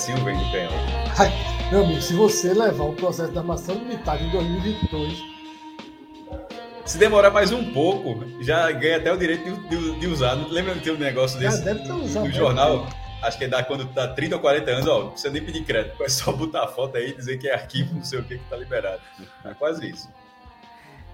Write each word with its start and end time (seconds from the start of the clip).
processinho 0.00 0.24
vem 0.24 0.36
do 0.36 0.50
canhão. 0.50 0.72
Meu 1.70 1.84
amigo, 1.84 2.00
se 2.00 2.14
você 2.14 2.54
levar 2.54 2.84
o 2.84 2.94
processo 2.94 3.30
de 3.30 3.38
armação 3.38 3.74
limitada 3.74 4.22
em 4.22 4.30
2022. 4.30 5.30
Se 6.86 6.98
demorar 6.98 7.30
mais 7.30 7.52
um 7.52 7.72
pouco, 7.72 8.42
já 8.42 8.72
ganha 8.72 8.96
até 8.96 9.12
o 9.12 9.16
direito 9.16 9.44
de, 9.44 9.68
de, 9.68 10.00
de 10.00 10.06
usar. 10.06 10.34
Lembra 10.34 10.74
que 10.74 10.80
tem 10.80 10.94
um 10.94 10.98
negócio 10.98 11.38
desse 11.38 11.58
Já 11.58 11.64
deve 11.64 11.84
ter 11.84 11.92
usado. 11.92 12.26
no 12.26 12.32
jornal? 12.32 12.86
Acho 13.22 13.36
que 13.38 13.44
é 13.44 13.48
da 13.48 13.62
quando 13.62 13.86
tá 13.92 14.08
30 14.08 14.36
ou 14.36 14.40
40 14.40 14.70
anos, 14.70 14.88
ó, 14.88 15.04
não 15.04 15.10
precisa 15.10 15.32
nem 15.32 15.44
pedir 15.44 15.62
crédito, 15.64 16.02
é 16.02 16.08
só 16.08 16.32
botar 16.32 16.64
a 16.64 16.68
foto 16.68 16.96
aí 16.96 17.10
e 17.10 17.14
dizer 17.14 17.36
que 17.36 17.48
é 17.48 17.54
arquivo, 17.54 17.94
não 17.94 18.02
sei 18.02 18.18
o 18.18 18.24
que, 18.24 18.38
que 18.38 18.44
tá 18.48 18.56
liberado. 18.56 19.02
É 19.44 19.52
quase 19.52 19.90
isso. 19.90 20.08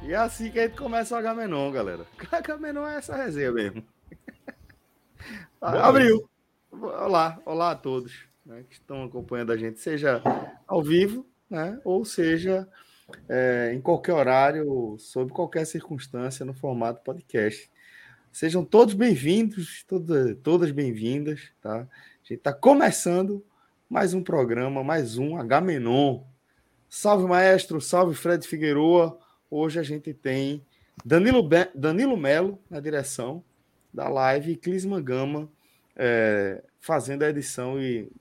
E 0.02 0.12
é 0.12 0.16
assim 0.16 0.50
que 0.50 0.60
a 0.60 0.62
gente 0.62 0.76
começa 0.76 1.14
o 1.14 1.18
Agamenon, 1.18 1.72
galera. 1.72 2.06
Agamenon 2.30 2.86
é 2.86 2.98
essa 2.98 3.16
resenha 3.16 3.50
mesmo. 3.50 3.84
Boa 5.60 5.82
Abriu. 5.82 6.30
Olá, 6.70 7.38
olá 7.44 7.72
a 7.72 7.74
todos 7.74 8.26
né, 8.46 8.64
que 8.68 8.76
estão 8.76 9.04
acompanhando 9.04 9.52
a 9.52 9.56
gente, 9.56 9.80
seja 9.80 10.22
ao 10.66 10.82
vivo, 10.82 11.26
né, 11.50 11.78
ou 11.84 12.04
seja 12.04 12.66
é, 13.28 13.72
em 13.74 13.80
qualquer 13.80 14.12
horário, 14.12 14.96
sob 14.98 15.32
qualquer 15.32 15.66
circunstância, 15.66 16.46
no 16.46 16.54
formato 16.54 17.02
podcast. 17.02 17.68
Sejam 18.32 18.64
todos 18.64 18.94
bem-vindos, 18.94 19.84
todas, 19.86 20.36
todas 20.42 20.70
bem-vindas, 20.70 21.50
tá? 21.60 21.80
A 21.80 21.86
gente 22.22 22.38
está 22.38 22.52
começando 22.52 23.44
mais 23.88 24.12
um 24.12 24.22
programa, 24.22 24.84
mais 24.84 25.16
um 25.16 25.36
Agamenon. 25.36 26.22
Salve, 26.88 27.26
maestro, 27.26 27.80
salve, 27.80 28.14
Fred 28.14 28.46
Figueroa. 28.46 29.18
Hoje 29.50 29.80
a 29.80 29.82
gente 29.82 30.12
tem 30.12 30.62
Danilo, 31.04 31.48
Danilo 31.74 32.16
Melo 32.16 32.58
na 32.68 32.78
direção 32.78 33.42
da 33.92 34.08
live 34.08 34.52
e 34.52 34.56
Clisman 34.56 35.02
Gama 35.02 35.48
é, 35.96 36.62
fazendo 36.86 37.24
a 37.24 37.28
edição 37.28 37.74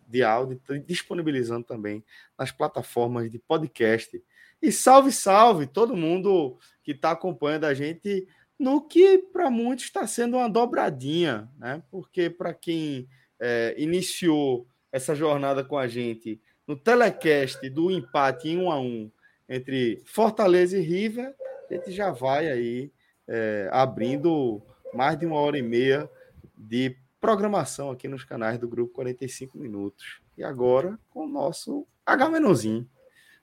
de 0.07 0.23
áudio 0.23 0.59
e 0.71 0.79
disponibilizando 0.79 1.63
também 1.63 2.03
nas 2.35 2.51
plataformas 2.51 3.29
de 3.29 3.37
podcast. 3.37 4.21
E 4.59 4.71
salve, 4.71 5.11
salve 5.11 5.67
todo 5.67 5.95
mundo 5.95 6.57
que 6.83 6.91
está 6.91 7.11
acompanhando 7.11 7.65
a 7.65 7.75
gente 7.75 8.27
no 8.57 8.81
que 8.81 9.19
para 9.19 9.51
muitos 9.51 9.85
está 9.85 10.07
sendo 10.07 10.37
uma 10.37 10.49
dobradinha, 10.49 11.47
né? 11.59 11.83
Porque 11.91 12.27
para 12.27 12.55
quem 12.55 13.07
é, 13.39 13.75
iniciou 13.77 14.67
essa 14.91 15.13
jornada 15.13 15.63
com 15.63 15.77
a 15.77 15.87
gente 15.87 16.41
no 16.65 16.75
telecast 16.75 17.69
do 17.69 17.91
empate 17.91 18.49
em 18.49 18.57
um 18.57 18.71
a 18.71 18.79
um 18.79 19.11
entre 19.47 20.01
Fortaleza 20.05 20.75
e 20.75 20.81
River, 20.81 21.35
a 21.69 21.73
gente 21.75 21.91
já 21.91 22.11
vai 22.11 22.49
aí 22.49 22.91
é, 23.27 23.69
abrindo 23.71 24.59
mais 24.91 25.19
de 25.19 25.27
uma 25.27 25.35
hora 25.35 25.55
e 25.55 25.61
meia 25.61 26.09
de 26.57 26.97
programação 27.25 27.89
aqui 27.89 28.07
nos 28.07 28.23
canais 28.23 28.59
do 28.59 28.67
Grupo 28.67 28.93
45 28.93 29.57
Minutos. 29.57 30.21
E 30.37 30.43
agora 30.43 30.99
com 31.09 31.25
o 31.25 31.27
nosso 31.27 31.87
H-Menozinho. 32.05 32.87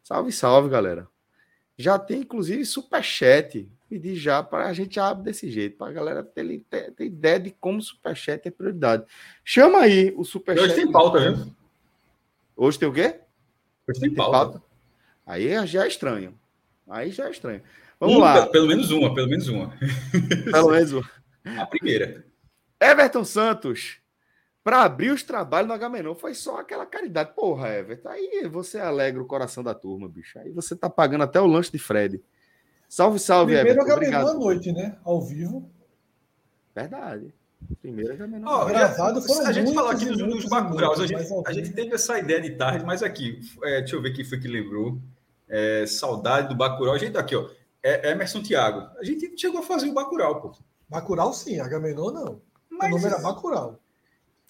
Salve, 0.04 0.30
salve, 0.30 0.68
galera. 0.68 1.08
Já 1.76 1.98
tem, 1.98 2.20
inclusive, 2.20 2.64
superchat. 2.64 3.68
Pedir 3.88 4.14
já 4.14 4.40
para 4.40 4.68
a 4.68 4.72
gente 4.72 5.00
abrir 5.00 5.24
desse 5.24 5.50
jeito, 5.50 5.78
para 5.78 5.88
a 5.88 5.92
galera 5.92 6.22
ter, 6.22 6.64
ter, 6.70 6.92
ter, 6.92 7.04
ideia 7.06 7.40
de 7.40 7.50
como 7.50 7.82
superchat 7.82 8.46
é 8.46 8.52
prioridade. 8.52 9.04
Chama 9.44 9.80
aí 9.80 10.14
o 10.16 10.24
superchat. 10.24 10.64
Hoje 10.64 10.76
tem 10.76 10.92
pauta, 10.92 11.32
viu? 11.32 11.52
Hoje 12.56 12.78
tem 12.78 12.88
o 12.88 12.92
quê? 12.92 13.18
Hoje 13.88 14.00
tem 14.00 14.14
pauta. 14.14 14.32
pauta? 14.32 14.62
Aí 15.26 15.66
já 15.66 15.84
é 15.84 15.88
estranho. 15.88 16.38
Aí 16.88 17.10
já 17.10 17.26
é 17.26 17.30
estranho. 17.32 17.60
Vamos 17.98 18.14
um, 18.14 18.20
lá. 18.20 18.46
Pelo 18.46 18.68
menos 18.68 18.92
uma, 18.92 19.12
pelo 19.12 19.28
menos 19.28 19.48
uma. 19.48 19.74
Pelo 20.52 20.70
menos 20.70 20.92
uma. 20.92 21.10
A 21.58 21.66
primeira. 21.66 22.31
Everton 22.82 23.24
Santos, 23.24 23.98
para 24.64 24.82
abrir 24.82 25.10
os 25.10 25.22
trabalhos 25.22 25.68
no 25.68 25.74
Agamenon, 25.74 26.14
foi 26.14 26.34
só 26.34 26.58
aquela 26.58 26.84
caridade. 26.84 27.32
Porra, 27.34 27.68
Everton, 27.68 28.08
aí 28.08 28.48
você 28.48 28.78
alegra 28.78 29.22
o 29.22 29.26
coração 29.26 29.62
da 29.62 29.74
turma, 29.74 30.08
bicho. 30.08 30.38
Aí 30.38 30.50
você 30.50 30.74
tá 30.74 30.90
pagando 30.90 31.22
até 31.24 31.40
o 31.40 31.46
lanche 31.46 31.70
de 31.70 31.78
Fred. 31.78 32.22
Salve, 32.88 33.18
salve, 33.18 33.54
Primeiro 33.54 33.80
Everton. 33.80 33.92
Agamenon 33.92 34.28
à 34.28 34.34
noite, 34.34 34.72
né? 34.72 34.98
Ao 35.04 35.20
vivo. 35.20 35.70
Verdade. 36.74 37.32
Primeiro 37.80 38.12
Agamenon. 38.12 38.46
Ó, 38.46 38.64
Gravado 38.66 39.22
foram 39.22 39.46
a 39.46 39.52
gente 39.52 39.72
falou 39.72 39.90
aqui 39.90 40.04
dos, 40.04 40.18
dos 40.18 40.44
Bacuraus, 40.46 41.00
a 41.00 41.06
gente, 41.06 41.24
a 41.46 41.52
gente 41.52 41.72
teve 41.72 41.94
essa 41.94 42.18
ideia 42.18 42.40
de 42.40 42.50
tarde, 42.50 42.84
mas 42.84 43.02
aqui, 43.02 43.40
é, 43.62 43.80
deixa 43.80 43.96
eu 43.96 44.02
ver 44.02 44.12
quem 44.12 44.24
foi 44.24 44.38
que 44.40 44.48
lembrou. 44.48 44.98
É, 45.48 45.86
saudade 45.86 46.48
do 46.48 46.56
Bacurau. 46.56 46.94
A 46.94 46.98
gente 46.98 47.12
tá 47.12 47.20
aqui, 47.20 47.36
ó. 47.36 47.48
É, 47.82 48.10
Emerson 48.10 48.42
Thiago. 48.42 48.88
A 48.98 49.04
gente 49.04 49.38
chegou 49.38 49.60
a 49.60 49.62
fazer 49.62 49.88
o 49.88 49.94
Bacurau, 49.94 50.40
pô. 50.40 50.52
Bacurau 50.88 51.32
sim, 51.32 51.60
Agamenon 51.60 52.10
não. 52.10 52.51
Mas, 52.82 52.92
o 52.92 52.96
nome 52.96 53.06
era 53.14 53.18
Bacurau. 53.22 53.80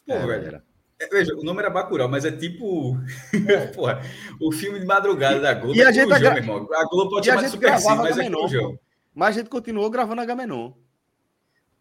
pô, 0.06 0.12
É, 0.12 0.26
velho. 0.26 0.46
era. 0.46 0.64
É, 1.00 1.06
veja, 1.08 1.34
o 1.34 1.42
nome 1.42 1.58
era 1.60 1.68
Bacurau, 1.70 2.08
mas 2.08 2.24
é 2.24 2.30
tipo. 2.30 2.96
Porra, 3.74 4.00
o 4.40 4.52
filme 4.52 4.78
de 4.78 4.86
madrugada 4.86 5.40
da 5.40 5.52
Globo. 5.54 5.74
E 5.76 5.82
a 5.82 5.88
é 5.88 5.92
gente 5.92 6.04
Corujão, 6.04 6.20
gra- 6.32 6.40
meu 6.40 6.42
irmão. 6.42 6.68
A 6.74 6.84
Globo 6.88 7.10
pode 7.10 7.26
e 7.26 7.30
a 7.30 7.34
chamar 7.34 7.40
de 7.46 7.46
gente 7.48 7.60
Super 7.60 7.78
Sim, 7.78 7.84
gravava 7.86 8.02
mas 8.08 8.18
é 8.18 8.30
Corujão. 8.30 8.78
Mas 9.14 9.28
a 9.36 9.38
gente 9.40 9.50
continuou 9.50 9.90
gravando 9.90 10.20
Agamenon. 10.20 10.72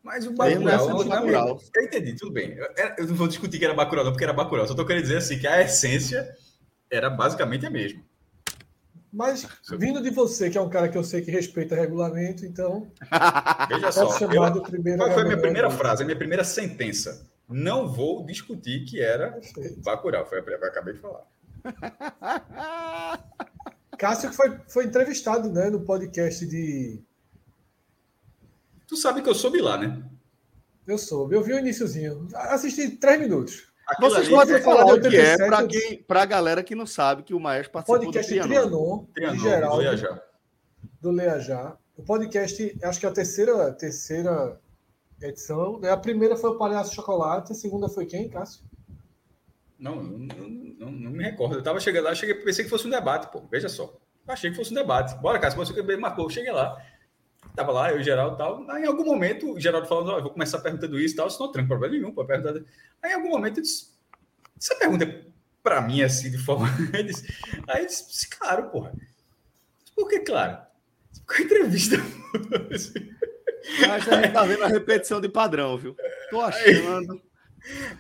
Mas 0.04 0.26
o 0.26 0.32
Bacurau, 0.34 1.02
é 1.02 1.04
Bacurau. 1.06 1.60
Eu 1.76 1.84
entendi, 1.84 2.16
tudo 2.16 2.32
bem. 2.32 2.56
Eu, 2.58 2.68
eu 2.98 3.08
não 3.08 3.16
vou 3.16 3.28
discutir 3.28 3.60
que 3.60 3.66
era 3.66 3.74
Bacurau, 3.76 4.04
não, 4.04 4.12
porque 4.12 4.24
era 4.24 4.34
Bacurau. 4.34 4.68
Só 4.68 4.74
tô 4.74 4.84
querendo 4.86 5.04
dizer 5.04 5.18
assim 5.18 5.38
que 5.38 5.46
a 5.46 5.62
essência 5.62 6.28
era 6.90 7.08
basicamente 7.10 7.66
a 7.66 7.70
mesma. 7.70 8.02
Mas 9.12 9.46
vindo 9.78 10.02
de 10.02 10.10
você, 10.10 10.50
que 10.50 10.58
é 10.58 10.62
um 10.62 10.70
cara 10.70 10.88
que 10.88 10.98
eu 10.98 11.04
sei 11.04 11.22
que 11.22 11.30
respeita 11.30 11.76
regulamento, 11.76 12.46
então 12.46 12.90
Veja 13.68 13.92
só. 13.92 14.18
eu- 14.20 14.52
do 14.52 14.62
primeiro. 14.62 15.00
qual 15.00 15.12
foi 15.12 15.24
a 15.24 15.26
minha 15.26 15.42
primeira 15.42 15.70
frase, 15.70 16.04
a 16.04 16.06
minha 16.06 16.18
primeira 16.18 16.44
sentença? 16.44 17.28
Não 17.50 17.92
vou 17.92 18.26
discutir 18.26 18.86
que 18.86 19.02
era. 19.02 19.38
Bacurau. 19.84 20.26
Foi 20.26 20.40
a 20.40 20.42
que 20.42 20.50
eu 20.52 20.68
acabei 20.68 20.94
de 20.94 21.00
falar. 21.00 21.26
Cássio 23.98 24.30
que 24.30 24.36
foi, 24.36 24.58
foi 24.68 24.86
entrevistado 24.86 25.52
né, 25.52 25.70
no 25.70 25.82
podcast 25.82 26.46
de. 26.46 27.02
Tu 28.88 28.96
sabe 28.96 29.22
que 29.22 29.30
eu 29.30 29.36
soube 29.36 29.62
lá, 29.62 29.78
né? 29.78 30.02
Eu 30.88 30.98
soube, 30.98 31.36
eu 31.36 31.44
vi 31.44 31.54
o 31.54 31.60
iníciozinho. 31.60 32.28
Assisti 32.34 32.90
três 32.92 33.20
minutos. 33.20 33.71
Aquilo 33.92 34.10
Vocês 34.10 34.30
podem 34.30 34.56
é 34.56 34.62
falar 34.62 34.86
o 34.86 35.00
que 35.02 35.08
é 35.18 35.34
87, 35.36 35.48
para 35.48 35.68
quem, 35.68 36.04
para 36.04 36.22
a 36.22 36.26
galera 36.26 36.64
que 36.64 36.76
não 36.76 36.86
sabe 36.86 37.24
que 37.24 37.34
o 37.34 37.40
Maestro 37.40 37.72
participou 37.74 38.04
Podcast 38.06 38.34
do 38.34 38.42
de 38.42 38.48
Trianon. 38.48 38.70
Trianon, 38.70 39.06
Trianon, 39.14 39.36
de 39.36 39.42
Geraldo, 39.44 39.70
vou 39.76 39.82
viajar. 39.82 40.24
do 41.02 41.12
Leajá. 41.12 41.78
O 41.98 42.04
podcast, 42.04 42.78
acho 42.84 43.00
que 43.00 43.06
é 43.06 43.10
a 43.10 43.12
terceira, 43.12 43.72
terceira 43.74 44.60
edição. 45.22 45.80
né? 45.80 45.90
A 45.92 45.98
primeira 45.98 46.36
foi 46.38 46.50
o 46.52 46.58
Palhaço 46.58 46.96
Chocolate, 46.96 47.52
a 47.52 47.56
segunda 47.56 47.90
foi 47.90 48.06
quem, 48.06 48.30
Cássio? 48.30 48.64
Não, 49.78 49.96
não, 50.02 50.48
não, 50.48 50.92
não- 50.92 51.12
me 51.12 51.24
recordo. 51.24 51.56
Eu 51.56 51.64
tava 51.64 51.80
chegando 51.80 52.06
lá, 52.06 52.16
cheguei, 52.16 52.36
pensei 52.36 52.64
que 52.64 52.70
fosse 52.70 52.88
um 52.88 52.90
debate, 52.92 53.32
pô. 53.32 53.42
Veja 53.52 53.68
só. 53.68 53.94
Achei 54.28 54.52
que 54.52 54.56
fosse 54.56 54.72
um 54.72 54.76
debate. 54.76 55.16
Bora, 55.20 55.40
Cássio, 55.40 55.58
você 55.58 55.74
que 55.74 55.98
marcou. 55.98 56.30
Cheguei 56.30 56.52
lá. 56.52 56.78
Tava 57.56 57.72
lá, 57.72 57.92
eu 57.92 57.98
e 57.98 58.02
o 58.02 58.04
Geraldo 58.04 58.38
tal. 58.38 58.66
Aí, 58.70 58.84
em 58.84 58.88
algum 58.88 59.04
momento, 59.04 59.54
o 59.54 59.60
Geraldo 59.60 59.88
falando, 59.88 60.12
eu 60.12 60.22
vou 60.22 60.32
começar 60.32 60.60
perguntando 60.60 61.00
isso 61.00 61.14
e 61.14 61.18
tal. 61.18 61.28
Isso 61.28 61.40
não 61.40 61.52
tem 61.52 61.68
problema 61.68 61.94
nenhum, 61.94 62.14
pô. 62.14 62.24
Perguntar... 62.26 62.62
Aí, 63.04 63.12
em 63.12 63.16
algum 63.16 63.30
momento, 63.30 63.58
eu 63.58 63.64
disse, 63.64 63.92
essa 64.58 64.76
pergunta 64.76 65.04
é 65.04 65.26
pra 65.62 65.82
mim, 65.82 66.02
assim, 66.02 66.32
de 66.32 66.38
forma... 66.38 66.68
Ele 66.94 67.04
disse- 67.04 67.28
Aí, 67.68 67.84
eu 67.84 67.88
disse, 67.88 68.30
claro, 68.30 68.70
porra. 68.70 68.94
Por 69.96 70.08
que 70.08 70.20
claro? 70.20 70.58
Com 71.28 71.34
a 71.34 71.42
entrevista. 71.42 71.98
Mas 73.88 74.08
a 74.08 74.22
gente 74.22 74.34
tá 74.34 74.44
vendo 74.44 74.64
a 74.64 74.68
repetição 74.68 75.22
de 75.22 75.30
padrão, 75.30 75.78
viu? 75.78 75.96
Tô 76.30 76.42
achando. 76.42 77.22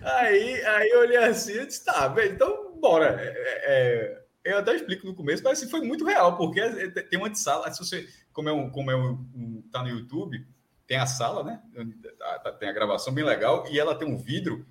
Aí, 0.01 0.66
aí 0.66 0.89
eu 0.89 1.01
olhei 1.01 1.18
assim 1.18 1.54
e 1.54 1.66
disse, 1.68 1.86
tá, 1.86 2.07
velho, 2.07 2.33
então 2.33 2.80
bora. 2.80 3.18
É, 3.19 4.24
é, 4.44 4.51
eu 4.54 4.57
até 4.57 4.75
explico 4.75 5.06
no 5.06 5.16
começo, 5.16 5.44
mas 5.44 5.60
assim, 5.60 5.69
foi 5.69 5.81
muito 5.81 6.04
real, 6.04 6.36
porque 6.36 6.60
é, 6.60 6.89
tem 6.89 7.19
uma 7.19 7.30
de 7.30 7.38
sala, 7.39 7.71
se 7.71 7.77
você, 7.80 8.07
como 8.33 8.50
é 8.50 8.54
um, 8.54 8.69
como 8.69 8.92
é 8.92 8.95
um, 8.95 9.12
um- 9.36 9.63
tá 9.72 9.81
no 9.83 9.89
YouTube, 9.89 10.45
tem 10.88 10.98
a 10.98 11.06
sala, 11.06 11.44
né? 11.44 11.62
Tem 12.60 12.69
a 12.69 12.74
gravação 12.74 13.13
bem 13.13 13.24
legal, 13.24 13.66
e 13.69 13.80
ela 13.80 13.95
tem 13.95 14.07
um 14.07 14.18
vidro, 14.18 14.66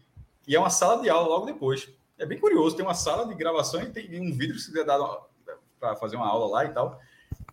e 0.46 0.54
é 0.54 0.58
uma 0.58 0.70
sala 0.70 1.00
de 1.02 1.08
aula 1.08 1.28
logo 1.28 1.46
depois. 1.46 1.88
É 2.18 2.26
bem 2.26 2.38
curioso, 2.38 2.76
tem 2.76 2.84
uma 2.84 2.94
sala 2.94 3.26
de 3.26 3.34
gravação 3.34 3.82
e 3.82 3.86
tem 3.86 4.20
um 4.20 4.32
vidro 4.36 4.56
que 4.56 4.62
você 4.62 4.84
dá 4.84 4.98
para 5.78 5.96
fazer 5.96 6.16
uma 6.16 6.26
aula 6.28 6.46
lá 6.50 6.64
e 6.64 6.68
tal. 6.72 7.00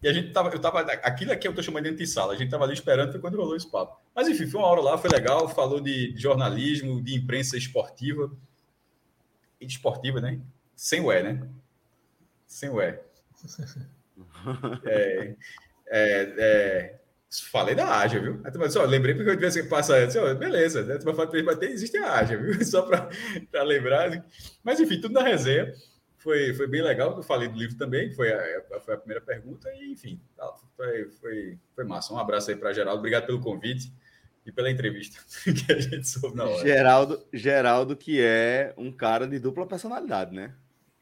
E 0.03 0.07
a 0.07 0.13
gente 0.13 0.31
tava, 0.31 0.49
eu 0.49 0.59
tava, 0.59 0.81
aquilo 0.81 1.31
aqui 1.31 1.47
eu 1.47 1.55
tô 1.55 1.63
chamando 1.63 1.85
de 1.85 1.89
antissala, 1.91 2.33
a 2.33 2.35
gente 2.35 2.51
tava 2.51 2.65
ali 2.65 2.73
esperando, 2.73 3.11
foi 3.11 3.19
quando 3.21 3.37
rolou 3.37 3.55
esse 3.55 3.69
papo. 3.69 3.97
Mas 4.13 4.27
enfim, 4.27 4.45
foi 4.45 4.59
uma 4.59 4.67
hora 4.67 4.81
lá, 4.81 4.97
foi 4.97 5.09
legal, 5.09 5.47
falou 5.49 5.79
de 5.79 6.13
jornalismo, 6.17 7.01
de 7.01 7.15
imprensa 7.15 7.57
esportiva, 7.57 8.29
e 9.59 9.65
de 9.65 9.73
esportiva, 9.73 10.19
né? 10.21 10.39
Sem 10.75 11.01
E, 11.09 11.23
né? 11.23 11.47
Sem 12.45 12.69
E. 12.69 12.99
É, 14.85 15.35
é, 15.89 16.33
é, 16.37 16.99
falei 17.51 17.75
da 17.75 17.87
Ágia, 17.87 18.19
viu? 18.19 18.41
Aí 18.43 18.51
tu 18.51 18.59
vai 18.59 18.67
dizer, 18.67 18.79
ó, 18.79 18.85
lembrei 18.85 19.15
porque 19.15 19.29
eu 19.29 19.35
tivesse 19.35 19.63
que 19.63 19.69
passar, 19.69 20.05
disse, 20.05 20.19
beleza, 20.35 20.83
né? 20.83 20.97
Tu 20.97 21.05
vai 21.05 21.13
falar, 21.13 21.43
mas 21.43 21.57
tem, 21.57 21.71
existe 21.71 21.97
a 21.97 22.13
Ágia, 22.13 22.37
viu? 22.37 22.53
Só 22.65 22.83
para 22.83 23.63
lembrar. 23.63 24.23
Mas 24.63 24.79
enfim, 24.79 24.99
tudo 24.99 25.13
na 25.13 25.23
resenha. 25.23 25.73
foi, 26.17 26.53
foi 26.53 26.67
bem 26.67 26.81
legal. 26.81 27.15
Eu 27.15 27.23
falei 27.23 27.47
do 27.47 27.57
livro 27.57 27.77
também, 27.77 28.11
foi 28.11 28.31
a, 28.31 28.79
foi 28.79 28.93
a 28.95 28.97
primeira 28.97 29.21
pergunta, 29.21 29.69
e 29.73 29.91
enfim, 29.91 30.19
foi, 30.75 31.09
foi, 31.21 31.57
foi 31.75 31.83
massa. 31.83 32.13
Um 32.13 32.19
abraço 32.19 32.49
aí 32.49 32.55
para 32.55 32.73
Geraldo, 32.73 32.99
obrigado 32.99 33.25
pelo 33.25 33.39
convite 33.39 33.91
e 34.45 34.51
pela 34.51 34.71
entrevista 34.71 35.19
que 35.43 35.71
a 35.71 35.79
gente 35.79 36.07
soube 36.07 36.37
na 36.37 36.45
hora. 36.45 36.65
Geraldo, 36.65 37.25
Geraldo, 37.33 37.95
que 37.95 38.21
é 38.21 38.73
um 38.77 38.91
cara 38.91 39.27
de 39.27 39.39
dupla 39.39 39.67
personalidade, 39.67 40.33
né? 40.33 40.53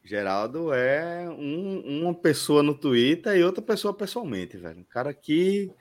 Geraldo 0.06 0.72
é 0.72 1.28
um, 1.32 2.04
uma 2.04 2.14
pessoa 2.14 2.62
no 2.62 2.76
Twitter 2.76 3.36
e 3.36 3.44
outra 3.44 3.62
pessoa 3.62 3.92
pessoalmente, 3.92 4.56
velho. 4.56 4.82
Um 4.82 4.84
cara 4.84 5.12
que, 5.16 5.72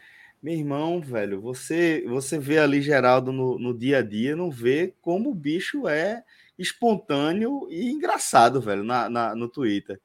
meu 0.43 0.55
irmão, 0.55 0.99
velho, 0.99 1.43
você 1.43 2.03
você 2.09 2.39
vê 2.39 2.59
ali 2.59 2.81
Geraldo 2.81 3.31
no, 3.31 3.59
no 3.59 3.77
dia 3.77 3.99
a 3.99 4.03
dia, 4.03 4.35
não 4.35 4.51
vê 4.51 4.95
como 5.03 5.31
o 5.31 5.35
bicho 5.35 5.87
é 5.87 6.25
espontâneo 6.59 7.69
e 7.69 7.91
engraçado, 7.91 8.63
velho, 8.63 8.83
na, 8.83 9.11
na, 9.11 9.35
no 9.35 9.47
Twitter. 9.47 10.01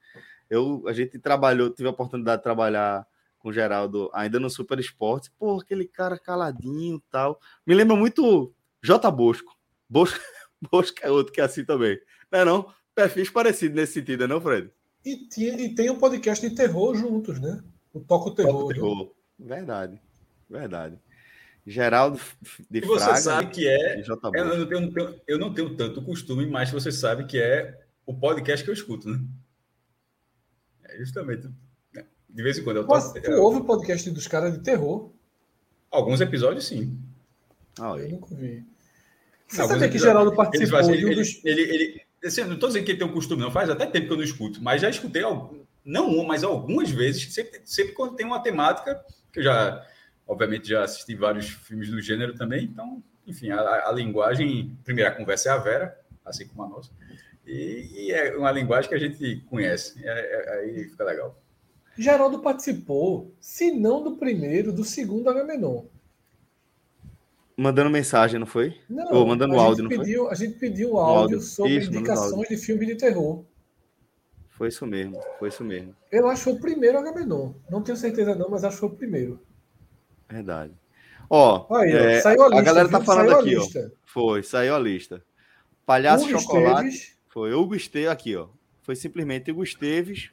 Eu, 0.49 0.83
a 0.85 0.91
gente 0.91 1.17
trabalhou, 1.17 1.69
tive 1.69 1.87
a 1.87 1.91
oportunidade 1.91 2.39
de 2.39 2.43
trabalhar 2.43 3.07
com 3.37 3.49
o 3.49 3.53
Geraldo 3.53 4.09
ainda 4.13 4.37
no 4.37 4.49
Super 4.49 4.79
Esporte. 4.79 5.31
Pô, 5.39 5.61
aquele 5.61 5.85
cara 5.85 6.19
caladinho 6.19 6.97
e 6.97 7.03
tal. 7.09 7.39
Me 7.65 7.73
lembra 7.73 7.95
muito 7.95 8.53
J. 8.83 9.09
Bosco. 9.11 9.55
Bosco, 9.87 10.19
Bosco 10.69 10.99
é 11.01 11.09
outro 11.09 11.31
que 11.31 11.39
é 11.39 11.45
assim 11.45 11.63
também. 11.63 11.97
Não 12.29 12.39
é 12.39 12.43
não? 12.45 12.78
Perfis 12.99 13.29
parecidos 13.29 13.75
nesse 13.75 13.93
sentido, 13.93 14.27
não, 14.27 14.41
Fred? 14.41 14.69
E, 15.05 15.15
tinha, 15.27 15.53
e 15.53 15.73
tem 15.73 15.89
um 15.89 15.97
podcast 15.97 16.47
de 16.47 16.53
terror 16.53 16.93
juntos, 16.95 17.39
né? 17.39 17.63
O 17.93 18.01
Toco 18.01 18.31
Terror. 18.31 18.51
Toco 18.51 18.73
Terror. 18.73 19.15
Né? 19.39 19.55
Verdade, 19.55 20.01
verdade. 20.49 20.99
Geraldo 21.65 22.19
de 22.69 22.79
e 22.79 22.81
você 22.81 23.05
Fraga, 23.05 23.21
sabe 23.21 23.51
que 23.51 23.67
é. 23.67 24.01
Eu 24.33 24.45
não, 24.45 24.67
tenho, 24.67 25.21
eu 25.27 25.39
não 25.39 25.53
tenho 25.53 25.75
tanto 25.77 26.01
costume, 26.01 26.45
mas 26.45 26.71
você 26.71 26.91
sabe 26.91 27.25
que 27.25 27.39
é 27.39 27.79
o 28.05 28.13
podcast 28.13 28.63
que 28.63 28.69
eu 28.69 28.73
escuto, 28.73 29.07
né? 29.07 29.19
É 30.83 30.97
justamente. 30.97 31.47
Né? 31.93 32.05
De 32.29 32.43
vez 32.43 32.57
em 32.57 32.63
quando 32.63 32.77
eu 32.77 32.87
toco. 32.87 32.95
Mas, 32.95 33.13
tu 33.13 33.31
ouve 33.31 33.59
o 33.59 33.65
podcast 33.65 34.09
dos 34.09 34.27
caras 34.27 34.53
de 34.53 34.59
terror? 34.59 35.11
Alguns 35.91 36.19
episódios, 36.19 36.65
sim. 36.65 36.99
Ah, 37.79 37.95
eu 37.97 38.09
nunca 38.09 38.35
vi. 38.35 38.65
Você 39.47 39.67
sabia 39.67 39.89
que 39.89 39.97
Geraldo 39.97 40.35
participou 40.35 40.79
ele, 40.81 41.05
ele, 41.05 41.15
dos... 41.15 41.45
ele, 41.45 41.61
ele, 41.61 42.01
Assim, 42.23 42.43
não 42.43 42.53
estou 42.53 42.69
dizendo 42.69 42.85
que 42.85 42.91
ele 42.91 42.99
tem 42.99 43.07
um 43.07 43.13
costume, 43.13 43.41
não. 43.41 43.51
Faz 43.51 43.69
até 43.69 43.85
tempo 43.85 44.07
que 44.07 44.13
eu 44.13 44.17
não 44.17 44.23
escuto, 44.23 44.61
mas 44.61 44.81
já 44.81 44.89
escutei, 44.89 45.21
não 45.89 46.07
uma, 46.09 46.23
mas 46.23 46.43
algumas 46.43 46.89
vezes, 46.89 47.33
sempre, 47.33 47.61
sempre 47.65 47.93
quando 47.93 48.15
tem 48.15 48.25
uma 48.25 48.41
temática, 48.41 49.03
que 49.31 49.39
eu 49.39 49.43
já, 49.43 49.85
obviamente, 50.27 50.67
já 50.67 50.83
assisti 50.83 51.15
vários 51.15 51.49
filmes 51.49 51.89
do 51.89 52.01
gênero 52.01 52.35
também, 52.35 52.65
então, 52.65 53.03
enfim, 53.25 53.49
a, 53.49 53.87
a 53.87 53.91
linguagem, 53.91 54.77
primeiro, 54.83 55.09
a 55.09 55.13
conversa 55.13 55.49
é 55.49 55.51
a 55.51 55.57
Vera, 55.57 55.99
assim 56.25 56.47
como 56.47 56.63
a 56.63 56.69
nossa, 56.69 56.91
e, 57.45 58.07
e 58.07 58.11
é 58.11 58.37
uma 58.37 58.51
linguagem 58.51 58.89
que 58.89 58.95
a 58.95 58.99
gente 58.99 59.37
conhece, 59.49 59.99
é, 60.03 60.09
é, 60.09 60.59
aí 60.59 60.89
fica 60.89 61.03
legal. 61.03 61.41
Geraldo 61.97 62.39
participou, 62.39 63.33
se 63.39 63.71
não 63.71 64.03
do 64.03 64.17
primeiro, 64.17 64.71
do 64.71 64.83
segundo 64.83 65.29
Agamenon 65.29 65.85
mandando 67.59 67.89
mensagem, 67.89 68.39
não 68.39 68.47
foi? 68.47 68.73
Não, 68.89 69.11
Ou 69.11 69.27
mandando 69.27 69.59
áudio, 69.59 69.83
não 69.83 69.89
pediu, 69.89 70.23
foi? 70.23 70.31
A 70.31 70.35
gente 70.35 70.57
pediu 70.57 70.97
áudio, 70.97 71.35
áudio. 71.35 71.41
sobre 71.41 71.77
isso, 71.77 71.89
indicações 71.89 72.47
de 72.47 72.57
filme 72.57 72.85
de 72.85 72.95
terror. 72.95 73.43
Foi 74.47 74.69
isso 74.69 74.87
mesmo, 74.87 75.21
foi 75.37 75.49
isso 75.49 75.63
mesmo. 75.63 75.95
Eu 76.11 76.29
acho 76.29 76.43
que 76.43 76.49
foi 76.49 76.53
o 76.53 76.61
primeiro 76.61 76.97
Agamenon. 76.97 77.53
Não 77.69 77.81
tenho 77.81 77.97
certeza 77.97 78.33
não, 78.33 78.49
mas 78.49 78.63
acho 78.63 78.75
que 78.75 78.79
foi 78.79 78.89
o 78.89 78.95
primeiro. 78.95 79.39
Verdade. 80.29 80.73
Ó, 81.29 81.67
Aí, 81.75 81.91
é, 81.91 82.21
saiu 82.21 82.43
a, 82.43 82.47
lista, 82.47 82.61
a 82.61 82.63
galera 82.63 82.89
tá 82.89 83.01
falando 83.01 83.35
aqui, 83.35 83.55
ó. 83.55 83.65
Foi, 84.05 84.41
saiu 84.41 84.75
a 84.75 84.79
lista. 84.79 85.23
Palhaço 85.85 86.25
Hugo 86.25 86.39
Chocolate. 86.39 86.87
Esteves. 86.87 87.17
Foi 87.27 87.53
Hugo 87.53 87.75
Esteves, 87.75 88.09
aqui, 88.09 88.35
ó. 88.35 88.47
Foi 88.81 88.95
simplesmente 88.95 89.51
Hugo 89.51 89.63
Esteves, 89.63 90.31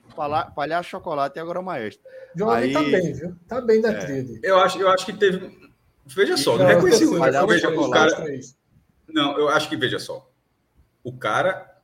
Palhaço 0.55 0.89
Chocolate 0.89 1.39
e 1.39 1.41
agora 1.41 1.61
o 1.61 1.65
Maestro. 1.65 2.03
Jovem 2.35 2.73
tá 2.73 2.79
Aí, 2.81 2.91
tá 2.91 2.99
bem, 2.99 3.13
viu? 3.13 3.37
Tá 3.49 3.61
bem 3.61 3.81
da 3.81 3.91
é. 3.91 3.99
trilha. 3.99 4.41
Eu 4.43 4.59
acho, 4.59 4.79
eu 4.79 4.89
acho 4.89 5.05
que 5.05 5.13
teve 5.13 5.66
Veja 6.07 6.37
só, 6.37 6.57
não 6.57 6.67
reconheci 6.67 7.05
o 7.05 7.19
veja, 7.47 7.71
o 7.71 7.91
cara. 7.91 8.25
Não, 9.09 9.39
eu 9.39 9.49
acho 9.49 9.69
que 9.69 9.77
veja 9.77 9.99
só. 9.99 10.31
O 11.03 11.17
cara 11.17 11.77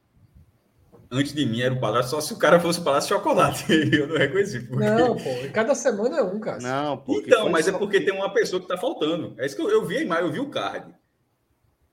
antes 1.12 1.34
de 1.34 1.44
mim 1.44 1.60
era 1.60 1.74
o 1.74 1.78
Palácio, 1.78 2.10
só 2.10 2.20
se 2.20 2.32
o 2.32 2.38
cara 2.38 2.58
fosse 2.58 2.80
o 2.80 2.82
Palácio 2.84 3.10
Chocolate. 3.10 3.66
Eu 3.92 4.08
não 4.08 4.16
reconheci. 4.16 4.60
Porque... 4.60 4.84
Não, 4.84 5.14
pô, 5.14 5.30
cada 5.52 5.74
semana 5.74 6.18
é 6.18 6.22
um, 6.22 6.40
cara. 6.40 6.58
Não, 6.60 7.04
Então, 7.06 7.50
mas 7.50 7.68
é 7.68 7.72
porque 7.72 8.00
tem 8.00 8.14
uma 8.14 8.32
pessoa 8.32 8.60
que 8.60 8.66
tá 8.66 8.78
faltando. 8.78 9.34
É 9.38 9.44
isso 9.44 9.54
que 9.54 9.62
eu, 9.62 9.68
eu 9.68 9.84
vi 9.84 9.98
a 9.98 10.02
imagem, 10.02 10.24
eu 10.24 10.32
vi 10.32 10.40
o 10.40 10.48
card. 10.48 10.94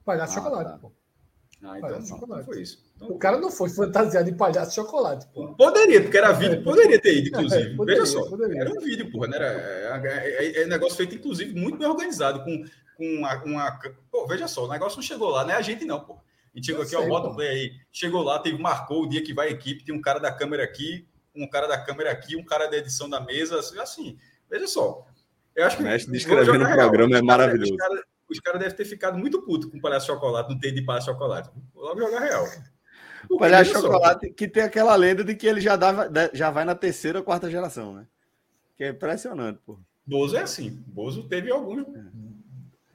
Palhaço 0.06 0.40
ah, 0.40 0.42
Chocolate, 0.42 0.72
tá. 0.72 0.78
pô. 0.78 0.92
Ah, 1.62 1.78
então, 1.78 1.82
palhaço 1.82 2.12
não, 2.12 2.20
chocolate. 2.20 2.46
foi 2.46 2.62
isso. 2.62 2.89
O 3.02 3.18
cara 3.18 3.38
não 3.38 3.50
foi 3.50 3.70
fantasiado 3.70 4.30
de 4.30 4.36
palhaço 4.36 4.70
de 4.70 4.76
chocolate, 4.76 5.26
pô. 5.34 5.54
Poderia, 5.56 6.02
porque 6.02 6.18
era 6.18 6.32
vídeo, 6.32 6.64
poderia 6.64 7.00
ter 7.00 7.18
ido, 7.18 7.30
inclusive. 7.30 7.72
É, 7.72 7.76
poderia, 7.76 8.02
Veja 8.02 8.12
só, 8.12 8.30
poderia. 8.30 8.62
era 8.62 8.72
um 8.72 8.80
vídeo, 8.82 9.12
porra, 9.12 9.28
né? 9.28 9.38
Era, 9.38 9.48
é, 9.48 10.46
é, 10.46 10.62
é, 10.62 10.66
negócio 10.66 10.98
feito, 10.98 11.16
inclusive, 11.16 11.54
muito 11.58 11.78
bem 11.78 11.88
organizado, 11.88 12.44
com, 12.44 12.64
com 12.98 13.06
uma, 13.06 13.44
uma. 13.44 13.80
Pô, 14.12 14.28
veja 14.28 14.48
só, 14.48 14.66
o 14.66 14.70
negócio 14.70 14.98
não 14.98 15.04
chegou 15.04 15.30
lá, 15.30 15.44
não 15.44 15.52
é 15.52 15.56
a 15.56 15.62
gente, 15.62 15.86
não, 15.86 16.02
pô. 16.02 16.14
A 16.14 16.58
gente 16.58 16.66
chegou 16.66 16.82
Eu 16.82 16.88
aqui, 16.88 16.96
sei, 16.96 17.06
ó, 17.06 17.08
bota 17.08 17.30
o 17.30 17.36
play 17.36 17.48
aí. 17.48 17.72
Chegou 17.92 18.22
lá, 18.22 18.40
teve, 18.40 18.58
marcou 18.58 19.04
o 19.04 19.10
dia 19.10 19.24
que 19.24 19.34
vai 19.34 19.48
a 19.48 19.52
equipe, 19.52 19.86
tem 19.86 19.96
um 19.96 20.02
cara 20.02 20.20
da 20.20 20.32
câmera 20.32 20.64
aqui, 20.64 21.08
um 21.36 21.48
cara 21.48 21.68
da 21.68 21.78
câmera 21.78 22.12
aqui, 22.12 22.36
um 22.36 22.44
cara 22.44 22.68
da 22.68 22.78
edição 22.78 23.10
da 23.10 23.22
mesa, 23.22 23.60
assim, 23.60 23.80
assim 23.80 24.18
veja 24.50 24.68
só. 24.68 25.06
Eu 25.56 25.66
acho 25.66 25.78
que. 25.78 25.84
O 25.84 25.86
mestre 25.86 26.12
descrevendo 26.12 26.64
o 26.66 26.74
programa 26.74 27.18
é 27.18 27.22
maravilhoso. 27.22 27.74
Os 27.74 27.78
caras 27.78 28.04
cara 28.44 28.60
devem 28.60 28.76
ter 28.76 28.86
ficado 28.86 29.18
muito 29.18 29.42
puto 29.42 29.70
com 29.70 29.78
o 29.78 29.82
Palhaço 29.82 30.08
Chocolate, 30.08 30.50
não 30.50 30.60
ter 30.60 30.72
de 30.72 30.84
Palhaço 30.84 31.08
Chocolate. 31.08 31.50
Vou 31.74 31.84
logo 31.84 32.00
jogar 32.00 32.20
real. 32.20 32.46
O 33.30 33.38
Palhaço 33.38 33.72
Chocolate, 33.72 34.30
que 34.30 34.48
tem 34.48 34.64
aquela 34.64 34.96
lenda 34.96 35.24
de 35.24 35.36
que 35.36 35.48
ele 35.48 35.60
já, 35.60 35.76
dava, 35.76 36.10
já 36.34 36.52
vai 36.52 36.64
na 36.64 36.76
terceira 36.76 37.20
ou 37.20 37.26
quarta 37.26 37.50
geração, 37.50 37.94
né? 37.94 38.06
Que 38.78 38.84
é 38.84 38.90
impressionante, 38.90 39.60
pô. 39.66 39.80
Bozo 40.06 40.38
é 40.38 40.42
assim. 40.42 40.84
Bozo 40.88 41.28
teve 41.28 41.52
alguns. 41.52 41.82
É. 41.82 42.04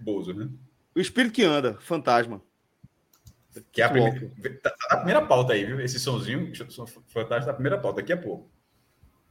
Bozo, 0.00 0.32
né? 0.34 0.48
O 0.94 1.00
espírito 1.00 1.34
que 1.34 1.44
anda, 1.44 1.74
fantasma. 1.80 2.40
Que 3.72 3.82
é 3.82 3.84
a 3.84 3.88
primeira, 3.88 4.30
tá, 4.62 4.70
tá 4.70 4.86
na 4.90 4.96
primeira 4.96 5.24
pauta 5.24 5.52
aí, 5.52 5.64
viu? 5.64 5.80
Esse 5.80 5.98
sonzinho, 6.00 6.52
fantasma 7.06 7.46
da 7.46 7.52
primeira 7.52 7.78
pauta, 7.78 8.00
daqui 8.00 8.12
a 8.12 8.16
pouco. 8.16 8.50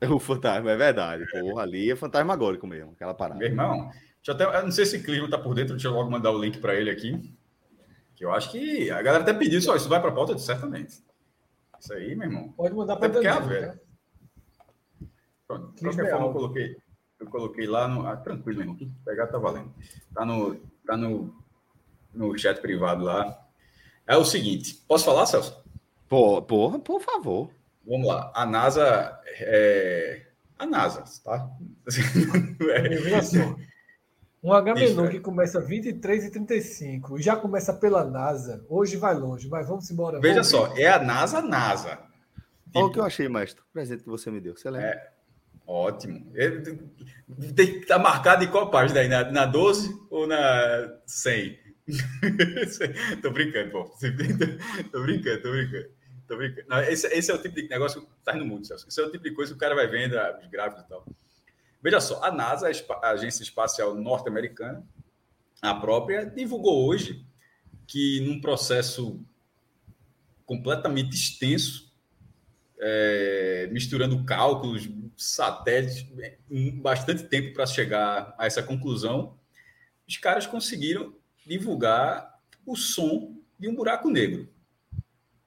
O 0.09 0.19
fantasma, 0.19 0.71
é 0.71 0.77
verdade. 0.77 1.25
Porra, 1.31 1.63
ali 1.63 1.91
é 1.91 1.95
fantasmagórico 1.95 2.67
mesmo, 2.67 2.91
aquela 2.91 3.13
parada. 3.13 3.39
Meu 3.39 3.47
irmão, 3.47 3.89
deixa 3.89 4.27
eu 4.27 4.33
até, 4.33 4.43
eu 4.45 4.63
não 4.63 4.71
sei 4.71 4.85
se 4.85 4.97
o 4.97 5.03
Clima 5.03 5.29
tá 5.29 5.37
por 5.37 5.53
dentro, 5.53 5.73
deixa 5.73 5.87
eu 5.87 5.93
logo 5.93 6.09
mandar 6.09 6.31
o 6.31 6.41
link 6.41 6.59
para 6.59 6.75
ele 6.75 6.89
aqui. 6.89 7.33
Que 8.23 8.27
eu 8.27 8.31
acho 8.31 8.51
que 8.51 8.89
a 8.89 9.01
galera 9.01 9.21
até 9.21 9.33
pediu 9.33 9.61
só, 9.61 9.75
isso 9.75 9.89
vai 9.89 9.99
para 9.99 10.09
a 10.09 10.13
pauta, 10.13 10.37
certamente. 10.37 11.03
Isso 11.77 11.93
aí, 11.93 12.15
meu 12.15 12.29
irmão. 12.29 12.53
Pode 12.53 12.73
mandar 12.73 12.95
para 12.95 13.07
a 13.07 13.39
velha. 13.41 13.81
Pronto, 15.45 15.75
de 15.75 15.81
qualquer 15.81 16.09
forma, 16.09 16.27
eu 16.27 16.31
coloquei, 16.31 16.77
eu 17.19 17.27
coloquei 17.27 17.67
lá 17.67 17.85
no. 17.85 18.07
Ah, 18.07 18.15
tranquilo, 18.15 18.59
meu 18.59 18.73
irmão. 18.75 18.91
Pegar 19.03 19.27
tá 19.27 19.37
valendo. 19.37 19.73
Tá 20.13 20.25
no, 20.25 20.55
tá 20.87 20.95
no, 20.95 21.35
no 22.13 22.37
chat 22.37 22.61
privado 22.61 23.03
lá. 23.03 23.45
É 24.07 24.15
o 24.15 24.23
seguinte, 24.23 24.81
posso 24.87 25.03
falar, 25.03 25.25
Celso? 25.25 25.61
Porra, 26.07 26.41
porra 26.43 26.79
por 26.79 27.01
favor. 27.01 27.49
Vamos 27.85 28.07
lá. 28.07 28.31
A 28.33 28.45
NASA. 28.45 29.19
É... 29.41 30.27
A 30.57 30.65
NASA, 30.65 31.03
tá? 31.25 31.51
é... 32.71 33.72
Um 34.43 34.51
Agamenon 34.51 35.07
que 35.07 35.21
começa 35.21 35.61
23 35.61 36.25
e 36.25 36.31
35 36.31 37.17
e 37.17 37.21
já 37.21 37.33
começa 37.33 37.73
pela 37.73 38.03
NASA, 38.03 38.65
hoje 38.67 38.97
vai 38.97 39.15
longe, 39.15 39.47
mas 39.47 39.67
vamos 39.67 39.89
embora. 39.89 40.19
Veja 40.19 40.41
vamos 40.41 40.47
só, 40.49 40.75
é 40.75 40.87
a 40.87 40.99
NASA, 40.99 41.41
NASA. 41.41 41.91
Tipo... 42.65 42.79
Olha 42.79 42.85
o 42.87 42.91
que 42.91 42.99
eu 42.99 43.05
achei, 43.05 43.29
mestre. 43.29 43.61
O 43.61 43.71
presente 43.71 44.03
que 44.03 44.09
você 44.09 44.29
me 44.29 44.41
deu. 44.41 44.57
Você 44.57 44.69
lembra? 44.69 44.89
É, 44.89 45.11
ótimo. 45.65 46.29
tem 47.55 47.67
que 47.67 47.77
estar 47.79 47.95
tá 47.95 48.03
marcado 48.03 48.43
em 48.43 48.51
qual 48.51 48.69
página 48.69 48.99
aí? 48.99 49.07
Na, 49.07 49.31
na 49.31 49.45
12 49.45 49.95
ou 50.09 50.27
na 50.27 50.93
100? 51.05 51.59
tô 53.21 53.31
brincando, 53.31 53.71
pô. 53.71 53.83
tô 54.91 55.01
brincando, 55.03 55.41
tô 55.41 55.51
brincando. 55.51 55.89
Tô 56.27 56.37
brincando. 56.37 56.67
Não, 56.67 56.81
esse, 56.81 57.07
esse, 57.07 57.31
é 57.31 57.33
o 57.33 57.41
tipo 57.41 57.55
de 57.55 57.69
negócio 57.69 58.01
que 58.01 58.07
tá 58.25 58.35
no 58.35 58.45
mundo, 58.45 58.65
Celso. 58.65 58.87
Esse 58.89 58.99
é 58.99 59.05
o 59.05 59.11
tipo 59.11 59.23
de 59.23 59.31
coisa 59.31 59.53
que 59.53 59.57
o 59.57 59.59
cara 59.59 59.75
vai 59.75 59.87
vendo, 59.87 60.17
ah, 60.17 60.37
os 60.41 60.47
gráficos 60.49 60.83
e 60.83 60.89
tal. 60.89 61.05
Veja 61.83 61.99
só, 61.99 62.23
a 62.23 62.31
NASA, 62.31 62.71
a 63.01 63.09
Agência 63.09 63.43
Espacial 63.43 63.93
Norte-Americana, 63.93 64.87
a 65.61 65.75
própria, 65.75 66.25
divulgou 66.25 66.87
hoje 66.87 67.25
que 67.85 68.21
num 68.21 68.39
processo 68.39 69.19
completamente 70.45 71.13
extenso, 71.13 71.91
é, 72.79 73.67
misturando 73.69 74.23
cálculos, 74.23 74.89
satélites, 75.17 76.07
bastante 76.75 77.23
tempo 77.23 77.53
para 77.53 77.65
chegar 77.65 78.33
a 78.37 78.45
essa 78.45 78.63
conclusão, 78.63 79.37
os 80.07 80.15
caras 80.15 80.47
conseguiram 80.47 81.13
divulgar 81.45 82.39
o 82.65 82.77
som 82.77 83.35
de 83.59 83.67
um 83.67 83.75
buraco 83.75 84.09
negro. 84.09 84.52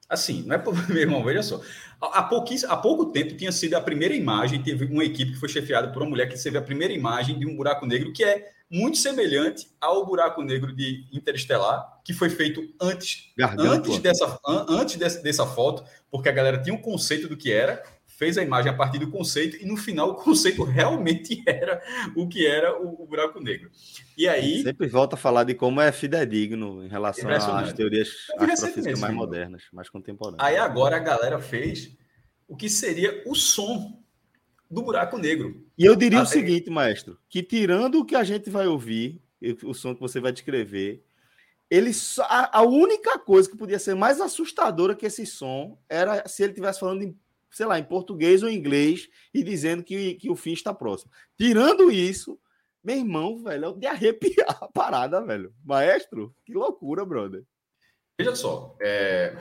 Assim, 0.08 0.42
não 0.46 0.54
é 0.54 0.62
meu 0.88 0.98
irmão, 0.98 1.24
veja 1.24 1.42
só. 1.42 1.60
Há, 2.00 2.18
há 2.18 2.76
pouco 2.76 3.06
tempo 3.06 3.36
tinha 3.36 3.52
sido 3.52 3.74
a 3.74 3.80
primeira 3.80 4.14
imagem, 4.14 4.62
teve 4.62 4.84
uma 4.86 5.04
equipe 5.04 5.32
que 5.32 5.40
foi 5.40 5.48
chefiada 5.48 5.88
por 5.88 6.02
uma 6.02 6.10
mulher 6.10 6.28
que 6.28 6.40
teve 6.40 6.58
a 6.58 6.62
primeira 6.62 6.92
imagem 6.92 7.38
de 7.38 7.46
um 7.46 7.56
buraco 7.56 7.86
negro, 7.86 8.12
que 8.12 8.24
é 8.24 8.52
muito 8.70 8.98
semelhante 8.98 9.68
ao 9.80 10.04
buraco 10.04 10.42
negro 10.42 10.74
de 10.74 11.04
Interestelar, 11.12 12.00
que 12.04 12.12
foi 12.12 12.28
feito 12.28 12.62
antes, 12.80 13.32
antes, 13.58 13.98
dessa, 13.98 14.38
antes 14.68 14.96
dessa, 14.96 15.22
dessa 15.22 15.46
foto, 15.46 15.84
porque 16.10 16.28
a 16.28 16.32
galera 16.32 16.60
tinha 16.60 16.74
um 16.74 16.80
conceito 16.80 17.28
do 17.28 17.36
que 17.36 17.52
era, 17.52 17.82
fez 18.16 18.38
a 18.38 18.42
imagem 18.42 18.70
a 18.70 18.74
partir 18.74 18.98
do 18.98 19.10
conceito, 19.10 19.56
e 19.62 19.66
no 19.66 19.76
final 19.76 20.10
o 20.12 20.14
conceito 20.14 20.64
realmente 20.64 21.42
era 21.46 21.82
o 22.16 22.26
que 22.26 22.46
era 22.46 22.80
o, 22.80 23.02
o 23.02 23.06
buraco 23.06 23.38
negro. 23.40 23.70
E 24.16 24.26
aí. 24.26 24.62
Sempre 24.62 24.88
volta 24.88 25.14
a 25.14 25.18
falar 25.18 25.44
de 25.44 25.54
como 25.54 25.80
é 25.80 25.92
fidedigno 25.92 26.84
em 26.84 26.88
relação 26.88 27.30
às 27.30 27.72
teorias 27.72 28.08
astrofísicas 28.38 28.98
mais 28.98 29.14
modernas, 29.14 29.64
mais 29.72 29.88
contemporâneas. 29.88 30.40
Aí 30.40 30.56
agora 30.56 30.96
a 30.96 31.00
galera 31.00 31.38
fez 31.38 31.96
o 32.48 32.56
que 32.56 32.68
seria 32.68 33.22
o 33.26 33.34
som 33.34 34.02
do 34.70 34.82
buraco 34.82 35.18
negro. 35.18 35.64
E 35.78 35.84
eu 35.84 35.94
diria 35.94 36.20
ah, 36.20 36.22
o 36.22 36.26
seguinte, 36.26 36.70
maestro, 36.70 37.18
que 37.28 37.42
tirando 37.42 38.00
o 38.00 38.04
que 38.04 38.16
a 38.16 38.24
gente 38.24 38.50
vai 38.50 38.66
ouvir, 38.66 39.20
o 39.62 39.74
som 39.74 39.94
que 39.94 40.00
você 40.00 40.20
vai 40.20 40.32
descrever, 40.32 41.04
ele 41.70 41.92
só, 41.92 42.22
a, 42.22 42.58
a, 42.58 42.62
única 42.62 43.18
coisa 43.18 43.48
que 43.50 43.56
podia 43.56 43.78
ser 43.78 43.94
mais 43.94 44.20
assustadora 44.20 44.94
que 44.94 45.06
esse 45.06 45.26
som 45.26 45.78
era 45.88 46.26
se 46.26 46.42
ele 46.42 46.52
estivesse 46.52 46.80
falando 46.80 47.02
em, 47.02 47.16
sei 47.56 47.64
lá, 47.64 47.78
em 47.78 47.84
português 47.84 48.42
ou 48.42 48.50
inglês 48.50 49.08
e 49.32 49.42
dizendo 49.42 49.82
que, 49.82 50.16
que 50.16 50.28
o 50.28 50.36
fim 50.36 50.52
está 50.52 50.74
próximo. 50.74 51.10
Tirando 51.38 51.90
isso, 51.90 52.38
meu 52.84 52.98
irmão, 52.98 53.42
velho, 53.42 53.70
é 53.70 53.72
de 53.72 53.86
arrepiar 53.86 54.58
a 54.60 54.68
parada, 54.68 55.24
velho. 55.24 55.54
Maestro, 55.64 56.36
que 56.44 56.52
loucura, 56.52 57.02
brother. 57.02 57.44
Veja 58.18 58.36
só, 58.36 58.76
é, 58.78 59.34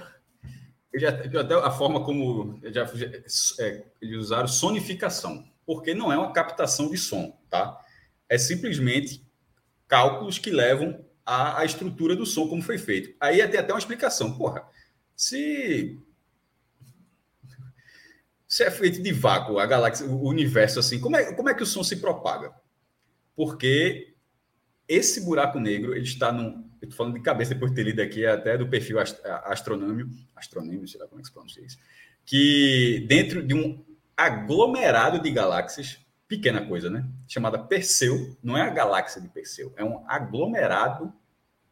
já, 0.95 1.09
até 1.09 1.55
a 1.55 1.69
forma 1.71 2.05
como 2.05 2.57
já, 2.63 2.89
é, 3.59 3.85
eles 4.01 4.17
usaram 4.17 4.47
sonificação, 4.47 5.45
porque 5.65 5.93
não 5.93 6.09
é 6.09 6.17
uma 6.17 6.31
captação 6.31 6.89
de 6.89 6.97
som, 6.97 7.37
tá? 7.49 7.77
É 8.29 8.37
simplesmente 8.37 9.29
cálculos 9.89 10.39
que 10.39 10.51
levam 10.51 11.03
à, 11.25 11.65
estrutura 11.65 12.15
do 12.15 12.25
som, 12.25 12.47
como 12.47 12.61
foi 12.61 12.77
feito. 12.77 13.13
Aí 13.19 13.45
tem 13.49 13.59
até 13.59 13.73
uma 13.73 13.79
explicação. 13.79 14.37
Porra, 14.37 14.65
se 15.17 15.99
se 18.55 18.63
é 18.63 18.71
feito 18.71 19.01
de 19.01 19.11
vácuo, 19.11 19.59
a 19.59 19.65
galáxia, 19.65 20.07
o 20.07 20.29
universo 20.29 20.79
assim, 20.79 20.97
como 20.97 21.17
é, 21.17 21.33
como 21.33 21.49
é 21.49 21.53
que 21.53 21.61
o 21.61 21.65
som 21.65 21.83
se 21.83 21.97
propaga? 21.97 22.53
Porque 23.35 24.13
esse 24.87 25.25
buraco 25.25 25.59
negro 25.59 25.93
ele 25.93 26.05
está 26.05 26.31
num, 26.31 26.65
eu 26.81 26.87
tô 26.87 26.95
falando 26.95 27.15
de 27.15 27.19
cabeça 27.19 27.53
depois 27.53 27.71
de 27.71 27.75
ter 27.75 27.83
lido 27.83 28.01
aqui, 28.01 28.25
até 28.25 28.57
do 28.57 28.65
perfil 28.65 28.97
astronômio, 29.43 30.09
astronômio, 30.33 30.87
sei 30.87 31.01
lá 31.01 31.05
como 31.05 31.19
é 31.19 31.21
que 31.21 31.27
se 31.27 31.33
pronuncia 31.33 31.65
isso, 31.65 31.77
que 32.25 33.05
dentro 33.09 33.45
de 33.45 33.53
um 33.53 33.83
aglomerado 34.15 35.21
de 35.21 35.31
galáxias, 35.31 35.99
pequena 36.25 36.65
coisa, 36.65 36.89
né? 36.89 37.05
Chamada 37.27 37.59
Perseu, 37.59 38.37
não 38.41 38.55
é 38.55 38.61
a 38.61 38.69
galáxia 38.69 39.19
de 39.19 39.27
Perseu, 39.27 39.73
é 39.75 39.83
um 39.83 40.09
aglomerado 40.09 41.11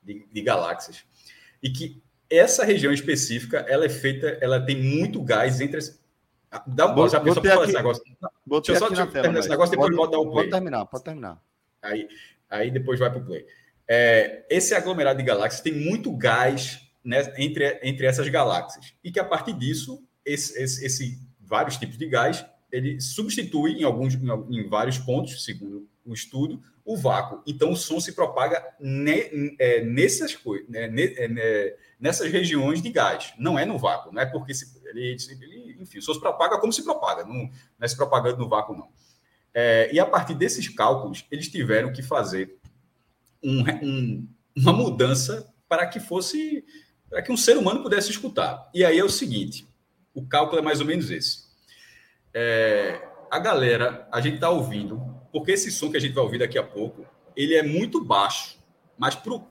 de, 0.03 0.27
de 0.29 0.41
galáxias. 0.41 1.05
E 1.61 1.69
que 1.69 2.03
essa 2.29 2.65
região 2.65 2.91
específica, 2.91 3.59
ela 3.69 3.85
é 3.85 3.89
feita, 3.89 4.37
ela 4.41 4.59
tem 4.59 4.83
muito 4.83 5.23
gás 5.23 5.61
entre 5.61 5.77
as, 5.77 6.02
Dá 6.67 6.87
um 6.87 6.95
pause, 6.95 7.13
já 7.13 7.19
pensou 7.19 7.41
para 7.41 7.63
esse 7.63 7.73
negócio. 7.73 8.03
Deixa 8.45 8.71
eu 8.71 8.75
só 8.75 8.87
terminar 8.87 9.11
tela, 9.11 9.39
esse 9.39 9.49
negócio, 9.49 9.71
depois 9.71 9.95
pode, 9.95 10.11
dar 10.11 10.19
o 10.19 10.23
play. 10.23 10.35
Pode 10.35 10.49
terminar, 10.49 10.85
pode 10.85 11.03
terminar. 11.03 11.41
Aí, 11.81 12.07
aí 12.49 12.71
depois 12.71 12.99
vai 12.99 13.09
para 13.09 13.19
o 13.19 13.25
play. 13.25 13.45
É, 13.87 14.45
esse 14.49 14.73
aglomerado 14.73 15.17
de 15.17 15.25
galáxias 15.25 15.61
tem 15.61 15.73
muito 15.73 16.15
gás 16.15 16.79
né, 17.03 17.33
entre, 17.37 17.79
entre 17.83 18.05
essas 18.05 18.27
galáxias. 18.29 18.93
E 19.03 19.11
que 19.11 19.19
a 19.19 19.25
partir 19.25 19.53
disso, 19.53 20.01
esse, 20.25 20.61
esse, 20.61 20.85
esse 20.85 21.19
vários 21.39 21.77
tipos 21.77 21.97
de 21.97 22.07
gás, 22.07 22.45
ele 22.71 22.99
substitui 23.01 23.73
em 23.73 23.83
alguns 23.83 24.15
em, 24.15 24.67
vários 24.67 24.97
pontos, 24.97 25.43
segundo 25.43 25.87
o 26.05 26.13
estudo, 26.13 26.61
o 26.85 26.97
vácuo. 26.97 27.41
Então 27.45 27.71
o 27.71 27.75
som 27.75 27.99
se 27.99 28.13
propaga 28.13 28.63
ne, 28.79 29.55
é, 29.59 29.83
nessas 29.83 30.37
né, 30.67 30.89
é, 30.97 31.77
nessas 31.99 32.31
regiões 32.31 32.81
de 32.81 32.89
gás. 32.89 33.33
Não 33.37 33.57
é 33.59 33.65
no 33.65 33.77
vácuo, 33.77 34.11
não 34.11 34.21
é 34.21 34.25
porque 34.25 34.53
se, 34.53 34.65
ele, 34.99 35.17
ele, 35.41 35.77
enfim, 35.81 35.99
o 35.99 36.01
som 36.01 36.13
se 36.13 36.19
propaga 36.19 36.59
como 36.59 36.71
se 36.71 36.83
propaga, 36.83 37.23
não, 37.23 37.33
não 37.33 37.51
é 37.81 37.87
se 37.87 37.95
propagando 37.95 38.37
no 38.37 38.49
vácuo, 38.49 38.75
não. 38.75 38.89
É, 39.53 39.93
e 39.93 39.99
a 39.99 40.05
partir 40.05 40.33
desses 40.33 40.67
cálculos, 40.67 41.25
eles 41.29 41.47
tiveram 41.47 41.91
que 41.93 42.01
fazer 42.01 42.57
um, 43.43 43.61
um, 43.83 44.27
uma 44.55 44.73
mudança 44.73 45.53
para 45.67 45.85
que 45.87 45.99
fosse 45.99 46.65
para 47.09 47.21
que 47.21 47.31
um 47.31 47.37
ser 47.37 47.57
humano 47.57 47.83
pudesse 47.83 48.09
escutar. 48.09 48.69
E 48.73 48.83
aí 48.83 48.97
é 48.97 49.03
o 49.03 49.09
seguinte: 49.09 49.67
o 50.13 50.25
cálculo 50.25 50.59
é 50.59 50.61
mais 50.63 50.79
ou 50.79 50.85
menos 50.85 51.11
esse. 51.11 51.43
É, 52.33 52.99
a 53.29 53.37
galera, 53.37 54.07
a 54.11 54.19
gente 54.19 54.35
está 54.35 54.49
ouvindo, 54.49 54.99
porque 55.31 55.51
esse 55.51 55.71
som 55.71 55.91
que 55.91 55.97
a 55.97 55.99
gente 55.99 56.13
vai 56.13 56.23
ouvir 56.23 56.39
daqui 56.39 56.57
a 56.57 56.63
pouco, 56.63 57.05
ele 57.35 57.53
é 57.53 57.61
muito 57.61 58.03
baixo, 58.03 58.57
mas 58.97 59.13
pro, 59.15 59.47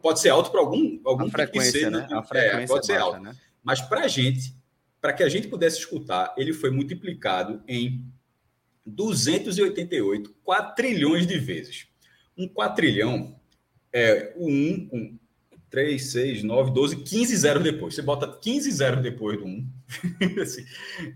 pode 0.00 0.20
ser 0.20 0.28
alto 0.28 0.50
para 0.50 0.60
algum 0.60 1.00
algum 1.04 1.26
a 1.26 1.30
frequência, 1.30 1.80
ser, 1.80 1.90
né? 1.90 2.06
A 2.12 2.22
frequência 2.22 2.64
é, 2.64 2.66
pode 2.66 2.86
ser 2.86 2.98
alto. 2.98 3.20
Né? 3.20 3.34
Mas 3.62 3.80
para 3.80 4.04
a 4.04 4.08
gente, 4.08 4.54
para 5.02 5.12
que 5.12 5.24
a 5.24 5.28
gente 5.28 5.48
pudesse 5.48 5.80
escutar, 5.80 6.32
ele 6.38 6.52
foi 6.52 6.70
multiplicado 6.70 7.60
em 7.66 8.06
288 8.86 10.32
quatrilhões 10.44 11.26
de 11.26 11.38
vezes. 11.38 11.88
Um 12.38 12.46
quatrilhão 12.46 13.36
é 13.92 14.32
o 14.36 14.48
1, 14.48 14.88
um, 14.92 15.18
3, 15.68 16.12
6, 16.12 16.42
9, 16.44 16.70
12, 16.70 16.96
15 17.02 17.36
zeros 17.36 17.64
depois. 17.64 17.96
Você 17.96 18.02
bota 18.02 18.28
15 18.28 18.70
zeros 18.70 19.02
depois 19.02 19.38
do 19.38 19.44
1. 19.44 19.68
assim, 20.40 20.64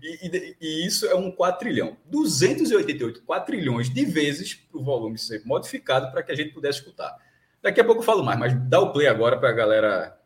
e, 0.01 0.27
e, 0.27 0.57
e, 0.59 0.85
isso 0.85 1.05
é 1.05 1.15
um 1.15 1.31
quatrilhão. 1.31 1.95
288 2.07 3.21
quatrilhões 3.21 3.89
de 3.89 4.03
vezes 4.03 4.53
para 4.53 4.81
o 4.81 4.83
volume 4.83 5.17
ser 5.17 5.45
modificado 5.45 6.11
para 6.11 6.21
que 6.23 6.31
a 6.33 6.35
gente 6.35 6.53
pudesse 6.53 6.79
escutar. 6.79 7.15
Daqui 7.61 7.79
a 7.79 7.85
pouco 7.85 8.01
eu 8.01 8.05
falo 8.05 8.21
mais, 8.21 8.37
mas 8.37 8.53
dá 8.67 8.81
o 8.81 8.91
play 8.91 9.07
agora 9.07 9.37
para 9.39 9.49
a 9.49 9.53
galera 9.53 10.19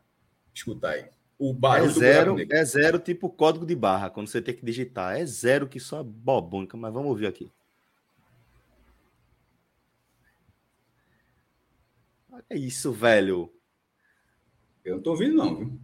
escutar 0.52 0.94
aí. 0.94 1.04
O 1.44 1.52
barulho 1.52 1.90
é 1.90 1.94
zero, 1.94 2.36
é 2.52 2.64
zero 2.64 2.98
tipo 3.00 3.28
código 3.28 3.66
de 3.66 3.74
barra, 3.74 4.08
quando 4.08 4.28
você 4.28 4.40
tem 4.40 4.54
que 4.54 4.64
digitar. 4.64 5.16
É 5.16 5.26
zero 5.26 5.66
que 5.66 5.80
só 5.80 5.98
é 5.98 6.04
bobônica, 6.04 6.76
mas 6.76 6.94
vamos 6.94 7.08
ouvir 7.08 7.26
aqui. 7.26 7.50
Olha 12.30 12.44
isso, 12.52 12.92
velho. 12.92 13.52
Eu 14.84 14.94
não 14.94 15.02
tô 15.02 15.10
ouvindo, 15.10 15.34
não, 15.34 15.56
viu? 15.56 15.80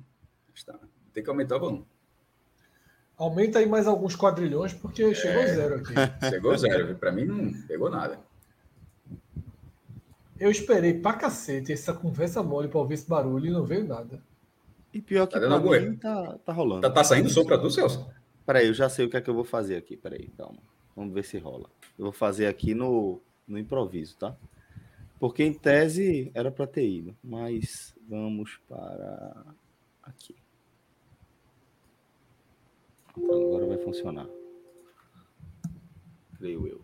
Está. 0.54 0.78
Tem 1.12 1.24
que 1.24 1.28
aumentar 1.28 1.56
o 1.56 1.60
volume. 1.60 1.86
Aumenta 3.16 3.58
aí 3.58 3.66
mais 3.66 3.88
alguns 3.88 4.14
quadrilhões, 4.14 4.72
porque 4.72 5.12
chegou 5.12 5.42
é, 5.42 5.54
zero 5.56 5.74
aqui. 5.74 5.92
Chegou 6.30 6.56
zero, 6.56 6.94
para 6.94 7.10
mim 7.10 7.24
não 7.24 7.62
pegou 7.66 7.90
nada. 7.90 8.20
Eu 10.38 10.52
esperei 10.52 10.94
pra 10.94 11.14
cacete 11.14 11.72
essa 11.72 11.92
conversa 11.92 12.44
mole 12.44 12.68
pra 12.68 12.78
ouvir 12.78 12.94
esse 12.94 13.08
barulho 13.08 13.46
e 13.46 13.50
não 13.50 13.64
veio 13.64 13.84
nada. 13.84 14.22
E 14.92 15.00
pior 15.00 15.26
que 15.26 15.38
tá, 15.38 15.40
pra 15.40 15.80
mim, 15.80 15.96
tá, 15.96 16.38
tá 16.38 16.52
rolando. 16.52 16.82
Tá, 16.82 16.90
tá 16.90 17.04
saindo 17.04 17.28
som 17.28 17.44
pra 17.44 17.58
tu, 17.58 17.70
Celso? 17.70 18.08
Peraí, 18.46 18.66
eu 18.66 18.74
já 18.74 18.88
sei 18.88 19.04
o 19.04 19.10
que 19.10 19.16
é 19.16 19.20
que 19.20 19.28
eu 19.28 19.34
vou 19.34 19.44
fazer 19.44 19.76
aqui. 19.76 19.96
Peraí, 19.96 20.28
calma. 20.36 20.58
Vamos 20.96 21.12
ver 21.12 21.24
se 21.24 21.38
rola. 21.38 21.68
Eu 21.98 22.04
vou 22.04 22.12
fazer 22.12 22.46
aqui 22.46 22.74
no, 22.74 23.20
no 23.46 23.58
improviso, 23.58 24.16
tá? 24.16 24.36
Porque 25.20 25.44
em 25.44 25.52
tese 25.52 26.30
era 26.32 26.50
para 26.50 26.66
ter 26.66 26.88
ido, 26.88 27.16
mas 27.22 27.94
vamos 28.08 28.58
para 28.68 29.54
aqui. 30.02 30.34
Então, 33.16 33.42
agora 33.42 33.66
vai 33.66 33.78
funcionar. 33.78 34.28
Creio 36.38 36.66
eu. 36.66 36.80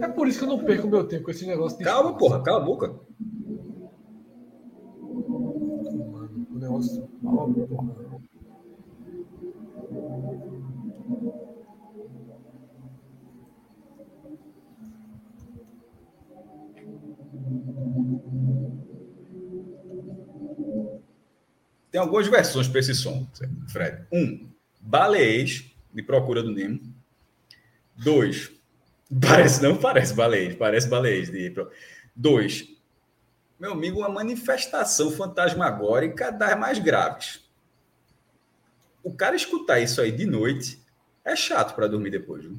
É 0.00 0.08
por 0.08 0.28
isso 0.28 0.38
que 0.38 0.44
eu 0.44 0.48
não 0.48 0.64
perco 0.64 0.88
meu 0.88 1.06
tempo 1.06 1.24
com 1.24 1.30
esse 1.30 1.46
negócio 1.46 1.78
de. 1.78 1.84
Calma, 1.84 2.10
espaço. 2.10 2.18
porra, 2.18 2.42
cala 2.42 2.58
a 2.58 2.64
boca. 2.64 3.06
negócio 6.66 7.08
Tem 21.90 22.00
algumas 22.00 22.26
versões 22.26 22.68
para 22.68 22.80
esse 22.80 22.94
som, 22.94 23.26
Fred. 23.68 24.06
Um, 24.12 24.50
baleês 24.80 25.74
de 25.94 26.02
Procura 26.02 26.42
do 26.42 26.52
Nemo. 26.52 26.80
Dois, 27.96 28.52
parece, 29.20 29.62
não 29.62 29.76
parece 29.76 30.14
baleês, 30.14 30.54
parece 30.54 30.88
baleês 30.88 31.30
de. 31.30 31.54
Dois, 32.14 32.66
meu 33.58 33.72
amigo, 33.72 34.00
uma 34.00 34.08
manifestação 34.08 35.10
fantasmagórica 35.10 36.30
das 36.30 36.58
mais 36.58 36.78
graves. 36.78 37.44
O 39.02 39.12
cara 39.12 39.36
escutar 39.36 39.80
isso 39.80 40.00
aí 40.00 40.10
de 40.10 40.26
noite 40.26 40.82
é 41.24 41.34
chato 41.34 41.74
para 41.74 41.86
dormir 41.86 42.10
depois. 42.10 42.44
Viu? 42.44 42.58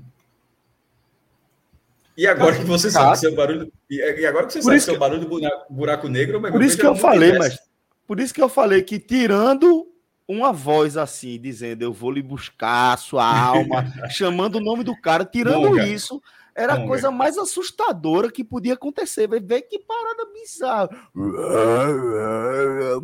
E 2.15 2.25
agora 2.25 2.57
que 2.57 2.63
você 2.63 2.89
chato. 2.89 3.03
sabe 3.03 3.19
seu 3.19 3.35
barulho. 3.35 3.71
E 3.89 4.25
agora 4.25 4.47
que 4.47 4.53
você 4.53 4.59
Por 4.59 4.65
sabe 4.65 4.79
seu 4.79 4.93
que... 4.95 4.99
barulho 4.99 5.25
do 5.25 5.39
buraco 5.69 6.07
negro, 6.07 6.41
Por 6.41 6.63
isso 6.63 6.77
que 6.77 6.85
eu 6.85 6.95
falei, 6.95 7.37
mas. 7.37 7.59
Por 8.07 8.19
isso 8.19 8.33
que 8.33 8.41
eu 8.41 8.49
falei 8.49 8.81
que 8.81 8.97
tirando 8.97 9.85
uma 10.27 10.51
voz 10.51 10.97
assim, 10.97 11.39
dizendo 11.39 11.83
eu 11.83 11.93
vou 11.93 12.09
lhe 12.09 12.21
buscar 12.21 12.93
a 12.93 12.97
sua 12.97 13.25
alma, 13.25 13.85
chamando 14.09 14.55
o 14.55 14.61
nome 14.61 14.83
do 14.83 14.99
cara, 14.99 15.25
tirando 15.25 15.69
Monga. 15.69 15.85
isso, 15.85 16.21
era 16.57 16.73
a 16.73 16.87
coisa 16.87 17.11
mais 17.11 17.37
assustadora 17.37 18.31
que 18.31 18.43
podia 18.43 18.73
acontecer. 18.73 19.27
Vai 19.27 19.39
ver 19.39 19.61
que 19.61 19.77
parada 19.77 20.25
bizarra. 20.33 20.89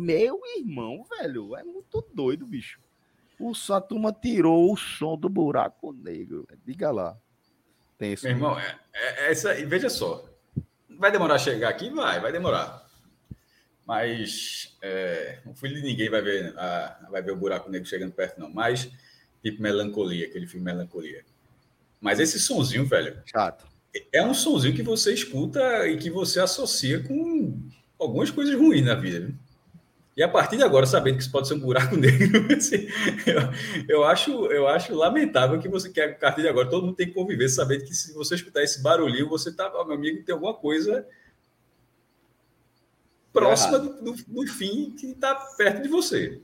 Meu 0.00 0.40
irmão, 0.58 1.06
velho, 1.16 1.54
é 1.54 1.62
muito 1.62 2.04
doido, 2.12 2.44
bicho. 2.44 2.80
O 3.38 3.54
Satuma 3.54 4.12
tirou 4.12 4.72
o 4.72 4.76
som 4.76 5.16
do 5.16 5.28
buraco 5.28 5.92
negro. 5.92 6.48
Diga 6.66 6.90
lá. 6.90 7.16
Penso. 7.96 8.24
Meu 8.24 8.32
irmão, 8.32 8.58
é, 8.58 8.76
é, 8.92 9.30
essa, 9.30 9.54
veja 9.66 9.88
só. 9.88 10.28
Vai 10.98 11.12
demorar 11.12 11.36
a 11.36 11.38
chegar 11.38 11.68
aqui? 11.68 11.90
Vai, 11.90 12.20
vai 12.20 12.32
demorar. 12.32 12.84
Mas 13.86 14.76
é, 14.82 15.38
o 15.46 15.54
filho 15.54 15.76
de 15.76 15.82
ninguém 15.82 16.10
vai 16.10 16.22
ver, 16.22 16.58
a, 16.58 17.06
vai 17.08 17.22
ver 17.22 17.30
o 17.30 17.36
buraco 17.36 17.70
negro 17.70 17.88
chegando 17.88 18.12
perto, 18.12 18.40
não. 18.40 18.50
Mas, 18.50 18.90
tipo, 19.42 19.62
melancolia, 19.62 20.26
aquele 20.26 20.48
filme 20.48 20.64
Melancolia. 20.64 21.24
Mas 22.04 22.20
esse 22.20 22.38
sonzinho, 22.38 22.84
velho. 22.84 23.16
Chato. 23.24 23.66
É 24.12 24.22
um 24.22 24.34
sonzinho 24.34 24.74
que 24.74 24.82
você 24.82 25.14
escuta 25.14 25.88
e 25.88 25.96
que 25.96 26.10
você 26.10 26.38
associa 26.38 27.02
com 27.02 27.58
algumas 27.98 28.30
coisas 28.30 28.54
ruins 28.54 28.84
na 28.84 28.94
vida. 28.94 29.20
Viu? 29.20 29.34
E 30.14 30.22
a 30.22 30.28
partir 30.28 30.58
de 30.58 30.62
agora, 30.62 30.84
sabendo 30.84 31.16
que 31.16 31.22
isso 31.22 31.32
pode 31.32 31.48
ser 31.48 31.54
um 31.54 31.60
buraco 31.60 31.96
negro, 31.96 32.54
assim, 32.54 32.86
eu, 33.26 33.40
eu, 33.88 34.04
acho, 34.04 34.30
eu 34.46 34.68
acho 34.68 34.94
lamentável 34.94 35.58
que 35.58 35.66
você 35.66 35.88
quer, 35.90 36.10
a 36.10 36.14
partir 36.14 36.42
de 36.42 36.48
agora, 36.48 36.68
todo 36.68 36.84
mundo 36.84 36.94
tem 36.94 37.06
que 37.06 37.14
conviver 37.14 37.48
sabendo 37.48 37.84
que 37.84 37.94
se 37.94 38.12
você 38.12 38.34
escutar 38.34 38.62
esse 38.62 38.82
barulhinho, 38.82 39.26
você 39.26 39.50
tá, 39.50 39.70
meu 39.70 39.94
amigo, 39.94 40.22
tem 40.22 40.34
alguma 40.34 40.52
coisa 40.52 41.06
próxima 43.32 43.78
do, 43.78 44.02
do, 44.02 44.12
do, 44.12 44.46
fim 44.46 44.90
que 44.90 45.06
está 45.06 45.34
perto 45.34 45.82
de 45.82 45.88
você. 45.88 46.42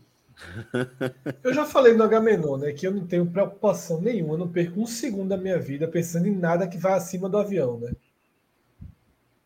Eu 1.42 1.52
já 1.52 1.64
falei 1.64 1.94
no 1.94 2.02
Agamenon, 2.02 2.56
né, 2.56 2.72
que 2.72 2.86
eu 2.86 2.92
não 2.92 3.06
tenho 3.06 3.26
preocupação 3.26 4.00
nenhuma, 4.00 4.34
eu 4.34 4.38
não 4.38 4.48
perco 4.48 4.80
um 4.80 4.86
segundo 4.86 5.28
da 5.28 5.36
minha 5.36 5.58
vida 5.58 5.86
pensando 5.86 6.26
em 6.26 6.36
nada 6.36 6.66
que 6.66 6.78
vai 6.78 6.94
acima 6.94 7.28
do 7.28 7.38
avião, 7.38 7.78
né? 7.78 7.92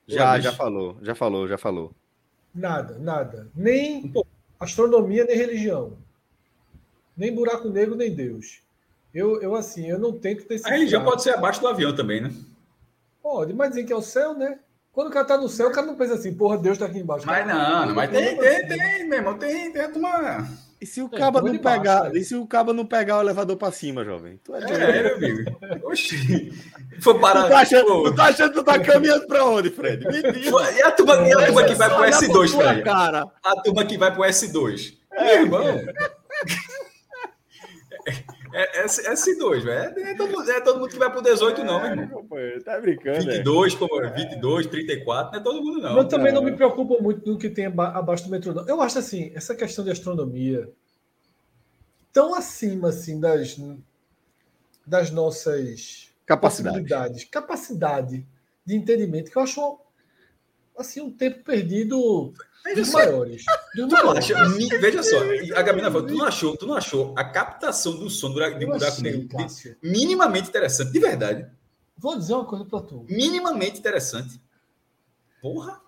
Já, 0.07 0.39
já 0.39 0.53
falou, 0.53 0.97
já 1.03 1.15
falou, 1.15 1.49
já 1.49 1.59
falou. 1.59 1.93
Nada, 2.55 2.99
nada. 2.99 3.49
Nem 3.55 4.13
astronomia, 4.61 5.25
nem 5.25 5.37
religião. 5.37 5.97
Nem 7.17 7.35
buraco 7.35 7.69
negro, 7.69 7.95
nem 7.95 8.15
Deus. 8.15 8.63
Eu, 9.13 9.41
eu 9.41 9.55
assim, 9.55 9.89
eu 9.89 9.99
não 9.99 10.13
tento 10.19 10.45
ter 10.45 10.61
A 10.65 10.71
religião 10.71 11.05
pode 11.05 11.23
ser 11.23 11.31
abaixo 11.31 11.61
do 11.61 11.69
avião 11.69 11.95
também, 11.95 12.21
né? 12.21 12.33
Pode, 13.23 13.53
mas 13.55 13.71
dizem 13.71 13.87
que 13.87 13.93
é 13.93 13.97
o 13.97 14.03
céu, 14.03 14.35
né? 14.35 14.59
Quando 14.93 15.09
o 15.09 15.11
cara 15.11 15.25
tá 15.25 15.37
no 15.37 15.49
céu, 15.49 15.69
o 15.69 15.73
cara 15.73 15.87
não 15.87 15.97
pensa 15.97 16.15
assim, 16.15 16.35
porra, 16.35 16.59
Deus 16.59 16.79
tá 16.79 16.87
aqui 16.87 16.99
embaixo. 16.99 17.27
Mas 17.27 17.47
não, 17.47 17.87
não, 17.87 17.95
mas 17.95 18.11
tem, 18.11 18.37
tem, 18.37 18.69
tem, 18.69 19.09
meu 19.09 19.19
irmão, 19.19 19.37
tem, 19.37 19.73
tem 19.73 19.87
uma. 19.93 20.47
E 20.85 20.87
se 20.87 21.01
o 21.01 21.09
é, 21.11 21.17
cabo 21.17 21.41
não 21.41 21.57
pegar, 21.57 22.01
baixo, 22.03 22.17
e 22.19 22.25
se 22.25 22.37
o 22.37 22.47
cabo 22.47 22.75
não 22.75 22.85
pegar 22.85 23.17
o 23.17 23.23
elevador 23.23 23.57
para 23.57 23.73
cima, 23.73 24.05
jovem? 24.05 24.39
Tu 24.45 24.55
é, 24.55 24.59
é 24.59 25.03
meu 25.03 25.17
amigo. 25.17 25.59
Oxi. 25.85 26.53
Foi 27.01 27.19
parar. 27.19 27.45
Tu 27.45 27.49
tá 27.49 27.59
achando, 27.61 28.03
tu 28.03 28.15
tá 28.15 28.25
achando 28.25 28.49
que 28.51 28.59
tu 28.59 28.65
tá 28.65 28.79
caminhando 28.79 29.27
para 29.27 29.47
onde, 29.47 29.71
Fred? 29.71 30.05
E 30.05 30.83
a 30.83 30.93
turma, 30.93 31.27
e 31.27 31.33
a 31.33 31.47
turma 31.47 31.65
que 31.65 31.75
vai 31.75 31.89
pro 31.89 32.05
S2, 32.05 32.49
Fred? 32.51 32.83
Cara. 32.83 33.25
A 33.43 33.63
turma 33.63 33.87
que 33.87 33.97
vai 33.97 34.13
pro 34.13 34.25
S2. 34.25 34.99
É, 35.11 35.25
meu 35.25 35.43
irmão. 35.45 35.65
É, 38.55 38.83
é, 38.83 38.85
é 38.85 38.87
S2, 38.87 39.61
velho. 39.63 39.99
É, 39.99 40.11
é, 40.13 40.15
todo, 40.15 40.51
é 40.51 40.61
todo 40.61 40.79
mundo 40.79 40.91
que 40.91 40.99
vai 40.99 41.11
pro 41.11 41.21
18, 41.21 41.65
não, 41.65 41.81
meu 41.81 41.91
irmão. 41.91 42.29
Tá 42.65 42.79
brincando. 42.79 43.25
22, 43.25 43.75
como, 43.75 44.01
22, 44.15 44.67
34, 44.69 45.33
não 45.33 45.41
é 45.41 45.43
todo 45.43 45.65
mundo, 45.65 45.81
não. 45.81 45.97
Eu 45.97 46.07
também 46.07 46.33
não 46.33 46.43
me 46.43 46.53
preocupo 46.53 47.03
muito 47.03 47.25
do 47.25 47.37
que 47.37 47.51
tem 47.51 47.67
abaixo 47.67 48.25
do 48.25 48.31
metrô, 48.31 48.55
não. 48.55 48.69
Eu 48.69 48.81
acho 48.81 48.99
assim, 48.99 49.33
essa 49.35 49.57
questão 49.57 49.85
de 49.85 49.91
astronomia 49.91 50.71
tão 52.15 52.33
acima 52.33 52.89
assim 52.89 53.19
das, 53.21 53.59
das 54.87 55.11
nossas 55.11 56.09
capacidades. 56.25 57.25
capacidade 57.25 58.27
de 58.65 58.75
entendimento, 58.75 59.31
que 59.31 59.37
eu 59.37 59.43
acho 59.43 59.81
assim 60.79 61.01
um 61.01 61.11
tempo 61.11 61.45
perdido 61.45 62.33
dos 62.75 62.91
maiores. 62.93 63.45
Dos 63.75 63.89
tu 63.89 63.93
maiores. 63.93 64.31
Acha, 64.31 64.79
veja 64.81 65.03
só, 65.03 65.19
a 65.57 65.63
Gabina 65.63 65.91
falou, 65.91 66.07
tu 66.07 66.15
não 66.15 66.25
achou, 66.25 66.57
tu 66.57 66.67
não 66.67 66.75
achou 66.75 67.13
a 67.19 67.25
captação 67.25 67.99
do 67.99 68.09
som 68.09 68.33
de 68.33 68.65
buraco 68.65 69.03
negro 69.03 69.29
minimamente 69.83 70.49
interessante, 70.49 70.93
de 70.93 71.01
verdade. 71.01 71.51
Vou 71.99 72.17
dizer 72.17 72.35
uma 72.35 72.47
coisa 72.47 72.65
para 72.65 72.81
tu. 72.81 73.05
Minimamente 73.09 73.79
interessante. 73.79 74.41
Porra. 75.43 75.84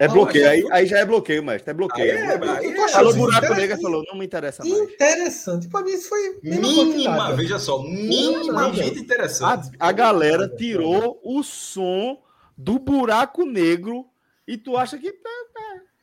É 0.00 0.08
bloqueio, 0.08 0.48
aí, 0.48 0.66
aí 0.70 0.86
já 0.86 0.98
é 0.98 1.04
bloqueio, 1.04 1.44
mestre. 1.44 1.72
É 1.72 1.74
bloqueio. 1.74 2.10
Aí, 2.10 2.18
é, 2.18 2.50
aí, 2.50 2.72
é, 2.72 2.88
falou 2.88 3.14
buraco 3.14 3.54
negro 3.54 3.78
falou, 3.82 4.02
não 4.08 4.18
me 4.18 4.24
interessa 4.24 4.64
mais. 4.64 4.74
Interessante. 4.74 5.68
Para 5.68 5.84
mim, 5.84 5.90
isso 5.90 6.08
foi. 6.08 6.40
Mínima, 6.42 7.36
veja 7.36 7.58
só, 7.58 7.82
minimamente 7.82 8.98
interessante. 8.98 9.70
A, 9.78 9.88
a 9.88 9.92
galera 9.92 10.48
tirou 10.48 11.20
o 11.22 11.42
som 11.42 12.18
do 12.56 12.78
buraco 12.78 13.44
negro 13.44 14.06
e 14.48 14.56
tu 14.56 14.74
acha 14.74 14.96
que 14.96 15.08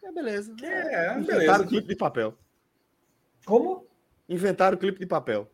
é 0.03 0.11
beleza. 0.11 0.53
Que 0.53 0.65
é, 0.67 1.17
Inventaram 1.17 1.25
beleza. 1.25 1.65
clipe 1.65 1.87
de 1.87 1.95
papel. 1.95 2.37
Como? 3.45 3.87
Inventaram 4.29 4.77
clipe 4.77 4.99
de 4.99 5.07
papel. 5.07 5.49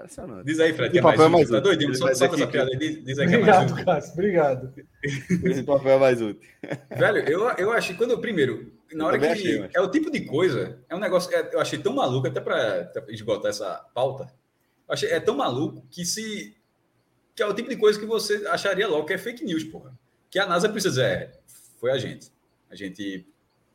Impressionante. 0.00 0.46
Diz 0.46 0.60
aí, 0.60 0.72
Fred. 0.72 0.98
É 0.98 1.02
papel 1.02 1.26
é 1.26 1.28
mais, 1.28 1.32
mais 1.32 1.44
útil. 1.48 1.56
Tá 1.56 1.60
doidinho? 1.60 1.94
Só, 1.94 2.14
só 2.14 2.24
essa 2.26 2.46
piada 2.46 2.70
aí. 2.70 3.02
Diz, 3.02 3.18
aí 3.18 3.28
que 3.28 3.36
obrigado, 3.36 3.68
é 3.68 3.72
mais 3.72 3.84
Cássio. 3.84 4.12
Obrigado. 4.12 4.74
Esse 5.44 5.62
papel 5.62 5.92
é 5.92 5.98
mais 5.98 6.22
útil. 6.22 6.48
Velho, 6.96 7.18
eu, 7.28 7.50
eu 7.50 7.72
achei, 7.72 7.94
quando 7.96 8.10
eu, 8.12 8.20
primeiro, 8.20 8.72
na 8.92 9.06
hora 9.06 9.18
que. 9.18 9.26
Achei, 9.26 9.60
mas... 9.60 9.74
É 9.74 9.80
o 9.80 9.90
tipo 9.90 10.10
de 10.10 10.20
coisa, 10.22 10.78
é 10.88 10.94
um 10.94 11.00
negócio. 11.00 11.34
É, 11.34 11.50
eu 11.52 11.60
achei 11.60 11.78
tão 11.78 11.92
maluco, 11.92 12.26
até 12.26 12.40
para 12.40 12.90
esgotar 13.08 13.50
essa 13.50 13.84
pauta. 13.94 14.32
Achei, 14.88 15.10
é 15.10 15.20
tão 15.20 15.36
maluco 15.36 15.86
que 15.90 16.04
se. 16.04 16.56
Que 17.34 17.42
é 17.42 17.46
o 17.46 17.54
tipo 17.54 17.68
de 17.68 17.76
coisa 17.76 17.98
que 17.98 18.06
você 18.06 18.46
acharia 18.48 18.88
logo 18.88 19.06
que 19.06 19.12
é 19.12 19.18
fake 19.18 19.44
news, 19.44 19.64
porra 19.64 19.96
que 20.30 20.38
a 20.38 20.46
NASA 20.46 20.68
precisa 20.68 20.90
dizer, 20.90 21.04
é, 21.04 21.32
foi 21.78 21.90
a 21.90 21.98
gente. 21.98 22.30
A 22.70 22.76
gente 22.76 23.26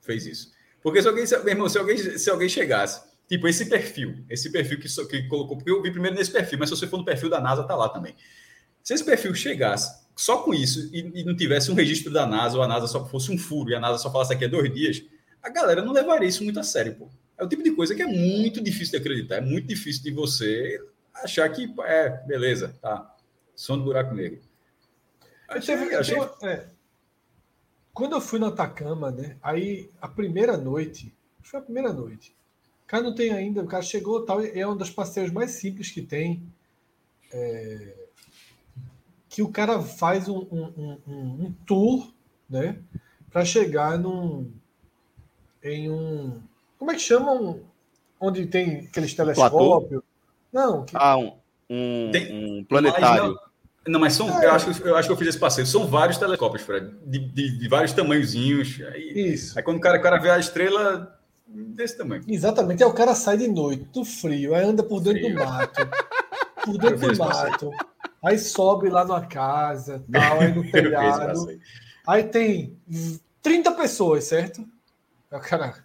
fez 0.01 0.25
isso. 0.25 0.53
Porque 0.81 1.01
se 1.01 1.07
alguém, 1.07 1.25
meu 1.27 1.49
irmão, 1.49 1.67
se 1.67 1.77
alguém, 1.77 1.97
se 1.97 2.29
alguém 2.29 2.47
chegasse, 2.47 3.03
tipo, 3.27 3.47
esse 3.47 3.67
perfil, 3.67 4.25
esse 4.29 4.51
perfil 4.51 4.79
que, 4.79 4.88
que 5.07 5.27
colocou, 5.27 5.57
porque 5.57 5.71
eu 5.71 5.81
vi 5.81 5.91
primeiro 5.91 6.15
nesse 6.15 6.31
perfil, 6.31 6.59
mas 6.59 6.69
se 6.69 6.75
você 6.75 6.88
for 6.88 6.97
no 6.97 7.05
perfil 7.05 7.29
da 7.29 7.39
NASA, 7.39 7.63
tá 7.63 7.75
lá 7.75 7.89
também. 7.89 8.15
Se 8.83 8.93
esse 8.93 9.03
perfil 9.03 9.33
chegasse 9.33 10.05
só 10.15 10.43
com 10.43 10.53
isso 10.53 10.89
e, 10.93 11.21
e 11.21 11.23
não 11.23 11.35
tivesse 11.35 11.71
um 11.71 11.75
registro 11.75 12.13
da 12.13 12.25
NASA, 12.25 12.57
ou 12.57 12.63
a 12.63 12.67
NASA 12.67 12.88
só 12.88 13.05
fosse 13.05 13.31
um 13.31 13.38
furo 13.38 13.71
e 13.71 13.75
a 13.75 13.79
NASA 13.79 13.97
só 13.97 14.11
falasse 14.11 14.33
aqui 14.33 14.45
a 14.45 14.47
dois 14.47 14.73
dias, 14.73 15.03
a 15.41 15.49
galera 15.49 15.81
não 15.81 15.91
levaria 15.91 16.27
isso 16.27 16.43
muito 16.43 16.59
a 16.59 16.63
sério, 16.63 16.95
pô. 16.95 17.09
É 17.38 17.43
o 17.43 17.49
tipo 17.49 17.63
de 17.63 17.71
coisa 17.71 17.93
que 17.93 18.01
é 18.01 18.07
muito 18.07 18.61
difícil 18.61 18.91
de 18.91 18.97
acreditar, 18.97 19.38
é 19.38 19.41
muito 19.41 19.67
difícil 19.67 20.03
de 20.03 20.11
você 20.11 20.79
achar 21.13 21.49
que, 21.49 21.73
é, 21.83 22.09
beleza, 22.25 22.77
tá, 22.81 23.15
som 23.55 23.77
do 23.77 23.83
buraco 23.83 24.13
negro. 24.13 24.39
Achei, 25.47 25.77
teve, 25.77 25.95
achei... 25.95 26.17
É, 26.43 26.67
quando 27.93 28.13
eu 28.13 28.21
fui 28.21 28.39
no 28.39 28.47
Atacama, 28.47 29.09
né? 29.11 29.38
Aí 29.41 29.89
a 30.01 30.07
primeira 30.07 30.57
noite, 30.57 31.15
foi 31.41 31.59
a 31.59 31.63
primeira 31.63 31.93
noite. 31.93 32.35
O 32.86 32.88
cara 32.88 33.04
não 33.04 33.15
tem 33.15 33.32
ainda, 33.32 33.63
o 33.63 33.67
cara 33.67 33.82
chegou 33.82 34.24
tal, 34.24 34.41
é 34.41 34.65
um 34.67 34.78
dos 34.78 34.91
passeios 34.91 35.32
mais 35.32 35.52
simples 35.52 35.89
que 35.89 36.04
tem. 36.04 36.43
É, 37.34 37.95
que 39.28 39.41
o 39.41 39.50
cara 39.50 39.82
faz 39.82 40.30
um, 40.30 40.48
um, 40.52 40.98
um, 41.08 41.45
um 41.45 41.56
tour, 41.65 42.13
né? 42.50 42.78
Para 43.32 43.43
chegar 43.43 43.98
num. 43.98 44.52
Em 45.63 45.89
um. 45.89 46.39
Como 46.78 46.91
é 46.91 46.93
que 46.93 47.02
chamam? 47.02 47.60
Onde 48.19 48.45
tem 48.45 48.86
aqueles 48.86 49.13
telescópios? 49.13 50.04
Não. 50.54 50.86
Que... 50.86 50.95
Ah, 50.95 51.17
um, 51.17 51.34
um, 51.69 52.12
um 52.60 52.63
planetário. 52.63 53.36
Não, 53.88 54.00
mas 54.00 54.13
são. 54.13 54.30
É. 54.41 54.45
Eu, 54.45 54.52
acho, 54.52 54.84
eu 54.84 54.95
acho 54.95 55.08
que 55.08 55.13
eu 55.13 55.17
fiz 55.17 55.28
esse 55.30 55.39
passeio. 55.39 55.65
São 55.65 55.88
vários 55.88 56.17
telescópios, 56.17 56.62
Fred, 56.62 56.95
de, 57.04 57.19
de, 57.19 57.58
de 57.58 57.67
vários 57.67 57.93
tamanhozinhos. 57.93 58.80
Aí, 58.93 59.34
Isso. 59.34 59.58
Aí 59.58 59.63
quando 59.63 59.78
o 59.78 59.82
cara, 59.82 59.98
o 59.98 60.02
cara 60.02 60.17
vê 60.17 60.30
a 60.30 60.39
estrela 60.39 61.19
desse 61.47 61.97
tamanho. 61.97 62.23
Exatamente. 62.27 62.84
Aí 62.84 62.89
o 62.89 62.93
cara 62.93 63.13
sai 63.15 63.38
de 63.38 63.47
noite, 63.47 63.86
do 63.86 64.03
frio, 64.03 64.55
aí 64.55 64.63
anda 64.63 64.84
por 64.84 65.01
dentro 65.01 65.21
frio. 65.21 65.36
do 65.36 65.45
mato. 65.45 65.89
Por 66.63 66.77
dentro 66.77 67.12
do 67.12 67.17
mato. 67.17 67.71
Aí 68.23 68.39
sobe 68.39 68.89
lá 68.89 69.05
numa 69.05 69.25
casa, 69.25 70.03
tal, 70.12 70.41
aí 70.41 70.53
no 70.53 70.63
telhado. 70.71 71.60
Aí 72.08 72.23
tem 72.23 72.77
30 73.41 73.71
pessoas, 73.73 74.23
certo? 74.23 74.65
Aí 75.31 75.38
o 75.38 75.41
cara. 75.41 75.75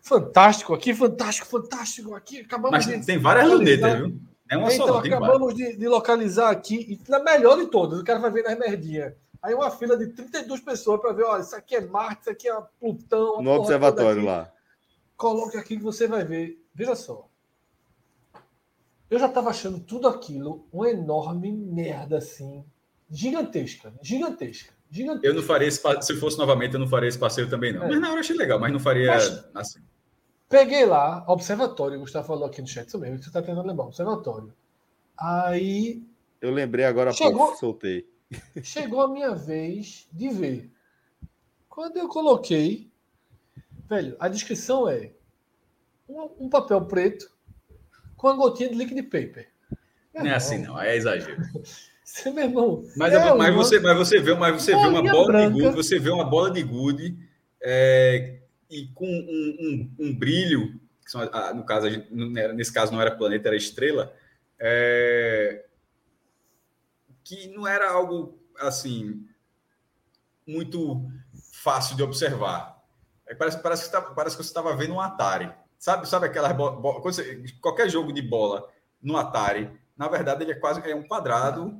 Fantástico 0.00 0.74
aqui, 0.74 0.94
fantástico, 0.94 1.48
fantástico 1.48 2.14
aqui. 2.14 2.40
Acabamos 2.40 2.70
Mas 2.70 2.86
de. 2.86 3.04
Tem 3.04 3.18
várias 3.18 3.48
lunetas, 3.48 3.98
viu? 3.98 4.20
É 4.50 4.56
uma 4.56 4.72
então, 4.72 4.86
só, 4.86 4.98
acabamos 4.98 5.54
de, 5.54 5.76
de, 5.76 5.88
localizar 5.88 6.50
aqui, 6.50 7.00
e 7.06 7.10
na 7.10 7.18
melhor 7.18 7.56
de 7.56 7.66
todas, 7.66 7.98
o 7.98 8.04
cara 8.04 8.18
vai 8.18 8.30
ver 8.30 8.44
nas 8.44 8.58
merdinhas. 8.58 9.14
Aí 9.42 9.54
uma 9.54 9.70
fila 9.70 9.96
de 9.96 10.08
32 10.08 10.60
pessoas 10.60 11.00
para 11.00 11.12
ver, 11.12 11.24
olha, 11.24 11.40
isso 11.40 11.56
aqui 11.56 11.76
é 11.76 11.80
Marte, 11.80 12.20
isso 12.22 12.30
aqui 12.30 12.48
é 12.48 12.56
Plutão. 12.78 13.42
No 13.42 13.52
observatório 13.52 14.22
lá. 14.24 14.50
Coloque 15.24 15.56
aqui 15.56 15.78
que 15.78 15.82
você 15.82 16.06
vai 16.06 16.22
ver. 16.22 16.62
Veja 16.74 16.94
só. 16.94 17.26
Eu 19.08 19.18
já 19.18 19.24
estava 19.24 19.48
achando 19.48 19.80
tudo 19.80 20.06
aquilo 20.06 20.66
uma 20.70 20.90
enorme 20.90 21.50
merda, 21.50 22.18
assim, 22.18 22.62
gigantesca, 23.10 23.94
gigantesca, 24.02 24.74
gigantesca. 24.90 25.26
Eu 25.26 25.32
não 25.32 25.42
faria 25.42 25.66
esse 25.66 25.80
se 26.02 26.16
fosse 26.16 26.36
novamente, 26.36 26.74
eu 26.74 26.80
não 26.80 26.86
faria 26.86 27.08
esse 27.08 27.18
passeio 27.18 27.48
também, 27.48 27.72
não. 27.72 27.84
É. 27.84 27.88
Mas 27.88 28.00
na 28.02 28.10
hora 28.10 28.20
achei 28.20 28.36
legal, 28.36 28.60
mas 28.60 28.70
não 28.70 28.78
faria 28.78 29.12
mas, 29.12 29.48
assim. 29.54 29.80
Peguei 30.46 30.84
lá, 30.84 31.24
observatório, 31.26 31.98
Gustavo 31.98 32.26
falou 32.26 32.44
aqui 32.44 32.60
no 32.60 32.68
chat, 32.68 32.94
mesmo, 32.98 33.16
você 33.16 33.30
está 33.30 33.40
tentando 33.40 33.66
lembrar, 33.66 33.86
observatório. 33.86 34.52
Aí. 35.16 36.02
Eu 36.38 36.50
lembrei 36.50 36.84
agora, 36.84 37.14
chegou, 37.14 37.46
pouco, 37.46 37.58
soltei. 37.60 38.06
Chegou 38.62 39.00
a 39.00 39.08
minha 39.08 39.34
vez 39.34 40.06
de 40.12 40.28
ver. 40.28 40.70
Quando 41.66 41.96
eu 41.96 42.08
coloquei, 42.08 42.92
velho, 43.88 44.16
a 44.18 44.28
descrição 44.28 44.88
é 44.88 45.10
um, 46.08 46.46
um 46.46 46.48
papel 46.48 46.84
preto 46.86 47.30
com 48.16 48.28
uma 48.28 48.36
gotinha 48.36 48.68
de 48.68 48.74
liquid 48.74 49.02
paper. 49.04 49.48
Não 50.14 50.26
é 50.26 50.34
assim, 50.34 50.58
não, 50.58 50.80
é 50.80 50.96
exagero. 50.96 51.42
Você, 52.04 52.30
meu 52.30 52.44
irmão. 52.44 52.84
Mas, 52.96 53.14
é 53.14 53.18
mas, 53.18 53.32
uma... 53.32 53.52
você, 53.52 53.80
mas 53.80 53.96
você 53.96 54.20
vê, 54.20 54.34
mas 54.34 54.62
você 54.62 54.72
vê 54.72 54.86
uma 54.86 55.02
bola 55.02 55.26
branca. 55.26 55.54
de 55.54 55.62
gude, 55.62 55.74
você 55.74 55.98
vê 55.98 56.10
uma 56.10 56.24
bola 56.24 56.50
de 56.50 56.62
gude 56.62 57.18
é, 57.62 58.40
e 58.70 58.86
com 58.88 59.06
um, 59.06 59.56
um, 59.98 60.06
um 60.06 60.14
brilho, 60.14 60.78
que 61.02 61.10
são, 61.10 61.22
ah, 61.32 61.54
no 61.54 61.64
caso, 61.64 61.88
gente, 61.88 62.12
nesse 62.12 62.70
caso 62.70 62.92
não 62.92 63.00
era 63.00 63.16
planeta, 63.16 63.48
era 63.48 63.56
estrela, 63.56 64.14
é, 64.60 65.64
que 67.24 67.48
não 67.48 67.66
era 67.66 67.90
algo 67.90 68.38
assim 68.58 69.26
muito 70.46 71.10
fácil 71.52 71.96
de 71.96 72.02
observar. 72.02 72.73
É, 73.26 73.34
parece, 73.34 73.62
parece, 73.62 73.84
que, 73.84 73.92
tá, 73.92 74.00
parece 74.00 74.36
que 74.36 74.42
você 74.42 74.48
estava 74.48 74.76
vendo 74.76 74.94
um 74.94 75.00
Atari. 75.00 75.50
Sabe, 75.78 76.08
sabe 76.08 76.26
aquela 76.26 76.52
bola, 76.52 77.02
qualquer 77.60 77.90
jogo 77.90 78.12
de 78.12 78.22
bola 78.22 78.68
no 79.02 79.16
Atari, 79.16 79.70
na 79.96 80.08
verdade 80.08 80.42
ele 80.42 80.52
é 80.52 80.54
quase 80.54 80.80
é 80.88 80.94
um 80.94 81.06
quadrado. 81.06 81.78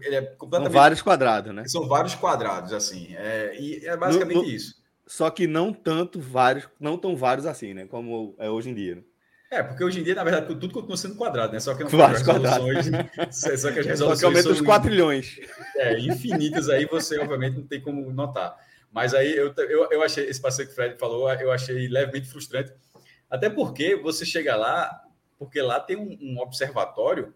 Ele 0.00 0.16
é 0.16 0.22
completamente, 0.22 0.72
são 0.72 0.80
vários 0.80 1.02
quadrados, 1.02 1.54
né? 1.54 1.64
São 1.68 1.88
vários 1.88 2.14
quadrados, 2.16 2.72
assim. 2.72 3.14
É, 3.16 3.56
e 3.60 3.86
é 3.86 3.96
basicamente 3.96 4.34
no, 4.34 4.42
no, 4.42 4.48
isso. 4.48 4.74
Só 5.06 5.30
que 5.30 5.46
não 5.46 5.72
tanto 5.72 6.20
vários, 6.20 6.68
não 6.80 6.98
tão 6.98 7.14
vários 7.16 7.46
assim, 7.46 7.74
né? 7.74 7.86
Como 7.86 8.34
é 8.38 8.50
hoje 8.50 8.70
em 8.70 8.74
dia. 8.74 8.96
Né? 8.96 9.02
É, 9.52 9.62
porque 9.62 9.84
hoje 9.84 10.00
em 10.00 10.02
dia, 10.02 10.16
na 10.16 10.24
verdade, 10.24 10.46
tudo 10.46 10.68
continua 10.70 10.96
sendo 10.96 11.14
quadrado, 11.14 11.52
né? 11.52 11.60
Só 11.60 11.74
que 11.74 11.84
não 11.84 11.90
vários 11.90 12.22
resoluções. 12.22 12.86
só 13.60 13.70
que 13.70 13.78
as 13.78 13.86
resoluções. 13.86 13.98
Só 13.98 14.16
que 14.16 14.24
aumenta 14.24 14.48
os 14.48 14.60
4 14.60 14.88
trilhões. 14.88 15.38
É, 15.76 16.00
infinitas 16.00 16.68
aí 16.68 16.86
você, 16.86 17.20
obviamente, 17.20 17.56
não 17.56 17.66
tem 17.66 17.80
como 17.80 18.10
notar. 18.12 18.56
Mas 18.94 19.12
aí 19.12 19.36
eu, 19.36 19.52
eu, 19.56 19.90
eu 19.90 20.02
achei, 20.04 20.24
esse 20.24 20.40
passeio 20.40 20.68
que 20.68 20.72
o 20.72 20.76
Fred 20.76 20.96
falou, 20.96 21.28
eu 21.32 21.50
achei 21.50 21.88
levemente 21.88 22.28
frustrante. 22.28 22.72
Até 23.28 23.50
porque 23.50 23.96
você 23.96 24.24
chega 24.24 24.54
lá, 24.54 25.02
porque 25.36 25.60
lá 25.60 25.80
tem 25.80 25.96
um, 25.96 26.16
um 26.22 26.38
observatório 26.38 27.34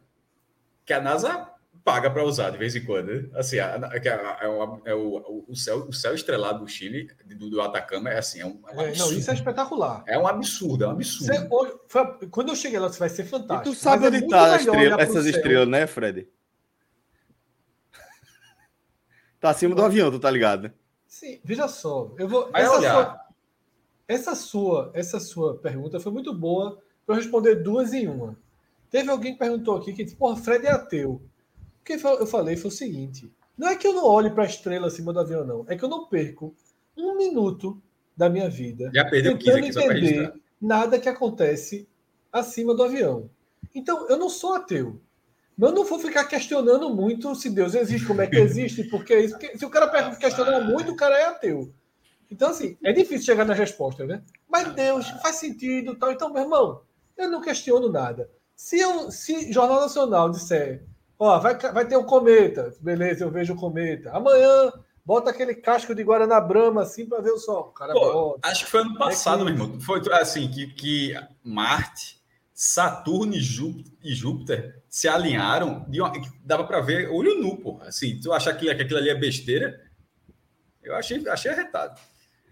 que 0.86 0.92
a 0.92 1.00
NASA 1.00 1.50
paga 1.82 2.10
para 2.10 2.22
usar 2.22 2.50
de 2.50 2.58
vez 2.58 2.76
em 2.76 2.84
quando. 2.84 3.08
Né? 3.08 3.28
Assim, 3.34 3.58
a, 3.58 3.74
a, 3.74 3.88
a, 3.88 4.38
é, 4.40 4.48
o, 4.48 4.82
é 4.84 4.94
o, 4.94 5.44
o, 5.48 5.56
céu, 5.56 5.78
o 5.78 5.92
céu 5.92 6.14
estrelado 6.14 6.60
do 6.60 6.68
Chile, 6.68 7.08
do, 7.26 7.50
do 7.50 7.60
Atacama, 7.60 8.08
é 8.08 8.18
assim, 8.18 8.40
é 8.40 8.46
um, 8.46 8.60
é 8.68 8.76
um 8.76 8.80
é, 8.82 8.96
Não, 8.96 9.12
isso 9.12 9.28
é 9.28 9.34
espetacular. 9.34 10.04
É 10.06 10.16
um 10.16 10.28
absurdo, 10.28 10.84
é 10.84 10.86
um 10.86 10.92
absurdo. 10.92 11.26
Você, 11.26 11.48
foi, 11.88 12.28
quando 12.30 12.50
eu 12.50 12.56
cheguei 12.56 12.78
lá, 12.78 12.88
você 12.88 13.00
vai 13.00 13.08
ser 13.08 13.24
fantástico. 13.24 13.70
E 13.70 13.72
tu 13.72 13.76
sabe 13.76 14.06
onde 14.06 14.18
é 14.18 14.28
tá 14.28 14.56
estrela, 14.56 15.02
essas 15.02 15.26
estrelas, 15.26 15.68
né, 15.68 15.88
Fred? 15.88 16.28
Tá 19.40 19.50
acima 19.50 19.74
do 19.74 19.82
avião, 19.82 20.08
tu 20.08 20.20
tá 20.20 20.30
ligado, 20.30 20.62
né? 20.62 20.72
Sim, 21.08 21.40
veja 21.42 21.66
só. 21.66 22.12
Eu 22.16 22.28
vou. 22.28 22.50
essa, 22.54 22.78
olhar. 22.78 22.94
Sua, 22.94 23.20
essa 24.06 24.34
sua, 24.36 24.90
essa 24.94 25.20
sua 25.20 25.56
pergunta 25.56 25.98
foi 25.98 26.12
muito 26.12 26.32
boa 26.32 26.78
para 27.04 27.16
eu 27.16 27.20
responder 27.20 27.56
duas 27.56 27.92
em 27.92 28.06
uma. 28.06 28.38
Teve 28.90 29.10
alguém 29.10 29.32
que 29.32 29.38
perguntou 29.40 29.76
aqui 29.76 29.92
que 29.92 30.04
disse, 30.04 30.16
porra, 30.16 30.36
Fred 30.36 30.66
é 30.66 30.70
ateu 30.70 31.20
que 31.96 32.04
eu 32.06 32.26
falei 32.26 32.56
foi 32.56 32.68
o 32.68 32.74
seguinte: 32.74 33.32
não 33.56 33.68
é 33.68 33.76
que 33.76 33.86
eu 33.86 33.94
não 33.94 34.04
olhe 34.04 34.30
para 34.30 34.44
a 34.44 34.46
estrela 34.46 34.88
acima 34.88 35.12
do 35.12 35.20
avião, 35.20 35.44
não. 35.44 35.64
É 35.68 35.76
que 35.76 35.84
eu 35.84 35.88
não 35.88 36.06
perco 36.06 36.54
um 36.96 37.16
minuto 37.16 37.80
da 38.16 38.28
minha 38.28 38.50
vida 38.50 38.90
Já 38.92 39.04
perdeu 39.04 39.38
tentando 39.38 39.64
entender 39.64 40.32
nada 40.60 40.98
que 40.98 41.08
acontece 41.08 41.88
acima 42.32 42.74
do 42.74 42.82
avião. 42.82 43.30
Então, 43.74 44.08
eu 44.08 44.18
não 44.18 44.28
sou 44.28 44.54
ateu. 44.54 45.00
Mas 45.58 45.70
eu 45.70 45.76
não 45.76 45.84
vou 45.84 45.98
ficar 45.98 46.24
questionando 46.26 46.88
muito 46.94 47.34
se 47.34 47.50
Deus 47.50 47.74
existe, 47.74 48.06
como 48.06 48.22
é 48.22 48.28
que 48.28 48.36
existe, 48.36 48.84
por 48.84 49.04
que 49.04 49.18
isso. 49.18 49.36
Porque 49.36 49.58
se 49.58 49.66
o 49.66 49.70
cara 49.70 50.14
questionar 50.14 50.60
muito, 50.60 50.92
o 50.92 50.96
cara 50.96 51.18
é 51.18 51.24
ateu. 51.24 51.74
Então, 52.30 52.50
assim, 52.50 52.78
é 52.84 52.92
difícil 52.92 53.26
chegar 53.26 53.44
na 53.44 53.54
resposta, 53.54 54.06
né? 54.06 54.22
Mas 54.48 54.72
Deus 54.72 55.08
faz 55.22 55.36
sentido 55.36 55.96
tal. 55.96 56.12
Então, 56.12 56.32
meu 56.32 56.44
irmão, 56.44 56.82
eu 57.16 57.28
não 57.28 57.40
questiono 57.40 57.90
nada. 57.90 58.30
Se, 58.54 58.78
eu, 58.78 59.10
se 59.10 59.52
Jornal 59.52 59.80
Nacional 59.80 60.30
disser 60.30 60.86
Ó, 61.18 61.38
vai, 61.40 61.58
vai 61.58 61.84
ter 61.84 61.96
o 61.96 62.00
um 62.00 62.04
cometa. 62.04 62.72
Beleza, 62.80 63.24
eu 63.24 63.30
vejo 63.30 63.54
o 63.54 63.56
cometa. 63.56 64.12
Amanhã, 64.12 64.72
bota 65.04 65.30
aquele 65.30 65.54
casco 65.54 65.94
de 65.94 66.04
Guaraná 66.04 66.40
Brahma 66.40 66.82
assim 66.82 67.06
para 67.06 67.20
ver 67.20 67.32
o 67.32 67.38
sol. 67.38 67.64
cara 67.72 67.92
Pô, 67.92 68.38
acho 68.42 68.64
que 68.64 68.70
foi 68.70 68.80
ano 68.82 68.96
passado, 68.96 69.42
é 69.42 69.46
que... 69.46 69.52
meu 69.52 69.64
irmão. 69.64 69.80
Foi 69.80 70.00
assim 70.12 70.48
que, 70.48 70.68
que 70.68 71.14
Marte, 71.42 72.17
Saturno 72.60 73.36
e 73.36 73.40
Júpiter, 73.40 73.92
e 74.02 74.12
Júpiter 74.12 74.82
se 74.88 75.06
alinharam. 75.06 75.88
De 75.88 76.00
uma, 76.00 76.12
dava 76.44 76.64
para 76.64 76.80
ver 76.80 77.08
olho 77.08 77.40
nu, 77.40 77.56
pô. 77.56 77.80
Assim, 77.82 78.18
tu 78.20 78.32
achar 78.32 78.52
que, 78.54 78.74
que 78.74 78.82
aquilo 78.82 78.98
ali 78.98 79.10
é 79.10 79.14
besteira, 79.14 79.80
eu 80.82 80.96
achei, 80.96 81.24
achei 81.28 81.52
arretado. 81.52 82.00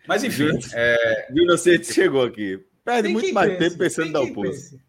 Mas 0.07 0.23
enfim. 0.23 0.51
é... 0.75 1.27
Você 1.49 1.83
chegou 1.83 2.23
aqui. 2.23 2.65
Perde 2.85 3.09
muito 3.09 3.35
mais 3.35 3.49
pense, 3.49 3.59
tempo 3.59 3.79
pensando 3.79 4.13
no 4.13 4.33
pulso. 4.33 4.81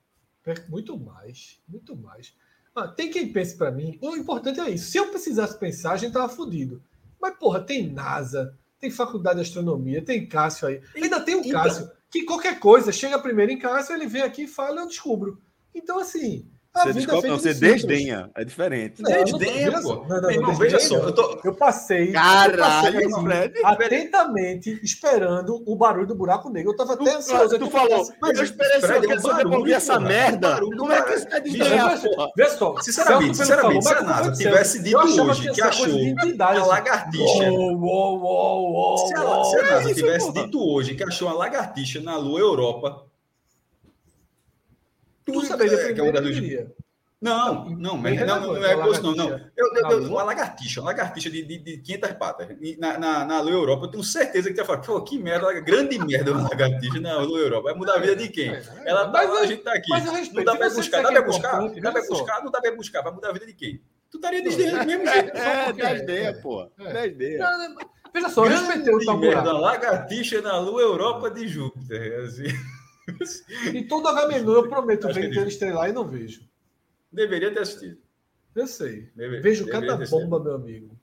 Muito 0.69 0.99
mais, 0.99 1.59
muito 1.67 1.95
mais. 1.95 2.35
Ah, 2.75 2.87
tem 2.87 3.09
quem 3.09 3.33
pense 3.33 3.57
para 3.57 3.71
mim. 3.71 3.97
O 3.99 4.15
importante 4.15 4.59
é 4.59 4.69
isso. 4.69 4.91
Se 4.91 4.99
eu 4.99 5.09
precisasse 5.09 5.57
pensar, 5.57 5.93
a 5.93 5.97
gente 5.97 6.13
tava 6.13 6.29
fodido. 6.29 6.83
Mas, 7.19 7.35
porra, 7.39 7.59
tem 7.59 7.91
NASA, 7.91 8.55
tem 8.79 8.91
Faculdade 8.91 9.37
de 9.37 9.47
Astronomia, 9.47 9.99
tem 9.99 10.27
Cássio 10.27 10.67
aí. 10.67 10.79
Ainda 10.95 11.19
tem 11.19 11.33
o 11.33 11.39
então 11.39 11.53
Cássio, 11.53 11.89
que 12.09 12.23
qualquer 12.23 12.59
coisa, 12.59 12.91
chega 12.91 13.19
primeiro 13.19 13.51
em 13.51 13.57
Cássio, 13.57 13.95
ele 13.95 14.07
vem 14.07 14.21
aqui 14.21 14.43
e 14.43 14.47
fala, 14.47 14.81
eu 14.81 14.87
descubro. 14.87 15.41
Então, 15.73 15.99
assim, 15.99 16.49
você 16.77 16.93
descobre, 16.93 17.29
não, 17.29 17.37
você 17.37 17.53
desdenha. 17.53 18.29
É 18.35 18.43
diferente. 18.43 19.01
Não, 19.01 19.23
desdenha, 19.23 19.71
não, 19.71 19.81
pô. 19.81 20.05
Não, 20.07 20.21
não, 20.21 20.41
não, 20.41 20.55
veja 20.55 20.79
só. 20.79 20.95
Eu, 20.97 21.13
tô... 21.13 21.39
eu 21.43 21.53
passei. 21.53 22.11
Caralho, 22.11 23.01
eu 23.01 23.09
passei, 23.09 23.63
atentamente 23.63 24.79
esperando 24.83 25.63
o 25.65 25.75
barulho 25.75 26.07
do 26.07 26.15
buraco 26.15 26.49
negro. 26.49 26.71
Eu 26.71 26.75
tava 26.75 26.93
até 26.93 27.15
ansioso. 27.15 27.57
Tu, 27.57 27.59
tu 27.59 27.69
falou, 27.69 28.07
mas 28.21 28.37
eu 28.37 28.43
esperei 28.43 28.81
Fred, 28.81 29.09
eu 29.09 29.19
saber 29.19 29.47
ouvir 29.47 29.73
essa 29.73 29.99
merda. 29.99 30.59
Como 30.59 30.91
é 30.91 31.01
que 31.01 31.19
você 31.19 31.27
é 31.35 31.39
desdenhar, 31.39 32.01
Vê 32.35 32.49
só. 32.49 32.75
Sinceramente, 32.81 33.37
sinceramente, 33.37 33.85
se 33.85 33.93
a 33.93 34.01
NASA 34.01 34.31
tivesse 34.31 34.83
dito 34.83 34.97
hoje 34.97 35.51
que 35.51 35.61
achou 35.61 35.87
a 36.39 36.65
lagartixa. 36.65 37.51
Se 39.07 39.13
a 39.15 39.63
NASA 39.63 39.93
tivesse 39.93 40.33
dito 40.33 40.59
hoje 40.59 40.95
que 40.95 41.03
achou 41.03 41.29
a 41.29 41.33
lagartixa 41.33 42.01
na 42.01 42.17
Lua 42.17 42.39
Europa 42.39 43.07
Tu 45.33 45.45
saberia 45.45 45.77
é, 45.77 45.93
que 45.93 45.99
é 45.99 46.03
um 46.03 46.07
lugar 46.07 46.23
do 46.23 46.31
não, 47.19 47.65
não, 47.71 47.97
mas 47.97 48.19
não, 48.19 48.39
não, 48.39 48.53
não 48.53 48.63
é 48.63 48.75
gosto, 48.75 49.01
não, 49.01 49.15
não. 49.15 49.29
Eu, 49.57 49.73
eu, 49.73 49.89
eu, 49.89 50.11
uma 50.11 50.21
lagartixa, 50.21 50.81
uma 50.81 50.91
lagartixa 50.91 51.31
de, 51.31 51.41
de, 51.41 51.57
de 51.57 51.77
500 51.79 52.11
patas. 52.11 52.47
Na, 52.77 52.99
na, 52.99 53.25
na 53.25 53.41
Lua 53.41 53.53
Europa, 53.53 53.85
eu 53.85 53.91
tenho 53.91 54.03
certeza 54.03 54.49
que 54.49 54.55
você 54.55 54.63
vai 54.63 54.77
falar, 54.77 54.99
pô, 54.99 55.03
que 55.03 55.17
merda, 55.17 55.51
grande 55.61 55.97
merda 55.97 56.31
uma 56.31 56.43
lagartixa 56.43 56.99
na 56.99 57.17
Lua 57.17 57.39
Europa. 57.39 57.63
Vai 57.63 57.73
mudar 57.73 57.95
a 57.95 57.99
vida 57.99 58.15
de 58.15 58.29
quem? 58.29 58.49
É, 58.49 58.57
é, 58.57 58.63
Ela 58.85 59.09
tá 59.09 59.23
lá, 59.23 59.39
a 59.39 59.45
gente 59.47 59.63
tá 59.63 59.73
aqui. 59.73 59.89
Não 60.31 60.43
dá 60.43 60.55
pra 60.55 60.69
buscar, 60.69 61.01
dá 61.01 61.11
pra 61.11 61.21
buscar, 61.23 61.59
dá 61.81 61.91
pra 61.91 62.01
buscar, 62.03 62.43
não 62.43 62.51
dá 62.51 62.61
pra 62.61 62.75
buscar, 62.75 63.01
vai 63.01 63.13
mudar 63.13 63.29
a 63.29 63.33
vida 63.33 63.47
de 63.47 63.53
quem? 63.53 63.81
Tu 64.11 64.17
estaria 64.17 64.43
desdenhando 64.43 64.79
do 64.81 64.85
mesmo 64.85 65.07
jeito. 65.07 65.35
É, 65.35 65.73
10 65.73 66.05
D, 66.05 66.33
pô. 66.35 66.69
10 66.77 67.17
D. 67.17 67.39
Veja 68.13 68.29
só, 68.29 68.43
respeitei 68.43 68.93
o. 68.93 69.59
Lagartixa 69.59 70.39
na 70.43 70.59
Lua 70.59 70.81
Europa 70.81 71.31
de 71.31 71.47
Júpiter, 71.47 72.25
assim. 72.25 72.76
E 73.73 73.83
todo 73.83 74.07
H-Menu 74.07 74.53
eu 74.53 74.69
prometo 74.69 75.11
ver 75.13 75.29
inteiro 75.29 75.47
estrelar 75.47 75.89
e 75.89 75.93
não 75.93 76.05
vejo. 76.05 76.41
Deveria 77.11 77.53
ter 77.53 77.61
assistido. 77.61 77.97
Eu 78.53 78.67
sei. 78.67 79.09
Deve, 79.15 79.39
vejo 79.39 79.67
cada 79.67 79.97
bomba, 80.07 80.39
meu 80.39 80.55
amigo. 80.55 80.97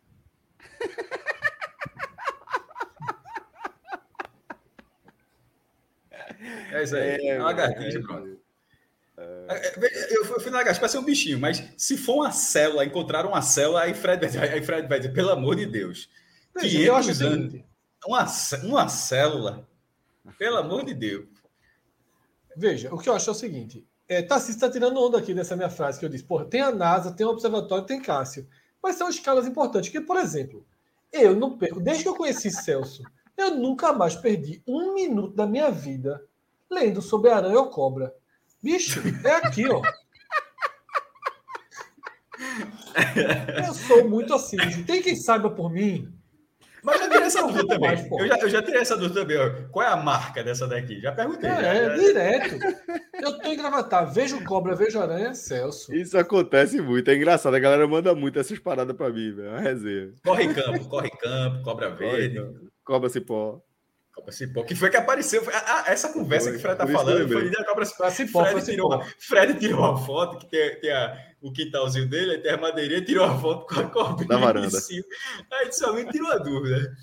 É 6.72 6.82
isso 6.82 6.96
aí. 6.96 7.28
É, 7.28 7.36
uma 7.36 7.44
lagartixa, 7.44 7.98
é, 7.98 8.02
pronto. 8.02 8.40
É... 9.16 9.46
é 9.48 10.18
eu 10.18 10.24
fui 10.24 10.50
na 10.50 10.58
lagartixa 10.58 10.80
para 10.80 10.88
ser 10.88 10.98
um 10.98 11.04
bichinho, 11.04 11.38
mas 11.38 11.62
se 11.76 11.96
for 11.96 12.16
uma 12.16 12.32
célula, 12.32 12.84
encontrar 12.84 13.24
uma 13.24 13.40
célula, 13.40 13.82
aí 13.82 13.94
Fred, 13.94 14.26
aí 14.38 14.62
Fred 14.62 14.88
vai 14.88 14.98
dizer, 14.98 15.12
pelo 15.12 15.30
amor 15.30 15.54
de 15.54 15.66
Deus. 15.66 16.10
Veja, 16.54 16.80
eu 16.80 16.96
acho 16.96 17.10
anos, 17.24 17.54
uma, 18.04 18.26
uma 18.64 18.88
célula, 18.88 19.68
pelo 20.36 20.56
amor 20.56 20.84
de 20.84 20.94
Deus. 20.94 21.26
Veja, 22.56 22.94
o 22.94 22.98
que 22.98 23.08
eu 23.08 23.14
acho 23.14 23.28
é 23.28 23.32
o 23.32 23.36
seguinte: 23.36 23.86
é, 24.08 24.22
Tarcísio 24.22 24.54
está 24.54 24.70
tirando 24.70 25.00
onda 25.00 25.18
aqui 25.18 25.34
dessa 25.34 25.56
minha 25.56 25.70
frase 25.70 25.98
que 25.98 26.04
eu 26.04 26.08
disse. 26.08 26.24
Porra, 26.24 26.44
tem 26.44 26.60
a 26.60 26.70
NASA, 26.70 27.12
tem 27.12 27.26
o 27.26 27.30
Observatório, 27.30 27.86
tem 27.86 28.00
Cássio. 28.00 28.46
Mas 28.82 28.96
são 28.96 29.08
escalas 29.08 29.46
importantes. 29.46 29.90
Que, 29.90 30.00
por 30.00 30.16
exemplo, 30.16 30.66
eu 31.12 31.34
não 31.34 31.56
perco, 31.56 31.80
desde 31.80 32.02
que 32.02 32.08
eu 32.08 32.16
conheci 32.16 32.50
Celso, 32.50 33.02
eu 33.36 33.54
nunca 33.56 33.92
mais 33.92 34.14
perdi 34.14 34.62
um 34.66 34.94
minuto 34.94 35.34
da 35.34 35.46
minha 35.46 35.70
vida 35.70 36.22
lendo 36.70 37.00
sobre 37.00 37.30
aranha 37.30 37.58
ou 37.58 37.70
cobra. 37.70 38.14
Bicho, 38.62 39.00
é 39.24 39.36
aqui, 39.36 39.66
ó. 39.68 39.82
Eu 43.66 43.74
sou 43.74 44.08
muito 44.08 44.34
assim. 44.34 44.56
Tem 44.84 45.02
quem 45.02 45.16
saiba 45.16 45.50
por 45.50 45.70
mim. 45.70 46.12
Mas 46.84 47.00
eu 47.00 47.06
já 47.06 47.08
tirei 47.08 47.26
essa 47.26 47.42
dúvida 47.42 47.66
também. 47.66 47.88
Mais, 47.88 48.10
eu, 48.10 48.28
já, 48.28 48.38
eu 48.38 48.48
já 48.50 48.62
tirei 48.62 48.80
essa 48.80 48.96
dúvida 48.96 49.20
também. 49.20 49.68
Qual 49.72 49.86
é 49.86 49.88
a 49.90 49.96
marca 49.96 50.44
dessa 50.44 50.68
daqui? 50.68 51.00
Já 51.00 51.12
perguntei. 51.12 51.48
É, 51.48 51.62
já, 51.62 51.74
é 51.74 51.94
direto. 51.94 52.58
Eu 53.14 53.38
tô 53.38 53.48
em 53.48 53.56
gravatar. 53.56 54.12
Vejo 54.12 54.44
cobra, 54.44 54.76
vejo 54.76 55.00
aranha, 55.00 55.34
Celso. 55.34 55.94
Isso 55.94 56.18
acontece 56.18 56.82
muito. 56.82 57.10
É 57.10 57.14
engraçado. 57.14 57.54
A 57.54 57.58
galera 57.58 57.88
manda 57.88 58.14
muito 58.14 58.38
essas 58.38 58.58
paradas 58.58 58.94
pra 58.94 59.08
mim, 59.08 59.32
velho. 59.32 59.48
É 59.48 59.50
uma 59.52 59.60
resenha. 59.60 60.12
Corre 60.22 60.52
campo, 60.52 60.88
corre 60.88 61.10
campo, 61.10 61.62
cobra 61.62 61.88
verde. 61.88 62.38
Cobra 62.84 63.08
cipó. 63.08 63.62
Cobra 64.14 64.30
Cipó, 64.30 64.62
que 64.62 64.76
foi 64.76 64.90
que 64.90 64.96
apareceu. 64.96 65.42
Ah, 65.52 65.84
essa 65.88 66.12
conversa 66.12 66.50
que 66.50 66.56
o 66.56 66.60
Fred 66.60 66.78
tá 66.78 66.86
falando 66.86 67.28
foi 67.28 67.50
da 67.50 67.64
Cobra 67.64 67.84
Cipó. 67.84 68.44
Fred, 68.44 68.64
tirou, 68.64 69.02
Fred 69.18 69.58
tirou 69.58 69.80
uma 69.80 69.96
foto 69.96 70.38
que 70.38 70.46
tem, 70.46 70.80
tem 70.80 70.92
a, 70.92 71.18
o 71.42 71.52
quintalzinho 71.52 72.08
dele, 72.08 72.38
tem 72.38 72.52
a 72.52 72.56
madeirinha, 72.56 73.04
tirou 73.04 73.26
uma 73.26 73.38
foto 73.40 73.66
com 73.66 73.80
a 73.80 73.90
cobrinha. 73.90 74.28
Da 74.28 74.36
varanda. 74.36 74.78
Aí 75.52 75.72
somente 75.72 76.12
tirou 76.12 76.30
a 76.30 76.38
dúvida. 76.38 76.96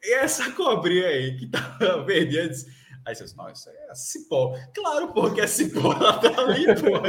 E 0.00 0.14
essa 0.14 0.52
cobrinha 0.52 1.08
aí 1.08 1.36
que 1.36 1.48
tava 1.48 2.02
verdinha, 2.06 2.48
disse, 2.48 2.77
Aí 3.08 3.16
você 3.16 3.24
disse, 3.24 3.36
não, 3.38 3.48
isso 3.50 3.70
é 3.70 3.94
cipó. 3.94 4.54
Claro, 4.74 5.14
porque 5.14 5.40
é 5.40 5.46
cipó, 5.46 5.94
ela 5.94 6.18
tá 6.18 6.28
ali, 6.42 6.66
pô. 6.66 7.00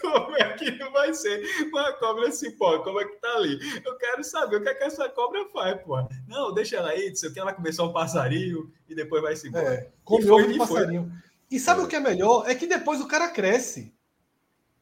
Como 0.00 0.36
é, 0.36 0.52
que 0.52 0.70
não 0.78 0.92
vai, 0.92 1.08
é 1.08 1.10
vai 1.10 1.14
ser 1.14 1.42
uma 1.64 1.92
cobra 1.94 2.30
cipó? 2.30 2.78
Como 2.84 3.00
é 3.00 3.04
que 3.04 3.16
tá 3.16 3.34
ali? 3.34 3.58
Eu 3.84 3.98
quero 3.98 4.22
saber 4.22 4.58
o 4.58 4.62
que 4.62 4.68
é 4.68 4.74
que 4.74 4.84
essa 4.84 5.08
cobra 5.08 5.44
faz, 5.48 5.82
pô. 5.82 5.96
Não, 6.28 6.54
deixa 6.54 6.76
ela 6.76 6.90
aí, 6.90 7.16
sei 7.16 7.32
que, 7.32 7.40
ela 7.40 7.52
começou 7.52 7.88
um 7.88 7.92
passarinho 7.92 8.72
e 8.88 8.94
depois 8.94 9.20
vai 9.20 9.34
se 9.34 9.48
embora. 9.48 9.74
É, 9.74 9.90
comeu 10.04 10.36
um 10.36 10.56
passarinho. 10.56 11.12
E 11.50 11.58
sabe 11.58 11.80
é. 11.80 11.84
o 11.84 11.88
que 11.88 11.96
é 11.96 12.00
melhor? 12.00 12.48
É 12.48 12.54
que 12.54 12.68
depois 12.68 13.00
o 13.00 13.08
cara 13.08 13.26
cresce. 13.30 13.92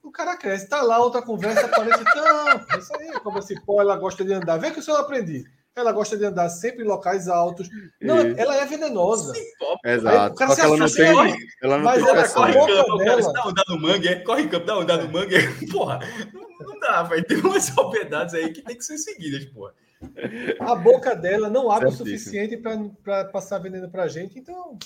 O 0.02 0.10
cara 0.12 0.37
cresce, 0.37 0.68
tá 0.68 0.82
lá, 0.82 0.98
outra 0.98 1.22
conversa, 1.22 1.64
aparece, 1.64 2.04
não, 2.04 2.78
isso 2.78 2.94
aí, 2.94 3.10
cobra 3.20 3.40
cipó, 3.40 3.80
ela 3.80 3.96
gosta 3.96 4.22
de 4.22 4.34
andar. 4.34 4.58
Vê 4.58 4.70
que 4.70 4.80
o 4.80 4.82
senhor 4.82 4.98
aprendi. 4.98 5.46
Ela 5.76 5.90
gosta 5.90 6.16
de 6.16 6.24
andar 6.24 6.48
sempre 6.50 6.84
em 6.84 6.87
locais 6.87 7.26
altos. 7.26 7.68
Não, 8.00 8.18
ela 8.37 8.54
é 8.56 8.64
venenosa. 8.64 9.34
Sim, 9.34 9.42
Exato. 9.84 10.34
o 10.34 10.37
cara 10.37 10.50
Só 10.50 10.54
se 10.54 10.60
ela 10.62 10.76
não 10.76 10.88
tem, 10.88 11.08
ela 11.62 11.78
não 11.78 11.84
mas 11.84 12.04
tem 12.04 12.12
ela 12.12 12.28
corre 12.28 12.54
campo, 12.54 12.96
dela... 12.98 13.32
dá 13.32 13.48
onda 13.48 13.64
no 13.68 13.80
mangue, 13.80 14.08
é, 14.08 14.20
corre 14.20 14.46
campo, 14.48 14.66
dá 14.66 14.78
onda 14.78 14.96
no 14.98 15.12
mangue. 15.12 15.37
Porra, 15.72 15.98
não, 16.32 16.48
não 16.60 16.78
dá, 16.78 17.02
vai 17.02 17.22
ter 17.22 17.44
umas 17.44 17.70
propriedades 17.70 18.34
aí 18.34 18.52
que 18.52 18.62
tem 18.62 18.76
que 18.76 18.84
ser 18.84 18.98
seguidas, 18.98 19.46
porra. 19.46 19.74
A 20.60 20.76
boca 20.76 21.16
dela 21.16 21.50
não 21.50 21.72
abre 21.72 21.88
o 21.88 21.92
suficiente 21.92 22.56
para 23.02 23.24
passar 23.24 23.58
veneno 23.58 23.90
para 23.90 24.04
a 24.04 24.08
gente, 24.08 24.38
então. 24.38 24.78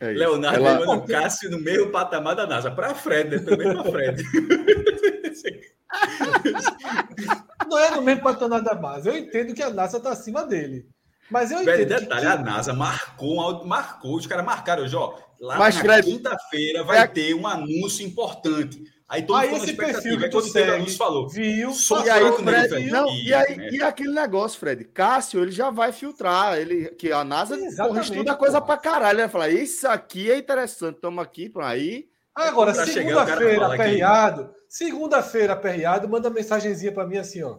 É 0.00 0.12
Leonardo 0.12 0.64
ela... 0.64 0.78
levando 0.78 1.06
Cássio 1.06 1.50
no 1.50 1.60
meio 1.60 1.90
patamar 1.90 2.36
da 2.36 2.46
NASA. 2.46 2.70
Para 2.70 2.94
Fred, 2.94 3.36
né? 3.36 3.42
também 3.42 3.74
para 3.74 3.84
Fred. 3.84 4.22
não 7.68 7.78
é 7.78 7.90
no 7.90 8.02
mesmo 8.02 8.22
patamar 8.22 8.62
da 8.62 8.74
base. 8.74 9.08
Eu 9.08 9.16
entendo 9.16 9.54
que 9.54 9.62
a 9.62 9.70
NASA 9.70 9.98
está 9.98 10.10
acima 10.10 10.44
dele. 10.44 10.86
Mas 11.30 11.50
eu 11.50 11.62
entendo. 11.62 11.76
Velho, 11.76 11.88
detalhe, 11.88 12.20
que... 12.22 12.26
a 12.26 12.38
NASA 12.38 12.72
marcou, 12.72 13.64
marcou, 13.66 14.16
os 14.16 14.26
caras 14.26 14.44
marcaram, 14.44 14.84
ó, 14.94 15.18
lá 15.40 15.58
Mas, 15.58 15.82
na 15.82 16.02
quinta-feira 16.02 16.82
vai 16.82 16.98
é... 16.98 17.06
ter 17.06 17.34
um 17.34 17.46
anúncio 17.46 18.06
importante. 18.06 18.82
Aí 19.08 19.22
todo 19.22 19.38
aí 19.38 19.54
esse 19.54 19.72
perfil 19.72 20.18
que 20.18 20.28
tu 20.28 20.42
segue, 20.42 20.70
anúncio 20.70 20.98
falou. 20.98 21.28
Viu? 21.28 21.72
Só 21.72 22.04
e 22.04 22.10
aí, 22.10 22.32
Fred, 22.32 22.74
nele, 22.74 22.90
não, 22.90 23.08
e, 23.08 23.32
aí, 23.32 23.56
né? 23.56 23.70
e 23.72 23.82
aquele 23.82 24.12
negócio, 24.12 24.60
Fred, 24.60 24.84
Cássio, 24.84 25.42
ele 25.42 25.50
já 25.50 25.70
vai 25.70 25.92
filtrar, 25.92 26.58
ele 26.58 26.90
que 26.90 27.10
a 27.10 27.24
NASA 27.24 27.56
estuda 28.00 28.34
coisa 28.34 28.60
pra 28.60 28.76
caralho, 28.76 29.16
ele 29.16 29.22
vai 29.22 29.30
falar, 29.30 29.48
isso 29.48 29.88
aqui 29.88 30.30
é 30.30 30.36
interessante, 30.36 31.00
toma 31.00 31.22
aqui, 31.22 31.50
aí 31.62 32.06
Agora, 32.38 32.72
segunda-feira, 32.72 33.66
aperreado, 33.66 34.54
segunda-feira, 34.68 35.52
aperreado, 35.54 36.08
manda 36.08 36.30
mensagenzinha 36.30 36.92
para 36.92 37.06
mim 37.06 37.16
assim, 37.16 37.42
ó. 37.42 37.58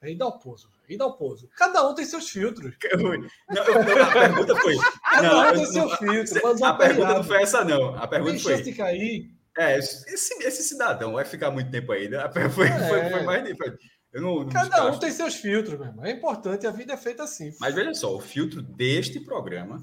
Aí 0.00 0.16
dá 0.16 0.26
o 0.26 0.38
pouso, 0.38 0.68
aí 0.88 0.96
dá 0.96 1.06
o 1.06 1.16
pouso. 1.16 1.48
Cada 1.56 1.88
um 1.88 1.94
tem 1.94 2.04
seus 2.04 2.28
filtros. 2.28 2.74
Não, 3.48 3.64
eu, 3.64 4.02
a 4.02 4.12
pergunta 4.12 4.56
foi. 4.56 4.76
Cada 5.04 5.28
não, 5.28 5.48
um 5.48 5.52
tem 5.52 5.66
seu 5.66 5.88
filtro. 5.90 6.64
A 6.64 6.74
pergunta 6.74 7.14
não 7.14 7.24
foi 7.24 7.42
essa, 7.42 7.64
não. 7.64 7.96
A 7.96 8.06
pergunta 8.06 8.32
tem 8.32 8.40
foi. 8.40 8.52
chance 8.52 8.64
de 8.64 8.76
cair. 8.76 9.30
É, 9.56 9.78
esse, 9.78 10.34
esse 10.44 10.62
cidadão 10.62 11.12
vai 11.12 11.24
ficar 11.24 11.50
muito 11.50 11.70
tempo 11.70 11.92
aí, 11.92 12.08
né? 12.08 12.18
Foi, 12.32 12.66
é. 12.66 12.88
foi, 12.88 13.10
foi 13.10 13.22
mais. 13.22 13.56
Foi, 13.56 13.76
não, 14.14 14.44
não 14.44 14.48
Cada 14.48 14.86
um 14.86 14.98
tem 14.98 15.10
seus 15.10 15.36
filtros, 15.36 15.78
meu 15.78 15.88
irmão. 15.88 16.04
É 16.04 16.10
importante, 16.10 16.66
a 16.66 16.70
vida 16.70 16.94
é 16.94 16.96
feita 16.96 17.22
assim. 17.22 17.52
Mas 17.60 17.74
veja 17.74 17.94
só, 17.94 18.14
o 18.14 18.20
filtro 18.20 18.62
deste 18.62 19.20
programa 19.20 19.80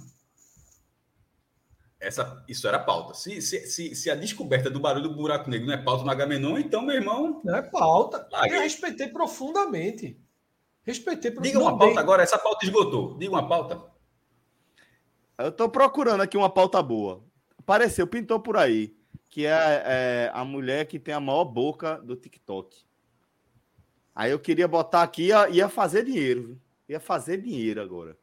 essa, 1.99 2.43
isso 2.47 2.67
era 2.67 2.79
pauta. 2.79 3.13
Se, 3.13 3.41
se, 3.41 3.67
se, 3.67 3.93
se, 3.93 4.09
a 4.09 4.15
descoberta 4.15 4.69
do 4.69 4.79
barulho 4.79 5.09
do 5.09 5.15
buraco 5.15 5.49
negro 5.49 5.67
não 5.67 5.73
é 5.73 5.77
pauta 5.77 6.03
no 6.03 6.12
Agamenon, 6.12 6.57
então, 6.57 6.81
meu 6.81 6.95
irmão. 6.95 7.41
Não 7.43 7.55
é 7.55 7.62
pauta. 7.62 8.27
Larguei. 8.31 8.57
Eu 8.57 8.62
respeitei 8.62 9.09
profundamente. 9.09 10.17
Respeitei 10.83 11.31
profundamente. 11.31 11.57
Diga 11.57 11.59
uma 11.59 11.77
pauta 11.77 11.99
agora, 11.99 12.23
essa 12.23 12.38
pauta 12.38 12.65
esgotou. 12.65 13.17
Diga 13.17 13.33
uma 13.33 13.47
pauta. 13.47 13.83
Eu 15.38 15.49
estou 15.49 15.69
procurando 15.69 16.21
aqui 16.21 16.38
uma 16.38 16.49
pauta 16.49 16.81
boa. 16.81 17.23
Apareceu, 17.57 18.07
pintou 18.07 18.39
por 18.39 18.55
aí, 18.55 18.95
que 19.29 19.45
é, 19.45 19.51
é, 19.85 20.31
a 20.33 20.45
mulher 20.45 20.85
que 20.85 20.99
tem 20.99 21.13
a 21.13 21.19
maior 21.19 21.45
boca 21.45 21.97
do 21.97 22.15
TikTok. 22.15 22.77
Aí 24.15 24.31
eu 24.31 24.39
queria 24.39 24.67
botar 24.67 25.03
aqui, 25.03 25.27
ia, 25.27 25.49
ia 25.49 25.69
fazer 25.69 26.03
dinheiro. 26.03 26.59
Ia 26.88 26.99
fazer 26.99 27.41
dinheiro 27.41 27.81
agora. 27.81 28.17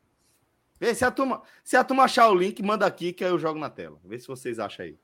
Vê 0.78 0.94
se 0.94 1.04
a 1.04 1.10
turma, 1.10 1.42
se 1.64 1.76
a 1.76 1.84
turma 1.84 2.04
achar 2.04 2.28
o 2.28 2.34
link, 2.34 2.62
manda 2.62 2.86
aqui 2.86 3.12
que 3.12 3.24
aí 3.24 3.30
eu 3.30 3.38
jogo 3.38 3.58
na 3.58 3.70
tela. 3.70 3.98
Vê 4.04 4.18
se 4.18 4.26
vocês 4.26 4.58
acham 4.58 4.84
aí. 4.84 4.98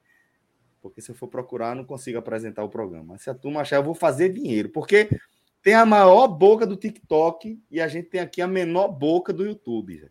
Porque 0.81 1.01
se 1.01 1.11
eu 1.11 1.15
for 1.15 1.29
procurar, 1.29 1.75
não 1.75 1.85
consigo 1.85 2.19
apresentar 2.19 2.63
o 2.65 2.69
programa. 2.69 3.05
Mas 3.09 3.23
se 3.23 3.31
a 3.31 3.35
turma 3.35 3.61
achar, 3.61 3.77
eu 3.77 3.83
vou 3.83 3.95
fazer 3.95 4.31
dinheiro. 4.31 4.69
Porque 4.69 5.09
tem 5.63 5.75
a 5.75 5.87
maior 5.87 6.27
boca 6.29 6.67
do 6.67 6.77
TikTok 6.77 7.59
e 7.71 7.81
a 7.81 7.89
gente 7.89 8.09
tem 8.09 8.21
aqui 8.21 8.43
a 8.43 8.49
menor 8.49 8.89
boca 8.89 9.33
do 9.33 9.45
YouTube. 9.45 10.11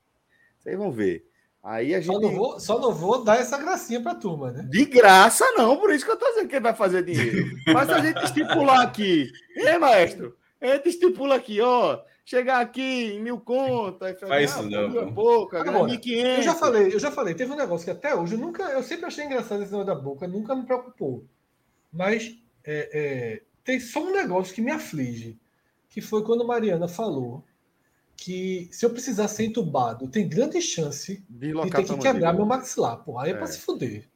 Vocês 0.58 0.78
vão 0.78 0.92
ver. 0.92 1.28
Aí 1.62 1.94
a 1.94 2.00
gente. 2.00 2.14
Só 2.14 2.20
não 2.20 2.32
vou, 2.32 2.60
só 2.60 2.80
não 2.80 2.94
vou 2.94 3.24
dar 3.24 3.40
essa 3.40 3.58
gracinha 3.58 4.02
pra 4.02 4.16
turma, 4.16 4.52
né? 4.52 4.68
De 4.68 4.86
graça, 4.86 5.46
não. 5.52 5.78
Por 5.78 5.94
isso 5.94 6.06
que 6.06 6.12
eu 6.12 6.18
tô 6.18 6.26
dizendo 6.30 6.48
que 6.48 6.60
vai 6.60 6.74
fazer 6.74 7.04
dinheiro. 7.04 7.52
Mas 7.68 7.88
se 7.88 7.94
a 7.94 8.00
gente 8.00 8.24
estipular 8.24 8.82
aqui, 8.82 9.30
hein, 9.58 9.78
maestro? 9.78 10.36
A 10.60 10.68
gente 10.68 10.90
estipula 10.90 11.36
aqui, 11.36 11.60
ó 11.62 12.02
chegar 12.26 12.62
aqui 12.62 13.14
em 13.14 13.22
mil 13.22 13.40
contas, 13.40 14.20
faz 14.20 14.52
isso 14.52 14.64
não. 14.64 15.14
Pouco, 15.14 15.56
Agora, 15.58 15.94
1.500. 15.94 16.38
Eu 16.38 16.42
já 16.42 16.56
falei, 16.56 16.94
eu 16.94 17.00
já 17.00 17.12
falei, 17.12 17.34
teve 17.34 17.52
um 17.52 17.58
negócio 17.58 17.86
que 17.86 17.92
até 17.92 18.16
hoje 18.16 18.36
eu 18.36 18.40
nunca, 18.40 18.64
eu 18.64 18.84
sempre 18.84 19.06
achei 19.06 19.26
engraçado 19.26 19.62
esse 19.62 19.72
negócio 19.72 19.94
da 19.94 20.00
boca, 20.00 20.28
nunca 20.28 20.56
me 20.56 20.66
preocupou. 20.66 21.26
Mas 21.92 22.38
é, 22.64 22.90
é, 22.94 23.42
tem 23.64 23.80
só 23.80 24.04
um 24.04 24.12
negócio 24.12 24.54
que 24.54 24.62
me 24.62 24.72
aflige, 24.72 25.38
que 25.90 26.02
foi 26.02 26.24
quando 26.24 26.46
Mariana 26.48 26.88
falou 26.88 27.44
que 28.16 28.70
se 28.72 28.86
eu 28.86 28.92
precisar 28.92 29.28
ser 29.28 29.46
entubado, 29.46 30.08
tem 30.08 30.30
grande 30.30 30.62
chance 30.62 31.24
de, 31.28 31.54
de 31.54 31.70
ter 31.72 31.84
que 31.84 31.98
quebrar 31.98 32.34
meu 32.34 32.46
maxilar. 32.46 32.98
Porra, 32.98 33.26
aí 33.26 33.32
é, 33.32 33.34
é. 33.34 33.38
para 33.38 33.48
se 33.48 33.60
fuder. 33.60 34.08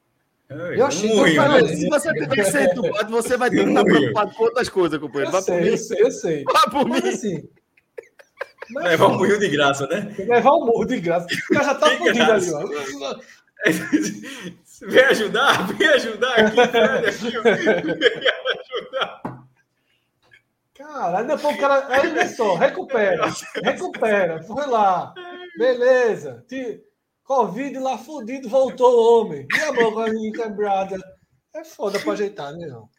Eu 0.48 0.86
achei 0.86 1.10
que 1.10 1.36
mas, 1.38 1.72
se 1.72 1.90
você 1.90 2.14
tiver 2.14 2.36
que 2.36 2.44
ser 2.44 2.70
entubado, 2.70 3.12
você 3.12 3.36
vai 3.36 3.50
ter 3.50 3.64
que 3.64 3.70
estar 3.70 3.84
preocupado 3.84 4.36
com 4.36 4.44
outras 4.44 4.70
coisas, 4.70 5.00
companheiro. 5.00 5.36
Eu 5.36 5.42
sei, 5.42 5.70
eu 5.70 5.78
sei, 5.78 6.02
eu 6.02 6.12
sei. 6.12 6.44
Vai 6.44 6.70
por 6.70 6.88
mas, 6.88 7.04
mim. 7.04 7.10
Assim, 7.10 7.50
mas, 8.70 8.84
levar 8.86 9.08
um 9.08 9.18
murro 9.18 9.38
de 9.38 9.50
graça, 9.50 9.88
né? 9.88 10.16
Levar 10.18 10.54
um 10.54 10.66
murro 10.66 10.86
de 10.86 11.00
graça. 11.00 11.28
O 11.50 11.54
cara 11.54 11.66
já 11.66 11.76
tá 11.76 11.90
fudido 11.92 12.32
ali, 12.32 12.52
ó. 12.54 13.16
Vem 14.82 15.06
ajudar, 15.06 15.68
vem 15.68 15.88
ajudar 15.88 16.36
aqui, 16.36 16.56
velho. 16.56 17.94
Vem 17.94 18.10
ajudar. 18.60 19.46
Caralho, 20.74 21.28
depois 21.28 21.56
o 21.56 21.60
cara. 21.60 21.88
Olha 21.90 22.30
só, 22.30 22.56
recupera. 22.56 23.28
Recupera. 23.64 24.44
Foi 24.44 24.66
lá. 24.68 25.14
Beleza. 25.58 26.46
Covid 27.24 27.80
lá 27.80 27.98
fudido, 27.98 28.50
voltou 28.50 28.94
o 28.94 29.24
homem. 29.24 29.48
E 29.52 29.60
a 29.62 30.04
ali 30.04 30.32
quebrada. 30.32 30.98
É 31.56 31.64
foda 31.64 32.00
pra 32.00 32.12
ajeitar, 32.12 32.54
né, 32.54 32.68
não? 32.68 32.90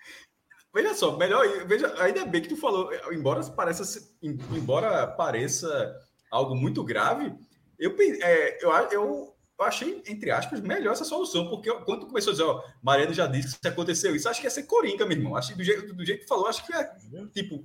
Veja 0.77 0.95
só, 0.95 1.17
melhor, 1.17 1.43
veja, 1.67 1.95
ainda 2.03 2.27
bem 2.27 2.43
que 2.43 2.51
tu 2.51 2.57
falou, 2.57 2.91
embora 3.11 3.43
pareça, 3.45 3.99
embora 4.23 5.07
pareça 5.07 5.99
algo 6.31 6.55
muito 6.55 6.85
grave, 6.85 7.35
eu, 7.79 7.97
é, 7.99 8.63
eu, 8.63 8.71
eu, 8.93 9.37
eu 9.59 9.65
achei, 9.65 10.03
entre 10.07 10.31
aspas, 10.31 10.61
melhor 10.61 10.93
essa 10.93 11.03
solução, 11.03 11.49
porque 11.49 11.73
quando 11.87 12.07
começou 12.07 12.31
a 12.31 12.35
dizer, 12.35 12.45
ó, 12.45 12.63
Mariano 12.83 13.15
já 13.15 13.27
disse 13.27 13.55
que 13.55 13.61
se 13.63 13.69
aconteceu 13.69 14.15
isso, 14.15 14.29
acho 14.29 14.39
que 14.39 14.47
ia 14.47 14.51
ser 14.51 14.65
Coringa, 14.65 15.07
meu 15.07 15.17
irmão. 15.17 15.35
Acho 15.35 15.53
que 15.53 15.57
do 15.57 15.65
jeito, 15.65 15.95
do 15.95 16.05
jeito 16.05 16.21
que 16.21 16.29
falou, 16.29 16.47
acho 16.47 16.67
que 16.67 16.75
é 16.75 16.85
tipo. 17.33 17.65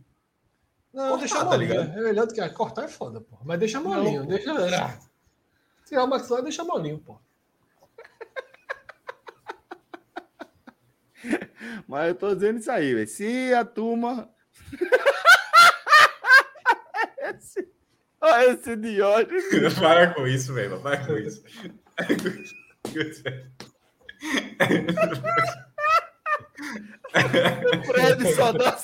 Não, 0.94 1.10
cortar, 1.10 1.20
deixa 1.20 1.36
tá. 1.36 1.50
Tá 1.50 2.00
é 2.00 2.02
melhor 2.02 2.28
do 2.28 2.34
que 2.34 2.50
cortar 2.52 2.86
é 2.86 2.88
foda, 2.88 3.20
pô. 3.20 3.40
Mas 3.44 3.60
deixa 3.60 3.82
molinho, 3.82 4.22
não, 4.22 4.28
deixa. 4.30 5.00
Tirar 5.86 6.06
o 6.06 6.08
maxilar, 6.08 6.44
deixa 6.44 6.64
molinho, 6.64 7.00
pô. 7.00 7.20
Mas 11.88 12.10
eu 12.10 12.16
tô 12.16 12.36
dizendo 12.36 12.60
isso 12.60 12.72
aí, 12.72 12.94
velho. 12.94 13.08
Se 13.08 13.54
a 13.54 13.66
turma. 13.66 14.30
esse... 17.20 17.68
Olha 18.20 18.52
esse 18.52 18.76
Diógenes. 18.76 19.80
Para 19.80 20.14
com 20.14 20.28
isso, 20.28 20.54
velho. 20.54 20.82
Para 20.82 21.06
com 21.06 21.18
isso. 21.18 21.42
Fred 27.86 28.36
só 28.36 28.52
dá 28.52 28.78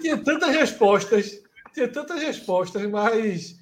Tinha 0.00 0.18
tantas 0.18 0.54
respostas, 0.54 1.42
tinha 1.72 1.88
tantas 1.88 2.22
respostas, 2.22 2.82
mas. 2.86 3.59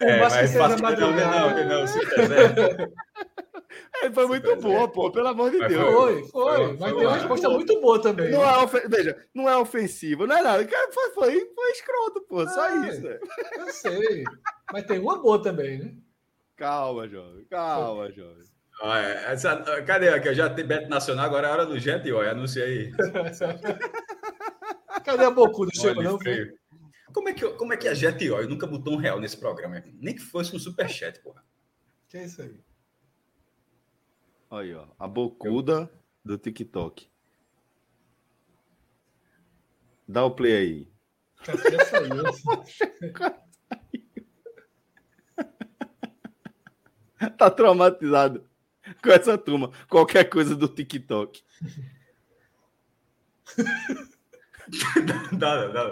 É, 0.00 0.18
mais 0.18 0.36
que 0.36 0.48
seja 0.48 0.78
madrugada. 0.78 1.26
Não, 1.26 1.50
não, 1.50 1.80
não, 1.80 1.86
se 1.86 1.98
é, 4.02 4.10
foi 4.10 4.26
muito 4.26 4.56
boa, 4.56 4.88
pô, 4.88 5.10
pelo 5.10 5.28
amor 5.28 5.50
de 5.50 5.58
mas 5.58 5.68
Deus. 5.68 5.92
Foi, 5.92 6.22
foi, 6.28 6.30
foi 6.30 6.76
mas 6.78 6.94
tem 6.94 7.06
uma 7.06 7.14
resposta 7.14 7.50
muito 7.50 7.80
boa 7.80 8.00
também. 8.00 8.30
Não 8.30 8.42
é 8.42 8.64
ofen... 8.64 8.82
Veja, 8.88 9.16
não 9.34 9.48
é 9.48 9.56
ofensivo, 9.56 10.26
não 10.26 10.36
é 10.36 10.42
nada. 10.42 10.66
Foi, 10.92 11.10
foi, 11.10 11.52
foi 11.54 11.70
escroto, 11.72 12.22
pô, 12.22 12.48
só 12.48 12.68
é, 12.68 12.88
isso. 12.88 13.02
Né? 13.02 13.18
Eu 13.58 13.68
sei. 13.68 14.24
Mas 14.72 14.84
tem 14.84 14.98
uma 14.98 15.18
boa 15.18 15.42
também, 15.42 15.78
né? 15.78 15.92
Calma, 16.56 17.06
jovem, 17.06 17.44
calma, 17.50 18.10
jovem. 18.10 18.44
Ah, 18.82 19.00
é. 19.00 19.32
Essa, 19.32 19.56
cadê 19.82 20.08
aqui? 20.08 20.34
Já 20.34 20.48
tem 20.48 20.64
Beto 20.64 20.88
Nacional, 20.88 21.26
agora 21.26 21.48
é 21.48 21.50
hora 21.50 21.66
do 21.66 21.78
Jet, 21.78 22.10
ó. 22.12 22.22
Anuncia 22.22 22.64
aí. 22.64 22.90
cadê 25.04 25.24
a 25.24 25.30
Bocuda? 25.30 25.70
Chegou, 25.74 26.02
não? 26.02 26.18
Feio. 26.18 26.58
Como 27.12 27.28
é, 27.28 27.34
que, 27.34 27.48
como 27.54 27.72
é 27.72 27.76
que 27.76 27.88
a 27.88 27.94
Jet 27.94 28.30
Oil 28.30 28.48
nunca 28.48 28.66
botou 28.66 28.94
um 28.94 28.98
real 28.98 29.20
nesse 29.20 29.36
programa? 29.36 29.82
Nem 29.94 30.14
que 30.14 30.20
fosse 30.20 30.54
um 30.54 30.58
superchat, 30.58 31.20
porra. 31.20 31.44
Que 32.08 32.18
é 32.18 32.24
isso 32.24 32.42
aí? 32.42 32.60
Aí, 34.50 34.74
ó. 34.74 34.86
A 34.98 35.06
bocuda 35.06 35.90
do 36.24 36.36
TikTok. 36.36 37.08
Dá 40.06 40.24
o 40.24 40.30
play 40.32 40.56
aí. 40.56 40.88
Já 41.44 41.84
saiu. 41.84 42.24
tá 47.38 47.50
traumatizado 47.50 48.48
com 49.02 49.10
essa 49.10 49.38
turma. 49.38 49.70
Qualquer 49.88 50.24
coisa 50.28 50.56
do 50.56 50.68
TikTok. 50.68 51.42
dá, 55.32 55.66
dá, 55.66 55.86
dá. 55.86 55.90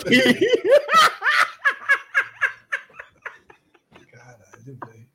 Caralho, 4.11 4.79
velho. 4.85 5.09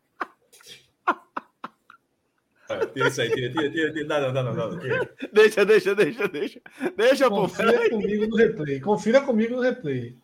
Tira 2.94 3.08
isso 3.08 3.22
aí, 3.22 3.30
tira, 3.32 3.52
tira, 3.52 3.72
tira, 3.72 3.94
tira. 3.94 4.08
Não, 4.08 4.34
não, 4.34 4.44
não, 4.44 4.72
não, 4.72 4.80
tira. 4.80 5.16
Deixa, 5.32 5.66
deixa, 5.66 5.96
deixa, 5.96 6.28
deixa. 6.28 6.62
Deixa, 6.96 7.30
Confira 7.30 7.74
pô. 7.90 7.90
comigo 7.90 8.28
no 8.28 8.36
replay. 8.36 8.80
Confira 8.80 9.22
comigo 9.22 9.56
no 9.56 9.62
replay. 9.62 10.18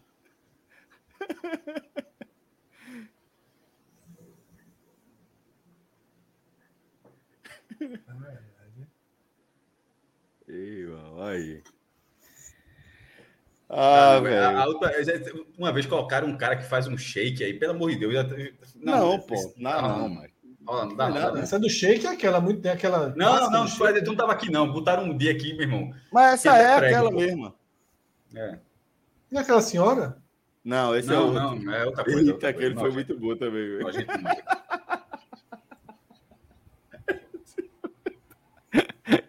Ei, 10.47 10.85
mano, 10.87 11.21
aí. 11.23 11.63
Ah, 13.69 14.19
velho. 14.19 15.45
Uma 15.57 15.71
vez 15.71 15.85
colocaram 15.85 16.27
um 16.27 16.35
cara 16.35 16.55
que 16.55 16.63
faz 16.63 16.87
um 16.87 16.97
shake 16.97 17.43
aí, 17.43 17.53
pelo 17.53 17.73
amor 17.73 17.91
de 17.91 17.97
Deus. 17.97 18.13
Não, 18.75 19.11
não 19.11 19.19
pô. 19.19 19.35
Não, 19.57 19.81
não, 19.81 20.09
mas. 20.09 20.31
Não, 20.61 20.95
dá, 20.95 21.09
não, 21.09 21.37
Essa 21.37 21.59
do 21.59 21.69
shake 21.69 22.05
é 22.05 22.09
aquela, 22.09 22.41
muito 22.41 22.61
tem 22.61 22.71
aquela. 22.71 23.13
Não, 23.15 23.49
não, 23.49 23.51
não, 23.51 23.65
tu 23.65 24.05
não 24.05 24.15
tava 24.15 24.33
aqui, 24.33 24.51
não. 24.51 24.71
Botaram 24.71 25.03
um 25.03 25.15
dia 25.15 25.31
aqui, 25.31 25.53
meu 25.53 25.61
irmão. 25.61 25.93
Mas 26.11 26.45
essa 26.45 26.57
é 26.57 26.75
aquela 26.75 27.11
mesma. 27.11 27.55
É. 28.35 28.57
Não 29.31 29.39
é 29.39 29.43
aquela 29.43 29.61
senhora? 29.61 30.17
Não, 30.63 30.95
esse 30.95 31.07
não, 31.07 31.15
é 31.15 31.19
outro. 31.19 31.63
Não, 31.63 31.73
é 31.73 31.85
outra 31.85 32.03
coisa. 32.03 32.31
Eita, 32.31 32.49
aquele 32.49 32.75
foi 32.75 32.91
muito 32.91 33.17
bom 33.17 33.35
também, 33.35 33.77
velho. 33.77 33.87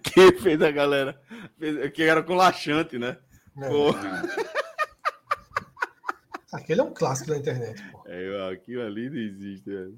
que 0.03 0.33
fez 0.33 0.61
a 0.61 0.70
galera. 0.70 1.18
Fez, 1.59 1.90
que 1.92 2.03
era 2.03 2.22
com 2.22 2.35
laxante, 2.35 2.98
né? 2.98 3.16
É. 3.58 3.68
Aquele 6.52 6.80
é 6.80 6.84
um 6.84 6.92
clássico 6.92 7.30
da 7.30 7.38
internet. 7.38 7.80
Pô. 7.92 8.02
É, 8.06 8.52
aquilo 8.52 8.82
ali 8.82 9.08
não 9.08 9.18
existe, 9.18 9.70
velho. 9.70 9.96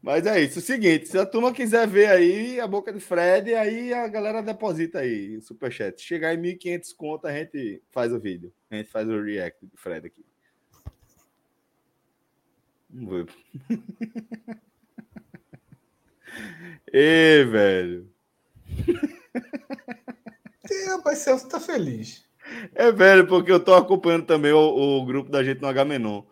Mas 0.00 0.26
é 0.26 0.40
isso. 0.40 0.58
O 0.58 0.62
seguinte, 0.62 1.06
se 1.06 1.18
a 1.18 1.24
turma 1.24 1.52
quiser 1.52 1.86
ver 1.86 2.06
aí 2.08 2.60
a 2.60 2.66
boca 2.66 2.92
de 2.92 3.00
Fred, 3.00 3.54
aí 3.54 3.92
a 3.92 4.06
galera 4.08 4.42
deposita 4.42 4.98
aí, 5.00 5.40
superchat. 5.40 6.00
Chegar 6.00 6.34
em 6.34 6.38
1.500 6.38 6.94
conto, 6.94 7.26
a 7.26 7.32
gente 7.32 7.82
faz 7.90 8.12
o 8.12 8.18
vídeo. 8.18 8.52
A 8.70 8.76
gente 8.76 8.90
faz 8.90 9.08
o 9.08 9.22
react 9.22 9.64
de 9.64 9.76
Fred 9.76 10.06
aqui. 10.06 10.24
Vamos 12.90 13.10
ver. 13.10 13.34
Ê, 16.92 17.44
velho. 17.44 18.10
Sim, 20.66 20.86
rapaz, 20.88 21.18
Celso 21.18 21.48
tá 21.48 21.58
feliz. 21.58 22.24
É 22.74 22.92
velho, 22.92 23.26
porque 23.26 23.50
eu 23.50 23.60
tô 23.60 23.74
acompanhando 23.74 24.26
também 24.26 24.52
o, 24.52 24.58
o 24.58 25.04
grupo 25.04 25.30
da 25.30 25.42
gente 25.42 25.60
no 25.60 25.68
H-Menon. 25.68 26.22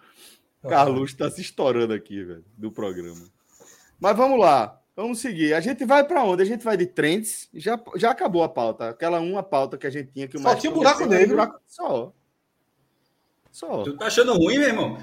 Carlos 0.68 1.12
tá 1.14 1.30
se 1.30 1.40
estourando 1.40 1.92
aqui, 1.92 2.22
velho, 2.22 2.44
do 2.56 2.70
programa. 2.70 3.26
Mas 3.98 4.16
vamos 4.16 4.38
lá, 4.38 4.80
vamos 4.94 5.20
seguir. 5.20 5.54
A 5.54 5.60
gente 5.60 5.84
vai 5.84 6.04
para 6.04 6.22
onde? 6.22 6.42
A 6.42 6.46
gente 6.46 6.64
vai 6.64 6.76
de 6.76 6.86
trends. 6.86 7.48
Já, 7.54 7.80
já 7.96 8.10
acabou 8.10 8.42
a 8.42 8.48
pauta. 8.48 8.90
Aquela 8.90 9.20
uma 9.20 9.42
pauta 9.42 9.76
que 9.76 9.86
a 9.86 9.90
gente 9.90 10.12
tinha 10.12 10.28
que 10.28 10.36
o 10.36 10.40
Só 10.40 10.54
tinha 10.54 10.72
buraco 10.72 11.06
negro. 11.06 11.36
Buraco... 11.36 11.60
Só. 11.66 12.12
Só. 13.50 13.82
Tu 13.82 13.96
tá 13.96 14.06
achando 14.06 14.34
ruim, 14.34 14.58
meu 14.58 14.68
irmão? 14.68 14.98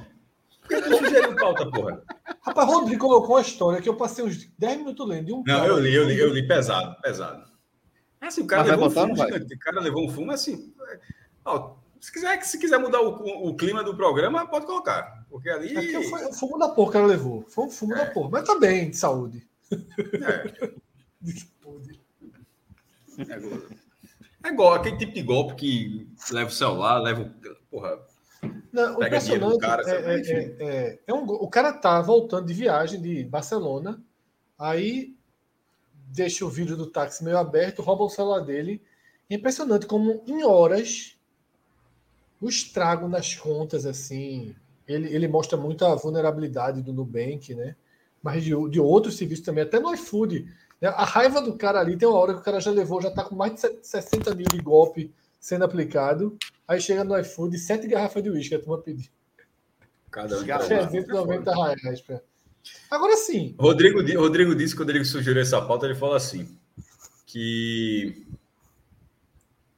Por 0.61 0.69
que 0.69 0.81
tu 0.81 0.97
sugeriu 0.97 1.35
pauta, 1.35 1.69
porra? 1.69 2.03
Rapaz, 2.41 2.67
Rodrigo 2.67 3.01
colocou 3.01 3.35
uma 3.35 3.41
história 3.41 3.81
que 3.81 3.89
eu 3.89 3.95
passei 3.95 4.23
uns 4.23 4.45
10 4.57 4.77
minutos 4.77 5.07
lendo. 5.07 5.35
Um 5.35 5.43
não, 5.45 5.65
eu 5.65 5.79
li, 5.79 5.93
eu 5.93 6.05
li, 6.05 6.17
eu 6.17 6.33
li 6.33 6.47
pesado, 6.47 6.95
pesado. 7.01 7.49
É 8.21 8.27
assim, 8.27 8.41
o 8.41 8.47
cara 8.47 8.63
Mas 8.63 8.71
levou 8.71 8.87
um 8.87 8.91
fumo 8.91 9.15
gigante. 9.15 9.53
O 9.53 9.59
cara 9.59 9.81
levou 9.81 10.05
um 10.05 10.09
fumo 10.09 10.31
assim. 10.31 10.73
Ó, 11.45 11.75
se 11.99 12.11
quiser, 12.11 12.41
se 12.43 12.57
quiser 12.57 12.77
mudar 12.77 13.01
o, 13.01 13.49
o, 13.49 13.55
clima 13.55 13.83
do 13.83 13.95
programa, 13.95 14.47
pode 14.47 14.65
colocar. 14.65 15.25
Porque 15.29 15.49
ali. 15.49 15.75
É 15.75 16.03
foi 16.03 16.25
o 16.25 16.33
fumo 16.33 16.57
da 16.57 16.69
porra 16.69 16.91
que 16.91 16.97
ela 16.97 17.07
levou. 17.07 17.45
Foi 17.49 17.65
um 17.65 17.69
fumo 17.69 17.93
é. 17.93 17.97
da 17.97 18.05
porra. 18.07 18.29
Mas 18.31 18.43
tá 18.45 18.57
bem 18.57 18.89
de 18.89 18.97
saúde. 18.97 19.47
É. 19.71 20.51
é 24.43 24.49
igual 24.49 24.73
aquele 24.73 24.97
tipo 24.97 25.13
de 25.13 25.21
golpe 25.21 25.55
que 25.55 26.07
leva 26.31 26.49
o 26.49 26.53
celular, 26.53 26.99
leva 26.99 27.21
o. 27.21 27.29
Porra. 27.69 27.99
Não, 28.71 28.97
o 28.97 29.03
impressionante 29.03 29.59
cara, 29.59 29.83
é, 29.85 29.95
é, 29.95 30.21
é, 30.21 30.55
é, 30.59 30.99
é 31.07 31.13
um, 31.13 31.23
o 31.25 31.49
cara 31.49 31.73
tá 31.73 32.01
voltando 32.01 32.47
de 32.47 32.53
viagem 32.53 33.01
de 33.01 33.23
Barcelona, 33.25 34.01
aí 34.57 35.13
deixa 36.11 36.45
o 36.45 36.49
vídeo 36.49 36.75
do 36.75 36.87
táxi 36.87 37.23
meio 37.23 37.37
aberto, 37.37 37.81
rouba 37.81 38.03
o 38.03 38.09
celular 38.09 38.41
dele. 38.41 38.81
É 39.29 39.35
impressionante 39.35 39.85
como 39.85 40.23
em 40.27 40.43
horas 40.43 41.17
o 42.41 42.49
estrago 42.49 43.07
nas 43.07 43.35
contas, 43.35 43.85
assim. 43.85 44.55
Ele, 44.87 45.13
ele 45.13 45.27
mostra 45.27 45.57
muita 45.57 45.95
vulnerabilidade 45.95 46.81
do 46.81 46.93
Nubank, 46.93 47.53
né? 47.53 47.75
Mas 48.21 48.43
de, 48.43 48.51
de 48.69 48.79
outros 48.79 49.17
serviços 49.17 49.45
também, 49.45 49.63
até 49.63 49.79
no 49.79 49.93
iFood. 49.93 50.45
Né? 50.81 50.89
A 50.89 51.05
raiva 51.05 51.41
do 51.41 51.55
cara 51.55 51.79
ali 51.79 51.95
tem 51.95 52.07
uma 52.07 52.17
hora 52.17 52.33
que 52.33 52.39
o 52.39 52.43
cara 52.43 52.59
já 52.59 52.71
levou, 52.71 53.01
já 53.01 53.11
tá 53.11 53.23
com 53.23 53.35
mais 53.35 53.53
de 53.53 53.79
60 53.81 54.33
mil 54.33 54.47
de 54.47 54.61
golpe 54.61 55.13
sendo 55.39 55.63
aplicado. 55.63 56.37
Aí 56.67 56.81
chega 56.81 57.03
no 57.03 57.17
iFood, 57.19 57.57
sete 57.57 57.87
garrafas 57.87 58.23
de 58.23 58.29
uísque, 58.29 58.55
a 58.55 58.59
turma 58.59 58.79
pediu. 58.79 59.11
Cada 60.11 60.39
um. 60.39 60.43
390 60.43 61.51
reais. 61.53 62.01
Pra... 62.01 62.21
Agora 62.89 63.15
sim. 63.17 63.55
Rodrigo, 63.59 63.99
Rodrigo 64.19 64.55
disse, 64.55 64.75
quando 64.75 64.89
ele 64.89 65.05
sugeriu 65.05 65.41
essa 65.41 65.61
pauta, 65.61 65.85
ele 65.85 65.95
falou 65.95 66.15
assim: 66.15 66.57
que 67.25 68.25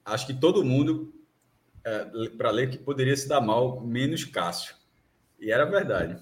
acho 0.06 0.26
que 0.26 0.34
todo 0.34 0.64
mundo, 0.64 1.14
é, 1.84 2.30
para 2.38 2.52
ler, 2.52 2.70
que 2.70 2.78
poderia 2.78 3.16
se 3.16 3.28
dar 3.28 3.42
mal, 3.42 3.82
menos 3.82 4.24
Cássio. 4.24 4.76
E 5.40 5.52
era 5.52 5.66
verdade. 5.66 6.18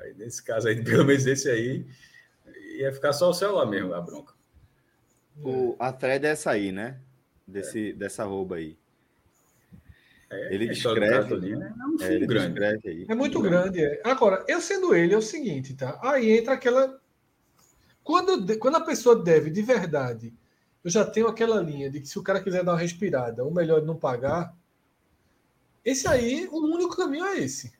Aí, 0.00 0.14
nesse 0.14 0.42
caso 0.42 0.68
aí, 0.68 0.82
pelo 0.82 1.04
menos 1.04 1.26
esse 1.26 1.48
aí, 1.48 1.86
ia 2.76 2.92
ficar 2.92 3.12
só 3.12 3.30
o 3.30 3.34
celular 3.34 3.66
mesmo, 3.66 3.94
a 3.94 4.00
bronca. 4.00 4.34
O, 5.42 5.76
a 5.78 5.92
thread 5.92 6.26
é 6.26 6.30
essa 6.30 6.50
aí, 6.50 6.72
né? 6.72 7.00
Desse, 7.46 7.90
é. 7.90 7.92
Dessa 7.92 8.24
rouba 8.24 8.56
aí. 8.56 8.76
É, 10.30 10.54
ele 10.54 10.68
descreve. 10.68 11.36
Né? 11.36 11.74
É, 11.76 11.84
um 11.84 11.96
é, 12.00 12.14
ele 12.14 12.26
grande. 12.26 12.88
Aí. 12.88 13.06
É 13.08 13.14
muito 13.14 13.40
grande. 13.40 13.84
É. 13.84 14.00
Agora, 14.04 14.44
eu 14.46 14.60
sendo 14.60 14.94
ele, 14.94 15.12
é 15.12 15.18
o 15.18 15.22
seguinte, 15.22 15.74
tá? 15.74 15.98
Aí 16.02 16.30
entra 16.38 16.54
aquela. 16.54 17.00
Quando, 18.04 18.58
quando 18.58 18.76
a 18.76 18.80
pessoa 18.80 19.20
deve 19.20 19.50
de 19.50 19.60
verdade, 19.60 20.32
eu 20.84 20.90
já 20.90 21.04
tenho 21.04 21.26
aquela 21.26 21.60
linha 21.60 21.90
de 21.90 22.00
que 22.00 22.06
se 22.06 22.18
o 22.18 22.22
cara 22.22 22.40
quiser 22.40 22.64
dar 22.64 22.72
uma 22.72 22.78
respirada, 22.78 23.44
o 23.44 23.52
melhor 23.52 23.82
é 23.82 23.84
não 23.84 23.96
pagar. 23.96 24.54
Esse 25.84 26.06
aí, 26.06 26.48
o 26.50 26.58
único 26.58 26.96
caminho 26.96 27.24
é 27.24 27.38
esse. 27.38 27.72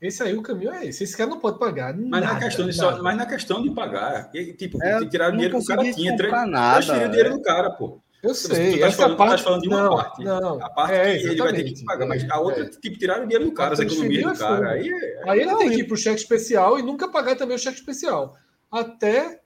Esse 0.00 0.22
aí, 0.22 0.36
o 0.36 0.42
caminho 0.42 0.72
é 0.72 0.86
esse. 0.86 1.04
Esse 1.04 1.16
cara 1.16 1.28
não 1.28 1.40
pode 1.40 1.58
pagar. 1.58 1.94
Mas, 1.94 2.08
nada, 2.08 2.34
na, 2.34 2.38
questão 2.38 2.66
de 2.66 2.72
só, 2.72 3.02
mas 3.02 3.16
na 3.16 3.26
questão 3.26 3.62
de 3.62 3.70
pagar, 3.70 4.30
tipo, 4.56 4.82
é, 4.82 5.04
tirar 5.06 5.28
o 5.28 5.32
dinheiro 5.32 5.58
que 5.58 5.62
o 5.62 5.66
cara 5.66 5.92
tinha, 5.92 6.16
transferir 6.16 7.06
o 7.06 7.10
dinheiro 7.10 7.30
do 7.32 7.42
cara, 7.42 7.70
pô. 7.70 8.00
Eu 8.22 8.34
sei, 8.34 8.72
tu 8.74 8.80
tá 8.80 8.86
essa 8.86 8.96
falando, 8.98 9.16
parte. 9.16 9.30
tu 9.30 9.36
tá 9.38 9.44
falando 9.44 9.62
de 9.62 9.68
uma 9.68 9.82
não, 9.82 9.96
parte. 9.96 10.24
Não, 10.24 10.62
A 10.62 10.70
parte 10.70 10.94
é, 10.94 11.18
que 11.18 11.26
ele 11.28 11.36
vai 11.36 11.52
ter 11.54 11.64
que 11.64 11.84
pagar, 11.84 12.06
mas 12.06 12.30
a 12.30 12.38
outra, 12.38 12.64
É. 12.64 12.68
tipo, 12.68 12.98
tiraram 12.98 13.22
o 13.24 13.26
dinheiro 13.26 13.46
do 13.46 13.52
cara, 13.52 13.72
as 13.72 13.78
economias 13.80 14.22
do 14.24 14.30
é 14.30 14.36
cara. 14.36 14.56
fundo. 14.56 14.68
Aí, 14.68 14.88
é- 14.90 15.22
Aí 15.30 15.40
ele 15.40 15.50
Não, 15.50 15.58
tem 15.58 15.70
que 15.70 15.76
ir 15.80 15.84
para 15.84 15.94
o 15.94 15.96
cheque 15.96 16.20
especial 16.20 16.78
e 16.78 16.82
nunca 16.82 17.08
pagar 17.08 17.36
também 17.36 17.56
o 17.56 17.58
cheque 17.58 17.78
especial. 17.78 18.36
Até 18.70 19.40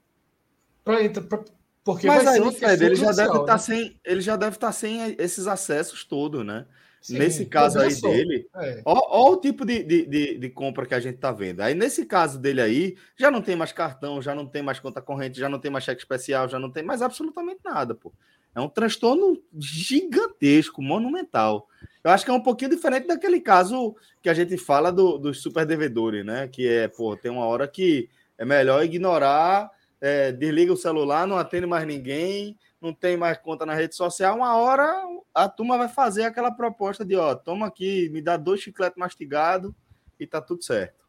para 0.85 1.03
entrar. 1.05 1.23
pra- 1.25 1.45
porque 1.85 2.07
Mas 2.07 2.27
aí, 2.27 2.41
Fred, 2.53 2.85
ele 2.85 2.95
já 2.97 3.13
deve 3.13 3.29
estar 3.29 3.35
judicial, 3.37 3.47
né? 3.47 3.59
sem, 3.59 4.01
ele 4.05 4.21
já 4.23 4.37
deve 4.37 4.57
estar 4.57 4.73
sem 4.73 5.15
esses 5.19 5.47
acessos 5.47 6.03
todos, 6.05 6.45
né? 6.45 6.67
Sim, 7.01 7.19
Nesse 7.19 7.45
caso 7.45 7.79
aí 7.79 7.95
dele, 8.01 8.49
é. 8.57 8.81
Ó, 8.87 8.95
ó 8.95 9.33
o 9.33 9.37
tipo 9.37 9.67
de, 9.67 9.83
de, 9.83 10.07
de, 10.07 10.39
de 10.39 10.49
compra 10.49 10.87
que 10.87 10.95
a 10.95 11.01
gente 11.01 11.19
tá 11.19 11.31
vendo. 11.31 11.61
Aí, 11.61 11.75
nesse 11.75 12.07
caso 12.07 12.39
dele 12.39 12.63
aí, 12.63 12.97
já 13.15 13.31
não 13.31 13.43
tem 13.43 13.55
mais 13.55 13.73
cartão, 13.73 14.23
já 14.23 14.35
não 14.35 14.47
tem 14.47 14.63
mais 14.63 14.81
conta 14.81 15.03
corrente, 15.03 15.39
já 15.39 15.47
não 15.47 15.59
tem 15.59 15.71
mais 15.71 15.85
cheque 15.85 16.01
especial, 16.01 16.49
já 16.49 16.59
não 16.59 16.71
tem 16.71 16.83
mais 16.83 17.03
absolutamente 17.03 17.61
nada, 17.63 17.95
pô. 17.95 18.11
É 18.55 18.61
um 18.61 18.69
transtorno 18.69 19.43
gigantesco, 19.59 20.81
monumental. 20.81 21.67
Eu 22.03 22.11
acho 22.11 22.25
que 22.25 22.31
é 22.31 22.35
um 22.35 22.43
pouquinho 22.43 22.71
diferente 22.71 23.07
daquele 23.07 23.41
caso 23.41 23.97
que 24.23 24.29
a 24.29 24.35
gente 24.35 24.57
fala 24.57 24.93
do, 24.93 25.19
dos 25.19 25.43
super 25.43 25.67
devedores, 25.67 26.25
né? 26.25 26.47
Que 26.47 26.69
é, 26.69 26.89
pô, 26.89 27.17
tem 27.17 27.31
uma 27.31 27.47
hora 27.47 27.67
que 27.67 28.09
é 28.39 28.45
melhor 28.45 28.85
ignorar, 28.85 29.71
é, 30.01 30.31
desliga 30.31 30.73
o 30.73 30.77
celular, 30.77 31.27
não 31.27 31.39
atende 31.39 31.67
mais 31.67 31.87
ninguém, 31.87 32.59
não 32.81 32.93
tem 32.93 33.17
mais 33.17 33.39
conta 33.39 33.65
na 33.65 33.75
rede 33.75 33.97
social. 33.97 34.37
Uma 34.37 34.57
hora 34.57 35.03
a 35.35 35.49
turma 35.49 35.77
vai 35.77 35.89
fazer 35.89 36.25
aquela 36.25 36.51
proposta 36.51 37.05
de, 37.05 37.17
ó, 37.17 37.35
toma 37.35 37.67
aqui, 37.67 38.09
me 38.11 38.21
dá 38.21 38.37
dois 38.37 38.61
chicletes 38.61 38.99
mastigados 38.99 39.73
e 40.21 40.27
tá 40.27 40.41
tudo 40.41 40.63
certo. 40.63 41.05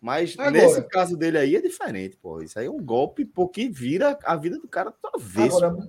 Mas 0.00 0.34
Agora- 0.38 0.52
nesse 0.52 0.82
caso 0.82 1.16
dele 1.16 1.38
aí 1.38 1.56
é 1.56 1.60
diferente, 1.60 2.16
pô. 2.16 2.40
Isso 2.40 2.58
aí 2.58 2.66
é 2.66 2.70
um 2.70 2.82
golpe 2.82 3.24
porque 3.24 3.68
vira 3.68 4.18
a 4.24 4.36
vida 4.36 4.58
do 4.58 4.68
cara 4.68 4.92
toda 4.92 5.18
vez. 5.18 5.52
Agora, 5.54 5.88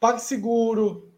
PagSeguro 0.00 1.12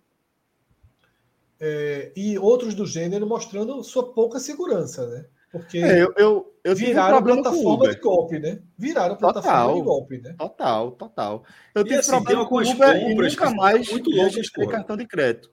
é, 1.61 2.13
e 2.17 2.39
outros 2.39 2.75
do 2.75 2.87
gênero 2.87 3.27
mostrando 3.27 3.83
sua 3.85 4.13
pouca 4.13 4.39
segurança, 4.39 5.07
né? 5.07 5.27
Porque 5.53 5.79
É, 5.79 6.03
eu, 6.03 6.15
eu, 6.17 6.55
eu 6.63 6.75
tive 6.75 6.87
um 6.87 6.89
viraram 6.89 7.17
problema 7.17 7.43
com 7.43 7.49
o 7.49 7.53
plataforma 7.53 7.95
de 7.95 8.01
golpe, 8.01 8.39
né? 8.39 8.63
Viraram 8.79 9.17
plataforma 9.17 9.59
Total. 9.59 9.75
de 9.75 9.83
golpe, 9.83 10.19
né? 10.19 10.35
Total, 10.39 10.91
total. 10.93 11.45
Eu 11.75 11.85
tive 11.85 11.97
assim, 11.97 12.11
problema 12.11 12.49
com 12.49 12.57
Uber 12.57 12.97
e 12.97 13.15
nunca 13.15 13.49
que 13.49 13.55
mais 13.55 13.91
muito 13.91 14.11
registrei 14.11 14.67
cartão 14.69 14.97
de 14.97 15.07
crédito. 15.07 15.51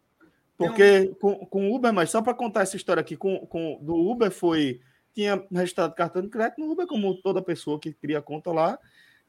Porque 0.55 1.15
com, 1.19 1.45
com 1.45 1.69
o 1.69 1.75
Uber, 1.75 1.93
mas 1.93 2.09
só 2.09 2.21
para 2.21 2.33
contar 2.33 2.61
essa 2.61 2.75
história 2.75 3.01
aqui, 3.01 3.15
com, 3.17 3.45
com, 3.47 3.79
do 3.81 3.95
Uber 3.95 4.31
foi. 4.31 4.79
Tinha 5.13 5.43
registrado 5.51 5.95
cartão 5.95 6.21
de 6.21 6.29
crédito 6.29 6.59
no 6.59 6.71
Uber, 6.71 6.85
como 6.85 7.19
toda 7.21 7.41
pessoa 7.41 7.79
que 7.79 7.91
cria 7.91 8.21
conta 8.21 8.51
lá. 8.51 8.77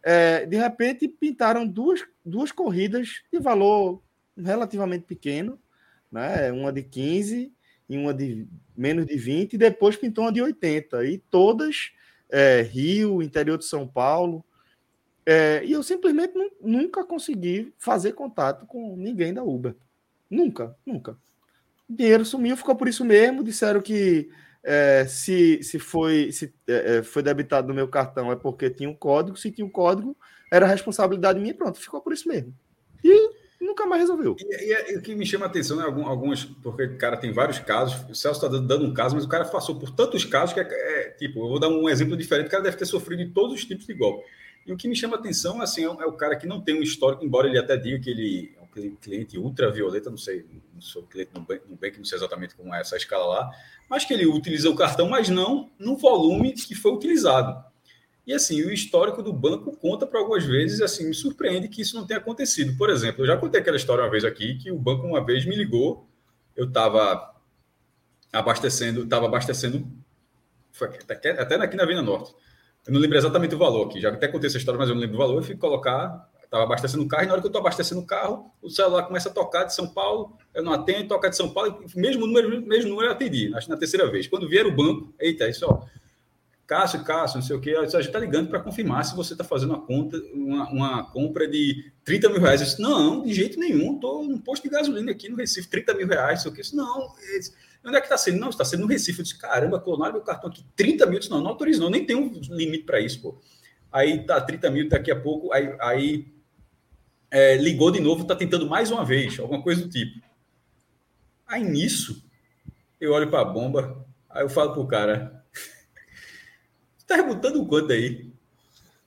É, 0.02 0.46
de 0.46 0.56
repente 0.56 1.08
pintaram 1.08 1.66
duas, 1.66 2.04
duas 2.24 2.52
corridas 2.52 3.22
de 3.32 3.38
valor 3.38 4.02
relativamente 4.36 5.04
pequeno, 5.04 5.58
né? 6.10 6.50
Uma 6.52 6.72
de 6.72 6.82
15 6.82 7.52
e 7.88 7.96
uma 7.96 8.14
de 8.14 8.46
menos 8.76 9.06
de 9.06 9.16
20, 9.16 9.54
e 9.54 9.58
depois 9.58 9.96
pintou 9.96 10.24
uma 10.24 10.32
de 10.32 10.40
80. 10.40 11.04
E 11.04 11.18
todas 11.18 11.90
é, 12.30 12.62
Rio, 12.62 13.22
interior 13.22 13.58
de 13.58 13.64
São 13.64 13.86
Paulo. 13.86 14.44
É, 15.26 15.62
e 15.64 15.72
eu 15.72 15.82
simplesmente 15.82 16.34
nu- 16.34 16.50
nunca 16.60 17.04
consegui 17.04 17.72
fazer 17.76 18.12
contato 18.12 18.66
com 18.66 18.96
ninguém 18.96 19.34
da 19.34 19.42
Uber. 19.42 19.74
Nunca, 20.30 20.76
nunca. 20.86 21.18
O 21.88 21.94
dinheiro 21.94 22.24
sumiu, 22.24 22.56
ficou 22.56 22.76
por 22.76 22.88
isso 22.88 23.04
mesmo. 23.04 23.42
Disseram 23.42 23.80
que 23.80 24.30
é, 24.64 25.06
se, 25.06 25.62
se, 25.62 25.78
foi, 25.78 26.32
se 26.32 26.52
é, 26.66 26.98
é, 26.98 27.02
foi 27.02 27.22
debitado 27.22 27.68
no 27.68 27.74
meu 27.74 27.88
cartão 27.88 28.30
é 28.32 28.36
porque 28.36 28.70
tinha 28.70 28.88
um 28.88 28.94
código. 28.94 29.36
Se 29.36 29.50
tinha 29.50 29.66
um 29.66 29.70
código, 29.70 30.16
era 30.52 30.66
responsabilidade 30.66 31.40
minha. 31.40 31.54
Pronto, 31.54 31.80
ficou 31.80 32.00
por 32.00 32.12
isso 32.12 32.28
mesmo. 32.28 32.54
E 33.02 33.30
nunca 33.60 33.86
mais 33.86 34.02
resolveu. 34.02 34.36
E, 34.38 34.96
o 34.96 35.02
que 35.02 35.14
me 35.14 35.26
chama 35.26 35.46
a 35.46 35.48
atenção 35.48 35.80
é 35.80 35.84
algum- 35.84 36.06
algumas, 36.06 36.44
porque 36.44 36.84
o 36.84 36.98
cara 36.98 37.16
tem 37.16 37.32
vários 37.32 37.58
casos, 37.58 38.04
o 38.08 38.14
Celso 38.14 38.44
está 38.44 38.58
dando 38.58 38.84
um 38.84 38.94
caso, 38.94 39.14
mas 39.14 39.24
o 39.24 39.28
cara 39.28 39.44
passou 39.44 39.78
por 39.78 39.90
tantos 39.90 40.24
casos 40.24 40.54
que 40.54 40.60
é, 40.60 40.66
é, 40.68 41.10
tipo, 41.10 41.40
eu 41.40 41.48
vou 41.48 41.60
dar 41.60 41.68
um 41.68 41.88
exemplo 41.88 42.16
diferente, 42.16 42.48
o 42.48 42.50
cara 42.50 42.62
deve 42.62 42.76
ter 42.76 42.86
sofrido 42.86 43.24
de 43.24 43.30
todos 43.30 43.54
os 43.54 43.64
tipos 43.64 43.86
de 43.86 43.94
golpe. 43.94 44.24
E 44.66 44.72
o 44.72 44.76
que 44.76 44.86
me 44.86 44.94
chama 44.94 45.16
a 45.16 45.18
atenção 45.18 45.62
assim, 45.62 45.82
é, 45.82 45.86
é 45.86 46.06
o 46.06 46.12
cara 46.12 46.36
que 46.36 46.46
não 46.46 46.60
tem 46.60 46.78
um 46.78 46.82
histórico, 46.82 47.24
embora 47.24 47.48
ele 47.48 47.58
até 47.58 47.76
diga 47.76 47.98
que 47.98 48.10
ele 48.10 48.57
cliente 49.00 49.38
ultravioleta, 49.38 50.10
não 50.10 50.16
sei, 50.16 50.44
não 50.74 50.80
sou 50.80 51.02
cliente 51.02 51.32
banco, 51.32 51.64
no 51.68 51.76
banco, 51.76 51.98
não 51.98 52.04
sei 52.04 52.18
exatamente 52.18 52.54
como 52.54 52.74
é 52.74 52.80
essa 52.80 52.96
escala 52.96 53.26
lá, 53.26 53.50
mas 53.88 54.04
que 54.04 54.14
ele 54.14 54.26
utiliza 54.26 54.70
o 54.70 54.76
cartão, 54.76 55.08
mas 55.08 55.28
não 55.28 55.70
no 55.78 55.96
volume 55.96 56.52
que 56.52 56.74
foi 56.74 56.92
utilizado. 56.92 57.64
E 58.26 58.34
assim, 58.34 58.62
o 58.62 58.70
histórico 58.70 59.22
do 59.22 59.32
banco 59.32 59.74
conta 59.76 60.06
para 60.06 60.20
algumas 60.20 60.44
vezes, 60.44 60.82
assim, 60.82 61.08
me 61.08 61.14
surpreende 61.14 61.66
que 61.66 61.80
isso 61.80 61.96
não 61.96 62.06
tenha 62.06 62.20
acontecido. 62.20 62.76
Por 62.76 62.90
exemplo, 62.90 63.22
eu 63.22 63.26
já 63.26 63.36
contei 63.38 63.58
aquela 63.58 63.76
história 63.78 64.04
uma 64.04 64.10
vez 64.10 64.22
aqui, 64.22 64.58
que 64.58 64.70
o 64.70 64.78
banco 64.78 65.06
uma 65.06 65.24
vez 65.24 65.46
me 65.46 65.56
ligou, 65.56 66.06
eu 66.54 66.66
estava 66.66 67.34
abastecendo, 68.30 69.04
estava 69.04 69.24
abastecendo, 69.24 69.90
até, 71.08 71.30
até 71.30 71.54
aqui 71.54 71.76
na 71.76 71.86
Vina 71.86 72.02
Norte. 72.02 72.34
Eu 72.86 72.92
não 72.92 73.00
lembro 73.00 73.16
exatamente 73.16 73.54
o 73.54 73.58
valor 73.58 73.86
aqui, 73.86 74.00
já 74.00 74.10
até 74.10 74.28
contei 74.28 74.48
essa 74.48 74.58
história, 74.58 74.78
mas 74.78 74.88
eu 74.88 74.94
não 74.94 75.00
lembro 75.00 75.16
o 75.16 75.18
valor. 75.18 75.36
Eu 75.36 75.42
fui 75.42 75.56
colocar, 75.56 76.28
estava 76.48 76.64
abastecendo 76.64 77.04
o 77.04 77.08
carro, 77.08 77.24
e 77.24 77.26
na 77.26 77.32
hora 77.32 77.40
que 77.42 77.46
eu 77.46 77.50
estou 77.50 77.60
abastecendo 77.60 78.00
o 78.00 78.06
carro, 78.06 78.50
o 78.62 78.70
celular 78.70 79.02
começa 79.04 79.28
a 79.28 79.32
tocar 79.32 79.64
de 79.64 79.74
São 79.74 79.86
Paulo, 79.86 80.36
eu 80.54 80.62
não 80.62 80.72
atendo, 80.72 81.06
toca 81.06 81.28
de 81.28 81.36
São 81.36 81.50
Paulo, 81.50 81.84
mesmo 81.94 82.26
número, 82.26 82.62
mesmo 82.66 82.90
número 82.90 83.08
eu 83.08 83.12
atendi, 83.12 83.52
acho 83.54 83.66
que 83.66 83.72
na 83.72 83.78
terceira 83.78 84.10
vez. 84.10 84.26
Quando 84.26 84.48
vier 84.48 84.66
o 84.66 84.74
banco, 84.74 85.12
eita, 85.18 85.46
isso, 85.46 85.66
ó, 85.66 85.82
Cássio, 86.66 87.02
Cássio, 87.02 87.38
não 87.38 87.42
sei 87.42 87.56
o 87.56 87.60
que, 87.60 87.74
a 87.74 87.84
gente 87.84 87.98
está 87.98 88.18
ligando 88.18 88.48
para 88.48 88.60
confirmar 88.60 89.02
se 89.02 89.16
você 89.16 89.32
está 89.32 89.42
fazendo 89.42 89.70
uma 89.70 89.80
conta, 89.80 90.18
uma, 90.34 90.68
uma 90.70 91.10
compra 91.10 91.48
de 91.48 91.90
30 92.04 92.28
mil 92.28 92.40
reais. 92.40 92.60
Eu 92.60 92.66
disse, 92.66 92.82
não, 92.82 93.22
de 93.22 93.32
jeito 93.32 93.58
nenhum, 93.58 93.94
estou 93.94 94.22
num 94.22 94.38
posto 94.38 94.64
de 94.64 94.68
gasolina 94.68 95.10
aqui 95.10 95.30
no 95.30 95.36
Recife, 95.36 95.66
30 95.66 95.94
mil 95.94 96.06
reais, 96.06 96.44
não 96.44 96.52
sei 96.52 96.52
o 96.52 96.54
que. 96.54 96.76
Não, 96.76 97.14
disse, 97.38 97.54
onde 97.82 97.96
é 97.96 98.00
que 98.00 98.06
está 98.06 98.18
sendo? 98.18 98.38
Não, 98.38 98.50
está 98.50 98.66
sendo 98.66 98.80
no 98.80 98.86
Recife. 98.86 99.18
Eu 99.18 99.22
disse, 99.22 99.38
caramba, 99.38 99.80
clonaram 99.80 100.12
meu 100.12 100.22
cartão 100.22 100.50
aqui, 100.50 100.62
30 100.76 101.06
mil. 101.06 101.14
Eu 101.14 101.20
disse, 101.20 101.30
não, 101.30 101.40
não 101.40 101.48
autorizo, 101.48 101.80
não, 101.80 101.88
nem 101.88 102.04
tem 102.04 102.14
um 102.14 102.38
limite 102.50 102.84
para 102.84 103.00
isso, 103.00 103.22
pô. 103.22 103.38
Aí 103.90 104.26
tá 104.26 104.38
30 104.38 104.70
mil, 104.70 104.88
daqui 104.90 105.10
a 105.10 105.18
pouco, 105.18 105.50
aí, 105.54 105.74
aí 105.80 106.26
é, 107.30 107.56
ligou 107.56 107.90
de 107.90 108.00
novo, 108.00 108.24
tá 108.24 108.34
tentando 108.34 108.68
mais 108.68 108.90
uma 108.90 109.04
vez, 109.04 109.38
alguma 109.38 109.62
coisa 109.62 109.82
do 109.82 109.88
tipo. 109.88 110.20
Aí 111.46 111.62
nisso, 111.62 112.24
eu 113.00 113.12
olho 113.12 113.30
para 113.30 113.40
a 113.40 113.44
bomba, 113.44 114.06
aí 114.28 114.42
eu 114.42 114.48
falo 114.48 114.72
pro 114.72 114.86
cara, 114.86 115.44
tá 117.06 117.16
rebutando 117.16 117.64
quanto 117.66 117.92
aí? 117.92 118.30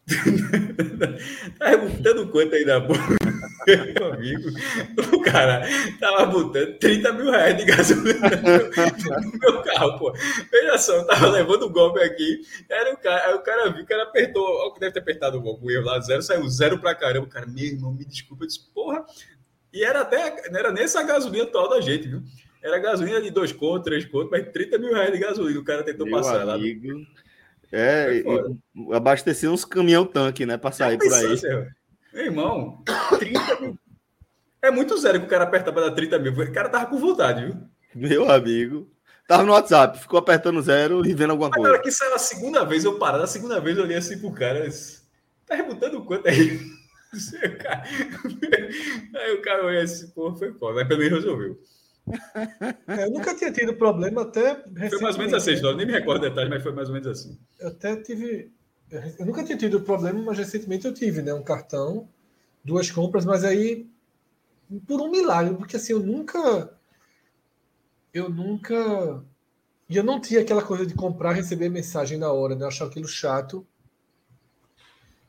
tá 1.60 1.70
rebutando 1.70 2.28
quanto 2.30 2.56
aí 2.56 2.66
da 2.66 2.80
bomba? 2.80 3.00
Meu 3.68 4.14
amigo, 4.14 4.50
o 5.14 5.22
cara 5.22 5.62
tava 6.00 6.26
botando 6.26 6.78
30 6.80 7.14
mil 7.14 7.30
reais 7.32 7.58
de 7.58 7.66
gasolina 7.66 8.30
no 8.30 9.40
meu, 9.40 9.62
carro, 9.62 10.00
pô. 10.00 10.14
Veja 10.52 10.78
só, 10.80 10.96
eu 10.96 11.06
tava 11.06 11.30
levando 11.30 11.68
um 11.68 11.72
golpe 11.72 12.00
aqui, 12.02 12.42
era 12.68 12.94
o 12.94 12.98
cara, 12.98 13.28
aí 13.28 13.36
o 13.36 13.42
cara 13.42 13.70
viu, 13.70 13.84
o 13.84 13.86
cara 13.86 14.04
apertou, 14.04 14.44
ó, 14.44 14.72
que 14.72 14.80
deve 14.80 14.94
ter 14.94 15.00
apertado 15.00 15.38
o 15.38 15.42
golpe, 15.42 15.66
o 15.66 15.72
erro 15.72 15.86
lá, 15.86 16.00
zero, 16.00 16.22
saiu 16.22 16.48
zero 16.50 16.80
pra 16.80 16.96
caramba. 16.96 17.28
O 17.28 17.30
cara, 17.30 17.46
meu 17.46 17.66
irmão, 17.66 17.94
me 17.94 18.04
desculpa, 18.04 18.44
eu 18.44 18.48
disse, 18.48 18.68
porra. 18.74 19.06
E 19.72 19.84
era 19.84 20.02
até, 20.02 20.50
não 20.50 20.60
era 20.60 20.72
nessa 20.72 21.02
gasolina 21.04 21.44
atual 21.44 21.70
da 21.70 21.80
gente, 21.80 22.08
viu? 22.08 22.24
Era 22.64 22.78
gasolina 22.78 23.22
de 23.22 23.30
dois 23.30 23.52
contos, 23.52 23.86
três 23.86 24.06
contos, 24.06 24.30
mas 24.30 24.52
30 24.52 24.78
mil 24.78 24.94
reais 24.94 25.12
de 25.12 25.20
gasolina, 25.20 25.60
o 25.60 25.64
cara 25.64 25.84
tentou 25.84 26.06
Meu 26.06 26.16
passar 26.16 26.44
lá. 26.44 26.58
É, 27.72 28.18
e- 28.18 28.94
abastecer 28.94 29.50
uns 29.50 29.64
caminhão-tanque, 29.66 30.46
né? 30.46 30.58
Pra 30.58 30.72
sair 30.72 30.98
por 30.98 31.14
aí. 31.14 31.40
Meu 32.14 32.26
irmão, 32.26 32.84
30 33.18 33.60
mil. 33.62 33.80
É 34.62 34.70
muito 34.70 34.98
zero 34.98 35.20
que 35.20 35.26
o 35.26 35.30
cara 35.30 35.46
aperta 35.46 35.72
para 35.72 35.88
dar 35.90 35.96
30 35.96 36.20
mil. 36.20 36.34
O 36.34 36.54
cara 36.54 36.70
tava 36.70 36.86
com 36.88 37.00
vontade, 37.00 37.46
viu? 37.46 37.56
Meu 37.96 38.30
amigo. 38.32 38.92
Tava 39.28 39.44
no 39.44 39.54
WhatsApp, 39.54 39.98
ficou 40.00 40.20
apertando 40.20 40.62
zero 40.62 41.06
e 41.08 41.14
vendo 41.14 41.32
alguma 41.32 41.50
Mas 41.50 41.58
na 41.58 41.62
coisa. 41.64 41.74
hora 41.76 41.82
que 41.84 41.92
saiu 41.92 42.14
a 42.14 42.20
segunda 42.20 42.66
vez, 42.66 42.84
eu 42.84 43.00
parado. 43.00 43.24
A 43.24 43.28
segunda 43.28 43.60
vez 43.62 43.78
eu 43.78 43.84
olhei 43.86 43.96
assim 43.98 44.18
pro 44.20 44.32
cara. 44.34 44.68
disse, 44.68 45.04
tá 45.46 45.56
rebutando 45.56 46.04
quanto 46.04 46.28
aí? 46.30 46.60
Aí 47.42 47.50
o 47.50 47.58
cara- 47.58 47.84
Aí 49.16 49.34
o 49.36 49.42
cara 49.42 49.66
olhou 49.66 49.82
assim, 49.82 50.08
pô, 50.10 50.36
foi 50.36 50.52
foda. 50.54 50.76
Mas 50.76 50.88
pelo 50.88 51.00
menos 51.00 51.20
resolveu. 51.24 51.58
É, 52.88 53.06
eu 53.06 53.12
nunca 53.12 53.36
tinha 53.36 53.52
tido 53.52 53.76
problema 53.76 54.24
até. 54.24 54.64
Foi 54.90 55.00
mais 55.00 55.16
ou 55.16 55.20
menos 55.20 55.34
assim, 55.34 55.54
história. 55.54 55.78
Nem 55.78 55.86
me 55.86 55.92
recordo 55.94 56.22
detalhes, 56.22 56.50
mas 56.50 56.64
foi 56.64 56.72
mais 56.72 56.88
ou 56.88 56.94
menos 56.94 57.08
assim. 57.08 57.38
Eu 57.60 57.70
até 57.70 57.96
tive. 57.96 58.52
Eu 59.18 59.26
nunca 59.26 59.44
tinha 59.44 59.58
tido 59.58 59.82
problema, 59.82 60.22
mas 60.22 60.38
recentemente 60.38 60.86
eu 60.86 60.94
tive, 60.94 61.22
né? 61.22 61.34
Um 61.34 61.44
cartão, 61.44 62.10
duas 62.64 62.92
compras, 62.92 63.24
mas 63.24 63.44
aí 63.44 63.90
por 64.88 65.02
um 65.02 65.10
milagre, 65.10 65.56
porque 65.56 65.76
assim, 65.76 65.94
eu 65.94 66.00
nunca. 66.00 66.74
Eu 68.14 68.30
nunca. 68.30 69.24
E 69.90 69.96
eu 69.96 70.04
não 70.04 70.20
tinha 70.20 70.42
aquela 70.42 70.64
coisa 70.64 70.86
de 70.86 70.94
comprar 70.94 71.34
e 71.34 71.36
receber 71.36 71.70
mensagem 71.70 72.18
na 72.18 72.32
hora, 72.32 72.56
né? 72.56 72.64
Eu 72.64 72.70
achava 72.70 72.90
aquilo 72.90 73.08
chato. 73.08 73.66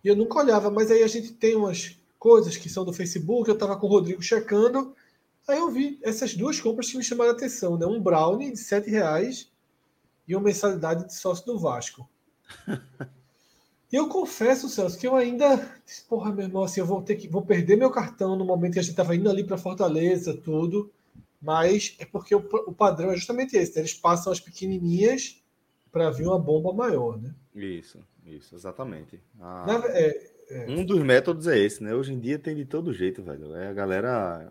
E 0.04 0.08
eu 0.08 0.16
nunca 0.16 0.38
olhava, 0.38 0.70
mas 0.70 0.90
aí 0.90 1.02
a 1.02 1.08
gente 1.08 1.32
tem 1.32 1.54
umas 1.54 1.96
coisas 2.18 2.56
que 2.56 2.68
são 2.68 2.84
do 2.84 2.92
Facebook, 2.92 3.48
eu 3.48 3.54
estava 3.54 3.76
com 3.76 3.86
o 3.86 3.90
Rodrigo 3.90 4.22
checando. 4.22 4.94
Aí 5.48 5.58
eu 5.58 5.70
vi 5.70 5.98
essas 6.02 6.34
duas 6.34 6.60
compras 6.60 6.90
que 6.90 6.96
me 6.96 7.04
chamaram 7.04 7.32
a 7.32 7.34
atenção, 7.34 7.76
né? 7.76 7.86
Um 7.86 8.00
brownie 8.00 8.52
de 8.52 8.58
7 8.58 8.88
reais 8.90 9.50
e 10.26 10.34
uma 10.34 10.44
mensalidade 10.44 11.06
de 11.06 11.14
sócio 11.14 11.44
do 11.46 11.58
Vasco. 11.58 12.08
E 13.92 13.96
eu 13.96 14.08
confesso, 14.08 14.70
Celso, 14.70 14.98
que 14.98 15.06
eu 15.06 15.14
ainda. 15.14 15.70
Porra, 16.08 16.32
meu 16.32 16.46
irmão, 16.46 16.62
assim, 16.62 16.80
eu 16.80 16.86
vou 16.86 17.02
ter 17.02 17.14
que. 17.14 17.28
Vou 17.28 17.42
perder 17.42 17.76
meu 17.76 17.90
cartão 17.90 18.34
no 18.34 18.44
momento 18.44 18.72
que 18.72 18.78
a 18.78 18.82
gente 18.82 18.92
estava 18.92 19.14
indo 19.14 19.28
ali 19.28 19.44
para 19.44 19.58
Fortaleza, 19.58 20.34
tudo. 20.34 20.90
Mas 21.42 21.94
é 21.98 22.06
porque 22.06 22.34
o, 22.34 22.38
o 22.66 22.72
padrão 22.72 23.10
é 23.10 23.16
justamente 23.16 23.54
esse. 23.54 23.74
Né? 23.74 23.82
Eles 23.82 23.92
passam 23.92 24.32
as 24.32 24.40
pequenininhas 24.40 25.42
para 25.92 26.10
vir 26.10 26.26
uma 26.26 26.38
bomba 26.38 26.72
maior, 26.72 27.20
né? 27.20 27.34
Isso, 27.54 27.98
isso, 28.24 28.54
exatamente. 28.54 29.20
Ah, 29.38 29.66
Na, 29.66 29.86
é, 29.88 30.30
é. 30.48 30.66
Um 30.70 30.86
dos 30.86 31.02
métodos 31.02 31.46
é 31.46 31.58
esse, 31.58 31.82
né? 31.82 31.94
Hoje 31.94 32.14
em 32.14 32.18
dia 32.18 32.38
tem 32.38 32.56
de 32.56 32.64
todo 32.64 32.94
jeito, 32.94 33.22
velho. 33.22 33.54
É, 33.54 33.68
a 33.68 33.74
galera 33.74 34.50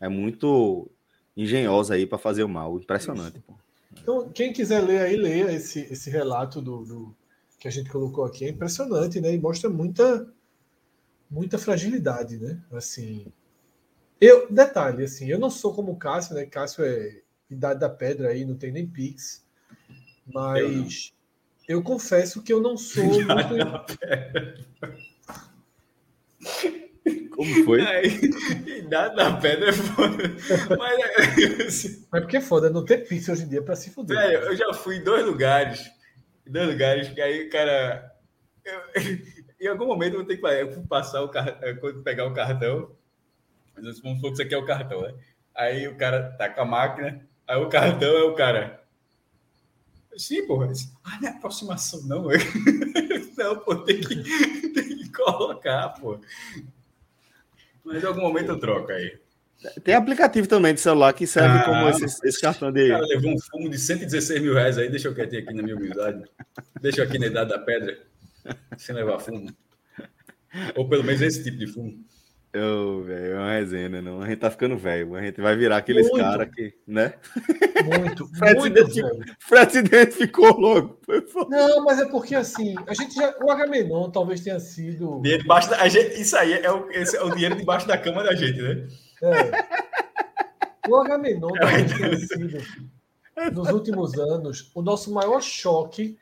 é 0.00 0.08
muito 0.08 0.90
engenhosa 1.36 1.94
aí 1.94 2.06
para 2.06 2.18
fazer 2.18 2.42
o 2.42 2.48
mal. 2.48 2.76
Impressionante, 2.78 3.38
pô. 3.40 3.54
Então, 4.00 4.28
quem 4.30 4.52
quiser 4.52 4.80
ler 4.80 5.00
aí, 5.00 5.16
leia 5.16 5.52
esse, 5.52 5.80
esse 5.90 6.10
relato 6.10 6.60
do, 6.60 6.84
do, 6.84 7.16
que 7.58 7.66
a 7.66 7.70
gente 7.70 7.90
colocou 7.90 8.24
aqui. 8.24 8.44
É 8.44 8.48
impressionante, 8.50 9.20
né? 9.20 9.32
E 9.34 9.38
mostra 9.38 9.68
muita, 9.68 10.32
muita 11.30 11.58
fragilidade, 11.58 12.38
né? 12.38 12.60
Assim, 12.72 13.26
eu, 14.20 14.50
detalhe, 14.50 15.04
assim, 15.04 15.28
eu 15.28 15.38
não 15.38 15.50
sou 15.50 15.74
como 15.74 15.92
o 15.92 15.96
Cássio, 15.96 16.34
né? 16.34 16.46
Cássio 16.46 16.84
é 16.84 17.22
idade 17.50 17.80
da 17.80 17.88
pedra 17.88 18.28
aí, 18.28 18.44
não 18.44 18.56
tem 18.56 18.72
nem 18.72 18.86
Pix. 18.86 19.44
Mas 20.26 21.12
eu, 21.68 21.76
eu 21.76 21.82
confesso 21.82 22.42
que 22.42 22.52
eu 22.52 22.60
não 22.60 22.76
sou 22.76 23.04
muito. 23.04 23.26
Como 27.38 27.64
foi? 27.64 27.80
idade 28.66 29.14
da 29.14 29.36
pedra 29.36 29.68
é 29.68 29.72
foda. 29.72 30.24
Mas, 30.76 30.98
é, 30.98 31.66
assim, 31.66 32.06
Mas 32.10 32.22
porque 32.22 32.38
é 32.38 32.40
foda 32.40 32.68
não 32.68 32.84
ter 32.84 33.06
Pix 33.06 33.28
hoje 33.28 33.44
em 33.44 33.48
dia 33.48 33.62
para 33.62 33.76
se 33.76 33.90
fuder. 33.90 34.18
Velho, 34.18 34.38
eu 34.38 34.56
já 34.56 34.74
fui 34.74 34.96
em 34.96 35.04
dois 35.04 35.24
lugares. 35.24 35.88
Em 36.44 36.50
dois 36.50 36.66
lugares 36.66 37.08
que 37.10 37.20
aí, 37.20 37.48
cara. 37.48 38.12
Eu, 38.64 38.80
em 39.60 39.68
algum 39.68 39.86
momento 39.86 40.14
eu 40.14 40.18
vou 40.18 40.26
ter 40.26 40.36
que 40.36 40.88
passar 40.88 41.22
o 41.22 41.28
cartão, 41.28 42.02
pegar 42.02 42.26
o 42.26 42.34
cartão 42.34 42.98
mas 43.80 44.00
vamos 44.00 44.18
supor 44.18 44.30
que 44.32 44.36
você 44.38 44.44
quer 44.44 44.56
o 44.56 44.64
cartão, 44.64 45.02
né? 45.02 45.14
Aí 45.54 45.86
o 45.86 45.96
cara 45.96 46.32
tá 46.32 46.48
com 46.48 46.60
a 46.60 46.64
máquina, 46.64 47.24
aí 47.46 47.56
o 47.56 47.68
cartão 47.68 48.16
é 48.16 48.22
o 48.24 48.34
cara. 48.34 48.82
Sim, 50.16 50.44
porra. 50.48 50.72
Ah, 51.04 51.18
não 51.20 51.28
é 51.28 51.30
aproximação, 51.30 52.02
não. 52.02 52.26
não, 53.38 53.58
pô, 53.60 53.76
tem 53.76 54.00
que, 54.00 54.68
tem 54.70 54.96
que 54.98 55.12
colocar, 55.12 55.90
pô. 55.90 56.18
Mas 57.88 58.04
em 58.04 58.06
algum 58.06 58.20
momento 58.20 58.50
eu 58.50 58.60
troco 58.60 58.92
aí. 58.92 59.18
Tem 59.82 59.94
aplicativo 59.94 60.46
também 60.46 60.74
de 60.74 60.80
celular 60.80 61.12
que 61.14 61.26
serve 61.26 61.58
ah, 61.58 61.64
como 61.64 61.88
esse, 61.88 62.04
esse 62.24 62.40
cartão 62.40 62.70
de. 62.70 62.84
O 62.84 62.88
cara 62.90 63.06
levou 63.06 63.32
um 63.32 63.40
fumo 63.40 63.68
de 63.68 63.78
116 63.78 64.42
mil 64.42 64.54
reais 64.54 64.78
aí, 64.78 64.88
deixa 64.88 65.08
eu 65.08 65.14
quietinho 65.14 65.42
aqui 65.42 65.54
na 65.54 65.62
minha 65.62 65.74
humildade. 65.74 66.22
Deixa 66.80 67.00
eu 67.00 67.06
aqui 67.06 67.18
na 67.18 67.26
idade 67.26 67.50
da 67.50 67.58
pedra, 67.58 67.98
sem 68.76 68.94
levar 68.94 69.18
fumo. 69.18 69.50
Ou 70.76 70.88
pelo 70.88 71.02
menos 71.02 71.20
esse 71.22 71.42
tipo 71.42 71.56
de 71.56 71.66
fumo. 71.66 71.98
Oh, 72.56 73.02
velho, 73.02 73.34
é 73.34 73.38
uma 73.38 73.52
resenha, 73.52 73.88
né? 73.90 74.00
Não? 74.00 74.22
A 74.22 74.26
gente 74.26 74.38
tá 74.38 74.50
ficando 74.50 74.76
velho. 74.76 75.14
A 75.14 75.22
gente 75.22 75.38
vai 75.38 75.54
virar 75.54 75.76
aqueles 75.76 76.10
caras 76.10 76.48
que, 76.54 76.74
né? 76.86 77.12
Muito, 77.84 78.26
Fred, 78.34 78.58
muito, 78.58 78.78
identificou, 78.78 79.20
Fred 79.38 79.78
identificou 79.78 80.58
logo. 80.58 80.98
Não, 81.50 81.84
mas 81.84 82.00
é 82.00 82.06
porque 82.06 82.34
assim, 82.34 82.74
a 82.86 82.94
gente 82.94 83.14
já. 83.14 83.34
O 83.42 83.50
Agamenon 83.50 84.10
talvez 84.10 84.40
tenha 84.40 84.58
sido. 84.58 85.20
Dinheiro 85.20 85.42
debaixo 85.42 85.68
da, 85.68 85.86
gente, 85.88 86.18
isso 86.20 86.36
aí 86.38 86.54
é 86.54 86.72
o, 86.72 86.90
esse 86.90 87.16
é 87.18 87.22
o 87.22 87.30
dinheiro 87.34 87.54
debaixo 87.54 87.86
da 87.86 87.98
cama 87.98 88.24
da 88.24 88.34
gente, 88.34 88.62
né? 88.62 88.88
É. 89.22 90.90
O 90.90 90.96
Agamenon 90.96 91.52
talvez 91.52 91.92
tenha 91.92 92.16
sido, 92.16 92.58
nos 93.52 93.68
últimos 93.68 94.18
anos, 94.18 94.70
o 94.74 94.80
nosso 94.80 95.12
maior 95.12 95.42
choque 95.42 96.18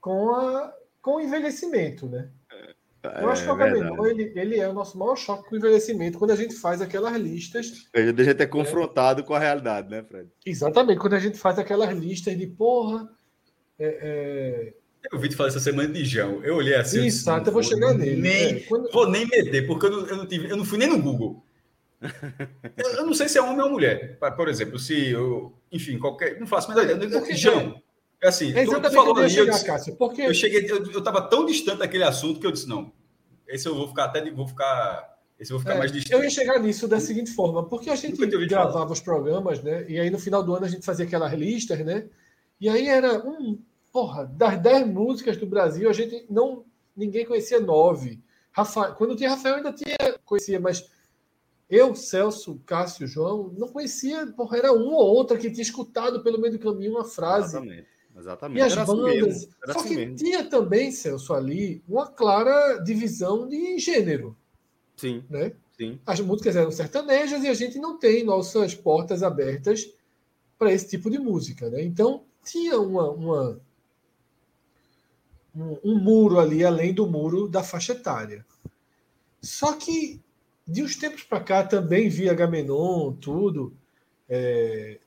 com, 0.00 0.34
a, 0.36 0.72
com 1.02 1.16
o 1.16 1.20
envelhecimento, 1.20 2.06
né? 2.06 2.28
Eu 3.02 3.30
acho 3.30 3.44
que 3.44 3.48
o 3.48 3.52
é 3.52 3.54
Agamenon, 3.54 4.06
ele, 4.06 4.32
ele 4.34 4.58
é 4.58 4.68
o 4.68 4.72
nosso 4.72 4.98
maior 4.98 5.14
choque 5.14 5.48
com 5.48 5.54
o 5.54 5.58
envelhecimento, 5.58 6.18
quando 6.18 6.32
a 6.32 6.36
gente 6.36 6.54
faz 6.54 6.82
aquelas 6.82 7.16
listas. 7.16 7.88
A 7.94 8.00
gente 8.00 8.42
é 8.42 8.46
confrontado 8.46 9.20
é, 9.20 9.24
com 9.24 9.34
a 9.34 9.38
realidade, 9.38 9.88
né, 9.88 10.02
Fred? 10.02 10.28
Exatamente, 10.44 10.98
quando 10.98 11.14
a 11.14 11.18
gente 11.18 11.38
faz 11.38 11.58
aquelas 11.58 11.96
listas 11.96 12.36
de 12.36 12.46
porra. 12.46 13.08
É, 13.78 13.98
é... 14.02 14.74
Eu 15.10 15.16
ouvi 15.16 15.28
te 15.28 15.36
falar 15.36 15.48
essa 15.48 15.60
semana 15.60 15.88
de 15.88 16.04
João. 16.04 16.42
Eu 16.42 16.56
olhei 16.56 16.74
assim. 16.74 17.06
Exato, 17.06 17.48
eu 17.48 17.52
vou 17.52 17.62
chegar 17.62 17.94
nele. 17.94 18.20
Nem, 18.20 18.56
é, 18.56 18.60
quando... 18.60 18.90
Vou 18.90 19.08
nem 19.08 19.26
meter, 19.26 19.64
porque 19.66 19.86
eu 19.86 19.90
não, 19.90 20.06
eu 20.06 20.16
não, 20.16 20.26
tive, 20.26 20.50
eu 20.50 20.56
não 20.56 20.64
fui 20.64 20.76
nem 20.76 20.88
no 20.88 21.00
Google. 21.00 21.44
eu, 22.76 22.90
eu, 22.98 23.06
não 23.06 23.14
sei 23.14 23.28
se 23.28 23.38
é 23.38 23.42
homem 23.42 23.60
ou 23.60 23.70
mulher. 23.70 24.18
Por 24.36 24.48
exemplo, 24.48 24.78
se 24.78 25.10
eu. 25.10 25.52
Enfim, 25.70 25.98
qualquer. 25.98 26.38
Não 26.38 26.46
faço 26.46 26.70
a 26.70 26.74
menor 26.74 26.84
ideia. 26.84 27.10
É 28.20 28.28
assim, 28.28 28.52
é 28.52 28.62
exatamente 28.62 28.94
falou 28.94 29.16
ali, 29.16 29.30
chegar, 29.30 29.46
eu, 29.46 29.50
disse, 29.52 29.64
Cássio, 29.64 29.96
porque... 29.96 30.22
eu 30.22 30.34
cheguei, 30.34 30.68
eu, 30.68 30.84
eu 30.90 31.02
tava 31.02 31.22
tão 31.22 31.46
distante 31.46 31.78
daquele 31.78 32.02
assunto 32.02 32.40
que 32.40 32.46
eu 32.46 32.50
disse, 32.50 32.68
não, 32.68 32.92
esse 33.48 33.66
eu 33.66 33.74
vou 33.74 33.88
ficar 33.88 34.04
até 34.04 34.30
vou 34.30 34.46
ficar. 34.46 35.16
Esse 35.38 35.52
eu 35.52 35.56
vou 35.56 35.60
ficar 35.60 35.76
é, 35.76 35.78
mais 35.78 35.92
distante. 35.92 36.12
Eu 36.12 36.22
ia 36.22 36.30
chegar 36.30 36.58
nisso 36.58 36.88
da 36.88 36.98
seguinte 36.98 37.30
forma, 37.30 37.64
porque 37.64 37.88
a 37.88 37.94
gente 37.94 38.16
gravava 38.26 38.72
falar. 38.72 38.90
os 38.90 39.00
programas, 39.00 39.62
né? 39.62 39.86
E 39.88 39.98
aí 39.98 40.10
no 40.10 40.18
final 40.18 40.42
do 40.42 40.54
ano 40.54 40.66
a 40.66 40.68
gente 40.68 40.84
fazia 40.84 41.06
aquelas 41.06 41.32
listas, 41.32 41.78
né? 41.78 42.08
E 42.60 42.68
aí 42.68 42.88
era 42.88 43.24
um, 43.24 43.58
porra, 43.92 44.26
das 44.26 44.60
10 44.60 44.88
músicas 44.88 45.36
do 45.36 45.46
Brasil, 45.46 45.88
a 45.88 45.92
gente 45.92 46.26
não. 46.28 46.64
Ninguém 46.96 47.24
conhecia 47.24 47.60
nove. 47.60 48.20
Rafael, 48.50 48.94
quando 48.96 49.14
tinha 49.14 49.30
Rafael, 49.30 49.54
ainda 49.54 49.72
tinha, 49.72 49.96
conhecia, 50.24 50.58
mas 50.58 50.90
eu, 51.70 51.94
Celso, 51.94 52.60
Cássio, 52.66 53.06
João, 53.06 53.54
não 53.56 53.68
conhecia, 53.68 54.26
porra, 54.28 54.58
era 54.58 54.72
uma 54.72 54.96
ou 54.96 55.14
outra 55.14 55.38
que 55.38 55.50
tinha 55.50 55.62
escutado 55.62 56.24
pelo 56.24 56.40
meio 56.40 56.54
do 56.54 56.58
caminho 56.58 56.92
uma 56.92 57.04
frase. 57.04 57.56
Exatamente. 57.56 57.97
Exatamente. 58.18 58.58
E 58.58 58.62
as 58.62 58.72
era 58.72 58.82
assim 58.82 58.96
bandas. 58.96 59.36
Assim 59.36 59.72
Só 59.72 59.78
assim 59.78 59.88
que 59.88 59.96
mesmo. 59.96 60.16
tinha 60.16 60.44
também, 60.44 60.90
Celso, 60.90 61.32
ali, 61.32 61.82
uma 61.88 62.06
clara 62.06 62.78
divisão 62.78 63.48
de 63.48 63.78
gênero. 63.78 64.36
Sim. 64.96 65.22
Né? 65.30 65.52
Sim. 65.76 66.00
As 66.04 66.18
músicas 66.20 66.56
eram 66.56 66.72
sertanejas 66.72 67.44
e 67.44 67.48
a 67.48 67.54
gente 67.54 67.78
não 67.78 67.98
tem 67.98 68.24
nossas 68.24 68.74
portas 68.74 69.22
abertas 69.22 69.88
para 70.58 70.72
esse 70.72 70.88
tipo 70.88 71.08
de 71.08 71.18
música. 71.18 71.70
Né? 71.70 71.84
Então, 71.84 72.24
tinha 72.44 72.80
uma, 72.80 73.08
uma 73.10 73.60
um, 75.54 75.78
um, 75.84 75.98
muro 76.00 76.40
ali, 76.40 76.64
além 76.64 76.92
do 76.92 77.06
muro 77.06 77.48
da 77.48 77.62
faixa 77.62 77.92
etária. 77.92 78.44
Só 79.40 79.74
que, 79.74 80.20
de 80.66 80.82
uns 80.82 80.96
tempos 80.96 81.22
para 81.22 81.40
cá, 81.40 81.62
também 81.62 82.08
via 82.08 82.34
Gamenon, 82.34 83.12
tudo. 83.12 83.72
É... 84.28 84.98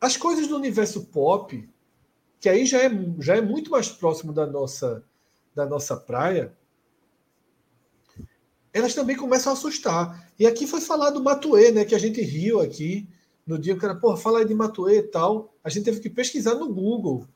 As 0.00 0.16
coisas 0.16 0.46
do 0.46 0.56
universo 0.56 1.06
pop 1.06 1.68
que 2.42 2.48
aí 2.48 2.66
já 2.66 2.82
é, 2.82 2.90
já 3.20 3.36
é 3.36 3.40
muito 3.40 3.70
mais 3.70 3.88
próximo 3.88 4.32
da 4.32 4.44
nossa, 4.44 5.04
da 5.54 5.64
nossa 5.64 5.96
praia, 5.96 6.52
elas 8.74 8.94
também 8.94 9.16
começam 9.16 9.52
a 9.52 9.54
assustar. 9.54 10.28
E 10.36 10.44
aqui 10.44 10.66
foi 10.66 10.80
falado 10.80 11.14
do 11.14 11.22
Matuê, 11.22 11.70
né? 11.70 11.84
Que 11.84 11.94
a 11.94 11.98
gente 12.00 12.20
riu 12.20 12.60
aqui 12.60 13.08
no 13.46 13.56
dia, 13.56 13.74
o 13.74 13.78
cara, 13.78 13.94
porra, 13.94 14.16
fala 14.16 14.40
aí 14.40 14.44
de 14.44 14.54
Matuê 14.54 14.98
e 14.98 15.02
tal. 15.04 15.54
A 15.62 15.70
gente 15.70 15.84
teve 15.84 16.00
que 16.00 16.10
pesquisar 16.10 16.56
no 16.56 16.68
Google. 16.68 17.28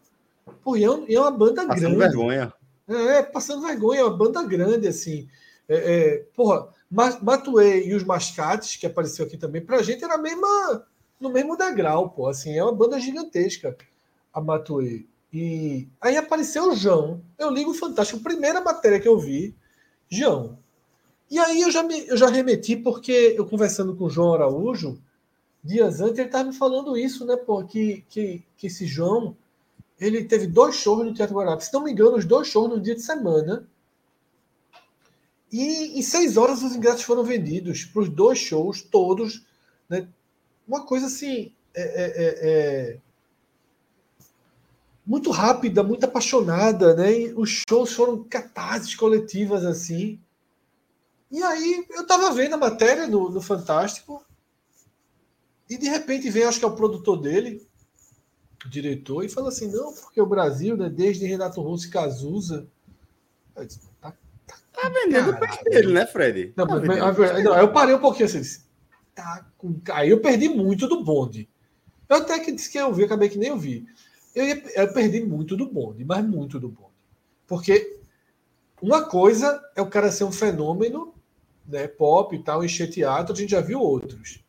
Pô, 0.61 0.77
e 0.77 0.83
é, 0.83 1.15
é 1.15 1.21
uma 1.21 1.31
banda 1.31 1.65
passando 1.65 1.97
grande. 1.97 1.99
Passando 1.99 1.99
vergonha. 1.99 2.53
É, 2.89 3.23
passando 3.23 3.63
vergonha, 3.65 4.01
é 4.01 4.05
uma 4.05 4.17
banda 4.17 4.43
grande, 4.43 4.89
assim. 4.89 5.29
É, 5.69 5.77
é, 5.77 6.19
porra, 6.35 6.69
Matuê 6.91 7.87
e 7.87 7.95
os 7.95 8.03
Mascates, 8.03 8.75
que 8.75 8.87
apareceu 8.87 9.25
aqui 9.25 9.37
também, 9.37 9.65
pra 9.65 9.85
gente 9.85 10.03
era 10.03 10.15
a 10.15 10.19
mesma, 10.19 10.85
no 11.21 11.31
mesmo 11.31 11.57
degrau, 11.57 12.11
pô. 12.11 12.27
Assim, 12.27 12.59
é 12.59 12.65
uma 12.65 12.75
banda 12.75 12.99
gigantesca 12.99 13.77
a 14.37 14.41
Matuê. 14.41 15.07
E 15.33 15.89
aí 15.99 16.17
apareceu 16.17 16.69
o 16.71 16.77
João. 16.77 17.23
Eu 17.39 17.51
ligo 17.51 17.71
o 17.71 17.75
Fantástico, 17.75 18.21
primeira 18.21 18.61
matéria 18.61 19.01
que 19.01 19.09
eu 19.09 19.19
vi, 19.19 19.57
João. 20.11 20.59
E 21.31 21.39
aí 21.39 21.63
eu 21.63 21.71
já, 21.71 21.83
me, 21.83 22.07
eu 22.07 22.17
já 22.17 22.29
remeti, 22.29 22.77
porque 22.77 23.35
eu 23.37 23.47
conversando 23.47 23.97
com 23.97 24.05
o 24.05 24.11
João 24.11 24.35
Araújo, 24.35 25.01
dias 25.65 26.01
antes, 26.01 26.19
ele 26.19 26.29
estava 26.29 26.45
me 26.45 26.55
falando 26.55 26.97
isso, 26.97 27.25
né, 27.25 27.35
pô, 27.35 27.65
que, 27.65 28.05
que, 28.09 28.45
que 28.57 28.67
esse 28.69 28.87
João, 28.87 29.35
ele 29.99 30.23
teve 30.25 30.47
dois 30.47 30.77
shows 30.77 31.05
no 31.05 31.15
Teatro 31.15 31.35
Guarapari. 31.35 31.65
Se 31.65 31.73
não 31.73 31.83
me 31.83 31.91
engano, 31.91 32.19
os 32.19 32.27
dois 32.27 32.47
shows 32.47 32.69
no 32.69 32.81
dia 32.81 32.95
de 32.95 33.03
semana. 33.03 33.67
E 35.51 35.99
em 35.99 36.03
seis 36.03 36.37
horas 36.37 36.63
os 36.63 36.77
ingressos 36.77 37.03
foram 37.03 37.25
vendidos 37.25 37.85
para 37.87 38.03
os 38.03 38.09
dois 38.11 38.39
shows, 38.39 38.83
todos. 38.83 39.47
Né? 39.89 40.07
Uma 40.69 40.85
coisa 40.85 41.07
assim. 41.07 41.53
É, 41.75 41.83
é, 41.83 42.05
é, 42.05 42.91
é 42.93 42.99
muito 45.07 45.31
rápida, 45.31 45.85
muito 45.85 46.05
apaixonada, 46.05 46.95
né? 46.97 47.21
E 47.21 47.35
os 47.35 47.63
shows 47.69 47.93
foram 47.93 48.25
catarses 48.25 48.95
coletivas 48.95 49.65
assim. 49.65 50.21
E 51.31 51.43
aí 51.43 51.87
eu 51.91 52.05
tava 52.07 52.33
vendo 52.33 52.55
a 52.55 52.59
matéria 52.59 53.07
no, 53.07 53.31
no 53.31 53.41
Fantástico 53.41 54.25
e 55.71 55.79
de 55.79 55.89
repente 55.89 56.29
vem, 56.29 56.45
acho 56.45 56.59
que 56.59 56.65
é 56.65 56.69
o 56.69 56.75
produtor 56.75 57.21
dele, 57.21 57.65
o 58.65 58.69
diretor, 58.69 59.25
e 59.25 59.29
fala 59.29 59.49
assim: 59.49 59.71
não, 59.71 59.93
porque 59.95 60.21
o 60.21 60.27
Brasil, 60.27 60.77
né, 60.77 60.89
desde 60.89 61.25
Renato 61.25 61.61
Russo 61.61 61.87
e 61.87 61.91
Cazuza. 61.91 62.67
Disse, 63.65 63.81
tá, 64.01 64.13
tá, 64.47 64.57
tá 64.73 64.89
vendendo 64.89 65.31
o 65.31 65.39
peixe 65.39 65.65
dele, 65.65 65.93
né, 65.93 66.07
Fred? 66.07 66.53
Não, 66.57 66.67
tá 66.67 66.81
mas, 66.81 67.45
não, 67.45 67.57
eu 67.57 67.73
parei 67.73 67.95
um 67.95 68.01
pouquinho 68.01 68.27
assim. 68.27 68.43
Tá 69.15 69.47
com... 69.57 69.81
Aí 69.93 70.11
eu 70.11 70.21
perdi 70.21 70.49
muito 70.49 70.87
do 70.87 71.03
bonde. 71.03 71.49
Eu 72.09 72.19
até 72.19 72.39
que 72.39 72.53
disse 72.53 72.71
que 72.71 72.79
eu 72.79 72.93
vi, 72.93 73.05
acabei 73.05 73.29
que 73.29 73.39
nem 73.39 73.49
eu 73.49 73.57
vi 73.57 73.87
eu, 74.37 74.47
ia, 74.47 74.63
eu 74.75 74.93
perdi 74.93 75.25
muito 75.25 75.57
do 75.57 75.67
bonde, 75.67 76.05
mas 76.05 76.25
muito 76.25 76.61
do 76.61 76.69
bonde. 76.69 76.91
Porque 77.47 77.99
uma 78.83 79.03
coisa 79.03 79.61
é 79.75 79.81
o 79.81 79.89
cara 79.89 80.13
ser 80.13 80.25
um 80.25 80.33
fenômeno, 80.33 81.15
né, 81.67 81.89
pop 81.89 82.37
e 82.37 82.43
tal, 82.43 82.63
encher 82.63 82.91
teatro, 82.91 83.33
a 83.33 83.37
gente 83.37 83.51
já 83.51 83.61
viu 83.63 83.81
outros. 83.81 84.45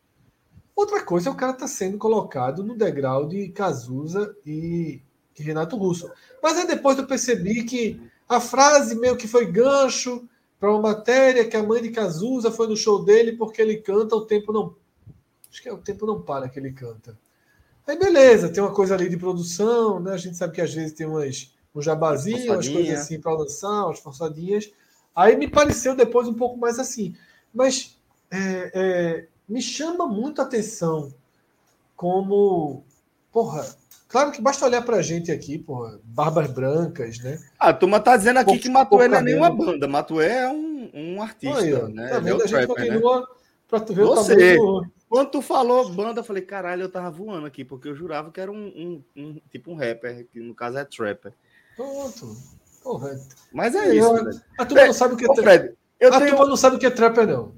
Outra 0.76 1.02
coisa 1.02 1.28
é 1.28 1.32
o 1.32 1.34
cara 1.34 1.52
estar 1.52 1.64
tá 1.64 1.68
sendo 1.68 1.96
colocado 1.96 2.62
no 2.62 2.76
degrau 2.76 3.26
de 3.26 3.48
Cazuza 3.48 4.36
e, 4.46 5.00
Renato 5.34 5.76
Russo. 5.76 6.10
Mas 6.42 6.58
aí 6.58 6.66
depois 6.66 6.98
eu 6.98 7.06
percebi 7.06 7.64
que 7.64 8.00
a 8.28 8.40
frase 8.40 8.94
meio 8.94 9.16
que 9.16 9.26
foi 9.26 9.50
gancho 9.50 10.28
para 10.60 10.70
uma 10.70 10.82
matéria 10.82 11.48
que 11.48 11.56
a 11.56 11.62
mãe 11.62 11.80
de 11.80 11.90
Cazuza 11.90 12.50
foi 12.50 12.68
no 12.68 12.76
show 12.76 13.04
dele 13.04 13.32
porque 13.32 13.62
ele 13.62 13.78
canta 13.78 14.14
o 14.14 14.26
tempo 14.26 14.52
não 14.52 14.76
acho 15.50 15.62
que 15.62 15.68
é 15.68 15.72
o 15.72 15.78
tempo 15.78 16.04
não 16.04 16.20
para 16.20 16.48
que 16.48 16.58
ele 16.58 16.72
canta. 16.72 17.16
Aí 17.88 17.98
beleza, 17.98 18.50
tem 18.50 18.62
uma 18.62 18.74
coisa 18.74 18.94
ali 18.94 19.08
de 19.08 19.16
produção, 19.16 19.98
né? 19.98 20.12
A 20.12 20.18
gente 20.18 20.36
sabe 20.36 20.54
que 20.54 20.60
às 20.60 20.74
vezes 20.74 20.92
tem 20.92 21.06
umas 21.06 21.50
um 21.74 21.80
jabazinho, 21.80 22.52
umas 22.52 22.68
coisas 22.68 23.00
assim 23.00 23.18
para 23.18 23.32
lançar, 23.32 23.86
umas 23.86 23.98
forçadinhas. 23.98 24.70
Aí 25.16 25.36
me 25.36 25.48
pareceu 25.48 25.96
depois 25.96 26.28
um 26.28 26.34
pouco 26.34 26.58
mais 26.58 26.78
assim. 26.78 27.14
Mas 27.52 27.98
é, 28.30 28.70
é, 28.74 29.26
me 29.48 29.62
chama 29.62 30.06
muito 30.06 30.42
a 30.42 30.44
atenção 30.44 31.14
como, 31.96 32.84
porra, 33.32 33.66
claro 34.06 34.32
que 34.32 34.42
basta 34.42 34.66
olhar 34.66 34.82
pra 34.82 35.00
gente 35.00 35.32
aqui, 35.32 35.56
porra, 35.56 35.98
Barbas 36.04 36.50
Brancas, 36.50 37.18
né? 37.20 37.38
Ah, 37.58 37.70
a 37.70 37.74
turma 37.74 38.00
tá 38.00 38.18
dizendo 38.18 38.38
aqui 38.38 38.58
que 38.58 38.68
Matuê 38.68 39.08
não 39.08 39.18
é 39.18 39.22
nenhuma 39.22 39.50
banda, 39.50 39.88
Matuê 39.88 40.26
é 40.26 40.48
um, 40.48 40.90
um 40.92 41.22
artista, 41.22 41.58
Aí, 41.58 41.92
né? 41.92 42.08
Tá 42.08 42.18
vendo? 42.18 42.42
É 42.42 42.44
a 42.44 42.46
gente 42.46 42.66
trapper, 42.66 42.86
continua 42.86 43.20
né? 43.20 43.26
pra 43.66 43.80
tu 43.80 43.94
ver 43.94 44.04
Você. 44.04 44.32
o 44.32 44.36
tamanho 44.36 44.82
do... 44.82 44.97
Quando 45.08 45.30
tu 45.30 45.42
falou 45.42 45.90
banda, 45.90 46.20
eu 46.20 46.24
falei, 46.24 46.42
caralho, 46.42 46.82
eu 46.82 46.88
tava 46.90 47.10
voando 47.10 47.46
aqui, 47.46 47.64
porque 47.64 47.88
eu 47.88 47.94
jurava 47.94 48.30
que 48.30 48.40
era 48.40 48.52
um, 48.52 48.66
um, 48.66 49.04
um 49.16 49.40
tipo 49.50 49.70
um 49.70 49.74
rapper, 49.74 50.26
que 50.30 50.38
no 50.38 50.54
caso 50.54 50.76
é 50.78 50.84
trapper. 50.84 51.32
Pronto. 51.74 52.36
Porra. 52.82 53.18
Mas 53.52 53.74
é 53.74 53.94
isso. 53.94 54.42
A 54.58 54.66
turma 54.66 54.86
não 54.86 54.92
sabe 54.92 55.14
o 55.14 55.16
que 55.16 55.24
é 55.24 55.34
trapper. 55.34 55.76
A 56.02 56.18
tenho... 56.18 56.30
turma 56.30 56.46
não 56.46 56.56
sabe 56.56 56.76
o 56.76 56.78
que 56.78 56.86
é 56.86 56.90
trapper, 56.90 57.26
não. 57.26 57.54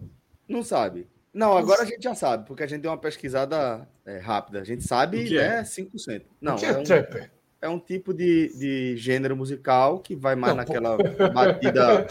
Não 0.48 0.62
sabe. 0.62 1.08
Não, 1.32 1.56
agora 1.56 1.82
a 1.82 1.84
gente 1.84 2.02
já 2.02 2.14
sabe, 2.14 2.46
porque 2.46 2.62
a 2.62 2.66
gente 2.66 2.82
deu 2.82 2.90
uma 2.90 2.98
pesquisada 2.98 3.88
é, 4.04 4.18
rápida. 4.18 4.60
A 4.60 4.64
gente 4.64 4.84
sabe, 4.84 5.24
que 5.24 5.38
é? 5.38 5.62
5%. 5.62 6.22
Não, 6.40 6.54
o 6.54 6.58
que 6.58 6.66
é, 6.66 6.70
é 6.70 6.78
um, 6.78 6.82
trapper? 6.82 7.30
É 7.62 7.68
um 7.68 7.78
tipo 7.78 8.14
de, 8.14 8.48
de 8.58 8.96
gênero 8.96 9.36
musical 9.36 10.00
que 10.00 10.16
vai 10.16 10.34
mais 10.34 10.54
não, 10.54 10.58
naquela 10.58 10.96
porra. 10.96 11.28
batida 11.28 12.06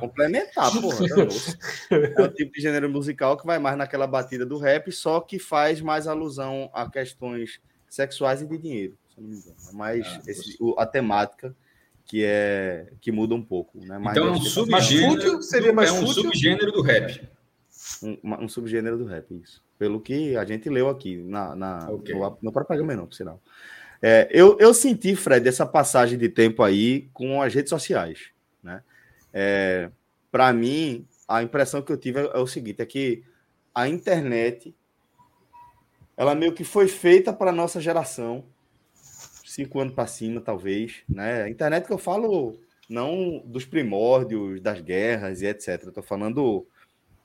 complementar, 0.00 0.72
porra. 0.80 1.06
É 1.90 2.22
um 2.22 2.28
tipo 2.28 2.52
de 2.52 2.60
gênero 2.60 2.88
musical 2.88 3.36
que 3.36 3.46
vai 3.46 3.58
mais 3.58 3.76
naquela 3.76 4.06
batida 4.06 4.46
do 4.46 4.58
rap, 4.58 4.90
só 4.90 5.20
que 5.20 5.38
faz 5.38 5.80
mais 5.80 6.06
alusão 6.06 6.70
a 6.72 6.90
questões 6.90 7.60
sexuais 7.88 8.40
e 8.40 8.46
de 8.46 8.56
dinheiro, 8.56 8.98
se 9.14 9.20
não 9.20 9.28
me 9.28 9.36
engano. 9.36 9.56
É 9.68 9.72
mais 9.72 10.06
ah, 10.06 10.22
esse, 10.26 10.56
o, 10.58 10.74
a 10.78 10.86
temática 10.86 11.54
que 12.06 12.24
é 12.24 12.90
que 13.00 13.12
muda 13.12 13.34
um 13.34 13.42
pouco, 13.42 13.78
né? 13.84 13.98
Mais 13.98 14.16
então 14.16 14.28
é 14.28 14.30
um 14.30 14.40
subgênero, 14.40 15.42
seria 15.42 15.72
mais 15.72 15.90
é 15.90 15.92
um 15.92 16.06
subgênero 16.06 16.72
do 16.72 16.80
rap 16.80 17.28
um, 18.02 18.44
um, 18.44 18.48
subgênero 18.48 18.98
do 18.98 19.04
rap, 19.04 19.32
isso. 19.34 19.62
Pelo 19.78 20.00
que 20.00 20.36
a 20.36 20.44
gente 20.44 20.68
leu 20.68 20.88
aqui 20.88 21.16
na, 21.16 21.54
na 21.54 21.90
okay. 21.90 22.14
no, 22.14 22.38
no 22.42 22.52
próprio 22.52 22.84
não, 22.84 23.06
por 23.06 23.14
sinal. 23.14 23.40
É, 24.00 24.28
eu, 24.30 24.56
eu 24.60 24.72
senti, 24.72 25.16
Fred, 25.16 25.48
essa 25.48 25.66
passagem 25.66 26.18
de 26.18 26.28
tempo 26.28 26.62
aí 26.62 27.08
com 27.12 27.42
as 27.42 27.52
redes 27.52 27.70
sociais. 27.70 28.30
Né? 28.62 28.82
É, 29.32 29.90
Para 30.30 30.52
mim, 30.52 31.06
a 31.26 31.42
impressão 31.42 31.82
que 31.82 31.92
eu 31.92 31.96
tive 31.96 32.20
é, 32.20 32.30
é 32.34 32.38
o 32.38 32.46
seguinte: 32.46 32.80
é 32.80 32.86
que 32.86 33.24
a 33.74 33.88
internet 33.88 34.74
ela 36.16 36.34
meio 36.34 36.52
que 36.52 36.64
foi 36.64 36.88
feita 36.88 37.32
para 37.32 37.52
nossa 37.52 37.80
geração, 37.80 38.44
cinco 39.46 39.78
anos 39.78 39.94
para 39.94 40.08
cima, 40.08 40.40
talvez. 40.40 41.02
Né? 41.08 41.44
A 41.44 41.48
internet 41.48 41.86
que 41.86 41.92
eu 41.92 41.98
falo 41.98 42.58
não 42.88 43.40
dos 43.44 43.64
primórdios, 43.64 44.60
das 44.60 44.80
guerras 44.80 45.42
e 45.42 45.46
etc. 45.46 45.84
Estou 45.86 46.02
falando 46.02 46.66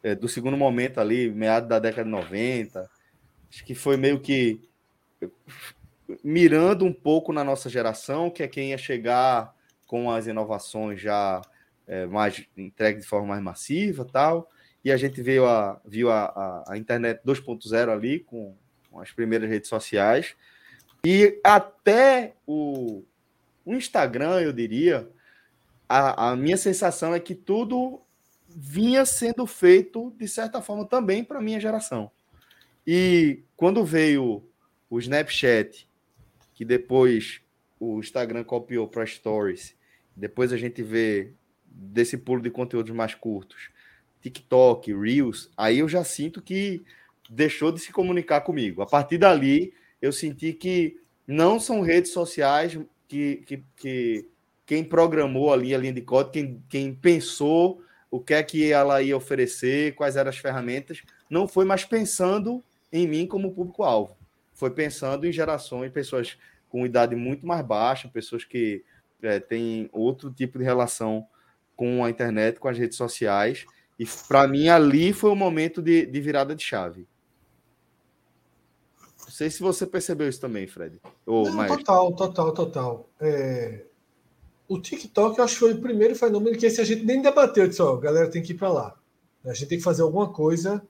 é, 0.03 0.13
do 0.13 0.29
segundo 0.29 0.55
momento 0.55 0.99
ali, 0.99 1.31
meado 1.31 1.67
da 1.67 1.79
década 1.79 2.03
de 2.03 2.11
90. 2.11 2.87
Acho 3.49 3.65
que 3.65 3.73
foi 3.73 3.97
meio 3.97 4.19
que 4.19 4.61
mirando 6.23 6.85
um 6.85 6.93
pouco 6.93 7.31
na 7.31 7.43
nossa 7.43 7.69
geração, 7.69 8.29
que 8.29 8.43
é 8.43 8.47
quem 8.47 8.71
ia 8.71 8.77
chegar 8.77 9.53
com 9.87 10.09
as 10.11 10.27
inovações 10.27 10.99
já 10.99 11.41
é, 11.87 12.05
mais 12.05 12.45
entregues 12.57 13.03
de 13.03 13.09
forma 13.09 13.27
mais 13.27 13.41
massiva 13.41 14.05
tal. 14.05 14.49
E 14.83 14.91
a 14.91 14.97
gente 14.97 15.21
viu 15.21 15.47
a, 15.47 15.79
viu 15.85 16.11
a, 16.11 16.25
a, 16.25 16.73
a 16.73 16.77
internet 16.77 17.21
2.0 17.25 17.89
ali, 17.89 18.19
com, 18.19 18.55
com, 18.89 18.99
as 18.99 19.11
primeiras 19.11 19.49
redes 19.49 19.69
sociais. 19.69 20.35
E 21.05 21.39
até 21.43 22.33
o, 22.45 23.03
o 23.65 23.73
Instagram, 23.73 24.41
eu 24.41 24.51
diria, 24.51 25.07
a, 25.87 26.31
a 26.31 26.35
minha 26.35 26.57
sensação 26.57 27.13
é 27.13 27.19
que 27.19 27.35
tudo 27.35 28.01
vinha 28.47 29.05
sendo 29.05 29.45
feito, 29.45 30.13
de 30.17 30.27
certa 30.27 30.61
forma, 30.61 30.85
também 30.85 31.23
para 31.23 31.39
a 31.39 31.41
minha 31.41 31.59
geração. 31.59 32.11
E 32.85 33.43
quando 33.55 33.85
veio 33.85 34.43
o 34.89 34.99
Snapchat, 34.99 35.87
que 36.63 36.65
depois 36.65 37.41
o 37.77 37.99
Instagram 37.99 38.45
copiou 38.45 38.87
para 38.87 39.05
Stories, 39.05 39.75
depois 40.15 40.53
a 40.53 40.57
gente 40.57 40.81
vê 40.81 41.33
desse 41.65 42.17
pulo 42.17 42.41
de 42.41 42.49
conteúdos 42.49 42.93
mais 42.95 43.13
curtos, 43.13 43.69
TikTok, 44.21 44.93
Reels, 44.93 45.51
aí 45.57 45.79
eu 45.79 45.89
já 45.89 46.05
sinto 46.05 46.41
que 46.41 46.81
deixou 47.29 47.69
de 47.69 47.81
se 47.81 47.91
comunicar 47.91 48.41
comigo. 48.41 48.81
A 48.81 48.85
partir 48.85 49.17
dali, 49.17 49.73
eu 50.01 50.13
senti 50.13 50.53
que 50.53 50.97
não 51.27 51.59
são 51.59 51.81
redes 51.81 52.13
sociais 52.13 52.79
que, 53.09 53.43
que, 53.45 53.63
que 53.75 54.25
quem 54.65 54.83
programou 54.85 55.51
ali 55.51 55.75
a 55.75 55.77
linha 55.77 55.91
de 55.91 56.01
código, 56.01 56.31
quem, 56.31 56.63
quem 56.69 56.95
pensou 56.95 57.83
o 58.09 58.21
que 58.21 58.35
é 58.35 58.41
que 58.41 58.71
ela 58.71 59.01
ia 59.01 59.17
oferecer, 59.17 59.95
quais 59.95 60.15
eram 60.15 60.29
as 60.29 60.37
ferramentas, 60.37 61.01
não 61.29 61.45
foi 61.45 61.65
mais 61.65 61.83
pensando 61.83 62.63
em 62.89 63.05
mim 63.05 63.27
como 63.27 63.53
público-alvo, 63.53 64.15
foi 64.53 64.69
pensando 64.69 65.27
em 65.27 65.31
gerações, 65.33 65.91
pessoas 65.91 66.37
com 66.73 66.87
idade 66.87 67.15
muito 67.15 67.45
mais 67.45 67.63
baixa, 67.63 68.09
pessoas 68.09 68.43
que 68.43 68.83
é, 69.21 69.39
têm 69.39 69.87
outro 69.93 70.33
tipo 70.33 70.57
de 70.57 70.63
relação 70.63 71.23
com 71.75 72.03
a 72.03 72.09
internet, 72.09 72.59
com 72.59 72.67
as 72.67 72.75
redes 72.75 72.97
sociais, 72.97 73.63
e 73.99 74.05
para 74.27 74.47
mim 74.47 74.69
ali 74.69 75.13
foi 75.13 75.29
o 75.29 75.35
momento 75.35 75.83
de, 75.83 76.03
de 76.07 76.19
virada 76.19 76.55
de 76.55 76.63
chave. 76.63 77.07
Não 79.19 79.29
sei 79.29 79.51
se 79.51 79.61
você 79.61 79.85
percebeu 79.85 80.27
isso 80.27 80.41
também, 80.41 80.65
Fred. 80.65 80.99
Ou, 81.27 81.45
Não, 81.45 81.67
total, 81.67 82.11
total, 82.15 82.51
total. 82.51 83.09
É, 83.21 83.83
o 84.67 84.81
TikTok, 84.81 85.37
eu 85.37 85.43
acho 85.43 85.53
que 85.53 85.59
foi 85.59 85.73
o 85.73 85.81
primeiro 85.81 86.15
fenômeno 86.15 86.57
que 86.57 86.65
esse 86.65 86.81
a 86.81 86.83
gente 86.83 87.05
nem 87.05 87.21
debateu. 87.21 87.67
Disse, 87.67 87.83
ó, 87.83 87.95
galera 87.97 88.31
tem 88.31 88.41
que 88.41 88.53
ir 88.53 88.57
para 88.57 88.69
lá. 88.69 88.95
A 89.45 89.53
gente 89.53 89.67
tem 89.67 89.77
que 89.77 89.83
fazer 89.83 90.01
alguma 90.01 90.33
coisa 90.33 90.81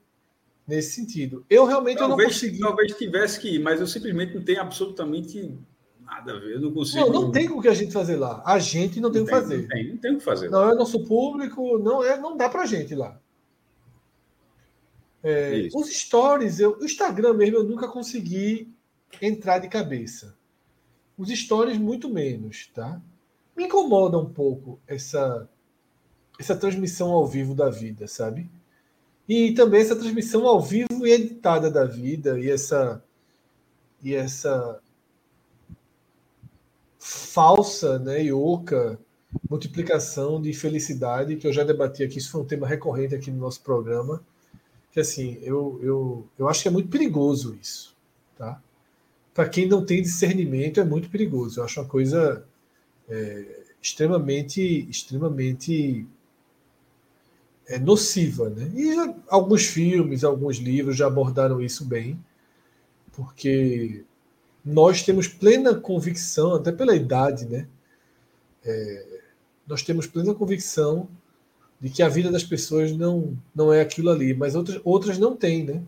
nesse 0.65 0.93
sentido. 0.93 1.45
Eu 1.49 1.65
realmente 1.65 1.97
talvez, 1.97 2.17
eu 2.17 2.23
não 2.23 2.29
consegui. 2.29 2.59
Talvez 2.59 2.93
tivesse 2.93 3.37
que 3.37 3.55
ir, 3.55 3.59
mas 3.59 3.81
eu 3.81 3.87
simplesmente 3.87 4.33
não 4.33 4.41
tenho 4.41 4.61
absolutamente 4.61 5.59
nada 6.03 6.33
a 6.33 6.39
ver. 6.39 6.55
Eu 6.55 6.61
não 6.61 6.73
consigo. 6.73 7.05
Não, 7.05 7.21
não 7.23 7.31
tem 7.31 7.49
o 7.49 7.61
que 7.61 7.67
a 7.67 7.73
gente 7.73 7.91
fazer 7.91 8.15
lá. 8.15 8.41
A 8.45 8.59
gente 8.59 8.99
não, 8.99 9.09
não 9.09 9.13
tem 9.13 9.21
o 9.21 9.25
que 9.25 9.31
fazer. 9.31 9.61
Não 9.61 9.67
tem, 9.67 9.89
não 9.89 9.97
tem 9.97 10.13
o 10.13 10.17
que 10.17 10.23
fazer. 10.23 10.49
Não 10.49 10.69
é 10.69 10.75
nosso 10.75 11.03
público, 11.03 11.77
não 11.79 12.03
é, 12.03 12.17
não 12.17 12.37
dá 12.37 12.49
para 12.49 12.65
gente 12.65 12.95
lá. 12.95 13.19
É, 15.23 15.69
os 15.73 15.87
stories, 15.89 16.59
eu, 16.59 16.77
o 16.77 16.83
Instagram 16.83 17.33
mesmo, 17.33 17.57
eu 17.57 17.63
nunca 17.63 17.87
consegui 17.87 18.73
entrar 19.21 19.59
de 19.59 19.69
cabeça. 19.69 20.37
Os 21.17 21.29
stories, 21.29 21.77
muito 21.77 22.09
menos, 22.09 22.67
tá? 22.73 23.01
me 23.55 23.65
incomoda 23.65 24.17
um 24.17 24.31
pouco 24.31 24.79
essa 24.87 25.47
essa 26.39 26.55
transmissão 26.55 27.11
ao 27.11 27.27
vivo 27.27 27.53
da 27.53 27.69
vida, 27.69 28.07
sabe? 28.07 28.49
E 29.29 29.53
também 29.53 29.81
essa 29.81 29.95
transmissão 29.95 30.47
ao 30.47 30.59
vivo 30.59 31.05
e 31.05 31.11
editada 31.11 31.69
da 31.69 31.85
vida 31.85 32.39
e 32.39 32.49
essa 32.49 33.03
e 34.01 34.13
essa 34.15 34.81
falsa, 37.03 37.99
né, 37.99 38.23
e 38.23 38.31
oca 38.31 38.97
multiplicação 39.49 40.41
de 40.41 40.53
felicidade 40.53 41.35
que 41.35 41.45
eu 41.45 41.51
já 41.51 41.63
debati 41.63 42.01
aqui, 42.01 42.17
isso 42.17 42.31
foi 42.31 42.41
um 42.41 42.45
tema 42.45 42.65
recorrente 42.65 43.13
aqui 43.13 43.29
no 43.29 43.39
nosso 43.39 43.61
programa, 43.61 44.23
que 44.89 45.01
assim, 45.01 45.37
eu, 45.41 45.79
eu, 45.83 46.27
eu 46.39 46.47
acho 46.47 46.61
que 46.61 46.69
é 46.69 46.71
muito 46.71 46.87
perigoso 46.87 47.57
isso, 47.61 47.93
tá? 48.37 48.61
Para 49.33 49.49
quem 49.49 49.67
não 49.67 49.85
tem 49.85 50.01
discernimento 50.01 50.79
é 50.79 50.83
muito 50.83 51.09
perigoso. 51.09 51.59
Eu 51.59 51.65
acho 51.65 51.81
uma 51.81 51.89
coisa 51.89 52.45
é, 53.09 53.63
extremamente, 53.81 54.87
extremamente 54.87 56.07
é, 57.67 57.79
nociva, 57.79 58.49
né? 58.49 58.71
E 58.75 58.93
já, 58.93 59.13
alguns 59.27 59.65
filmes, 59.65 60.23
alguns 60.23 60.57
livros 60.57 60.95
já 60.95 61.07
abordaram 61.07 61.59
isso 61.59 61.83
bem, 61.83 62.23
porque 63.11 64.05
nós 64.65 65.03
temos 65.03 65.27
plena 65.27 65.75
convicção, 65.75 66.55
até 66.55 66.71
pela 66.71 66.95
idade, 66.95 67.45
né? 67.45 67.67
É, 68.65 69.19
nós 69.67 69.81
temos 69.81 70.07
plena 70.07 70.33
convicção 70.33 71.07
de 71.79 71.89
que 71.89 72.01
a 72.01 72.07
vida 72.07 72.31
das 72.31 72.43
pessoas 72.43 72.91
não, 72.91 73.37
não 73.53 73.73
é 73.73 73.81
aquilo 73.81 74.09
ali, 74.09 74.33
mas 74.33 74.55
outras, 74.55 74.79
outras 74.83 75.17
não 75.17 75.35
têm, 75.35 75.63
né? 75.63 75.81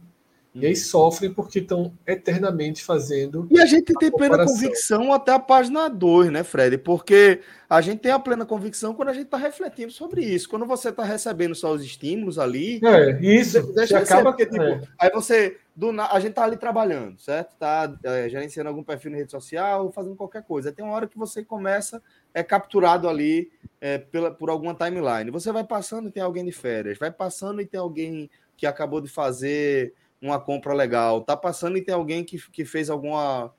E 0.55 0.65
aí 0.65 0.71
uhum. 0.71 0.78
sofrem 0.78 1.34
porque 1.34 1.59
estão 1.59 1.91
eternamente 2.07 2.82
fazendo. 2.82 3.45
E 3.51 3.59
a 3.59 3.65
gente 3.65 3.93
tem 3.93 4.09
plena 4.09 4.45
convicção 4.45 5.11
até 5.11 5.34
a 5.34 5.39
página 5.39 5.89
2, 5.89 6.32
né, 6.32 6.43
Fred? 6.45 6.78
Porque 6.78 7.41
a 7.69 7.82
gente 7.82 7.99
tem 7.99 8.13
a 8.13 8.19
plena 8.19 8.45
convicção 8.45 8.93
quando 8.93 9.09
a 9.09 9.13
gente 9.13 9.26
está 9.26 9.36
refletindo 9.36 9.91
sobre 9.91 10.23
isso. 10.23 10.47
Quando 10.47 10.65
você 10.65 10.89
está 10.89 11.03
recebendo 11.03 11.53
só 11.53 11.73
os 11.73 11.84
estímulos 11.84 12.39
ali. 12.39 12.80
É, 12.86 13.19
isso. 13.21 13.73
Deixa 13.73 13.97
acaba 13.99 14.32
porque, 14.32 14.45
tipo, 14.45 14.63
é. 14.63 14.82
aí 14.97 15.11
você. 15.11 15.57
Do, 15.76 15.89
a 15.99 16.19
gente 16.21 16.34
tá 16.34 16.45
ali 16.45 16.55
trabalhando, 16.55 17.19
certo? 17.19 17.55
Tá 17.57 17.93
é, 18.03 18.30
gerenciando 18.30 18.69
algum 18.69 18.82
perfil 18.82 19.11
na 19.11 19.17
rede 19.17 19.32
social, 19.32 19.91
fazendo 19.91 20.15
qualquer 20.15 20.43
coisa. 20.43 20.71
Tem 20.71 20.86
uma 20.86 20.93
hora 20.93 21.07
que 21.07 21.17
você 21.17 21.43
começa, 21.43 22.01
é 22.34 22.41
capturado 22.41 23.09
ali 23.09 23.51
é, 23.82 23.97
pela, 23.97 24.32
por 24.32 24.49
alguma 24.49 24.73
timeline. 24.73 25.30
Você 25.32 25.51
vai 25.51 25.65
passando 25.65 26.07
e 26.07 26.11
tem 26.11 26.23
alguém 26.23 26.45
de 26.45 26.53
férias, 26.53 26.97
vai 26.97 27.11
passando 27.11 27.61
e 27.61 27.65
tem 27.65 27.80
alguém 27.80 28.30
que 28.55 28.65
acabou 28.65 29.01
de 29.01 29.09
fazer 29.09 29.93
uma 30.21 30.39
compra 30.39 30.73
legal, 30.73 31.21
tá 31.21 31.36
passando 31.36 31.78
e 31.78 31.82
tem 31.82 31.93
alguém 31.93 32.23
que, 32.23 32.39
que 32.51 32.63
fez 32.63 32.89
alguma, 32.89 33.53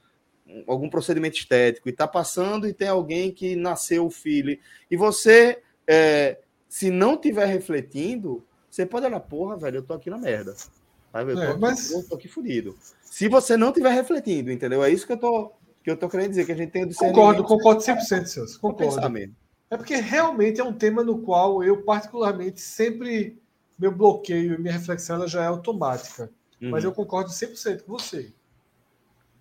algum 0.66 0.88
procedimento 0.88 1.36
estético, 1.36 1.88
e 1.88 1.92
tá 1.92 2.08
passando 2.08 2.66
e 2.66 2.72
tem 2.72 2.88
alguém 2.88 3.30
que 3.30 3.54
nasceu 3.54 4.06
o 4.06 4.10
filho. 4.10 4.58
E 4.90 4.96
você, 4.96 5.62
é, 5.86 6.38
se 6.68 6.90
não 6.90 7.16
tiver 7.16 7.46
refletindo, 7.46 8.42
você 8.70 8.84
pode 8.84 9.06
olhar, 9.06 9.20
porra, 9.20 9.56
velho, 9.56 9.78
eu 9.78 9.82
tô 9.82 9.94
aqui 9.94 10.10
na 10.10 10.18
merda. 10.18 10.54
Eu, 11.20 11.34
tô, 11.34 11.42
é, 11.42 11.50
aqui, 11.50 11.60
mas... 11.60 11.90
eu 11.90 12.08
tô 12.08 12.14
aqui 12.14 12.28
fudido. 12.28 12.76
Se 13.02 13.28
você 13.28 13.56
não 13.56 13.72
tiver 13.72 13.90
refletindo, 13.90 14.50
entendeu? 14.50 14.82
É 14.82 14.90
isso 14.90 15.06
que 15.06 15.12
eu 15.12 15.18
tô, 15.18 15.52
que 15.82 15.90
eu 15.90 15.96
tô 15.96 16.08
querendo 16.08 16.30
dizer, 16.30 16.44
que 16.44 16.52
a 16.52 16.56
gente 16.56 16.70
tem 16.70 16.84
o 16.84 16.94
Concordo, 16.94 17.44
concordo 17.44 17.80
100%, 17.80 18.26
Celso. 18.26 18.60
Concordo. 18.60 19.00
É 19.70 19.76
porque 19.76 19.96
realmente 19.96 20.60
é 20.60 20.64
um 20.64 20.72
tema 20.72 21.02
no 21.02 21.18
qual 21.18 21.62
eu, 21.62 21.82
particularmente, 21.82 22.60
sempre. 22.60 23.40
Meu 23.78 23.92
bloqueio 23.92 24.54
e 24.54 24.58
minha 24.58 24.72
reflexão 24.72 25.16
ela 25.16 25.28
já 25.28 25.44
é 25.44 25.46
automática. 25.48 26.30
Uhum. 26.62 26.70
Mas 26.70 26.82
eu 26.82 26.92
concordo 26.92 27.30
100% 27.30 27.82
com 27.82 27.92
você. 27.92 28.32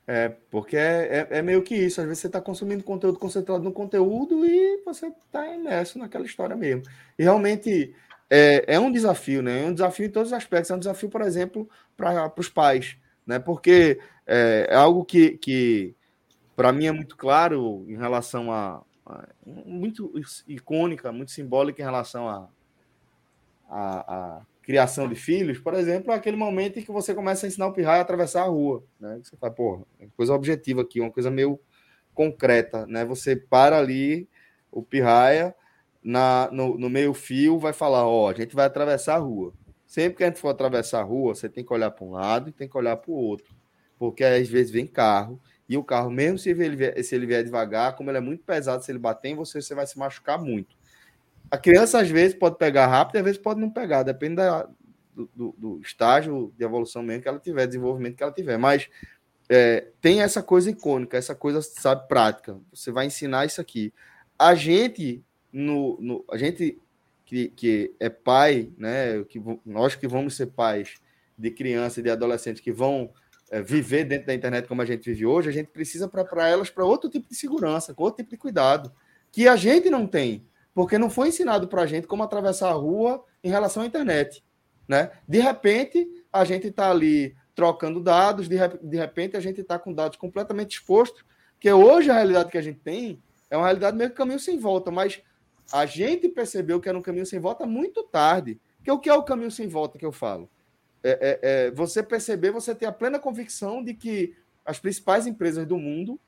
É, 0.08 0.30
porque 0.52 0.78
é, 0.78 1.28
é, 1.32 1.38
é, 1.38 1.42
meio 1.42 1.64
que 1.64 1.74
isso. 1.74 2.02
Às 2.02 2.08
vezes 2.08 2.20
você 2.20 2.28
está 2.28 2.42
consumindo 2.42 2.84
conteúdo 2.84 3.18
concentrado 3.18 3.64
no 3.64 3.72
conteúdo 3.72 4.46
e 4.46 4.84
você 4.84 5.08
está 5.08 5.48
imerso 5.48 5.98
naquela 5.98 6.26
história 6.26 6.56
mesmo. 6.56 6.84
E 7.18 7.24
realmente 7.24 7.96
é, 8.30 8.76
é 8.76 8.80
um 8.80 8.92
desafio, 8.92 9.42
né? 9.42 9.64
É 9.64 9.68
um 9.68 9.74
desafio 9.74 10.06
em 10.06 10.12
todos 10.12 10.30
os 10.30 10.34
aspectos. 10.34 10.72
É 10.72 10.76
um 10.76 10.80
desafio, 10.80 11.10
por 11.10 11.22
exemplo, 11.22 11.70
para 11.96 12.32
os 12.38 12.50
pais, 12.50 12.98
né? 13.26 13.40
Porque 13.40 14.00
é, 14.26 14.68
é 14.70 14.76
algo 14.76 15.06
que, 15.06 15.38
que 15.38 15.96
para 16.56 16.72
mim 16.72 16.88
é 16.88 16.92
muito 16.92 17.16
claro 17.16 17.86
em 17.88 17.96
relação 17.96 18.52
a, 18.52 18.84
a, 19.06 19.28
muito 19.46 20.12
icônica, 20.48 21.12
muito 21.12 21.32
simbólica 21.32 21.82
em 21.82 21.86
relação 21.86 22.28
a, 22.28 22.50
a, 23.70 24.16
a 24.16 24.42
criação 24.62 25.08
de 25.08 25.16
filhos, 25.16 25.60
por 25.60 25.76
exemplo, 25.76 26.12
é 26.12 26.16
aquele 26.16 26.36
momento 26.36 26.80
em 26.80 26.82
que 26.82 26.92
você 26.92 27.14
começa 27.14 27.46
a 27.46 27.48
ensinar 27.48 27.68
o 27.68 27.74
pirraia 27.74 28.00
a 28.00 28.02
atravessar 28.02 28.42
a 28.42 28.48
rua, 28.48 28.84
né? 29.00 29.20
Você 29.22 29.38
fala, 29.38 29.54
porra, 29.54 29.84
é 30.00 30.08
coisa 30.18 30.34
objetiva 30.34 30.82
aqui, 30.82 31.00
uma 31.00 31.12
coisa 31.12 31.30
meio 31.30 31.60
concreta, 32.16 32.88
né? 32.88 33.06
Você 33.06 33.36
para 33.36 33.78
ali 33.78 34.28
o 34.72 34.82
pirraia 34.82 35.54
na, 36.06 36.48
no, 36.52 36.78
no 36.78 36.88
meio 36.88 37.16
fio, 37.16 37.58
vai 37.58 37.74
falar, 37.74 38.08
ó, 38.08 38.30
a 38.30 38.34
gente 38.34 38.56
vai 38.56 38.68
atravessar 38.68 39.16
a 39.16 39.18
rua. 39.18 39.52
Sempre 39.88 40.18
que 40.18 40.24
a 40.24 40.28
gente 40.28 40.40
for 40.40 40.50
atravessar 40.50 41.00
a 41.00 41.04
rua, 41.04 41.34
você 41.34 41.50
tem 41.50 41.66
que 41.66 41.74
olhar 41.74 41.90
para 41.90 42.06
um 42.06 42.12
lado 42.12 42.50
e 42.50 42.52
tem 42.52 42.70
que 42.70 42.78
olhar 42.78 42.96
para 42.96 43.10
o 43.10 43.16
outro, 43.16 43.56
porque 43.98 44.24
às 44.24 44.48
vezes 44.48 44.72
vem 44.72 44.86
carro 44.86 45.42
e 45.68 45.76
o 45.78 45.84
carro, 45.84 46.12
mesmo 46.12 46.38
se 46.38 46.52
ele, 46.52 46.76
vier, 46.76 47.04
se 47.04 47.16
ele 47.16 47.26
vier 47.26 47.44
devagar, 47.44 47.96
como 47.96 48.12
ele 48.12 48.20
é 48.20 48.22
muito 48.22 48.44
pesado, 48.44 48.84
se 48.86 48.92
ele 48.92 49.00
bater 49.00 49.30
em 49.30 49.36
você, 49.36 49.60
você 49.60 49.74
vai 49.74 49.88
se 49.88 49.98
machucar 49.98 50.40
muito. 50.40 50.76
A 51.50 51.58
criança, 51.58 52.00
às 52.00 52.10
vezes, 52.10 52.38
pode 52.38 52.58
pegar 52.58 52.86
rápido, 52.86 53.18
às 53.18 53.24
vezes 53.24 53.40
pode 53.40 53.60
não 53.60 53.72
pegar, 53.72 54.04
depende 54.04 54.36
da, 54.36 54.70
do, 55.16 55.30
do, 55.36 55.56
do, 55.58 55.82
estágio 55.82 56.54
de 56.56 56.64
evolução 56.64 57.02
mesmo 57.02 57.24
que 57.24 57.28
ela 57.28 57.40
tiver, 57.40 57.66
desenvolvimento 57.66 58.16
que 58.16 58.22
ela 58.22 58.32
tiver. 58.32 58.58
Mas 58.58 58.88
é, 59.50 59.88
tem 60.00 60.22
essa 60.22 60.44
coisa 60.44 60.70
icônica, 60.70 61.18
essa 61.18 61.34
coisa, 61.34 61.64
sabe, 61.64 62.08
prática. 62.08 62.60
Você 62.72 62.92
vai 62.92 63.08
ensinar 63.08 63.46
isso 63.48 63.60
aqui. 63.60 63.92
A 64.38 64.54
gente, 64.54 65.24
no, 65.56 65.98
no 66.02 66.26
a 66.30 66.38
gente 66.38 66.78
que, 67.26 67.48
que 67.50 67.96
é 68.00 68.10
pai, 68.10 68.70
né, 68.78 69.24
que, 69.24 69.42
nós 69.66 69.96
que 69.96 70.08
vamos 70.08 70.36
ser 70.36 70.48
pais 70.48 70.96
de 71.38 71.50
criança 71.50 72.00
e 72.00 72.04
de 72.04 72.10
adolescentes 72.10 72.62
que 72.62 72.72
vão 72.72 73.10
é, 73.50 73.62
viver 73.62 74.04
dentro 74.04 74.28
da 74.28 74.34
internet 74.34 74.68
como 74.68 74.82
a 74.82 74.86
gente 74.86 75.10
vive 75.10 75.26
hoje, 75.26 75.50
a 75.50 75.54
gente 75.54 75.68
precisa 75.68 76.08
preparar 76.08 76.52
elas 76.52 76.70
para 76.70 76.86
outro 76.86 77.10
tipo 77.10 77.28
de 77.28 77.36
segurança, 77.36 77.94
com 77.94 78.04
outro 78.04 78.18
tipo 78.18 78.32
de 78.32 78.38
cuidado, 78.38 78.92
que 79.32 79.48
a 79.48 79.56
gente 79.56 79.90
não 79.90 80.06
tem 80.06 80.46
porque 80.76 80.98
não 80.98 81.10
foi 81.10 81.30
ensinado 81.30 81.70
para 81.70 81.84
a 81.84 81.86
gente 81.86 82.06
como 82.06 82.22
atravessar 82.22 82.70
a 82.70 82.74
rua 82.74 83.24
em 83.42 83.50
relação 83.50 83.82
à 83.82 83.86
internet. 83.86 84.44
Né? 84.86 85.10
De 85.26 85.40
repente, 85.40 86.06
a 86.32 86.44
gente 86.44 86.68
está 86.68 86.92
ali 86.92 87.34
trocando 87.56 88.02
dados, 88.02 88.50
de, 88.50 88.58
de 88.84 88.98
repente, 88.98 89.38
a 89.38 89.40
gente 89.40 89.62
está 89.62 89.80
com 89.80 89.94
dados 89.94 90.18
completamente 90.18 90.74
expostos, 90.74 91.24
que 91.58 91.72
hoje 91.72 92.12
a 92.12 92.16
realidade 92.16 92.52
que 92.52 92.58
a 92.58 92.62
gente 92.62 92.80
tem 92.82 93.24
é 93.50 93.56
uma 93.56 93.66
realidade 93.66 93.96
meio 93.96 94.10
que 94.10 94.18
caminho 94.18 94.38
sem 94.38 94.60
volta, 94.60 94.92
mas 94.92 95.22
a 95.72 95.86
gente 95.86 96.30
percebeu 96.30 96.80
que 96.80 96.88
era 96.90 96.98
um 96.98 97.02
caminho 97.02 97.26
sem 97.26 97.40
volta 97.40 97.66
muito 97.66 98.04
tarde. 98.04 98.60
Que 98.84 98.92
o 98.92 99.00
que 99.00 99.10
é 99.10 99.14
o 99.14 99.24
caminho 99.24 99.52
sem 99.52 99.68
volta 99.68 99.98
que 99.98 100.06
eu 100.06 100.12
falo? 100.12 100.50
É, 101.04 101.40
é, 101.42 101.68
é 101.68 101.72
você 101.72 102.02
perceber, 102.04 102.52
você 102.52 102.74
ter 102.74 102.86
a 102.86 102.92
plena 102.92 103.20
convicção 103.20 103.84
de 103.84 103.94
que 103.94 104.36
as 104.64 104.80
principais 104.80 105.28
empresas 105.28 105.66
do 105.66 105.78
mundo 105.78 106.20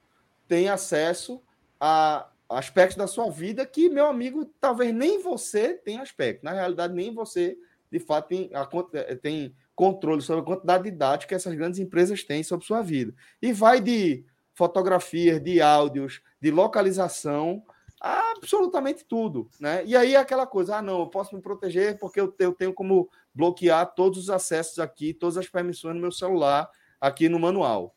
têm 0.47 0.69
acesso 0.69 1.41
a 1.79 2.29
aspectos 2.49 2.95
da 2.95 3.07
sua 3.07 3.29
vida 3.29 3.65
que, 3.65 3.89
meu 3.89 4.05
amigo, 4.05 4.45
talvez 4.59 4.93
nem 4.93 5.21
você 5.21 5.73
tenha 5.73 6.01
aspecto. 6.01 6.43
Na 6.43 6.53
realidade, 6.53 6.93
nem 6.93 7.13
você, 7.13 7.57
de 7.91 7.99
fato, 7.99 8.29
tem, 8.29 8.49
a, 8.53 8.67
eh, 8.93 9.15
tem 9.15 9.53
controle 9.75 10.21
sobre 10.21 10.41
a 10.41 10.45
quantidade 10.45 10.85
de 10.85 10.91
dados 10.91 11.25
que 11.25 11.35
essas 11.35 11.53
grandes 11.53 11.79
empresas 11.79 12.23
têm 12.23 12.43
sobre 12.43 12.65
sua 12.65 12.81
vida. 12.81 13.13
E 13.41 13.51
vai 13.51 13.81
de 13.81 14.25
fotografias, 14.53 15.43
de 15.43 15.61
áudios, 15.61 16.21
de 16.41 16.49
localização, 16.49 17.63
absolutamente 17.99 19.03
tudo. 19.05 19.49
Né? 19.59 19.83
E 19.85 19.95
aí 19.95 20.15
aquela 20.15 20.45
coisa, 20.45 20.77
ah, 20.77 20.81
não, 20.81 20.99
eu 20.99 21.07
posso 21.07 21.35
me 21.35 21.41
proteger 21.41 21.97
porque 21.99 22.19
eu, 22.19 22.33
eu 22.39 22.53
tenho 22.53 22.73
como 22.73 23.09
bloquear 23.33 23.93
todos 23.93 24.19
os 24.19 24.29
acessos 24.29 24.79
aqui, 24.79 25.13
todas 25.13 25.37
as 25.37 25.47
permissões 25.47 25.95
no 25.95 26.01
meu 26.01 26.11
celular, 26.11 26.69
aqui 26.99 27.29
no 27.29 27.39
manual. 27.39 27.95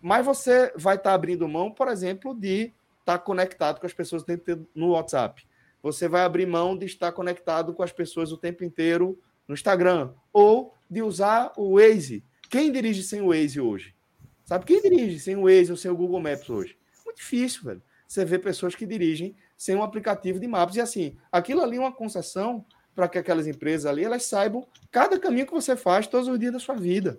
Mas 0.00 0.26
você 0.26 0.72
vai 0.76 0.96
estar 0.96 1.14
abrindo 1.14 1.48
mão, 1.48 1.70
por 1.70 1.88
exemplo, 1.88 2.34
de 2.34 2.72
estar 3.00 3.18
tá 3.18 3.18
conectado 3.18 3.80
com 3.80 3.86
as 3.86 3.92
pessoas 3.92 4.24
no 4.74 4.90
WhatsApp. 4.90 5.46
Você 5.82 6.08
vai 6.08 6.22
abrir 6.22 6.46
mão 6.46 6.76
de 6.76 6.86
estar 6.86 7.12
conectado 7.12 7.74
com 7.74 7.82
as 7.82 7.92
pessoas 7.92 8.32
o 8.32 8.36
tempo 8.36 8.64
inteiro 8.64 9.18
no 9.46 9.54
Instagram. 9.54 10.12
Ou 10.32 10.74
de 10.88 11.02
usar 11.02 11.52
o 11.56 11.76
Waze. 11.76 12.24
Quem 12.48 12.70
dirige 12.70 13.02
sem 13.02 13.20
o 13.20 13.28
Waze 13.28 13.60
hoje? 13.60 13.94
Sabe 14.44 14.64
quem 14.64 14.80
dirige 14.82 15.18
sem 15.18 15.36
o 15.36 15.44
Waze 15.44 15.70
ou 15.70 15.76
sem 15.76 15.90
o 15.90 15.96
Google 15.96 16.20
Maps 16.20 16.48
hoje? 16.50 16.76
Muito 17.04 17.16
difícil, 17.16 17.62
velho. 17.64 17.82
Você 18.12 18.26
vê 18.26 18.38
pessoas 18.38 18.74
que 18.74 18.84
dirigem 18.84 19.34
sem 19.56 19.74
um 19.74 19.82
aplicativo 19.82 20.38
de 20.38 20.46
mapas. 20.46 20.76
E 20.76 20.82
assim, 20.82 21.16
aquilo 21.30 21.62
ali 21.62 21.78
é 21.78 21.80
uma 21.80 21.90
concessão 21.90 22.62
para 22.94 23.08
que 23.08 23.16
aquelas 23.16 23.46
empresas 23.46 23.86
ali 23.86 24.04
elas 24.04 24.24
saibam 24.24 24.66
cada 24.90 25.18
caminho 25.18 25.46
que 25.46 25.52
você 25.54 25.74
faz 25.74 26.06
todos 26.06 26.28
os 26.28 26.38
dias 26.38 26.52
da 26.52 26.58
sua 26.58 26.74
vida. 26.74 27.18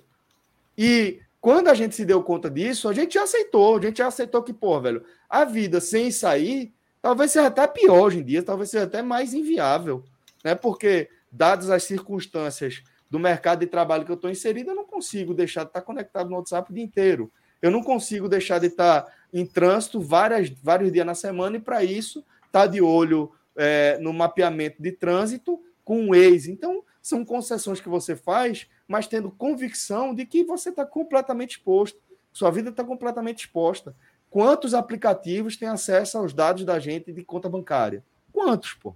E 0.78 1.20
quando 1.41 1.70
a 1.70 1.74
gente 1.74 1.96
se 1.96 2.06
deu 2.06 2.22
conta 2.22 2.48
disso, 2.48 2.88
a 2.88 2.94
gente 2.94 3.16
já 3.16 3.24
aceitou, 3.24 3.78
a 3.78 3.82
gente 3.82 3.98
já 3.98 4.08
aceitou 4.08 4.44
que, 4.44 4.54
pô, 4.54 4.80
velho, 4.80 5.04
a 5.28 5.44
vida 5.44 5.82
sem 5.82 6.12
sair 6.12 6.72
talvez 7.02 7.32
seja 7.32 7.48
até 7.48 7.66
pior 7.66 8.02
hoje 8.02 8.20
em 8.20 8.24
dia, 8.24 8.44
talvez 8.44 8.70
seja 8.70 8.84
até 8.84 9.02
mais 9.02 9.34
inviável, 9.34 10.04
né? 10.44 10.54
Porque, 10.54 11.10
dadas 11.32 11.72
as 11.72 11.86
circunstâncias 11.86 12.84
do 13.10 13.18
mercado 13.18 13.62
de 13.62 13.66
trabalho 13.66 14.06
que 14.06 14.12
eu 14.12 14.16
estou 14.16 14.30
inserido, 14.30 14.70
eu 14.70 14.76
não 14.76 14.86
consigo 14.86 15.34
deixar 15.34 15.64
de 15.64 15.70
estar 15.70 15.82
conectado 15.82 16.30
no 16.30 16.36
WhatsApp 16.36 16.70
o 16.70 16.76
dia 16.76 16.84
inteiro. 16.84 17.32
Eu 17.64 17.72
não 17.72 17.82
consigo 17.82 18.30
deixar 18.30 18.60
de 18.60 18.68
estar 18.68 19.06
em 19.34 19.46
trânsito 19.46 20.00
várias, 20.00 20.50
vários 20.50 20.92
dias 20.92 21.06
na 21.06 21.16
semana, 21.16 21.58
e 21.58 21.60
para 21.60 21.84
isso, 21.84 22.20
estar 22.46 22.62
tá 22.62 22.68
de 22.68 22.82
olho 22.82 23.32
é, 23.56 23.98
no 24.00 24.14
mapeamento 24.14 24.82
de 24.82 24.92
trânsito 24.92 25.60
com 25.84 26.06
o 26.06 26.10
Waze. 26.10 26.52
Então, 26.52 26.84
são 27.02 27.26
concessões 27.26 27.82
que 27.82 27.90
você 27.90 28.16
faz 28.16 28.68
mas 28.88 29.08
tendo 29.08 29.32
convicção 29.32 30.14
de 30.14 30.26
que 30.26 30.44
você 30.44 30.70
está 30.70 30.86
completamente 30.86 31.52
exposto, 31.58 32.00
sua 32.32 32.52
vida 32.52 32.70
está 32.70 32.84
completamente 32.84 33.40
exposta. 33.40 33.96
Quantos 34.30 34.74
aplicativos 34.74 35.58
têm 35.58 35.68
acesso 35.68 36.18
aos 36.18 36.34
dados 36.34 36.66
da 36.66 36.80
gente 36.80 37.12
de 37.12 37.24
conta 37.24 37.48
bancária? 37.48 38.04
Quantos, 38.32 38.74
pô? 38.74 38.96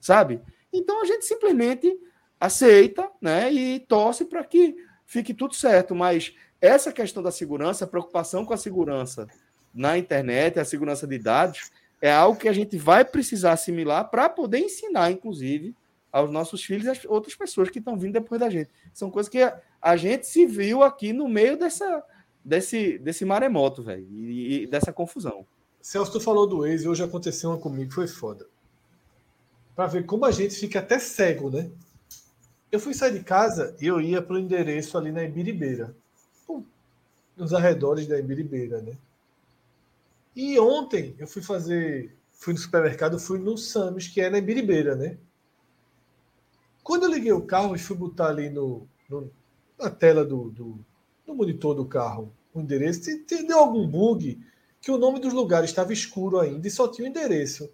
Sabe? 0.00 0.40
Então 0.72 1.02
a 1.02 1.04
gente 1.04 1.24
simplesmente 1.24 1.96
aceita, 2.38 3.08
né, 3.20 3.52
e 3.52 3.80
torce 3.80 4.24
para 4.24 4.42
que 4.42 4.74
fique 5.06 5.32
tudo 5.32 5.54
certo, 5.54 5.94
mas 5.94 6.34
essa 6.60 6.92
questão 6.92 7.22
da 7.22 7.30
segurança, 7.30 7.84
a 7.84 7.88
preocupação 7.88 8.44
com 8.44 8.52
a 8.52 8.56
segurança 8.56 9.28
na 9.74 9.96
internet, 9.96 10.58
a 10.58 10.64
segurança 10.64 11.06
de 11.06 11.18
dados, 11.18 11.70
é 12.00 12.12
algo 12.12 12.38
que 12.38 12.48
a 12.48 12.52
gente 12.52 12.76
vai 12.76 13.04
precisar 13.04 13.52
assimilar 13.52 14.10
para 14.10 14.28
poder 14.28 14.58
ensinar, 14.58 15.10
inclusive, 15.10 15.74
aos 16.10 16.30
nossos 16.30 16.62
filhos 16.62 16.84
e 16.84 16.90
às 16.90 17.04
outras 17.06 17.34
pessoas 17.34 17.70
que 17.70 17.78
estão 17.78 17.96
vindo 17.96 18.12
depois 18.12 18.40
da 18.40 18.50
gente. 18.50 18.70
São 18.92 19.10
coisas 19.10 19.30
que 19.30 19.38
a, 19.80 19.96
gente 19.96 20.26
se 20.26 20.44
viu 20.44 20.82
aqui 20.82 21.12
no 21.12 21.28
meio 21.28 21.56
dessa, 21.56 22.04
desse, 22.44 22.98
desse 22.98 23.24
maremoto, 23.24 23.82
velho, 23.82 24.06
e, 24.10 24.62
e, 24.62 24.66
dessa 24.66 24.92
confusão. 24.92 25.46
Celso, 25.80 26.12
tu 26.12 26.20
falou 26.20 26.46
do 26.46 26.66
ex, 26.66 26.84
hoje 26.84 27.02
aconteceu 27.02 27.50
uma 27.50 27.58
comigo, 27.58 27.92
foi 27.92 28.06
foda. 28.06 28.46
Para 29.74 29.86
ver 29.86 30.04
como 30.04 30.26
a 30.26 30.30
gente 30.30 30.54
fica 30.54 30.80
até 30.80 30.98
cego, 30.98 31.50
né? 31.50 31.70
Eu 32.70 32.78
fui 32.78 32.94
sair 32.94 33.12
de 33.12 33.24
casa 33.24 33.74
e 33.80 33.86
eu 33.86 34.00
ia 34.00 34.20
para 34.20 34.34
o 34.34 34.38
endereço 34.38 34.98
ali 34.98 35.10
na 35.10 35.24
Ibiribeira, 35.24 35.94
nos 37.36 37.54
arredores 37.54 38.06
da 38.06 38.18
Ibiribeira, 38.18 38.82
né? 38.82 38.92
E 40.34 40.58
ontem 40.58 41.14
eu 41.18 41.26
fui 41.26 41.42
fazer, 41.42 42.16
fui 42.32 42.54
no 42.54 42.58
supermercado, 42.58 43.18
fui 43.18 43.38
no 43.38 43.56
Sames, 43.58 44.08
que 44.08 44.20
é 44.20 44.30
na 44.30 44.38
Ibiribeira, 44.38 44.96
né? 44.96 45.18
Quando 46.82 47.04
eu 47.04 47.10
liguei 47.10 47.32
o 47.32 47.46
carro 47.46 47.76
e 47.76 47.78
fui 47.78 47.96
botar 47.96 48.28
ali 48.28 48.50
no, 48.50 48.88
no 49.08 49.30
na 49.78 49.90
tela 49.90 50.24
do, 50.24 50.50
do, 50.50 50.84
monitor 51.26 51.74
do 51.74 51.84
carro 51.84 52.32
o 52.54 52.60
endereço, 52.60 53.00
deu 53.46 53.58
algum 53.58 53.86
bug 53.86 54.38
que 54.80 54.90
o 54.90 54.98
nome 54.98 55.18
dos 55.18 55.32
lugares 55.32 55.70
estava 55.70 55.92
escuro 55.92 56.38
ainda 56.38 56.66
e 56.66 56.70
só 56.70 56.86
tinha 56.88 57.06
o 57.06 57.10
endereço. 57.10 57.70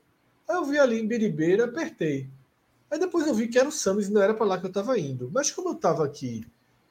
Aí 0.48 0.56
eu 0.56 0.64
vi 0.64 0.78
ali 0.78 1.00
em 1.00 1.06
Biribeira, 1.06 1.64
apertei. 1.64 2.30
Aí 2.90 2.98
depois 2.98 3.26
eu 3.26 3.34
vi 3.34 3.48
que 3.48 3.58
era 3.58 3.68
o 3.68 3.72
Samus 3.72 4.08
e 4.08 4.12
não 4.12 4.22
era 4.22 4.34
para 4.34 4.46
lá 4.46 4.58
que 4.58 4.66
eu 4.66 4.68
estava 4.68 4.98
indo. 4.98 5.30
Mas 5.32 5.50
como 5.50 5.70
eu 5.70 5.72
estava 5.74 6.04
aqui 6.04 6.46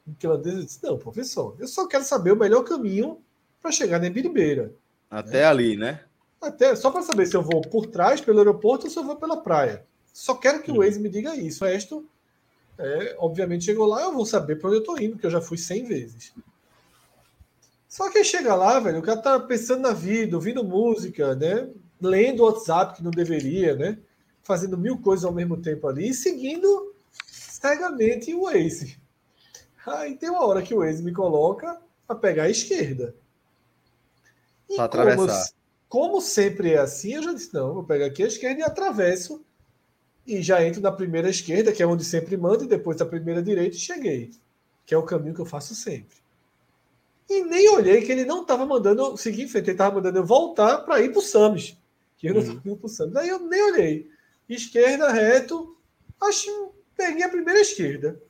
em 0.05 0.13
Clandestino, 0.13 0.61
eu 0.61 0.65
disse: 0.65 0.83
não, 0.83 0.97
professor, 0.97 1.55
eu 1.59 1.67
só 1.67 1.87
quero 1.87 2.03
saber 2.03 2.31
o 2.31 2.35
melhor 2.35 2.63
caminho 2.63 3.19
para 3.61 3.71
chegar 3.71 3.99
na 3.99 4.09
Biribeira. 4.09 4.73
Até 5.09 5.41
né? 5.41 5.45
ali, 5.45 5.77
né? 5.77 6.01
Até, 6.41 6.75
só 6.75 6.91
para 6.91 7.01
saber 7.01 7.25
se 7.25 7.35
eu 7.35 7.41
vou 7.41 7.61
por 7.61 7.87
trás, 7.87 8.21
pelo 8.21 8.39
aeroporto, 8.39 8.85
ou 8.85 8.91
se 8.91 8.97
eu 8.97 9.03
vou 9.03 9.15
pela 9.15 9.37
praia. 9.37 9.85
Só 10.13 10.35
quero 10.35 10.61
que 10.61 10.71
hum. 10.71 10.75
o 10.75 10.77
Waze 10.79 10.99
me 10.99 11.09
diga 11.09 11.35
isso. 11.35 11.63
O 11.63 11.67
resto, 11.67 12.05
é, 12.77 13.15
obviamente, 13.19 13.65
chegou 13.65 13.87
lá, 13.87 14.03
eu 14.03 14.13
vou 14.13 14.25
saber 14.25 14.57
para 14.57 14.69
onde 14.69 14.77
eu 14.77 14.81
estou 14.81 14.99
indo, 14.99 15.13
porque 15.13 15.27
eu 15.27 15.31
já 15.31 15.41
fui 15.41 15.57
100 15.57 15.85
vezes. 15.85 16.33
Só 17.87 18.11
que 18.11 18.23
chega 18.23 18.53
lá, 18.53 18.79
velho, 18.79 18.99
o 18.99 19.01
cara 19.01 19.21
tá 19.21 19.39
pensando 19.39 19.81
na 19.81 19.93
vida, 19.93 20.35
ouvindo 20.35 20.63
música, 20.63 21.35
né? 21.35 21.69
Lendo 21.99 22.43
WhatsApp 22.43 22.95
que 22.95 23.03
não 23.03 23.11
deveria, 23.11 23.75
né? 23.75 23.97
Fazendo 24.43 24.77
mil 24.77 24.99
coisas 24.99 25.25
ao 25.25 25.31
mesmo 25.31 25.57
tempo 25.57 25.87
ali 25.87 26.09
e 26.09 26.13
seguindo 26.13 26.93
cegamente 27.25 28.33
o 28.35 28.43
Waze. 28.43 28.97
Aí 29.85 30.15
tem 30.15 30.29
uma 30.29 30.45
hora 30.45 30.61
que 30.61 30.73
o 30.73 30.79
Waze 30.79 31.01
me 31.01 31.13
coloca 31.13 31.81
para 32.05 32.15
pegar 32.15 32.43
a 32.43 32.49
esquerda. 32.49 33.15
Para 34.75 34.85
atravessar. 34.85 35.51
Como, 35.87 36.09
como 36.09 36.21
sempre 36.21 36.73
é 36.73 36.77
assim, 36.77 37.13
eu 37.13 37.23
já 37.23 37.33
disse: 37.33 37.53
não, 37.53 37.73
vou 37.73 37.83
pegar 37.83 38.05
aqui 38.05 38.23
a 38.23 38.27
esquerda 38.27 38.59
e 38.59 38.63
atravesso. 38.63 39.43
E 40.25 40.41
já 40.41 40.63
entro 40.65 40.81
na 40.81 40.91
primeira 40.91 41.29
esquerda, 41.29 41.71
que 41.71 41.81
é 41.81 41.87
onde 41.87 42.03
sempre 42.03 42.35
manda, 42.35 42.65
e 42.65 42.67
depois 42.67 42.97
da 42.97 43.05
primeira 43.05 43.41
direita 43.41 43.77
e 43.77 43.79
cheguei. 43.79 44.31
Que 44.85 44.93
é 44.93 44.97
o 44.97 45.03
caminho 45.03 45.33
que 45.33 45.39
eu 45.39 45.45
faço 45.45 45.73
sempre. 45.73 46.17
E 47.29 47.43
nem 47.43 47.69
olhei 47.69 48.01
que 48.01 48.11
ele 48.11 48.25
não 48.25 48.41
estava 48.41 48.65
mandando 48.65 49.15
seguir 49.17 49.43
em 49.43 49.47
frente, 49.47 49.65
ele 49.65 49.71
estava 49.71 49.95
mandando 49.95 50.17
eu 50.17 50.25
voltar 50.25 50.79
para 50.79 51.01
ir 51.01 51.11
para 51.11 51.19
o 51.19 51.21
Sames. 51.21 51.77
Que 52.17 52.27
eu 52.27 52.33
não 52.33 52.41
estava 52.41 52.57
uhum. 52.57 52.63
indo 52.65 52.77
para 52.77 52.87
o 52.87 52.89
Sames. 52.89 53.15
Aí 53.15 53.29
eu 53.29 53.39
nem 53.39 53.63
olhei. 53.71 54.09
Esquerda, 54.49 55.11
reto. 55.11 55.77
Acho 56.21 56.73
peguei 56.95 57.23
a 57.23 57.29
primeira 57.29 57.61
esquerda. 57.61 58.21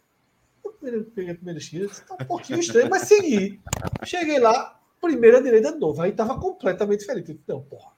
Eu 0.64 1.04
peguei 1.06 1.32
a 1.32 1.36
primeira 1.36 1.60
esquerda, 1.60 1.92
está 1.92 2.14
um 2.14 2.18
pouquinho 2.18 2.60
estranho, 2.60 2.90
mas 2.90 3.04
segui. 3.04 3.60
Cheguei 4.04 4.40
lá, 4.40 4.77
primeira 5.02 5.42
direita 5.42 5.72
de 5.72 5.80
novo. 5.80 6.02
Aí 6.02 6.12
estava 6.12 6.40
completamente 6.40 7.02
diferente. 7.02 7.40
Não, 7.48 7.62
porra, 7.62 7.92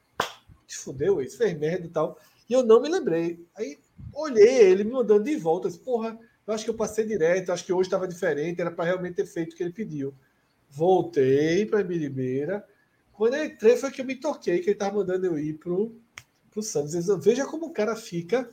se 0.68 0.78
fudeu 0.78 1.22
isso, 1.22 1.38
fez 1.38 1.58
merda 1.58 1.86
e 1.86 1.90
tal. 1.90 2.18
E 2.50 2.54
eu 2.54 2.64
não 2.64 2.82
me 2.82 2.90
lembrei. 2.90 3.46
Aí 3.56 3.78
olhei 4.14 4.60
ele 4.60 4.84
me 4.84 4.92
mandando 4.92 5.24
de 5.24 5.36
volta. 5.36 5.68
Disse, 5.68 5.80
porra, 5.80 6.18
eu 6.46 6.54
acho 6.54 6.64
que 6.64 6.70
eu 6.70 6.76
passei 6.76 7.06
direto, 7.06 7.52
acho 7.52 7.66
que 7.66 7.74
hoje 7.74 7.88
estava 7.88 8.08
diferente, 8.08 8.60
era 8.60 8.72
para 8.72 8.86
realmente 8.86 9.16
ter 9.16 9.26
feito 9.26 9.54
o 9.54 9.56
que 9.56 9.64
ele 9.64 9.74
pediu. 9.74 10.14
Voltei 10.70 11.66
para 11.66 11.84
Biribeira. 11.84 12.66
Quando 13.14 13.36
eu 13.36 13.46
entrei, 13.46 13.78
foi 13.78 13.92
que 13.92 14.02
eu 14.02 14.06
me 14.06 14.16
toquei 14.16 14.60
que 14.60 14.66
ele 14.66 14.72
estava 14.72 14.98
mandando 14.98 15.26
eu 15.26 15.38
ir 15.38 15.54
pro, 15.54 15.96
pro 16.50 16.64
Santos. 16.64 16.94
Veja 17.24 17.46
como 17.46 17.68
o 17.68 17.74
cara 17.74 17.96
fica 17.96 18.50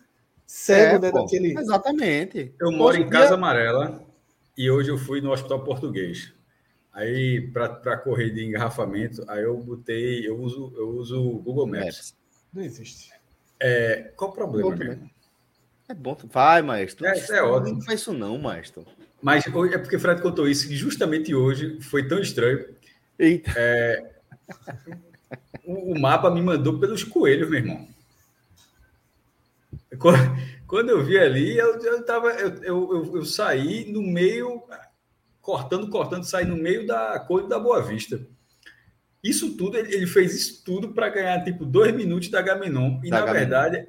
cego, 0.46 0.96
é, 0.96 0.98
né? 0.98 1.10
Pô, 1.10 1.22
daquele... 1.22 1.58
Exatamente. 1.58 2.54
Eu 2.60 2.72
moro 2.72 2.96
em 2.96 3.08
Casa 3.08 3.34
Amarela 3.34 4.02
e 4.56 4.70
hoje 4.70 4.90
eu 4.90 4.98
fui 4.98 5.20
no 5.20 5.32
Hospital 5.32 5.64
Português. 5.64 6.35
Aí, 6.96 7.42
para 7.52 7.98
correr 7.98 8.30
de 8.30 8.42
engarrafamento, 8.42 9.22
aí 9.28 9.42
eu 9.42 9.54
botei, 9.58 10.26
eu 10.26 10.40
uso, 10.40 10.72
eu 10.74 10.88
uso 10.88 11.22
o 11.22 11.38
Google 11.40 11.66
Maps. 11.66 12.16
Não 12.50 12.62
existe. 12.62 13.10
É, 13.60 14.12
qual 14.16 14.30
o 14.30 14.34
problema, 14.34 14.74
bom, 14.74 15.08
É 15.90 15.94
bom. 15.94 16.16
Vai, 16.24 16.62
maestro. 16.62 17.04
É, 17.04 17.18
é 17.18 17.42
ótimo. 17.42 17.74
Não 17.76 17.82
faz 17.82 18.00
isso 18.00 18.14
não, 18.14 18.38
maestro. 18.38 18.86
Mas 19.20 19.46
é 19.46 19.76
porque 19.76 19.96
o 19.96 20.00
Fred 20.00 20.22
contou 20.22 20.48
isso, 20.48 20.66
que 20.66 20.74
justamente 20.74 21.34
hoje 21.34 21.78
foi 21.82 22.08
tão 22.08 22.18
estranho. 22.18 22.64
Eita. 23.18 23.52
É, 23.54 24.12
o, 25.66 25.92
o, 25.92 26.00
mapa 26.00 26.30
me 26.30 26.40
mandou 26.40 26.80
pelos 26.80 27.04
coelhos, 27.04 27.50
meu 27.50 27.58
irmão. 27.58 27.86
Quando 30.66 30.88
eu 30.88 31.04
vi 31.04 31.18
ali, 31.18 31.58
eu, 31.58 31.78
eu, 31.78 32.02
tava, 32.06 32.30
eu, 32.32 32.62
eu, 32.62 33.16
eu 33.16 33.24
saí 33.26 33.92
no 33.92 34.00
meio, 34.00 34.62
cortando, 35.46 35.88
cortando, 35.88 36.24
saí 36.24 36.44
no 36.44 36.56
meio 36.56 36.84
da 36.84 37.20
coisa 37.20 37.48
da 37.48 37.56
Boa 37.56 37.80
Vista. 37.80 38.20
Isso 39.22 39.56
tudo, 39.56 39.76
ele 39.78 40.06
fez 40.08 40.34
isso 40.34 40.64
tudo 40.64 40.92
para 40.92 41.08
ganhar 41.08 41.44
tipo 41.44 41.64
dois 41.64 41.94
minutos 41.94 42.28
da 42.28 42.42
Gaminon. 42.42 43.00
E 43.04 43.10
da 43.10 43.20
na 43.20 43.26
Gaminon. 43.26 43.32
verdade, 43.32 43.86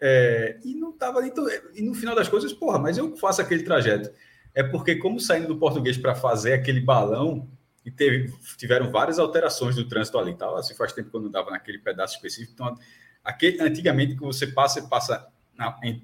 é, 0.00 0.58
e 0.64 0.74
não 0.74 0.90
tava. 0.90 1.24
Então, 1.24 1.46
e 1.72 1.82
no 1.82 1.94
final 1.94 2.16
das 2.16 2.28
coisas, 2.28 2.52
porra, 2.52 2.80
mas 2.80 2.98
eu 2.98 3.16
faço 3.16 3.40
aquele 3.40 3.62
trajeto 3.62 4.10
é 4.52 4.62
porque, 4.64 4.96
como 4.96 5.20
saindo 5.20 5.46
do 5.46 5.56
português 5.56 5.96
para 5.96 6.16
fazer 6.16 6.52
aquele 6.54 6.80
balão, 6.80 7.48
e 7.84 7.92
teve, 7.92 8.34
tiveram 8.56 8.90
várias 8.90 9.20
alterações 9.20 9.76
do 9.76 9.86
trânsito 9.88 10.18
ali, 10.18 10.34
tal. 10.34 10.56
Assim, 10.56 10.74
faz 10.74 10.92
tempo 10.92 11.10
que 11.10 11.16
eu 11.16 11.20
não 11.20 11.30
dava 11.30 11.50
naquele 11.52 11.78
pedaço 11.78 12.16
específico. 12.16 12.54
Então, 12.54 12.76
aquele, 13.22 13.62
antigamente, 13.62 14.16
que 14.16 14.20
você 14.20 14.48
passa, 14.48 14.82
passa 14.88 15.28
na, 15.56 15.78
em, 15.84 16.02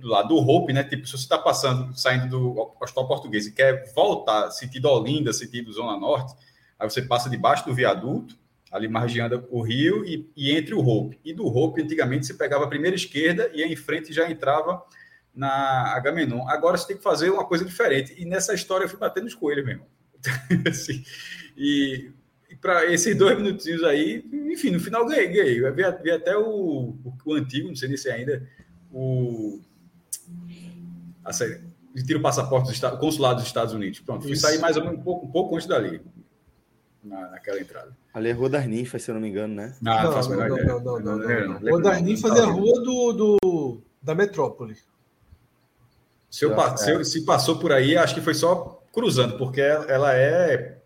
do 0.00 0.08
lado 0.08 0.28
do 0.28 0.36
Hope, 0.36 0.72
né? 0.72 0.82
Tipo, 0.82 1.06
se 1.06 1.12
você 1.12 1.24
está 1.24 1.38
passando, 1.38 1.96
saindo 1.96 2.28
do 2.28 2.74
Hospital 2.80 3.06
Português 3.06 3.46
e 3.46 3.52
quer 3.52 3.92
voltar 3.94 4.50
sentido 4.50 4.88
Olinda, 4.88 5.32
sentido 5.32 5.72
Zona 5.72 5.98
Norte, 5.98 6.34
aí 6.78 6.88
você 6.88 7.02
passa 7.02 7.28
debaixo 7.28 7.66
do 7.66 7.74
viaduto, 7.74 8.38
ali 8.70 8.88
margeando 8.88 9.46
o 9.50 9.62
rio 9.62 10.04
e, 10.04 10.30
e 10.36 10.52
entre 10.52 10.74
o 10.74 10.80
Hope. 10.80 11.18
E 11.24 11.32
do 11.32 11.46
Hope, 11.46 11.82
antigamente, 11.82 12.26
você 12.26 12.34
pegava 12.34 12.64
a 12.64 12.68
primeira 12.68 12.96
esquerda 12.96 13.50
e 13.52 13.62
em 13.62 13.76
frente 13.76 14.12
já 14.12 14.30
entrava 14.30 14.82
na 15.34 15.94
Agamenon. 15.94 16.46
Agora 16.48 16.76
você 16.76 16.88
tem 16.88 16.96
que 16.96 17.02
fazer 17.02 17.30
uma 17.30 17.44
coisa 17.44 17.64
diferente. 17.64 18.14
E 18.16 18.24
nessa 18.24 18.54
história 18.54 18.84
eu 18.84 18.88
fui 18.88 18.98
batendo 18.98 19.26
os 19.26 19.34
coelhos 19.34 19.64
mesmo. 19.64 19.86
assim, 20.68 21.02
e, 21.56 22.10
e 22.50 22.56
para 22.56 22.92
esses 22.92 23.16
dois 23.16 23.36
minutinhos 23.36 23.82
aí, 23.84 24.24
enfim, 24.32 24.70
no 24.70 24.80
final 24.80 25.06
ganhei, 25.06 25.28
ganhei. 25.28 25.70
Vi, 25.72 25.82
vi 26.02 26.10
até 26.10 26.36
o, 26.36 26.94
o, 27.04 27.14
o, 27.24 27.34
antigo, 27.34 27.68
não 27.68 27.76
sei 27.76 27.96
se 27.96 28.10
ainda, 28.10 28.46
o. 28.92 29.60
Série, 31.32 31.60
tira 32.06 32.18
o 32.18 32.22
passaporte 32.22 32.80
do 32.80 32.98
consulado 32.98 33.36
dos 33.36 33.46
Estados 33.46 33.74
Unidos. 33.74 34.00
Pronto, 34.00 34.22
fui 34.22 34.32
Isso. 34.32 34.42
sair 34.42 34.58
mais 34.58 34.76
ou 34.76 34.84
menos 34.84 35.00
um 35.00 35.02
pouco, 35.02 35.26
um 35.26 35.30
pouco 35.30 35.56
antes 35.56 35.66
dali. 35.66 36.00
Na, 37.02 37.30
naquela 37.30 37.58
entrada. 37.58 37.96
Ali 38.12 38.28
é 38.28 38.32
Rua 38.32 38.50
das 38.50 38.66
Ninfas, 38.66 39.02
se 39.02 39.10
eu 39.10 39.14
não 39.14 39.22
me 39.22 39.28
engano, 39.28 39.54
né? 39.54 39.74
Ah, 39.86 40.04
não, 40.04 40.12
não, 40.12 40.20
não, 40.20 40.80
não, 40.80 41.00
não, 41.00 41.18
não, 41.18 41.48
não, 41.48 41.60
Rua 41.60 41.80
das 41.80 42.02
Ninfas 42.02 42.38
é 42.38 42.42
a 42.42 42.46
rua 42.46 42.82
do, 42.82 43.12
do, 43.12 43.82
da 44.02 44.14
metrópole. 44.14 44.76
Se, 46.28 46.44
eu, 46.44 46.76
se, 46.76 46.90
eu, 46.90 47.04
se, 47.04 47.24
passou 47.24 47.58
por 47.58 47.72
aí, 47.72 47.96
acho 47.96 48.14
que 48.14 48.20
foi 48.20 48.34
só 48.34 48.82
cruzando, 48.92 49.36
porque 49.36 49.60
ela 49.60 50.14
é 50.14 50.80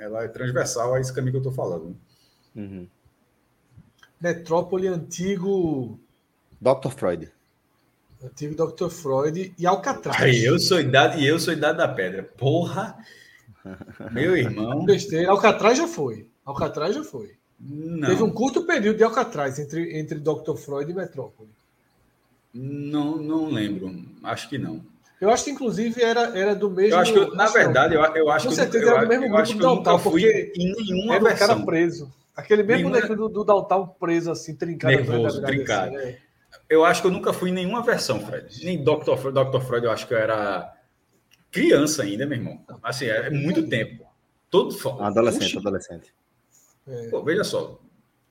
ela 0.00 0.24
é 0.24 0.28
transversal 0.28 0.94
a 0.94 1.00
esse 1.00 1.12
caminho 1.12 1.32
que 1.32 1.36
eu 1.36 1.50
estou 1.50 1.52
falando. 1.52 1.94
Uhum. 2.56 2.88
Metrópole 4.18 4.88
antigo. 4.88 6.00
Dr. 6.60 6.90
Freud. 6.90 7.30
Antigo 8.22 8.54
Dr. 8.54 8.88
Freud 8.90 9.54
e 9.58 9.66
Alcatraz. 9.66 10.42
Eu 10.42 10.58
sou 10.58 10.78
idade 10.78 11.20
e 11.20 11.26
eu 11.26 11.38
sou 11.38 11.52
idade 11.54 11.78
da 11.78 11.88
pedra. 11.88 12.22
Porra! 12.36 12.96
Meu 14.10 14.36
irmão. 14.36 14.84
Besteira. 14.84 15.30
Alcatraz 15.30 15.78
já 15.78 15.86
foi. 15.86 16.26
Alcatraz 16.44 16.94
já 16.94 17.02
foi. 17.04 17.32
Não. 17.58 18.08
Teve 18.08 18.22
um 18.22 18.30
curto 18.30 18.66
período 18.66 18.96
de 18.96 19.04
Alcatraz 19.04 19.58
entre, 19.58 19.98
entre 19.98 20.18
Dr. 20.18 20.54
Freud 20.56 20.90
e 20.90 20.94
Metrópole. 20.94 21.50
Não, 22.52 23.16
não 23.16 23.50
lembro. 23.50 23.94
Acho 24.22 24.48
que 24.48 24.58
não. 24.58 24.82
Eu 25.20 25.30
acho 25.30 25.44
que, 25.44 25.50
inclusive, 25.50 26.02
era, 26.02 26.36
era 26.36 26.54
do 26.54 26.70
mesmo. 26.70 26.94
Eu 26.94 26.98
acho 26.98 27.12
que, 27.12 27.36
na 27.36 27.46
verdade, 27.46 27.94
eu, 27.94 28.02
eu 28.02 28.30
acho 28.30 28.48
Com 28.48 28.54
que. 28.54 28.56
Com 28.56 28.62
certeza 28.62 28.84
eu, 28.84 28.96
era 28.96 29.02
do 29.02 29.08
mesmo 29.08 29.28
grupo 29.28 29.52
do 29.52 29.58
Daltal, 29.58 30.00
porque 30.00 30.52
em 30.56 30.72
nenhuma 30.72 31.16
era 31.16 31.24
versão. 31.24 31.48
cara 31.48 31.66
preso. 31.66 32.12
Aquele 32.34 32.62
mesmo 32.62 32.88
nenhuma... 32.88 33.16
do, 33.16 33.28
do 33.28 33.44
Daltal 33.44 33.96
preso, 34.00 34.30
assim, 34.30 34.54
trincado. 34.54 34.94
Nervoso, 34.94 35.42
trincado. 35.42 35.94
Assim, 35.96 36.06
é. 36.06 36.18
Eu 36.70 36.84
acho 36.84 37.00
que 37.02 37.08
eu 37.08 37.10
nunca 37.10 37.32
fui 37.32 37.50
em 37.50 37.52
nenhuma 37.52 37.82
versão, 37.82 38.20
Fred. 38.20 38.64
Nem 38.64 38.82
Dr. 38.82 39.16
Freud, 39.16 39.50
Dr. 39.50 39.60
Freud, 39.60 39.84
eu 39.84 39.90
acho 39.90 40.06
que 40.06 40.14
eu 40.14 40.18
era 40.18 40.72
criança 41.50 42.04
ainda, 42.04 42.24
meu 42.24 42.38
irmão. 42.38 42.64
Assim, 42.80 43.06
é, 43.06 43.26
é 43.26 43.30
muito 43.30 43.68
tempo. 43.68 44.06
Todo 44.48 44.76
Adolescente, 45.00 45.54
Puxa. 45.54 45.58
adolescente. 45.58 46.14
É. 46.86 47.08
Pô, 47.08 47.24
veja 47.24 47.42
só. 47.42 47.80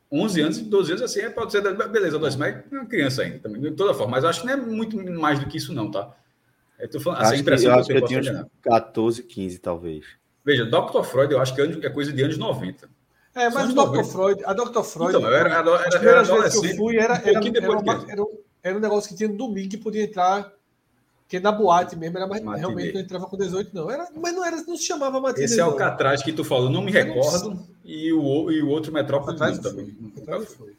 11 0.09 0.41
anos 0.41 0.57
e 0.57 0.63
12 0.63 0.91
anos, 0.91 1.03
assim, 1.03 1.19
é, 1.19 1.29
pode 1.29 1.51
ser, 1.51 1.61
beleza, 1.89 2.17
mas 2.17 2.39
é 2.39 2.63
uma 2.71 2.85
criança 2.85 3.21
ainda, 3.23 3.39
também, 3.39 3.61
de 3.61 3.71
toda 3.71 3.93
forma. 3.93 4.11
Mas 4.11 4.23
eu 4.23 4.29
acho 4.29 4.41
que 4.41 4.47
não 4.47 4.53
é 4.53 4.57
muito 4.57 4.97
mais 5.19 5.37
do 5.37 5.45
que 5.45 5.57
isso, 5.57 5.73
não, 5.73 5.91
tá? 5.91 6.15
Eu 6.79 6.89
tô 6.89 6.99
falando, 6.99 7.21
essa 7.21 7.33
acho 7.33 7.41
impressão 7.41 7.69
que 7.69 7.75
eu, 7.75 7.79
acho 7.79 7.87
que 7.87 8.15
eu 8.15 8.21
tinha 8.21 8.41
uns 8.41 8.47
14, 8.61 9.23
15, 9.23 9.59
talvez. 9.59 10.05
Veja, 10.45 10.65
Dr. 10.65 11.03
Freud, 11.03 11.33
eu 11.33 11.41
acho 11.41 11.53
que 11.53 11.61
é 11.61 11.89
coisa 11.89 12.13
de 12.13 12.23
anos 12.23 12.37
90. 12.37 12.89
É, 13.35 13.49
mas 13.49 13.69
o 13.69 13.73
Dr. 13.73 14.03
Freud, 14.03 14.43
a 14.45 14.53
Dr. 14.53 14.83
Freud. 14.83 15.15
Então, 15.15 15.29
eu 15.29 15.35
era, 15.35 15.49
era, 15.49 15.75
as 15.75 15.95
primeiras 15.95 16.27
vezes 16.27 16.59
que 16.59 16.67
eu 16.67 16.75
fui, 16.75 16.97
era, 16.97 17.13
um 17.13 17.17
era, 17.17 17.29
era, 17.29 17.79
uma, 17.79 18.05
era, 18.09 18.23
um, 18.23 18.37
era, 18.63 18.77
um 18.77 18.79
negócio 18.81 19.09
que 19.09 19.15
tinha 19.15 19.29
no 19.29 19.37
domingo 19.37 19.69
que 19.69 19.77
podia 19.77 20.03
entrar 20.03 20.51
Porque 21.23 21.39
na 21.39 21.51
boate 21.51 21.95
mesmo 21.95 22.17
era 22.17 22.25
mais, 22.25 22.41
realmente 22.59 22.93
não 22.93 23.01
entrava 23.01 23.27
com 23.27 23.37
18, 23.37 23.73
não. 23.73 23.89
Era, 23.89 24.07
mas 24.15 24.33
não, 24.33 24.43
era, 24.43 24.57
não 24.57 24.75
se 24.75 24.83
chamava 24.83 25.21
matinê. 25.21 25.45
Esse 25.45 25.59
é 25.59 25.65
o 25.65 25.75
Catraz 25.75 26.23
que 26.23 26.33
tu 26.33 26.43
falou, 26.43 26.69
não 26.69 26.81
me 26.81 26.91
recordo. 26.91 27.59
E 27.85 28.11
o, 28.11 28.51
e 28.51 28.61
o 28.63 28.69
outro 28.69 28.91
Metrópole 28.91 29.37
também. 29.37 29.95
Foi. 30.45 30.75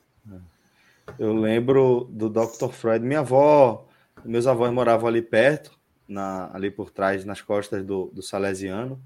Eu 1.19 1.33
lembro 1.33 2.09
do 2.11 2.29
Dr. 2.29 2.71
Freud. 2.73 3.05
Minha 3.05 3.21
avó, 3.21 3.87
meus 4.25 4.47
avós 4.47 4.73
moravam 4.73 5.09
ali 5.09 5.23
perto, 5.23 5.73
na, 6.07 6.51
ali 6.53 6.71
por 6.71 6.91
trás, 6.91 7.25
nas 7.25 7.41
costas 7.41 7.85
do, 7.85 8.11
do 8.13 8.23
Salesiano. 8.23 9.01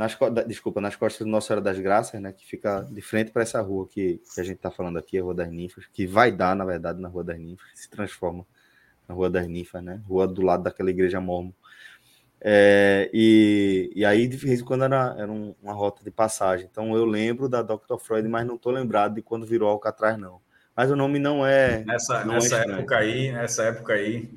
Nas, 0.00 0.16
desculpa, 0.46 0.80
nas 0.80 0.96
costas 0.96 1.26
do 1.26 1.30
Nossa 1.30 1.48
Senhora 1.48 1.62
das 1.62 1.78
Graças, 1.78 2.18
né? 2.18 2.32
Que 2.32 2.46
fica 2.46 2.80
de 2.90 3.02
frente 3.02 3.30
para 3.30 3.42
essa 3.42 3.60
rua 3.60 3.86
que, 3.86 4.18
que 4.34 4.40
a 4.40 4.42
gente 4.42 4.56
está 4.56 4.70
falando 4.70 4.98
aqui, 4.98 5.18
a 5.18 5.22
Rua 5.22 5.34
das 5.34 5.50
Ninfas, 5.50 5.84
que 5.92 6.06
vai 6.06 6.32
dar, 6.32 6.56
na 6.56 6.64
verdade, 6.64 7.02
na 7.02 7.08
Rua 7.08 7.22
das 7.22 7.38
Ninfas, 7.38 7.68
se 7.74 7.90
transforma 7.90 8.46
na 9.06 9.14
Rua 9.14 9.28
das 9.28 9.46
Ninfas, 9.46 9.84
né? 9.84 10.00
Rua 10.08 10.26
do 10.26 10.40
lado 10.40 10.62
daquela 10.62 10.88
igreja 10.88 11.20
mormon. 11.20 11.52
É, 12.40 13.10
e, 13.12 13.92
e 13.94 14.02
aí, 14.02 14.26
de 14.26 14.38
vez 14.38 14.62
em 14.62 14.64
quando, 14.64 14.84
era, 14.84 15.14
era 15.18 15.30
um, 15.30 15.54
uma 15.62 15.74
rota 15.74 16.02
de 16.02 16.10
passagem. 16.10 16.66
Então, 16.70 16.96
eu 16.96 17.04
lembro 17.04 17.46
da 17.46 17.60
Dr. 17.60 17.98
Freud, 18.00 18.26
mas 18.26 18.46
não 18.46 18.54
estou 18.54 18.72
lembrado 18.72 19.16
de 19.16 19.20
quando 19.20 19.44
virou 19.44 19.68
Alcatraz, 19.68 20.16
não. 20.16 20.40
Mas 20.74 20.90
o 20.90 20.96
nome 20.96 21.18
não 21.18 21.44
é. 21.44 21.84
Nessa, 21.84 22.24
não 22.24 22.32
é 22.32 22.36
nessa 22.36 22.56
é 22.56 22.70
época 22.70 22.96
aí, 22.96 23.32
nessa 23.32 23.64
época 23.64 23.92
aí, 23.92 24.30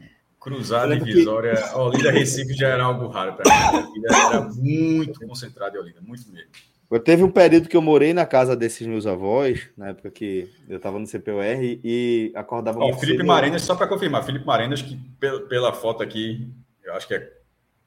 Cruzada 0.44 0.94
e 0.94 1.00
Vitória, 1.00 1.56
que... 1.56 1.78
Olinda 1.78 2.12
Recife 2.12 2.54
já 2.54 2.68
era 2.68 2.84
algo 2.84 3.08
raro 3.08 3.34
para 3.34 3.82
mim. 3.82 4.02
Era 4.06 4.42
muito 4.42 5.26
concentrado 5.26 5.78
em 5.78 5.80
Olinda, 5.80 6.02
muito 6.02 6.30
mesmo. 6.30 6.50
Eu 6.92 7.00
teve 7.00 7.24
um 7.24 7.32
período 7.32 7.70
que 7.70 7.78
eu 7.78 7.82
morei 7.82 8.14
na 8.14 8.26
casa 8.26 8.56
desses 8.56 8.86
meus 8.86 9.08
avós, 9.08 9.70
na 9.78 9.90
época 9.90 10.12
que 10.12 10.48
eu 10.68 10.78
estava 10.78 11.00
no 11.00 11.08
CPUR, 11.08 11.44
e 11.84 12.32
acordava 12.36 12.78
Ó, 12.80 12.94
Felipe 12.94 13.20
cedo. 13.20 13.26
Marenas, 13.26 13.62
só 13.64 13.74
para 13.74 13.88
confirmar, 13.88 14.24
Felipe 14.24 14.46
Marenas, 14.46 14.82
que 14.82 14.96
pela, 15.18 15.42
pela 15.48 15.74
foto 15.74 16.04
aqui, 16.04 16.54
eu 16.84 16.94
acho 16.94 17.08
que 17.08 17.16
é 17.16 17.32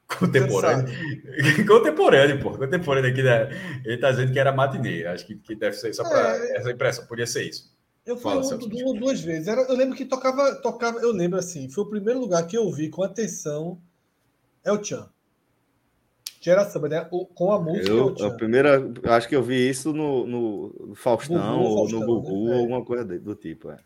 contemporâneo. 0.07 0.93
contemporâneo, 1.67 2.39
pô. 2.41 2.51
Contemporâneo 2.51 3.11
aqui, 3.11 3.21
né? 3.21 3.49
ele 3.85 3.95
está 3.95 4.09
dizendo 4.09 4.33
que 4.33 4.39
era 4.39 4.51
matinê. 4.51 5.05
Acho 5.05 5.27
que, 5.27 5.35
que 5.35 5.55
deve 5.55 5.75
ser 5.75 5.93
só 5.93 6.03
para 6.03 6.35
é... 6.35 6.57
essa 6.57 6.71
impressão, 6.71 7.05
podia 7.05 7.27
ser 7.27 7.43
isso. 7.43 7.76
Eu 8.07 8.15
fui 8.15 8.31
Fala, 8.31 8.57
duas, 8.57 8.99
duas 8.99 9.21
vezes. 9.21 9.49
Era, 9.49 9.63
eu 9.63 9.75
lembro 9.75 9.93
que 9.93 10.05
tocava, 10.05 10.55
tocava, 10.55 10.99
eu 10.99 11.11
lembro 11.11 11.37
assim, 11.37 11.67
foi 11.69 11.83
o 11.83 11.89
primeiro 11.89 12.21
lugar 12.21 12.47
que 12.47 12.57
eu 12.57 12.71
vi 12.71 12.89
com 12.89 13.03
atenção 13.03 13.77
é 14.63 14.71
o 14.71 14.81
Chan. 14.81 15.09
Gera 16.39 16.63
samba, 16.63 16.87
né? 16.87 17.07
O, 17.11 17.25
com 17.25 17.51
a 17.51 17.59
música. 17.59 17.89
Eu, 17.89 18.15
a 18.25 18.31
primeira, 18.31 18.81
acho 19.09 19.27
que 19.27 19.35
eu 19.35 19.43
vi 19.43 19.69
isso 19.69 19.91
no, 19.91 20.25
no 20.25 20.95
Faustão 20.95 21.57
Gugu, 21.57 21.69
ou 21.69 21.77
Faustão, 21.77 21.99
no 21.99 22.05
Gugu, 22.05 22.45
né? 22.45 22.57
alguma 22.59 22.85
coisa 22.85 23.03
do 23.03 23.35
tipo. 23.35 23.71
É. 23.71 23.79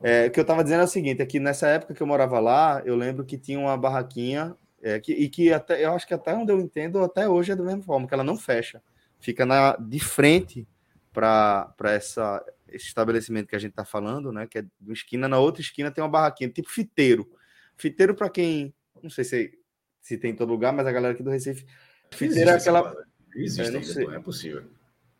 É, 0.00 0.26
o 0.26 0.30
que 0.30 0.38
eu 0.38 0.42
estava 0.42 0.62
dizendo 0.62 0.82
é 0.82 0.84
o 0.84 0.88
seguinte: 0.88 1.20
é 1.20 1.26
que 1.26 1.40
nessa 1.40 1.66
época 1.66 1.94
que 1.94 2.02
eu 2.02 2.06
morava 2.06 2.38
lá, 2.38 2.80
eu 2.84 2.94
lembro 2.94 3.24
que 3.24 3.36
tinha 3.36 3.58
uma 3.58 3.76
barraquinha, 3.76 4.54
é, 4.80 5.00
que, 5.00 5.12
e 5.12 5.28
que 5.28 5.52
até, 5.52 5.84
eu 5.84 5.92
acho 5.92 6.06
que 6.06 6.14
até 6.14 6.32
onde 6.34 6.52
eu 6.52 6.60
entendo, 6.60 7.02
até 7.02 7.28
hoje 7.28 7.50
é 7.50 7.56
da 7.56 7.64
mesma 7.64 7.82
forma, 7.82 8.06
que 8.06 8.14
ela 8.14 8.22
não 8.22 8.36
fecha. 8.36 8.80
Fica 9.18 9.44
na, 9.44 9.74
de 9.76 9.98
frente 9.98 10.68
para 11.12 11.74
essa 11.84 12.44
esse 12.68 12.86
estabelecimento 12.86 13.48
que 13.48 13.56
a 13.56 13.58
gente 13.58 13.70
está 13.70 13.84
falando, 13.84 14.32
né? 14.32 14.46
Que 14.46 14.58
é 14.58 14.62
de 14.62 14.70
uma 14.80 14.92
esquina, 14.92 15.28
na 15.28 15.38
outra 15.38 15.62
esquina 15.62 15.90
tem 15.90 16.02
uma 16.02 16.10
barraquinha, 16.10 16.50
tipo 16.50 16.68
fiteiro. 16.70 17.28
Fiteiro, 17.76 18.14
para 18.14 18.30
quem. 18.30 18.74
Não 19.02 19.10
sei 19.10 19.24
se 19.24 19.58
se 20.06 20.16
tem 20.16 20.30
em 20.30 20.36
todo 20.36 20.50
lugar, 20.50 20.72
mas 20.72 20.86
a 20.86 20.92
galera 20.92 21.14
aqui 21.14 21.22
do 21.22 21.30
Recife. 21.30 21.66
Fiteira 22.12 22.52
é 22.52 22.54
aquela. 22.54 22.94
Existe, 23.34 23.68
é, 23.68 23.70
não, 23.72 23.82
sei. 23.82 24.06
é 24.06 24.20
possível. 24.20 24.62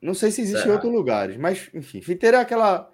Não 0.00 0.14
sei 0.14 0.30
se 0.30 0.42
existe 0.42 0.60
Será? 0.60 0.70
em 0.70 0.74
outros 0.74 0.92
lugares, 0.92 1.36
mas 1.36 1.68
enfim, 1.74 2.00
fiteira 2.00 2.36
é 2.36 2.40
aquela. 2.40 2.88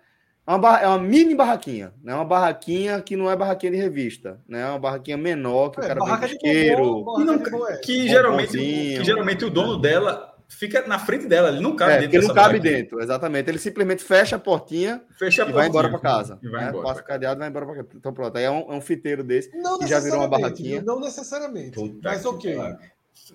É 0.47 0.51
uma, 0.51 0.59
barra, 0.59 0.81
é 0.81 0.89
uma 0.89 0.99
mini 0.99 1.35
barraquinha, 1.35 1.93
né? 2.03 2.15
Uma 2.15 2.25
barraquinha 2.25 3.01
que 3.03 3.15
não 3.15 3.31
é 3.31 3.37
barraquinha 3.37 3.73
de 3.73 3.79
revista, 3.79 4.41
né? 4.49 4.63
É 4.63 4.67
uma 4.67 4.79
barraquinha 4.79 5.19
menor 5.19 5.69
que 5.69 5.81
é, 5.81 5.85
o 5.85 5.87
cara 5.87 6.19
vende 6.19 6.35
isqueiro. 6.35 7.05
Que, 7.15 7.81
que, 7.83 8.09
geralmente, 8.09 8.53
que 8.53 9.05
geralmente 9.05 9.45
o 9.45 9.51
dono 9.51 9.79
dela 9.79 10.32
fica 10.57 10.87
na 10.87 10.99
frente 10.99 11.27
dela, 11.27 11.49
ele 11.49 11.61
não 11.61 11.75
cabe 11.75 11.93
é, 11.93 11.99
dentro. 12.01 12.17
Ele 12.17 12.27
não 12.27 12.35
cabe 12.35 12.61
dentro, 12.61 13.01
exatamente. 13.03 13.49
Ele 13.49 13.59
simplesmente 13.59 14.05
fecha 14.05 14.37
a 14.37 14.39
portinha 14.39 15.03
fecha 15.19 15.45
a 15.45 15.49
e 15.49 15.53
vai 15.53 15.69
embora 15.69 15.89
para 15.89 15.99
casa. 15.99 16.39
E 16.43 16.49
vai 16.49 16.65
né? 16.65 16.71
embora, 16.71 16.85
Passa 16.89 17.01
o 17.01 17.05
cadeado 17.05 17.39
e 17.39 17.41
vai 17.41 17.49
embora 17.49 17.67
para 17.67 17.77
casa. 17.77 17.89
Então 17.95 18.13
pronto, 18.13 18.37
aí 18.37 18.45
é 18.45 18.51
um, 18.51 18.73
é 18.73 18.75
um 18.75 18.81
fiteiro 18.81 19.23
desse 19.23 19.51
que 19.51 19.87
já 19.87 20.01
virou 20.01 20.21
uma 20.21 20.29
barraquinha. 20.29 20.83
Não 20.83 21.01
necessariamente, 21.01 21.73
Puta 21.73 21.99
mas 22.03 22.25
ok. 22.25 22.57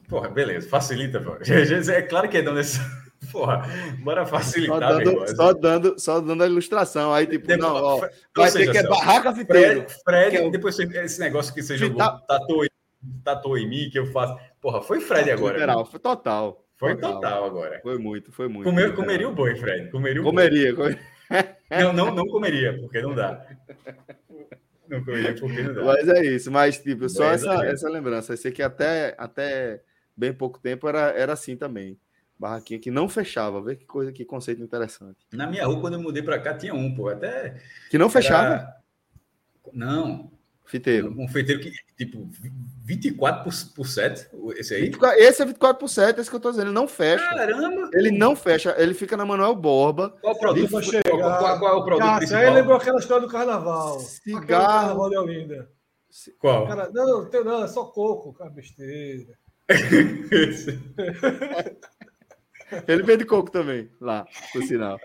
Porra, 0.07 0.29
beleza, 0.29 0.67
facilita, 0.69 1.19
pô. 1.19 1.37
É 1.91 2.01
claro 2.01 2.29
que 2.29 2.37
é 2.37 2.41
não 2.41 2.53
necessariamente. 2.53 3.07
Porra, 3.31 3.67
bora 4.03 4.25
facilitar. 4.25 4.79
Só 4.79 4.99
dando, 4.99 5.35
só 5.35 5.53
dando, 5.53 5.99
só 5.99 6.19
dando 6.19 6.43
a 6.43 6.45
ilustração. 6.45 7.13
Aí, 7.13 7.25
tipo, 7.25 7.47
depois, 7.47 7.59
não, 7.59 7.75
ó, 7.75 8.09
vai 8.35 8.51
seja, 8.51 8.65
ter 8.65 8.71
que 8.71 8.77
é 8.77 8.87
barraca 8.87 9.33
fiteiro. 9.33 9.85
Fred, 10.05 10.29
Fred 10.29 10.37
é 10.37 10.49
depois 10.49 10.77
esse 10.77 11.19
negócio 11.19 11.53
que 11.53 11.63
você 11.63 11.77
jogou, 11.77 11.97
tatuou, 11.97 12.65
tatuou 13.23 13.57
em 13.57 13.67
mim, 13.67 13.89
que 13.91 13.97
eu 13.97 14.05
faço. 14.11 14.37
Porra, 14.61 14.81
foi 14.81 15.01
Fred 15.01 15.31
agora. 15.31 15.55
Literal, 15.55 15.85
foi 15.85 15.99
total. 15.99 16.66
Foi 16.77 16.95
total, 16.95 17.13
total 17.15 17.45
agora. 17.45 17.79
Foi 17.81 17.97
muito, 17.97 18.31
foi 18.31 18.47
muito. 18.47 18.63
Comer, 18.63 18.93
comeria 18.93 19.27
o 19.27 19.33
boi, 19.33 19.55
Fred. 19.55 19.89
Comeria 19.89 20.21
o 20.21 20.23
comeria, 20.23 20.75
boi. 20.75 20.93
Comeria. 20.93 21.17
Não, 21.69 21.91
não, 21.91 22.15
não 22.15 22.25
comeria, 22.25 22.79
porque 22.79 23.01
não 23.01 23.13
dá. 23.13 23.45
Não 24.87 25.03
comeria 25.03 25.35
porque 25.35 25.61
não 25.61 25.73
dá. 25.73 25.83
Mas 25.83 26.07
é 26.07 26.25
isso, 26.25 26.49
mas 26.49 26.77
tipo, 26.81 27.09
só 27.09 27.25
essa, 27.25 27.53
essa 27.65 27.89
lembrança. 27.89 28.31
Eu 28.31 28.37
sei 28.37 28.49
que 28.53 28.63
até, 28.63 29.13
até 29.17 29.83
bem 30.15 30.31
pouco 30.31 30.57
tempo 30.57 30.87
era, 30.87 31.09
era 31.09 31.33
assim 31.33 31.57
também. 31.57 31.99
Barraquinha 32.39 32.79
que 32.79 32.89
não 32.89 33.09
fechava, 33.09 33.61
vê 33.61 33.75
que 33.75 33.85
coisa, 33.85 34.13
que 34.13 34.23
conceito 34.23 34.61
interessante. 34.63 35.17
Na 35.33 35.45
minha 35.45 35.65
rua, 35.65 35.81
quando 35.81 35.95
eu 35.95 36.01
mudei 36.01 36.23
para 36.23 36.39
cá, 36.39 36.53
tinha 36.53 36.73
um, 36.73 36.95
pô, 36.95 37.09
até. 37.09 37.61
Que 37.89 37.97
não 37.97 38.09
fechava? 38.09 38.53
Era... 38.53 38.77
Não, 39.73 40.31
Fiteiro. 40.67 41.15
Um 41.17 41.27
feiteiro 41.29 41.61
que, 41.61 41.71
tipo, 41.97 42.29
24 42.83 43.43
por, 43.43 43.53
por 43.73 43.87
7, 43.87 44.27
esse 44.57 44.75
aí? 44.75 44.91
Esse 45.15 45.41
é 45.41 45.45
24 45.45 45.79
por 45.79 45.87
7, 45.87 46.19
esse 46.19 46.29
que 46.29 46.35
eu 46.35 46.41
tô 46.41 46.49
dizendo, 46.49 46.67
ele 46.67 46.73
não 46.73 46.89
fecha. 46.89 47.23
Caramba! 47.23 47.89
Ele 47.93 48.11
não 48.11 48.35
fecha, 48.35 48.75
ele 48.77 48.93
fica 48.93 49.15
na 49.15 49.25
Manuel 49.25 49.55
Borba. 49.55 50.09
Qual 50.19 50.35
o 50.35 50.37
produto? 50.37 50.69
Qual, 50.69 50.81
qual, 51.39 51.59
qual, 51.59 51.73
é 51.73 51.77
o 51.77 51.85
produto 51.85 52.05
Cara, 52.05 52.17
principal? 52.17 52.41
Aí 52.41 52.53
lembrou 52.53 52.75
aquela 52.75 52.99
história 52.99 53.25
do 53.25 53.31
carnaval. 53.31 54.01
Cigarro. 54.01 54.47
Carnaval 54.47 55.09
de 55.09 55.17
Olinda. 55.17 55.69
Qual? 56.37 56.67
Cara, 56.67 56.91
não, 56.93 57.29
não, 57.31 57.43
não, 57.45 57.63
é 57.63 57.67
só 57.69 57.85
coco, 57.85 58.33
cara, 58.33 58.49
besteira. 58.49 59.39
ele 62.87 63.03
vende 63.03 63.23
coco 63.23 63.49
também, 63.49 63.89
lá, 64.01 64.27
por 64.51 64.63
sinal. 64.63 64.99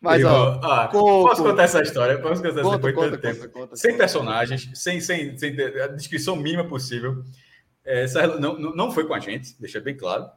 Mas, 0.00 0.22
ó, 0.24 0.60
ah, 0.62 0.88
posso 0.88 1.42
contar 1.42 1.62
essa 1.62 1.82
história? 1.82 2.20
Posso 2.20 2.42
contar 2.42 2.60
essa 2.60 2.62
conta, 2.62 2.92
conta, 2.92 3.18
tempo. 3.18 3.48
Conta, 3.48 3.76
sem 3.76 3.96
personagens, 3.96 4.70
sem, 4.74 5.00
sem, 5.00 5.36
sem 5.38 5.56
a 5.82 5.86
descrição 5.88 6.36
mínima 6.36 6.64
possível. 6.64 7.24
É, 7.84 8.04
essa 8.04 8.26
não, 8.38 8.58
não 8.58 8.92
foi 8.92 9.06
com 9.06 9.14
a 9.14 9.20
gente, 9.20 9.58
deixa 9.58 9.80
bem 9.80 9.96
claro. 9.96 10.28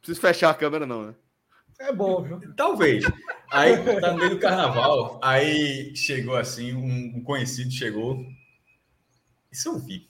Preciso 0.00 0.20
fechar 0.20 0.50
a 0.50 0.54
câmera, 0.54 0.86
não, 0.86 1.06
né? 1.06 1.14
É 1.78 1.92
bom, 1.92 2.22
viu? 2.22 2.40
Talvez. 2.54 3.04
Aí 3.50 3.76
tá 4.00 4.12
no 4.12 4.18
meio 4.18 4.30
do 4.30 4.38
carnaval, 4.38 5.18
aí 5.22 5.96
chegou 5.96 6.36
assim, 6.36 6.74
um, 6.74 7.22
conhecido 7.24 7.70
chegou. 7.70 8.22
Isso 9.50 9.68
eu 9.68 9.78
vi. 9.78 10.06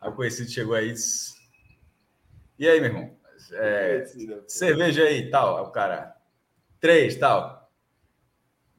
Aí 0.00 0.08
o 0.08 0.14
conhecido 0.14 0.48
chegou 0.48 0.74
aí. 0.74 0.92
Disse, 0.92 1.36
e 2.58 2.68
aí, 2.68 2.80
meu 2.80 2.90
irmão? 2.90 3.16
É, 3.52 4.04
cerveja 4.46 5.02
aí, 5.04 5.30
tal. 5.30 5.64
O 5.64 5.70
cara. 5.70 6.14
Três, 6.80 7.16
tal. 7.16 7.57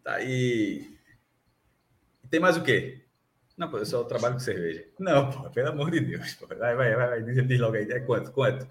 Tá, 0.10 0.24
e... 0.24 0.90
Tem 2.32 2.40
mais 2.40 2.58
o 2.58 2.64
quê? 2.64 3.04
Não, 3.56 3.70
pô, 3.70 3.78
eu 3.78 3.86
só 3.86 4.04
trabalho 4.04 4.34
com 4.34 4.40
cerveja. 4.40 4.84
Não, 5.00 5.30
pô, 5.30 5.48
pelo 5.52 5.70
amor 5.70 5.92
de 5.92 6.00
Deus. 6.00 6.34
Pô. 6.34 6.48
Vai, 6.48 6.76
vai, 6.76 6.96
vai, 6.96 7.22
diz, 7.22 7.48
diz 7.48 7.60
logo 7.60 7.76
aí. 7.76 7.88
É 7.92 8.00
quanto? 8.00 8.32
Quanto? 8.32 8.68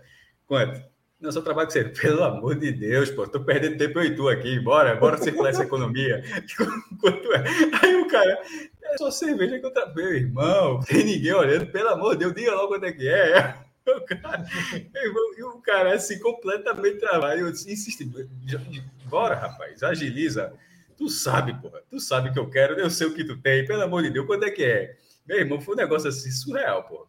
Quanto? 0.48 0.82
Não, 1.20 1.30
só 1.30 1.40
trabalho 1.40 1.68
com 1.68 1.72
cerveja. 1.72 2.00
Pelo 2.00 2.24
amor 2.24 2.56
de 2.56 2.72
Deus, 2.72 3.10
pô. 3.12 3.24
Tô 3.28 3.44
perdendo 3.44 3.78
tempo 3.78 4.00
eu 4.00 4.04
e 4.06 4.16
tu 4.16 4.28
aqui. 4.28 4.58
Bora, 4.58 4.96
bora 4.96 5.16
circular 5.18 5.50
essa 5.50 5.62
economia. 5.62 6.24
Quanto 7.00 7.32
é? 7.32 7.44
Aí 7.82 7.94
o 8.02 8.08
cara, 8.08 8.42
é 8.82 8.98
só 8.98 9.08
cerveja 9.08 9.60
que 9.60 9.66
eu 9.66 9.70
trabalho. 9.70 9.94
Meu 9.94 10.14
irmão, 10.14 10.80
tem 10.80 11.04
ninguém 11.04 11.34
olhando. 11.34 11.70
Pelo 11.70 11.90
amor 11.90 12.14
de 12.14 12.24
Deus, 12.24 12.34
diga 12.34 12.54
logo 12.54 12.68
quanto 12.68 12.86
é 12.86 12.92
que 12.92 13.06
é. 13.06 13.54
O 13.88 14.02
cara, 14.02 14.44
e 15.38 15.42
o 15.44 15.60
cara 15.62 15.94
assim, 15.94 16.18
completamente 16.18 16.98
travado. 16.98 17.40
Eu 17.40 17.48
insisti, 17.48 18.04
bora, 19.08 19.34
rapaz, 19.34 19.82
agiliza. 19.82 20.52
Tu 20.98 21.08
sabe, 21.08 21.54
porra. 21.62 21.80
Tu 21.88 22.00
sabe 22.00 22.32
que 22.32 22.38
eu 22.38 22.50
quero, 22.50 22.78
eu 22.78 22.90
sei 22.90 23.06
o 23.06 23.14
que 23.14 23.24
tu 23.24 23.40
tem. 23.40 23.64
Pelo 23.64 23.82
amor 23.82 24.02
de 24.02 24.10
Deus, 24.10 24.26
quando 24.26 24.44
é 24.44 24.50
que 24.50 24.64
é? 24.64 24.96
Meu 25.24 25.38
irmão, 25.38 25.60
foi 25.60 25.74
um 25.74 25.78
negócio 25.78 26.08
assim 26.08 26.30
surreal, 26.30 26.82
porra. 26.82 27.06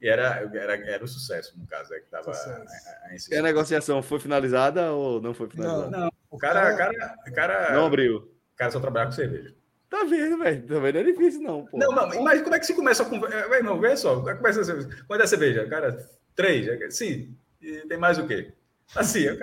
E 0.00 0.08
era, 0.08 0.48
era, 0.54 0.74
era 0.74 1.04
um 1.04 1.06
sucesso, 1.06 1.58
no 1.58 1.66
caso, 1.66 1.92
é 1.94 2.00
que 2.00 2.10
tava. 2.10 2.30
A, 2.30 2.34
a, 2.34 3.16
e 3.30 3.36
a 3.36 3.42
negociação 3.42 4.02
foi 4.02 4.20
finalizada 4.20 4.92
ou 4.92 5.20
não 5.20 5.32
foi 5.32 5.48
finalizada? 5.48 5.90
Não, 5.90 6.00
não. 6.00 6.12
O 6.30 6.38
cara, 6.38 6.76
cara, 6.76 7.16
cara. 7.34 7.74
Não 7.74 7.86
abriu. 7.86 8.16
O 8.18 8.56
cara 8.56 8.70
só 8.70 8.78
trabalha 8.78 9.06
com 9.06 9.12
cerveja. 9.12 9.54
Tá 9.88 10.04
vendo, 10.04 10.38
velho? 10.38 10.66
Também 10.66 10.92
não 10.92 11.00
é 11.00 11.04
difícil, 11.04 11.42
não. 11.42 11.66
Pô. 11.66 11.76
Não, 11.76 11.92
não, 11.92 12.22
mas 12.22 12.42
como 12.42 12.54
é 12.54 12.58
que 12.58 12.66
se 12.66 12.74
começa 12.74 13.02
a 13.02 13.06
conversa? 13.06 13.48
Meu 13.48 13.58
irmão, 13.58 13.80
vê 13.80 13.96
só. 13.96 14.16
Como 14.16 14.30
é 14.30 14.52
que 14.52 14.52
você... 14.52 15.02
Quando 15.06 15.22
é 15.22 15.26
cerveja? 15.26 15.66
Cara, 15.66 16.08
três. 16.36 16.94
Sim. 16.94 17.36
E 17.60 17.80
tem 17.88 17.98
mais 17.98 18.16
o 18.16 18.26
quê? 18.26 18.52
Assim, 18.94 19.22
eu... 19.22 19.36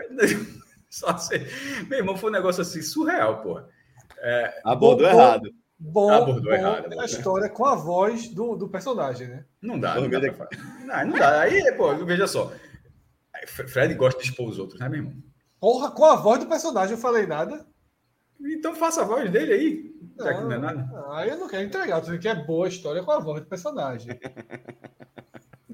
só 0.89 1.09
assim. 1.09 1.35
Meu 1.89 1.99
irmão, 1.99 2.15
foi 2.15 2.29
um 2.29 2.33
negócio 2.33 2.61
assim 2.61 2.81
surreal, 2.81 3.41
porra. 3.41 3.67
É, 4.19 4.61
Abordou 4.63 5.07
errado. 5.07 5.49
bom, 5.79 6.11
abordou 6.11 6.43
bom 6.43 6.53
errado. 6.53 6.99
a 6.99 7.05
história 7.05 7.49
com 7.49 7.65
a 7.65 7.75
voz 7.75 8.29
do, 8.29 8.55
do 8.55 8.69
personagem, 8.69 9.27
né? 9.27 9.45
Não 9.61 9.79
dá. 9.79 9.95
Não, 9.95 10.09
dá 10.09 10.19
pra... 10.33 10.47
não, 10.85 11.11
não 11.11 11.17
dá. 11.17 11.41
Aí, 11.41 11.71
pô, 11.73 11.93
veja 12.05 12.27
só. 12.27 12.51
Fred 13.45 13.93
gosta 13.93 14.21
de 14.21 14.29
expor 14.29 14.49
os 14.49 14.59
outros, 14.59 14.79
né, 14.79 14.89
meu 14.89 14.99
irmão? 14.99 15.13
Porra, 15.59 15.91
com 15.91 16.05
a 16.05 16.15
voz 16.15 16.39
do 16.39 16.47
personagem 16.47 16.95
eu 16.95 17.01
falei 17.01 17.25
nada. 17.25 17.65
Então 18.39 18.75
faça 18.75 19.01
a 19.01 19.05
voz 19.05 19.29
dele 19.31 19.53
aí. 19.53 19.97
Já 20.19 20.33
que 20.33 20.41
não 20.41 20.51
é 20.51 20.57
nada. 20.57 20.89
Aí 21.11 21.29
eu 21.29 21.37
não 21.37 21.47
quero 21.47 21.63
entregar, 21.63 22.01
tu 22.01 22.17
que 22.17 22.27
é 22.27 22.35
boa 22.35 22.65
a 22.65 22.69
história 22.69 23.03
com 23.03 23.11
a 23.11 23.19
voz 23.19 23.41
do 23.41 23.47
personagem. 23.47 24.17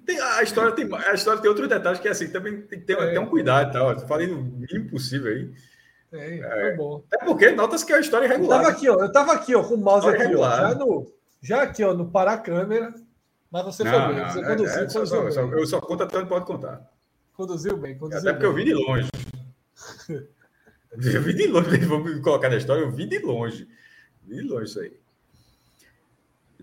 Tem, 0.05 0.19
a, 0.19 0.43
história 0.43 0.73
tem, 0.73 0.85
a 0.93 1.13
história 1.13 1.41
tem 1.41 1.47
outros 1.47 1.69
detalhes 1.69 1.97
que 1.97 2.09
é 2.09 2.11
assim, 2.11 2.27
também 2.27 2.61
tem 2.63 2.77
que 2.77 2.85
ter, 2.85 2.97
é. 2.97 3.11
ter 3.13 3.19
um 3.19 3.25
cuidado 3.25 3.69
e 3.69 3.71
tal. 3.71 3.91
Eu 3.91 3.99
falei 4.01 4.27
no 4.27 4.43
mínimo 4.43 4.89
possível 4.89 5.31
aí. 5.31 5.49
Tem, 6.13 6.43
é, 6.43 6.47
foi 6.47 6.75
bom. 6.75 7.03
Até 7.11 7.25
porque 7.25 7.49
notas 7.53 7.83
que 7.83 7.91
é 7.91 7.95
a 7.95 7.99
história 7.99 8.27
irregular. 8.27 8.59
Eu 8.59 8.63
tava 8.63 8.77
aqui, 8.77 8.89
ó, 8.89 8.99
eu 8.99 9.11
tava 9.11 9.33
aqui, 9.33 9.55
ó, 9.55 9.63
com 9.63 9.73
o 9.73 9.77
mouse 9.79 10.07
aqui, 10.07 10.35
ó, 10.35 10.43
já, 10.43 10.75
no, 10.75 11.11
já 11.41 11.63
aqui, 11.63 11.83
ó, 11.83 11.91
no 11.95 12.11
parar 12.11 12.33
a 12.33 12.37
câmera. 12.37 12.93
Mas 13.49 13.65
você 13.65 13.83
não, 13.83 13.91
foi 13.91 14.13
bem, 14.13 14.23
você 14.23 14.41
não, 14.41 14.49
conduziu, 14.49 14.73
é, 14.75 14.85
conduziu 14.85 15.05
só, 15.07 15.31
só, 15.31 15.41
Eu 15.41 15.65
só 15.65 15.81
conto 15.81 16.03
até 16.03 16.19
onde 16.19 16.29
pode 16.29 16.45
contar. 16.45 16.87
Conduziu 17.33 17.75
bem, 17.77 17.97
conduziu 17.97 18.29
Até 18.29 18.31
porque 18.31 18.45
bem. 18.45 18.51
eu 18.51 18.55
vi 18.55 18.63
de 18.63 18.73
longe. 18.75 19.09
eu 21.15 21.21
vi 21.23 21.33
de 21.33 21.47
longe, 21.47 21.77
vamos 21.79 22.21
colocar 22.21 22.47
na 22.47 22.57
história, 22.57 22.81
eu 22.81 22.91
vi 22.91 23.07
de 23.07 23.17
longe. 23.17 23.67
Vi 24.21 24.35
de 24.35 24.43
longe 24.43 24.65
isso 24.65 24.81
aí. 24.81 24.95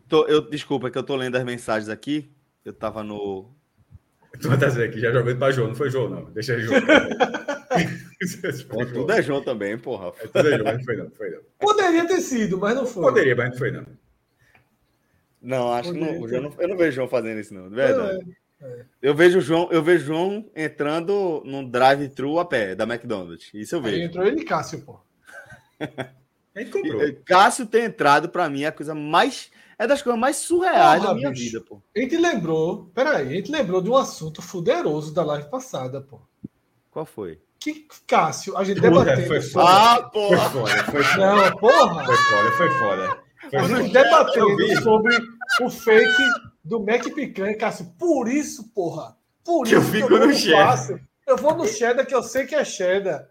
Tô, 0.08 0.26
eu, 0.26 0.48
desculpa, 0.48 0.86
é 0.86 0.90
que 0.92 0.98
eu 0.98 1.02
tô 1.02 1.16
lendo 1.16 1.36
as 1.36 1.44
mensagens 1.44 1.88
aqui. 1.88 2.30
Eu 2.64 2.72
tava 2.72 3.02
no. 3.02 3.50
Tu 4.40 4.48
vai 4.48 4.56
trazer 4.56 4.84
aqui, 4.84 5.00
já 5.00 5.10
jogando 5.10 5.38
pra 5.38 5.50
João, 5.50 5.68
não 5.68 5.74
foi 5.74 5.90
João, 5.90 6.08
não. 6.08 6.24
Deixa 6.26 6.52
aí, 6.52 6.60
João. 6.60 6.80
Pô, 8.68 8.84
tudo 8.84 9.12
é 9.12 9.22
João 9.22 9.42
também, 9.42 9.78
porra. 9.78 10.12
É, 10.18 10.26
tudo 10.26 10.48
é 10.48 10.58
João, 10.58 10.64
mas 10.64 10.76
não 10.76 10.84
foi, 10.84 10.96
não, 10.96 11.10
foi 11.10 11.30
não. 11.30 11.40
Poderia 11.58 12.06
ter 12.06 12.20
sido, 12.20 12.58
mas 12.58 12.74
não 12.74 12.86
foi. 12.86 13.02
Poderia, 13.02 13.34
mas 13.34 13.50
não 13.50 13.56
foi, 13.56 13.70
não. 13.70 13.86
Não, 15.40 15.72
acho 15.72 15.88
Poderia 15.88 16.08
que 16.08 16.20
não, 16.20 16.42
não, 16.42 16.52
eu 16.58 16.68
não 16.68 16.76
vejo 16.76 16.96
João 16.96 17.08
fazendo 17.08 17.40
isso, 17.40 17.54
não. 17.54 17.68
De 17.70 17.74
verdade. 17.74 18.36
É, 18.60 18.66
é. 18.66 18.84
Eu 19.00 19.14
vejo 19.14 19.40
João, 19.40 19.68
eu 19.72 19.82
vejo 19.82 20.04
João 20.04 20.50
entrando 20.54 21.42
num 21.46 21.66
drive-thru 21.66 22.38
a 22.38 22.44
pé 22.44 22.74
da 22.74 22.84
McDonald's. 22.84 23.50
Isso 23.54 23.76
eu 23.76 23.80
vejo. 23.80 23.96
Aí 23.96 24.02
entrou 24.02 24.26
ele 24.26 24.42
e 24.42 24.44
Cássio, 24.44 24.82
pô. 24.82 25.00
Cássio 27.24 27.64
tem 27.64 27.84
entrado 27.84 28.28
para 28.28 28.50
mim 28.50 28.64
é 28.64 28.66
a 28.66 28.72
coisa 28.72 28.94
mais 28.94 29.50
é 29.78 29.86
das 29.86 30.02
coisas 30.02 30.20
mais 30.20 30.36
surreais 30.36 31.00
Porra, 31.00 31.14
da 31.14 31.18
minha 31.18 31.30
bicho. 31.30 31.44
vida, 31.44 31.60
pô. 31.62 31.80
A 31.96 32.00
gente 32.00 32.14
lembrou, 32.18 32.90
peraí, 32.94 33.28
a 33.28 33.30
gente 33.30 33.50
lembrou 33.50 33.80
de 33.80 33.88
um 33.88 33.96
assunto 33.96 34.42
fuderoso 34.42 35.14
da 35.14 35.24
live 35.24 35.48
passada, 35.48 36.02
pô. 36.02 36.20
Qual 36.90 37.06
foi? 37.06 37.40
Que 37.60 37.86
Cássio, 38.06 38.56
a 38.56 38.64
gente 38.64 38.80
debateu. 38.80 39.26
Foi 39.26 39.40
foda. 39.42 39.68
Ah, 39.68 40.02
porra. 40.04 40.50
Foi 40.50 40.60
foda, 40.62 40.84
foi 40.84 41.02
foda. 41.04 41.26
Não, 41.26 41.56
porra. 41.58 42.04
Foi 42.06 42.16
foda, 42.16 42.52
foi 42.52 42.70
foda. 42.70 43.18
Foi 43.50 43.58
a 43.58 43.62
gente 43.64 43.92
debatendo 43.92 44.82
sobre 44.82 45.18
o 45.60 45.70
fake 45.70 46.22
do 46.64 46.80
Mac 46.80 47.04
Picanha, 47.14 47.56
Cássio. 47.58 47.92
Por 47.98 48.28
isso, 48.28 48.72
porra. 48.74 49.14
Por 49.44 49.64
que 49.64 49.74
isso 49.74 49.76
eu 49.76 49.82
fico 49.82 50.14
eu 50.14 50.26
no 50.26 50.32
cheddar. 50.32 51.00
Eu 51.26 51.36
vou 51.36 51.54
no 51.54 51.66
cheddar 51.66 52.06
que 52.06 52.14
eu 52.14 52.22
sei 52.22 52.46
que 52.46 52.54
é 52.54 52.64
cheddar. 52.64 53.28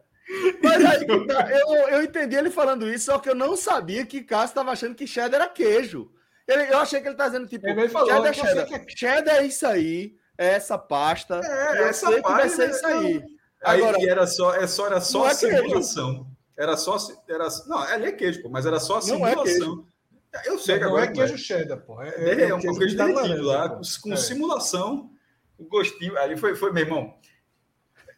Mas 0.62 0.86
aí, 0.86 1.08
eu, 1.08 1.90
eu 1.90 2.04
entendi 2.04 2.36
ele 2.36 2.52
falando 2.52 2.88
isso, 2.88 3.06
só 3.06 3.18
que 3.18 3.30
eu 3.30 3.36
não 3.36 3.58
sabia 3.58 4.06
que 4.06 4.22
Cássio 4.22 4.50
estava 4.50 4.72
achando 4.72 4.94
que 4.94 5.08
cheddar 5.08 5.42
era 5.42 5.50
queijo. 5.50 6.12
Ele, 6.48 6.72
eu 6.72 6.78
achei 6.78 7.02
que 7.02 7.08
ele 7.08 7.16
tá 7.16 7.28
dizendo, 7.28 7.48
tipo, 7.48 7.68
ele 7.68 7.90
falou, 7.90 8.10
cheddar, 8.10 8.34
cheddar. 8.34 8.68
É... 8.72 8.86
cheddar 8.96 9.36
é 9.38 9.46
isso 9.46 9.66
aí, 9.66 10.14
é 10.38 10.50
essa 10.50 10.78
pasta. 10.78 11.42
É, 11.44 11.90
essa 11.90 12.12
pasta 12.22 12.30
vai 12.30 12.50
ser 12.50 12.70
isso 12.70 12.86
aí. 12.86 13.24
Aí 13.64 13.82
Agora, 13.82 13.98
era 14.02 14.28
só, 14.28 14.56
é 14.56 14.68
só, 14.68 14.86
era 14.88 15.02
só 15.02 15.28
é 15.28 15.34
simulação. 15.34 16.28
Era 16.58 16.78
só. 16.78 16.98
Era, 17.28 17.48
não, 17.68 17.78
ali 17.78 18.06
é 18.06 18.12
queijo, 18.12 18.42
pô, 18.42 18.50
mas 18.50 18.66
era 18.66 18.80
só 18.80 19.02
simulação. 19.02 19.86
É 20.34 20.50
eu 20.50 20.60
sei 20.60 20.76
não, 20.76 20.82
que 20.82 20.88
agora. 20.88 21.06
Não 21.06 21.12
é 21.12 21.16
queijo 21.16 21.38
cheddar, 21.38 21.80
pô. 21.80 22.02
É, 22.02 22.10
é, 22.10 22.50
é 22.50 22.54
um 22.54 22.60
queijo 22.60 22.96
derretido 22.96 23.44
lá, 23.44 23.70
com, 23.70 23.82
com 24.02 24.18
simulação, 24.18 25.10
o 25.58 25.66
gostinho. 25.66 26.18
Ali 26.18 26.38
foi, 26.38 26.56
foi, 26.56 26.72
meu 26.72 26.84
irmão. 26.84 27.16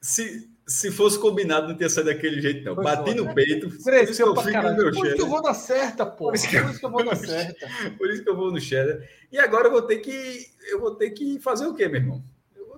Se, 0.02 0.50
se 0.68 0.92
fosse 0.92 1.20
combinado, 1.20 1.68
não 1.68 1.78
tinha 1.78 1.90
saído 1.90 2.10
daquele 2.10 2.42
jeito, 2.42 2.66
não. 2.66 2.76
Foi 2.76 2.84
Bati 2.84 3.14
no 3.14 3.34
peito. 3.34 3.70
Cresceu 3.84 4.34
por 4.34 4.42
isso 4.42 4.52
que 4.52 4.58
eu 4.58 4.62
fico 4.62 4.70
no 4.70 4.76
meu 4.76 4.92
Por 4.92 5.06
isso 5.06 5.16
que 5.16 5.22
eu 5.22 5.30
vou 5.30 5.42
dar 5.42 5.54
certa, 5.54 6.06
pô. 6.06 6.26
Por 6.26 6.36
isso 6.36 6.50
que, 6.50 6.56
eu 6.56 6.92
vou 6.92 7.06
dar 7.06 7.16
certa. 7.18 7.68
Por 7.98 8.10
isso 8.10 8.24
que 8.24 8.30
eu 8.30 8.36
vou 8.36 8.52
no 8.52 8.60
cheddar. 8.60 9.08
E 9.32 9.40
agora 9.40 9.68
eu 9.68 9.72
vou 9.72 9.82
ter 9.82 9.98
que. 9.98 10.48
Eu 10.70 10.80
vou 10.80 10.96
ter 10.96 11.12
que 11.12 11.40
fazer 11.40 11.66
o 11.66 11.74
quê, 11.74 11.88
meu 11.88 12.02
irmão? 12.02 12.24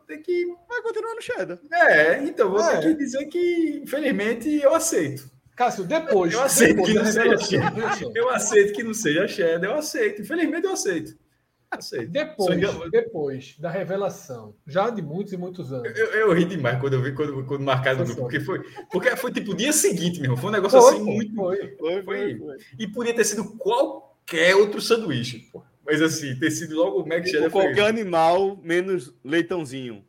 Ter 0.07 0.17
que. 0.17 0.45
Vai 0.67 0.81
continuar 0.81 1.15
no 1.15 1.21
cheddar. 1.21 1.59
É, 1.71 2.17
então 2.23 2.49
vou 2.49 2.61
é. 2.61 2.79
ter 2.79 2.89
que 2.89 2.95
dizer 2.95 3.25
que, 3.25 3.81
infelizmente, 3.83 4.49
eu 4.61 4.75
aceito. 4.75 5.31
Cássio, 5.55 5.83
depois. 5.83 6.33
Eu 6.33 6.41
aceito 6.41 6.75
depois 6.75 6.91
que 6.91 6.99
não 6.99 7.05
seja 7.05 7.37
cheddar. 7.37 8.01
Eu 8.15 8.29
aceito 8.29 8.73
que 8.73 8.83
não 8.83 8.93
seja 8.93 9.27
cheddar, 9.27 9.69
eu 9.69 9.77
aceito. 9.77 10.21
Infelizmente, 10.21 10.65
eu 10.65 10.73
aceito. 10.73 11.15
Depois, 12.09 12.91
depois 12.91 13.55
da 13.57 13.69
revelação, 13.69 14.53
já 14.67 14.91
de 14.91 15.01
muitos 15.01 15.33
e 15.33 15.37
muitos 15.37 15.73
anos. 15.73 15.97
Eu, 15.97 16.05
eu 16.07 16.33
ri 16.33 16.45
demais 16.45 16.79
quando 16.79 16.93
eu 16.93 17.01
vi 17.01 17.13
quando, 17.13 17.43
quando 17.45 17.63
marcaram 17.63 17.99
no 17.99 18.05
grupo, 18.05 18.21
porque 18.21 18.39
foi, 18.39 18.59
porque 18.91 19.15
foi 19.15 19.31
tipo 19.31 19.51
o 19.51 19.55
dia 19.55 19.73
seguinte 19.73 20.21
mesmo. 20.21 20.37
Foi 20.37 20.49
um 20.49 20.53
negócio 20.53 20.79
foi, 20.79 20.93
assim 20.93 21.03
muito. 21.03 21.35
Foi, 21.35 21.75
foi, 21.77 22.03
foi, 22.03 22.37
foi, 22.37 22.57
E 22.77 22.87
podia 22.87 23.15
ter 23.15 23.23
sido 23.23 23.57
qualquer 23.57 24.55
outro 24.55 24.79
sanduíche, 24.79 25.49
pô. 25.51 25.63
Mas 25.85 26.01
assim, 26.01 26.35
ter 26.37 26.51
sido 26.51 26.75
logo 26.75 27.01
o 27.01 27.07
Mac 27.07 27.25
Cheddar. 27.25 27.51
Qualquer 27.51 27.75
foi... 27.75 27.87
animal 27.87 28.57
menos 28.63 29.13
leitãozinho. 29.23 30.03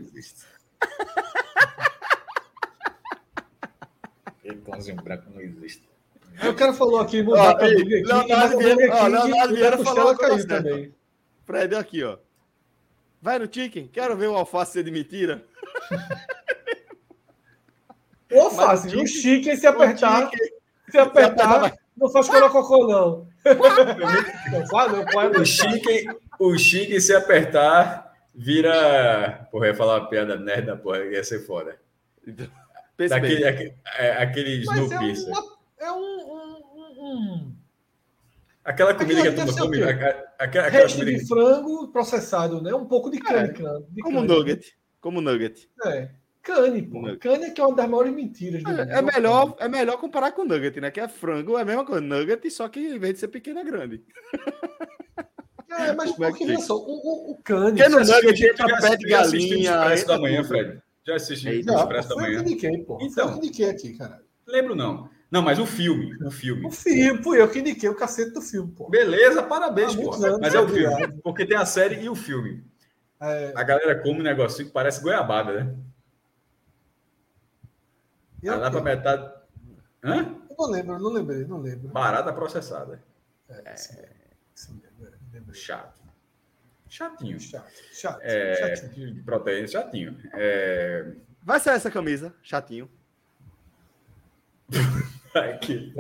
é... 4.43 4.55
Pãozinho 4.65 4.97
branco 5.03 5.29
não 5.33 5.41
existe. 5.41 5.87
Aí 6.37 6.49
o 6.49 6.55
cara 6.55 6.73
falou 6.73 6.99
aqui, 6.99 7.23
mudar 7.23 7.53
Burger 7.53 7.77
King. 7.77 8.03
Leonardo 8.03 8.57
Vieira, 8.57 9.07
Leonardo 9.07 9.55
Vieira 9.55 9.77
falou 9.77 10.17
caiu 10.17 10.47
também. 10.47 10.93
Fred, 11.45 11.75
aqui, 11.75 12.03
ó. 12.03 12.17
Vai 13.21 13.39
no 13.39 13.51
chicken? 13.51 13.87
Quero 13.87 14.17
ver 14.17 14.27
o 14.27 14.35
alface 14.35 14.73
ser 14.73 14.83
de 14.83 14.91
mentira. 14.91 15.45
O 18.31 18.39
alface, 18.39 18.95
o 18.95 19.05
chicken, 19.05 19.55
se 19.55 19.67
apertar, 19.67 20.29
se 20.89 20.97
apertar, 20.97 21.77
não 21.95 22.09
faz 22.09 22.27
corococô, 22.27 22.87
não. 22.87 23.27
o 25.39 25.45
chicken, 25.45 26.07
o 26.39 26.57
chicken, 26.57 26.99
se 26.99 27.15
apertar, 27.15 28.13
vira... 28.33 29.47
Porra, 29.51 29.67
ia 29.67 29.75
falar 29.75 29.99
uma 29.99 30.09
piada 30.09 30.37
merda, 30.37 30.75
porra, 30.75 31.05
ia 31.05 31.23
ser 31.23 31.45
fora. 31.45 31.79
Então... 32.25 32.47
Daquele, 32.97 33.45
aquele, 33.45 33.75
é, 33.97 34.11
aquele 34.23 34.61
Snoopy. 34.61 35.13
É, 35.79 35.91
um, 35.91 35.97
um, 35.97 37.03
um, 37.03 37.55
Aquela 38.63 38.95
comida 38.95 39.21
que 39.21 39.27
a 39.27 39.35
turma 39.35 39.53
come. 39.53 39.83
Aquela, 40.39 40.69
Resto 40.69 40.99
comida 40.99 41.11
de 41.11 41.19
que... 41.19 41.27
frango 41.27 41.91
processado, 41.91 42.61
né? 42.61 42.73
Um 42.73 42.85
pouco 42.85 43.11
de. 43.11 43.17
É, 43.17 43.53
como 44.01 44.21
nugget. 44.21 44.77
Como 45.01 45.21
nugget. 45.21 45.69
É. 45.85 46.09
Cane, 46.45 46.81
pô. 46.83 47.01
Cane 47.17 47.45
é 47.45 47.49
que 47.49 47.59
é 47.59 47.65
uma 47.65 47.75
das 47.75 47.89
maiores 47.89 48.13
mentiras 48.13 48.63
do 48.63 48.69
é, 48.69 48.77
mundo. 48.77 48.91
É 48.91 49.01
melhor, 49.01 49.55
é 49.59 49.67
melhor 49.67 49.97
comparar 49.97 50.31
com 50.31 50.45
nugget, 50.45 50.79
né? 50.79 50.91
Que 50.91 50.99
é 50.99 51.07
frango, 51.07 51.57
é 51.57 51.63
a 51.63 51.65
mesma 51.65 51.83
coisa. 51.83 52.01
Nugget, 52.01 52.49
só 52.51 52.69
que 52.69 52.79
em 52.79 52.99
vez 52.99 53.15
de 53.15 53.19
ser 53.21 53.29
pequeno, 53.29 53.59
é 53.59 53.63
grande. 53.63 54.03
É, 55.77 55.91
mas 55.91 56.11
Como 56.11 56.29
porque, 56.29 56.43
é 56.45 56.57
só, 56.59 56.77
o, 56.77 56.79
o, 56.79 57.31
o 57.31 57.37
cane... 57.43 57.77
Porque 57.77 57.89
no 57.89 57.99
nugget 57.99 58.45
entra 58.45 58.79
pé 58.79 58.95
de 58.95 59.09
galinha... 59.09 60.05
da 60.05 60.19
manhã, 60.19 60.43
Fred. 60.43 60.79
Já 61.05 61.15
assisti 61.15 61.59
é, 61.59 61.63
não, 61.63 61.77
Expresso 61.77 62.09
da 62.09 62.15
Manhã. 62.15 62.35
Eu 62.35 62.41
indiquei, 62.41 62.77
pô. 62.79 62.97
Então, 63.01 63.29
eu 63.29 63.37
indiquei 63.37 63.69
aqui, 63.69 63.97
cara. 63.97 64.21
Lembro 64.47 64.75
não. 64.75 65.09
Não, 65.29 65.41
mas 65.41 65.59
o 65.59 65.65
filme, 65.65 66.15
o 66.23 66.31
filme. 66.31 66.65
O 66.65 66.71
filme, 66.71 67.21
fui 67.21 67.41
eu 67.41 67.49
que 67.49 67.59
indiquei 67.59 67.89
o 67.89 67.95
cacete 67.95 68.31
do 68.31 68.41
filme, 68.41 68.71
pô. 68.71 68.89
Beleza, 68.89 69.43
parabéns, 69.43 69.95
pô. 69.95 70.13
Anos, 70.13 70.39
mas 70.39 70.53
é 70.53 70.59
o 70.59 70.67
filme, 70.67 71.07
porque 71.23 71.45
tem 71.45 71.57
a 71.57 71.65
série 71.65 72.01
e 72.01 72.09
o 72.09 72.15
filme. 72.15 72.63
É... 73.21 73.51
A 73.55 73.63
galera 73.63 74.01
come 74.01 74.19
um 74.19 74.23
negocinho 74.23 74.67
que 74.67 74.73
parece 74.73 75.01
goiabada, 75.01 75.51
né? 75.51 75.75
E 78.45 78.47
tá 78.47 78.57
lá 78.57 78.69
para 78.69 78.81
metade. 78.81 79.31
Hã? 80.03 80.35
Eu 80.49 80.55
não 80.55 80.69
lembro, 80.69 80.99
não 80.99 81.09
lembrei, 81.11 81.45
não 81.45 81.59
lembro. 81.59 81.87
Barata 81.87 82.31
processada. 82.31 83.01
É, 83.49 83.71
é... 83.71 83.75
Sim, 83.75 84.79
Chato. 85.51 85.99
Chatinho. 86.87 87.39
Chato. 87.39 87.71
Chato. 87.91 88.19
É, 88.21 88.75
chatinho. 88.75 89.23
Proteína, 89.23 89.67
chatinho. 89.67 90.17
É... 90.33 91.13
Vai 91.41 91.59
ser 91.59 91.71
essa 91.71 91.89
camisa, 91.89 92.35
chatinho. 92.43 92.87
Aqui. 95.33 95.93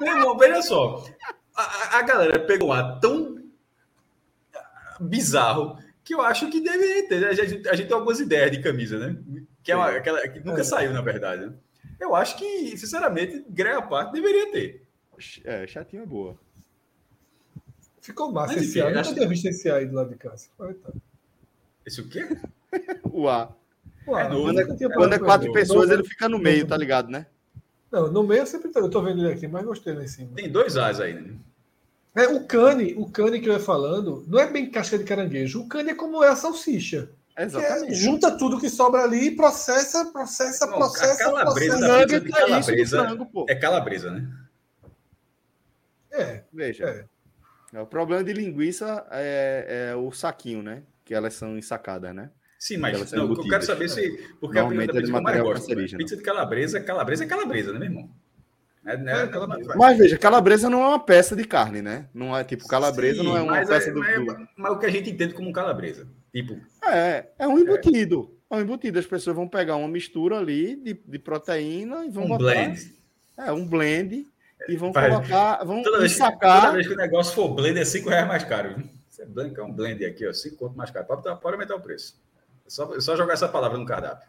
Meu 0.00 0.16
irmão, 0.16 0.36
veja 0.36 0.60
só. 0.62 1.04
A, 1.54 1.98
a 1.98 2.02
galera 2.02 2.40
pegou 2.40 2.70
um 2.70 2.72
ar 2.72 2.98
tão 2.98 3.48
bizarro 5.00 5.78
que 6.02 6.14
eu 6.14 6.20
acho 6.20 6.50
que 6.50 6.60
deveria 6.60 7.08
ter. 7.08 7.24
A 7.26 7.32
gente, 7.32 7.68
a 7.68 7.74
gente 7.74 7.86
tem 7.86 7.94
algumas 7.94 8.18
ideias 8.18 8.50
de 8.50 8.60
camisa, 8.60 8.98
né? 8.98 9.16
Que 9.68 9.72
é 9.72 9.76
uma, 9.76 9.90
aquela 9.90 10.26
que 10.26 10.40
nunca 10.40 10.62
é. 10.62 10.64
saiu, 10.64 10.94
na 10.94 11.02
verdade. 11.02 11.44
Né? 11.44 11.52
Eu 12.00 12.14
acho 12.14 12.38
que, 12.38 12.74
sinceramente, 12.78 13.44
grande 13.50 13.86
parte 13.86 14.14
deveria 14.14 14.50
ter. 14.50 14.82
É, 15.44 15.66
chatinho 15.66 16.04
é 16.04 16.06
boa. 16.06 16.38
Ficou 18.00 18.32
massa 18.32 18.54
Mas, 18.54 18.62
esse. 18.62 18.78
Eu 18.78 18.86
nunca 18.86 19.12
tinha 19.12 19.28
visto 19.28 19.44
esse 19.44 19.70
aí 19.70 19.84
do 19.84 19.94
lado 19.94 20.08
de 20.08 20.16
casa. 20.16 20.48
Tá. 20.56 20.72
Esse 21.84 22.00
o 22.00 22.08
quê? 22.08 22.26
o 23.12 23.28
A. 23.28 23.54
É 24.06 24.28
quando, 24.30 24.58
é, 24.58 24.88
quando 24.94 25.12
é 25.12 25.18
quatro 25.18 25.52
pessoas, 25.52 25.90
ele 25.90 26.02
fica 26.02 26.30
no 26.30 26.38
meio, 26.38 26.66
tá 26.66 26.74
ligado, 26.74 27.10
né? 27.10 27.26
Não, 27.92 28.10
no 28.10 28.22
meio 28.22 28.40
eu 28.40 28.46
sempre 28.46 28.70
tô, 28.70 28.78
eu 28.80 28.88
tô 28.88 29.02
vendo 29.02 29.22
ele 29.22 29.34
aqui, 29.34 29.46
mas 29.46 29.66
gostei 29.66 29.92
lá 29.92 30.02
em 30.02 30.08
cima. 30.08 30.30
Tem 30.34 30.50
dois 30.50 30.78
As 30.78 30.98
aí, 30.98 31.12
né? 31.12 31.36
É, 32.16 32.26
o 32.26 32.46
cane, 32.46 32.94
o 32.96 33.04
cane 33.10 33.38
que 33.38 33.50
eu 33.50 33.52
ia 33.52 33.60
falando, 33.60 34.24
não 34.26 34.38
é 34.38 34.50
bem 34.50 34.70
casca 34.70 34.96
de 34.96 35.04
caranguejo. 35.04 35.60
O 35.60 35.68
cane 35.68 35.90
é 35.90 35.94
como 35.94 36.24
é 36.24 36.30
a 36.30 36.36
salsicha. 36.36 37.10
Exatamente. 37.38 37.92
É, 37.92 37.94
junta 37.94 38.36
tudo 38.36 38.58
que 38.58 38.68
sobra 38.68 39.02
ali 39.02 39.28
e 39.28 39.36
processa, 39.36 40.06
processa, 40.06 40.66
não, 40.66 40.78
processa. 40.78 41.22
A 41.22 41.26
calabresa 41.26 41.78
processa. 41.78 42.20
de 42.20 42.32
calabresa 42.32 43.04
frango, 43.04 43.46
é 43.48 43.54
calabresa, 43.54 44.10
né? 44.10 44.28
É. 46.10 46.42
Veja. 46.52 46.84
É. 47.72 47.76
é. 47.76 47.80
O 47.80 47.86
problema 47.86 48.24
de 48.24 48.32
linguiça 48.32 49.06
é, 49.10 49.90
é, 49.90 49.96
o 49.96 50.10
saquinho, 50.10 50.62
né? 50.62 50.82
Que 51.04 51.14
elas 51.14 51.34
são 51.34 51.56
ensacadas, 51.56 52.12
né? 52.12 52.30
Sim, 52.58 52.76
mas 52.78 53.12
não, 53.12 53.32
eu 53.32 53.48
quero 53.48 53.64
saber 53.64 53.88
se. 53.88 54.34
Porque 54.40 54.58
a 54.58 54.66
pizza 54.66 54.98
é 54.98 55.02
de 55.02 55.12
material 55.12 55.46
gosto, 55.46 55.74
né? 55.76 55.86
Pizza 55.96 56.16
de 56.16 56.22
calabresa, 56.22 56.80
calabresa 56.80 57.22
é 57.22 57.26
calabresa, 57.28 57.72
né, 57.72 57.78
meu 57.78 57.88
irmão? 57.88 58.10
É, 58.84 58.96
né, 58.96 59.22
é, 59.22 59.26
calabresa. 59.28 59.74
Mas 59.76 59.96
veja, 59.96 60.18
calabresa 60.18 60.68
não 60.68 60.82
é 60.82 60.88
uma 60.88 60.98
peça 60.98 61.36
de 61.36 61.44
carne, 61.44 61.80
né? 61.80 62.08
Não 62.12 62.36
é 62.36 62.42
tipo 62.42 62.66
calabresa, 62.66 63.20
Sim, 63.20 63.28
não 63.28 63.36
é 63.36 63.42
uma 63.42 63.64
peça 63.64 63.90
é, 63.90 63.92
do. 63.92 64.00
Mas, 64.00 64.48
mas, 64.56 64.72
o 64.72 64.78
que 64.78 64.86
a 64.86 64.90
gente 64.90 65.10
entende 65.10 65.34
como 65.34 65.52
calabresa. 65.52 66.08
Tipo. 66.32 66.58
É, 66.84 67.26
é 67.38 67.48
um 67.48 67.58
embutido. 67.58 68.36
É, 68.50 68.56
um 68.56 68.60
embutido. 68.60 68.98
As 68.98 69.06
pessoas 69.06 69.36
vão 69.36 69.48
pegar 69.48 69.76
uma 69.76 69.88
mistura 69.88 70.38
ali 70.38 70.76
de, 70.76 70.94
de 70.94 71.18
proteína 71.18 72.04
e 72.04 72.10
vão 72.10 72.24
um 72.24 72.28
botar. 72.28 72.44
Blend. 72.44 72.94
É, 73.36 73.52
um 73.52 73.66
blend. 73.66 74.26
E 74.68 74.76
vão 74.76 74.92
Vai, 74.92 75.08
colocar. 75.08 75.64
Vão 75.64 75.82
toda 75.82 76.00
vez, 76.00 76.12
sacar. 76.12 76.62
Toda 76.62 76.72
vez 76.74 76.86
que 76.86 76.94
o 76.94 76.96
negócio 76.96 77.34
for 77.34 77.48
blend, 77.54 77.78
é 77.78 77.84
5 77.84 78.08
reais 78.08 78.26
mais 78.26 78.44
caro. 78.44 78.82
Você 79.08 79.22
é 79.22 79.62
um 79.62 79.72
blend 79.72 80.04
aqui, 80.04 80.26
ó. 80.26 80.32
5 80.32 80.56
conto 80.56 80.76
mais 80.76 80.90
caro. 80.90 81.06
Pode, 81.06 81.22
pode 81.22 81.54
aumentar 81.54 81.76
o 81.76 81.80
preço. 81.80 82.20
É 82.66 82.70
só, 82.70 82.94
é 82.94 83.00
só 83.00 83.16
jogar 83.16 83.34
essa 83.34 83.48
palavra 83.48 83.78
no 83.78 83.86
cardápio. 83.86 84.28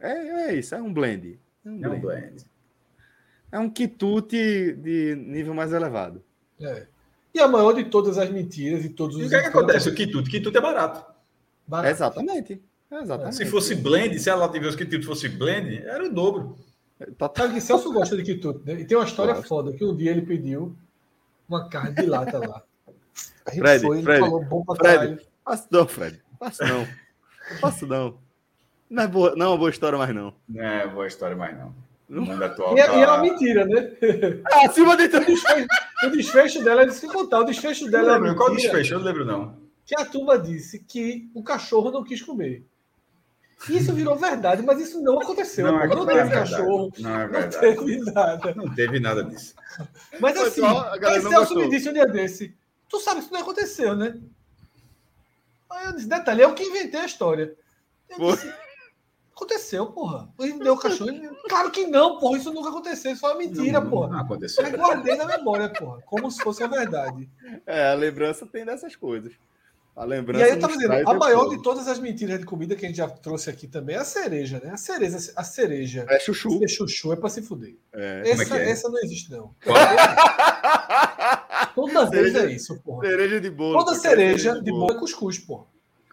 É, 0.00 0.12
é 0.50 0.54
isso, 0.54 0.74
é 0.74 0.80
um 0.80 0.92
blend. 0.92 1.38
É 1.64 1.68
um 1.68 1.78
blend. 1.78 1.84
É 1.84 1.88
um, 1.88 2.00
blend. 2.00 2.46
É 3.52 3.58
um 3.58 3.70
quitute 3.70 4.72
de 4.74 5.16
nível 5.16 5.54
mais 5.54 5.72
elevado. 5.72 6.22
É. 6.60 6.86
E 7.38 7.40
a 7.40 7.46
maior 7.46 7.72
de 7.72 7.84
todas 7.84 8.18
as 8.18 8.28
mentiras 8.30 8.84
e 8.84 8.88
todos 8.88 9.14
os. 9.14 9.22
E 9.22 9.26
o 9.26 9.28
que, 9.28 9.36
é 9.36 9.42
que 9.42 9.46
acontece? 9.46 9.88
O 9.88 9.94
quitute? 9.94 10.28
Quitute 10.28 10.58
é 10.58 10.60
barato. 10.60 11.04
barato. 11.64 11.94
Exatamente. 11.94 12.60
Exatamente. 12.90 13.36
Se 13.36 13.46
fosse 13.46 13.76
blend, 13.76 14.18
se 14.18 14.28
ela 14.28 14.48
tivesse 14.48 14.76
quitute 14.76 15.06
fosse 15.06 15.28
blend, 15.28 15.84
era 15.84 16.04
o 16.04 16.12
dobro. 16.12 16.56
Sabe 17.36 17.54
que 17.54 17.60
Celso 17.60 17.92
gosta 17.92 18.16
de 18.16 18.24
quitute, 18.24 18.66
né? 18.66 18.80
E 18.80 18.84
tem 18.84 18.98
uma 18.98 19.06
história 19.06 19.34
Nossa. 19.34 19.46
foda 19.46 19.72
que 19.72 19.84
um 19.84 19.94
dia 19.94 20.10
ele 20.10 20.22
pediu 20.22 20.74
uma 21.48 21.68
carne 21.68 21.94
de 21.94 22.06
lata 22.06 22.38
lá. 22.38 22.60
A 23.46 23.50
gente 23.50 23.60
Fred, 23.60 23.86
foi, 23.86 24.02
Fred, 24.02 24.20
falou 24.20 24.44
bom 24.44 24.64
pra 24.64 24.74
Fred, 24.74 24.98
caralho. 24.98 25.20
Faço 25.44 25.68
não, 25.70 25.86
Fred. 25.86 26.22
Faço 26.40 26.64
não. 26.64 26.88
Faço 27.60 27.86
não. 27.86 28.18
Não 28.90 29.02
é, 29.04 29.06
boa, 29.06 29.36
não 29.36 29.46
é 29.46 29.48
uma 29.50 29.58
boa 29.58 29.70
história 29.70 29.96
mais 29.96 30.12
não. 30.12 30.34
Não 30.48 30.64
é 30.64 30.88
boa 30.88 31.06
história 31.06 31.36
mais 31.36 31.56
não. 31.56 31.72
Não 32.08 32.42
atual, 32.42 32.76
e, 32.76 32.82
tá... 32.82 32.96
e 32.96 33.02
é 33.02 33.06
uma 33.06 33.18
mentira, 33.18 33.66
né? 33.66 33.92
Ah, 34.50 34.66
acima 34.66 34.96
de 34.96 35.08
tudo. 35.08 35.26
O 36.04 36.10
desfecho 36.10 36.62
dela, 36.62 36.86
disse 36.86 37.06
que 37.06 37.12
contar. 37.12 37.40
O 37.40 37.44
desfecho 37.44 37.90
dela. 37.90 38.18
Não 38.18 38.26
lembro, 38.26 38.36
qual 38.36 38.54
desfecho? 38.54 38.94
Eu 38.94 38.98
não 38.98 39.06
lembro, 39.06 39.24
não. 39.24 39.56
Que 39.84 39.94
a 40.00 40.04
turma 40.04 40.38
disse 40.38 40.80
que 40.80 41.30
o 41.34 41.42
cachorro 41.42 41.90
não 41.90 42.04
quis 42.04 42.22
comer. 42.22 42.64
Isso 43.68 43.92
virou 43.92 44.14
verdade, 44.14 44.62
mas 44.62 44.80
isso 44.80 45.02
não 45.02 45.20
aconteceu. 45.20 45.66
Não, 45.66 45.80
é 45.80 45.88
não, 45.88 45.96
não 45.96 46.06
teve 46.06 46.20
é 46.20 46.30
cachorro. 46.30 46.92
Não 46.98 47.20
é 47.20 47.26
verdade. 47.26 47.56
Não 47.56 47.60
teve 47.60 48.12
nada. 48.12 48.54
Não 48.54 48.74
teve 48.74 49.00
nada 49.00 49.24
disso. 49.24 49.54
Mas 50.20 50.36
assim, 50.36 50.62
o 50.62 51.28
Celso 51.28 51.54
me 51.56 51.68
disse 51.68 51.88
um 51.88 51.92
dia 51.92 52.06
desse. 52.06 52.54
Tu 52.88 53.00
sabe 53.00 53.18
que 53.18 53.24
isso 53.24 53.34
não 53.34 53.40
aconteceu, 53.40 53.96
né? 53.96 54.16
Aí 55.70 55.86
eu 55.86 55.92
disse, 55.92 56.08
detalhe, 56.08 56.42
eu 56.42 56.54
que 56.54 56.62
inventei 56.62 57.00
a 57.00 57.06
história. 57.06 57.54
Disse, 58.08 58.54
aconteceu, 59.38 59.86
porra. 59.86 60.28
Ele 60.38 60.58
deu 60.58 60.74
o 60.74 60.78
cachorro. 60.78 61.08
Ele, 61.10 61.26
claro 61.48 61.70
que 61.70 61.86
não, 61.86 62.18
porra. 62.18 62.36
Isso 62.38 62.52
nunca 62.52 62.68
aconteceu. 62.70 63.12
Isso 63.12 63.24
é 63.24 63.28
uma 63.30 63.38
mentira, 63.38 63.80
não, 63.80 63.88
porra. 63.88 64.08
Não 64.08 64.18
aconteceu. 64.20 64.66
Eu 64.66 64.76
guardei 64.76 65.14
na 65.16 65.24
memória, 65.24 65.70
porra. 65.70 66.02
Como 66.02 66.30
se 66.30 66.42
fosse 66.42 66.62
a 66.62 66.66
verdade. 66.66 67.26
É, 67.66 67.88
a 67.90 67.94
lembrança 67.94 68.46
tem 68.46 68.62
dessas 68.64 68.94
coisas. 68.96 69.32
A 69.96 70.04
lembrança. 70.04 70.44
E 70.44 70.48
aí 70.48 70.54
eu 70.54 70.60
tava 70.60 70.76
dizendo, 70.76 71.08
a 71.08 71.14
maior 71.14 71.48
de 71.48 71.60
todas 71.60 71.88
as 71.88 71.98
mentiras 71.98 72.38
de 72.38 72.46
comida 72.46 72.76
que 72.76 72.84
a 72.84 72.88
gente 72.88 72.98
já 72.98 73.08
trouxe 73.08 73.50
aqui 73.50 73.66
também 73.66 73.96
é 73.96 73.98
a 73.98 74.04
cereja, 74.04 74.60
né? 74.62 74.70
A 74.70 74.76
cereja, 74.76 75.18
a 75.34 75.42
cereja. 75.42 76.06
É 76.08 76.20
chuchu. 76.20 76.62
É 76.62 76.68
chuchu, 76.68 77.12
é 77.12 77.16
pra 77.16 77.28
se 77.28 77.42
fuder. 77.42 77.74
É. 77.92 78.30
Essa, 78.30 78.56
é 78.56 78.62
é? 78.62 78.70
essa 78.70 78.88
não 78.88 79.00
existe, 79.00 79.32
não. 79.32 79.52
Toda 81.74 82.08
vez 82.08 82.32
é 82.36 82.52
isso, 82.52 82.80
porra. 82.80 83.08
Cereja 83.08 83.40
de 83.40 83.50
bolo. 83.50 83.84
Toda 83.84 83.96
cereja 83.96 84.60
de 84.60 84.70
bolo 84.70 84.92
é 84.92 84.98
cuscuz, 85.00 85.36
porra. 85.36 85.66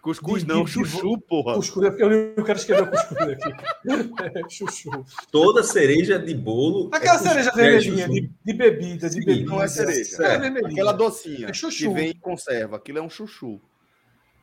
Cuscuz 0.06 0.44
de, 0.44 0.48
não, 0.48 0.62
de, 0.62 0.70
chuchu, 0.70 1.18
porra. 1.18 1.56
Cuscuz, 1.56 1.84
é 1.84 1.90
porque 1.90 2.04
eu 2.36 2.44
quero 2.44 2.58
escrever 2.60 2.88
cuscuz 2.88 3.20
aqui. 3.22 3.52
É, 3.88 4.42
chuchu. 4.48 5.04
Toda 5.32 5.64
cereja 5.64 6.16
de 6.16 6.32
bolo. 6.32 6.88
Aquela 6.92 7.16
é 7.16 7.18
cereja 7.18 7.50
vermelhinha 7.50 8.08
de, 8.08 8.30
de, 8.44 8.52
bebida, 8.52 9.08
de 9.08 9.14
Sim, 9.16 9.24
bebida. 9.24 9.50
Não 9.50 9.60
é 9.60 9.66
cereja. 9.66 10.22
É, 10.22 10.46
é 10.46 10.58
aquela 10.64 10.92
docinha 10.92 11.48
é 11.48 11.52
chuchu. 11.52 11.88
que 11.88 11.88
vem 11.88 12.10
em 12.10 12.20
conserva. 12.20 12.76
Aquilo 12.76 12.98
é 12.98 13.02
um 13.02 13.10
chuchu. 13.10 13.60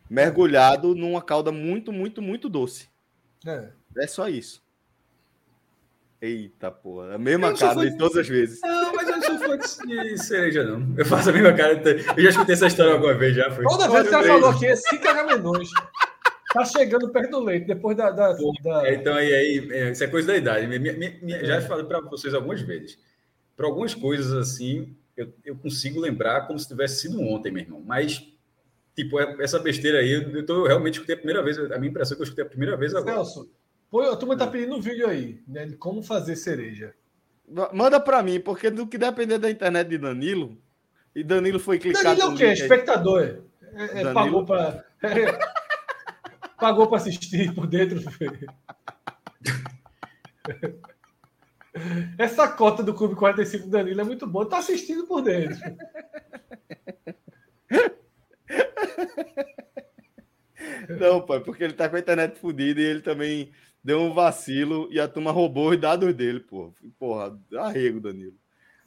Mergulhado 0.10 0.94
numa 0.94 1.22
calda 1.22 1.49
muito, 1.49 1.94
muito, 1.94 2.22
muito 2.22 2.49
doce. 2.49 2.90
É. 3.48 3.69
É 3.99 4.06
só 4.06 4.27
isso. 4.27 4.61
Eita, 6.22 6.72
porra. 6.72 7.15
A 7.15 7.18
mesma 7.18 7.53
cara 7.53 7.90
de 7.90 7.98
todas 7.98 8.18
as 8.18 8.27
vezes. 8.27 8.60
Não, 8.61 8.91
fã 9.61 9.85
de 9.85 10.17
cereja, 10.17 10.63
não. 10.63 10.95
Eu 10.97 11.05
faço 11.05 11.30
a 11.30 11.34
mesma 11.34 11.53
cara. 11.53 11.81
Eu 12.15 12.23
já 12.23 12.30
escutei 12.30 12.53
essa 12.53 12.67
história 12.67 12.93
alguma 12.93 13.13
vez, 13.13 13.35
já. 13.35 13.51
Foi. 13.51 13.63
Toda 13.65 13.89
vez 13.89 14.03
que 14.03 14.15
você 14.15 14.27
falou 14.27 14.49
aqui 14.49 14.65
é 14.65 14.75
5 14.75 15.07
Agamenões. 15.07 15.69
Tá 16.53 16.63
chegando 16.65 17.09
perto 17.09 17.31
do 17.31 17.39
leite, 17.39 17.65
depois 17.65 17.97
da. 17.97 18.11
da, 18.11 18.34
da... 18.34 18.88
É, 18.88 18.93
então, 18.93 19.15
aí, 19.15 19.34
aí, 19.34 19.69
é, 19.71 19.91
isso 19.91 20.03
é 20.03 20.07
coisa 20.07 20.27
da 20.27 20.38
idade. 20.38 20.67
Minha, 20.67 20.93
minha, 20.93 21.19
minha, 21.21 21.45
já 21.45 21.61
falei 21.61 21.85
para 21.85 21.99
vocês 22.01 22.34
algumas 22.34 22.61
vezes. 22.61 22.97
Para 23.57 23.65
algumas 23.65 23.95
coisas 23.95 24.31
assim, 24.34 24.95
eu, 25.17 25.34
eu 25.43 25.55
consigo 25.55 25.99
lembrar 25.99 26.45
como 26.47 26.59
se 26.59 26.67
tivesse 26.67 27.01
sido 27.01 27.19
ontem, 27.21 27.51
meu 27.51 27.63
irmão. 27.63 27.81
Mas, 27.84 28.23
tipo, 28.95 29.19
é, 29.19 29.35
essa 29.39 29.57
besteira 29.57 29.99
aí, 29.99 30.11
eu, 30.11 30.45
tô, 30.45 30.57
eu 30.57 30.67
realmente 30.67 30.95
escutei 30.95 31.15
a 31.15 31.17
primeira 31.17 31.41
vez. 31.41 31.57
A 31.57 31.80
minha 31.80 31.89
impressão 31.89 32.13
é 32.13 32.15
que 32.17 32.21
eu 32.21 32.25
escutei 32.25 32.45
a 32.45 32.49
primeira 32.49 32.77
vez 32.77 32.93
agora. 32.93 33.15
Celso, 33.15 33.49
Pô, 33.89 34.01
a 34.01 34.15
turma 34.15 34.35
tá 34.35 34.47
pedindo 34.47 34.75
um 34.75 34.81
vídeo 34.81 35.07
aí, 35.07 35.39
né? 35.47 35.65
De 35.65 35.75
como 35.75 36.01
fazer 36.01 36.35
cereja. 36.35 36.95
Manda 37.74 37.99
para 37.99 38.24
mim, 38.24 38.40
porque 38.40 38.70
do 38.70 38.88
que 38.88 38.98
depender 38.98 39.38
da 39.38 39.52
internet 39.52 39.88
de 39.88 39.98
Danilo, 39.98 40.57
e 41.15 41.24
Danilo 41.24 41.60
foi 41.60 41.78
clicar. 41.78 42.03
Danilo 42.03 42.32
é 42.32 42.34
o 42.34 42.38
quê? 42.38 42.45
Espectador. 42.45 43.44
É, 43.76 44.02
é, 44.02 44.14
pagou 44.14 44.45
para. 44.45 44.86
É, 45.02 45.40
pagou 46.60 46.88
para 46.88 46.98
assistir 46.98 47.53
por 47.53 47.68
dentro. 47.68 48.02
Essa 52.18 52.48
cota 52.48 52.84
do 52.84 52.94
Clube 52.94 53.15
45 53.15 53.65
do 53.65 53.72
Danilo 53.72 54.02
é 54.02 54.03
muito 54.03 54.28
boa. 54.28 54.48
Tá 54.48 54.60
assistindo 54.60 55.06
por 55.06 55.22
dentro. 55.22 55.57
Não, 60.99 61.22
pai, 61.22 61.40
porque 61.40 61.64
ele 61.64 61.74
tá 61.74 61.90
com 61.90 61.95
a 61.95 61.99
internet 61.99 62.38
fodida 62.40 62.80
e 62.80 62.84
ele 62.84 63.02
também 63.02 63.52
deu 63.84 63.99
um 63.99 64.14
vacilo 64.14 64.88
e 64.91 64.99
a 64.99 65.07
turma 65.07 65.31
roubou 65.31 65.72
os 65.72 65.77
dados 65.80 66.14
dele, 66.14 66.39
pô. 66.39 66.73
Porra, 66.97 67.38
arrego, 67.57 67.99
Danilo. 67.99 68.35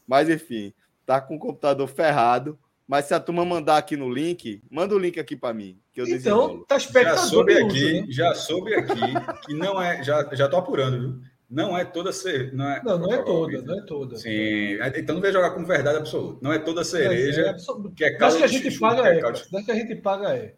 Mas 0.07 0.31
enfim, 0.31 0.73
tá 1.05 1.21
com 1.21 1.37
o 1.37 1.39
computador 1.39 1.87
ferrado. 1.89 2.59
Mas 2.89 3.07
se 3.07 3.15
a 3.15 3.21
turma 3.21 3.45
mandar 3.45 3.79
aqui 3.79 3.97
no 3.97 4.09
link, 4.09 4.63
manda 4.71 4.95
o 4.95 4.99
link 4.99 5.19
aqui 5.19 5.35
para 5.35 5.53
mim. 5.53 5.77
Que 5.93 6.01
eu 6.01 6.07
então, 6.07 6.65
tá 6.65 6.79
Já 6.79 7.17
soube 7.17 7.53
aqui, 7.59 8.03
né? 8.03 8.07
já 8.09 8.33
soube 8.35 8.75
aqui 8.75 9.01
que 9.45 9.55
não 9.55 9.83
é, 9.83 10.05
já, 10.05 10.29
já 10.33 10.49
tô 10.49 10.57
apurando, 10.57 11.01
viu? 11.01 11.21
Não 11.51 11.77
é 11.77 11.85
toda 11.85 12.13
cereja. 12.13 12.53
Não, 12.55 12.71
é, 12.71 12.83
não, 12.85 12.99
não 12.99 13.13
é 13.13 13.23
toda, 13.23 13.63
não 13.63 13.79
é 13.79 13.83
toda. 13.83 14.17
Sim, 14.17 14.79
então 14.97 15.17
não 15.17 15.23
vai 15.23 15.33
jogar 15.33 15.51
com 15.51 15.65
verdade 15.65 15.99
absoluta. 15.99 16.39
Não 16.43 16.53
é 16.53 16.59
toda 16.59 16.85
cereja 16.85 17.43
é, 17.43 17.49
é 17.51 17.57
que 17.95 18.05
é 18.05 18.17
caldo 18.17 18.37
que 18.37 18.45
a 18.45 18.49
gente 18.49 18.79
paga 18.79 19.09
é. 19.09 19.19
é 19.19 19.63
que 19.63 19.71
a 19.71 19.75
gente 19.75 19.95
paga 19.97 20.35
é 20.35 20.55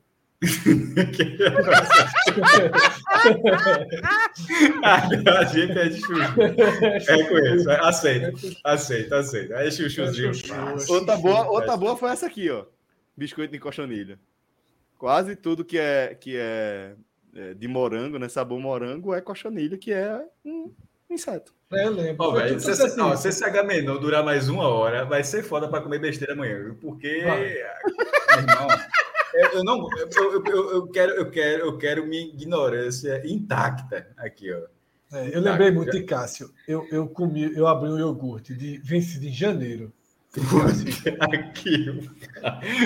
a 4.84 5.44
gente 5.44 5.76
é 5.76 5.88
de 5.88 6.00
chuchu. 6.00 6.40
É 6.40 7.24
com 7.24 7.38
isso. 7.38 7.68
Aceita, 7.70 8.32
aceita, 8.64 9.18
aceita. 9.18 9.54
É 9.54 9.68
chuchuzinho. 9.70 10.30
Outra 10.88 11.16
boa, 11.16 11.48
outra 11.50 11.76
boa 11.76 11.96
foi 11.96 12.10
essa 12.10 12.26
aqui, 12.26 12.48
ó. 12.50 12.66
Biscoito 13.16 13.52
de 13.52 13.58
cochonilha. 13.58 14.16
Quase 14.96 15.34
tudo 15.34 15.64
que 15.64 15.76
é, 15.76 16.14
que 16.14 16.36
é, 16.36 16.94
é 17.34 17.54
de 17.54 17.66
morango, 17.66 18.16
né? 18.16 18.28
Sabor 18.28 18.60
morango 18.60 19.12
é 19.12 19.20
cochonilha, 19.20 19.76
que 19.76 19.92
é 19.92 20.24
um 20.44 20.72
inseto. 21.10 21.52
É, 21.72 21.84
eu 21.86 21.90
lembro. 21.90 22.24
Oh, 22.24 22.32
véio, 22.32 22.60
se, 22.60 22.70
assim. 22.70 23.00
ó, 23.00 23.16
se 23.16 23.28
esse 23.28 23.44
H 23.44 23.62
durar 24.00 24.24
mais 24.24 24.48
uma 24.48 24.68
hora, 24.68 25.04
vai 25.04 25.24
ser 25.24 25.42
foda 25.42 25.68
para 25.68 25.82
comer 25.82 25.98
besteira 25.98 26.34
amanhã, 26.34 26.76
porque. 26.80 27.24
Irmão, 27.24 28.68
eu 29.34 29.64
não, 29.64 29.88
eu, 29.96 30.44
eu, 30.44 30.70
eu, 30.72 30.86
quero, 30.88 31.12
eu 31.12 31.30
quero, 31.30 31.64
eu 31.64 31.78
quero 31.78 32.06
minha 32.06 32.22
ignorância 32.22 33.22
intacta 33.26 34.08
aqui, 34.16 34.52
ó. 34.52 34.62
É, 35.10 35.34
eu 35.34 35.40
lembrei 35.40 35.70
muito 35.70 35.90
de 35.90 36.02
Cássio. 36.02 36.50
Eu, 36.66 36.86
eu 36.90 37.08
comi, 37.08 37.50
eu 37.56 37.66
abri 37.66 37.88
um 37.88 37.98
iogurte 37.98 38.54
de 38.54 38.78
vencido 38.78 39.26
em 39.26 39.32
janeiro. 39.32 39.92
Aqui, 41.32 42.10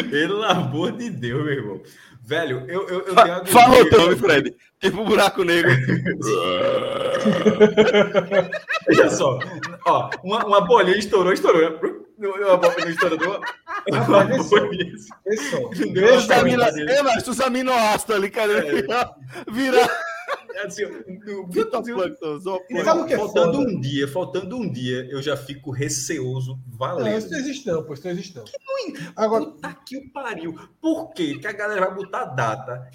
pelo 0.08 0.44
amor 0.44 0.92
de 0.92 1.10
Deus, 1.10 1.44
meu 1.44 1.52
irmão. 1.52 1.82
Velho, 2.24 2.64
eu, 2.68 2.86
eu, 2.88 3.00
eu 3.00 3.14
tenho 3.16 3.46
Fala 3.46 3.76
o 3.78 3.90
nome, 3.90 4.16
Fred. 4.16 4.54
Tipo 4.78 5.00
um 5.00 5.04
buraco 5.04 5.42
negro. 5.42 5.72
Veja 8.86 9.10
só. 9.10 9.40
Ó, 9.84 10.10
uma, 10.22 10.46
uma 10.46 10.60
bolinha 10.60 10.96
estourou, 10.96 11.32
estourou. 11.32 12.01
Uma 12.22 12.56
bolinha 12.56 12.90
estourou. 12.90 13.40
Uma 13.90 14.24
bolinha. 14.44 14.92
É, 16.88 17.02
mas 17.02 17.26
os 17.26 17.40
aminoácidos 17.40 18.16
ali, 18.16 18.30
cara. 18.30 18.52
É. 18.68 19.50
Virar. 19.50 19.88
Assim, 20.64 20.82
sabe 22.84 23.00
o 23.00 23.06
que 23.06 23.14
é 23.14 23.16
faltando 23.16 23.58
foda? 23.58 23.70
um 23.70 23.80
dia, 23.80 24.08
faltando 24.08 24.56
um 24.56 24.70
dia, 24.70 25.08
eu 25.10 25.20
já 25.22 25.36
fico 25.36 25.70
receoso 25.70 26.60
valendo. 26.66 27.06
Não, 27.06 27.18
isso 27.18 27.30
não 27.30 27.38
existe 27.38 27.66
não, 27.66 27.82
pois 27.82 28.02
não 28.02 28.10
existe 28.10 28.36
não. 28.36 28.44
Agora, 29.16 29.46
puta 29.46 29.76
que 29.86 29.96
o 29.96 30.12
pariu. 30.12 30.54
Por 30.80 31.12
que 31.12 31.38
que 31.38 31.46
a 31.46 31.52
galera 31.52 31.86
vai 31.86 31.94
botar 31.94 32.26
data? 32.26 32.88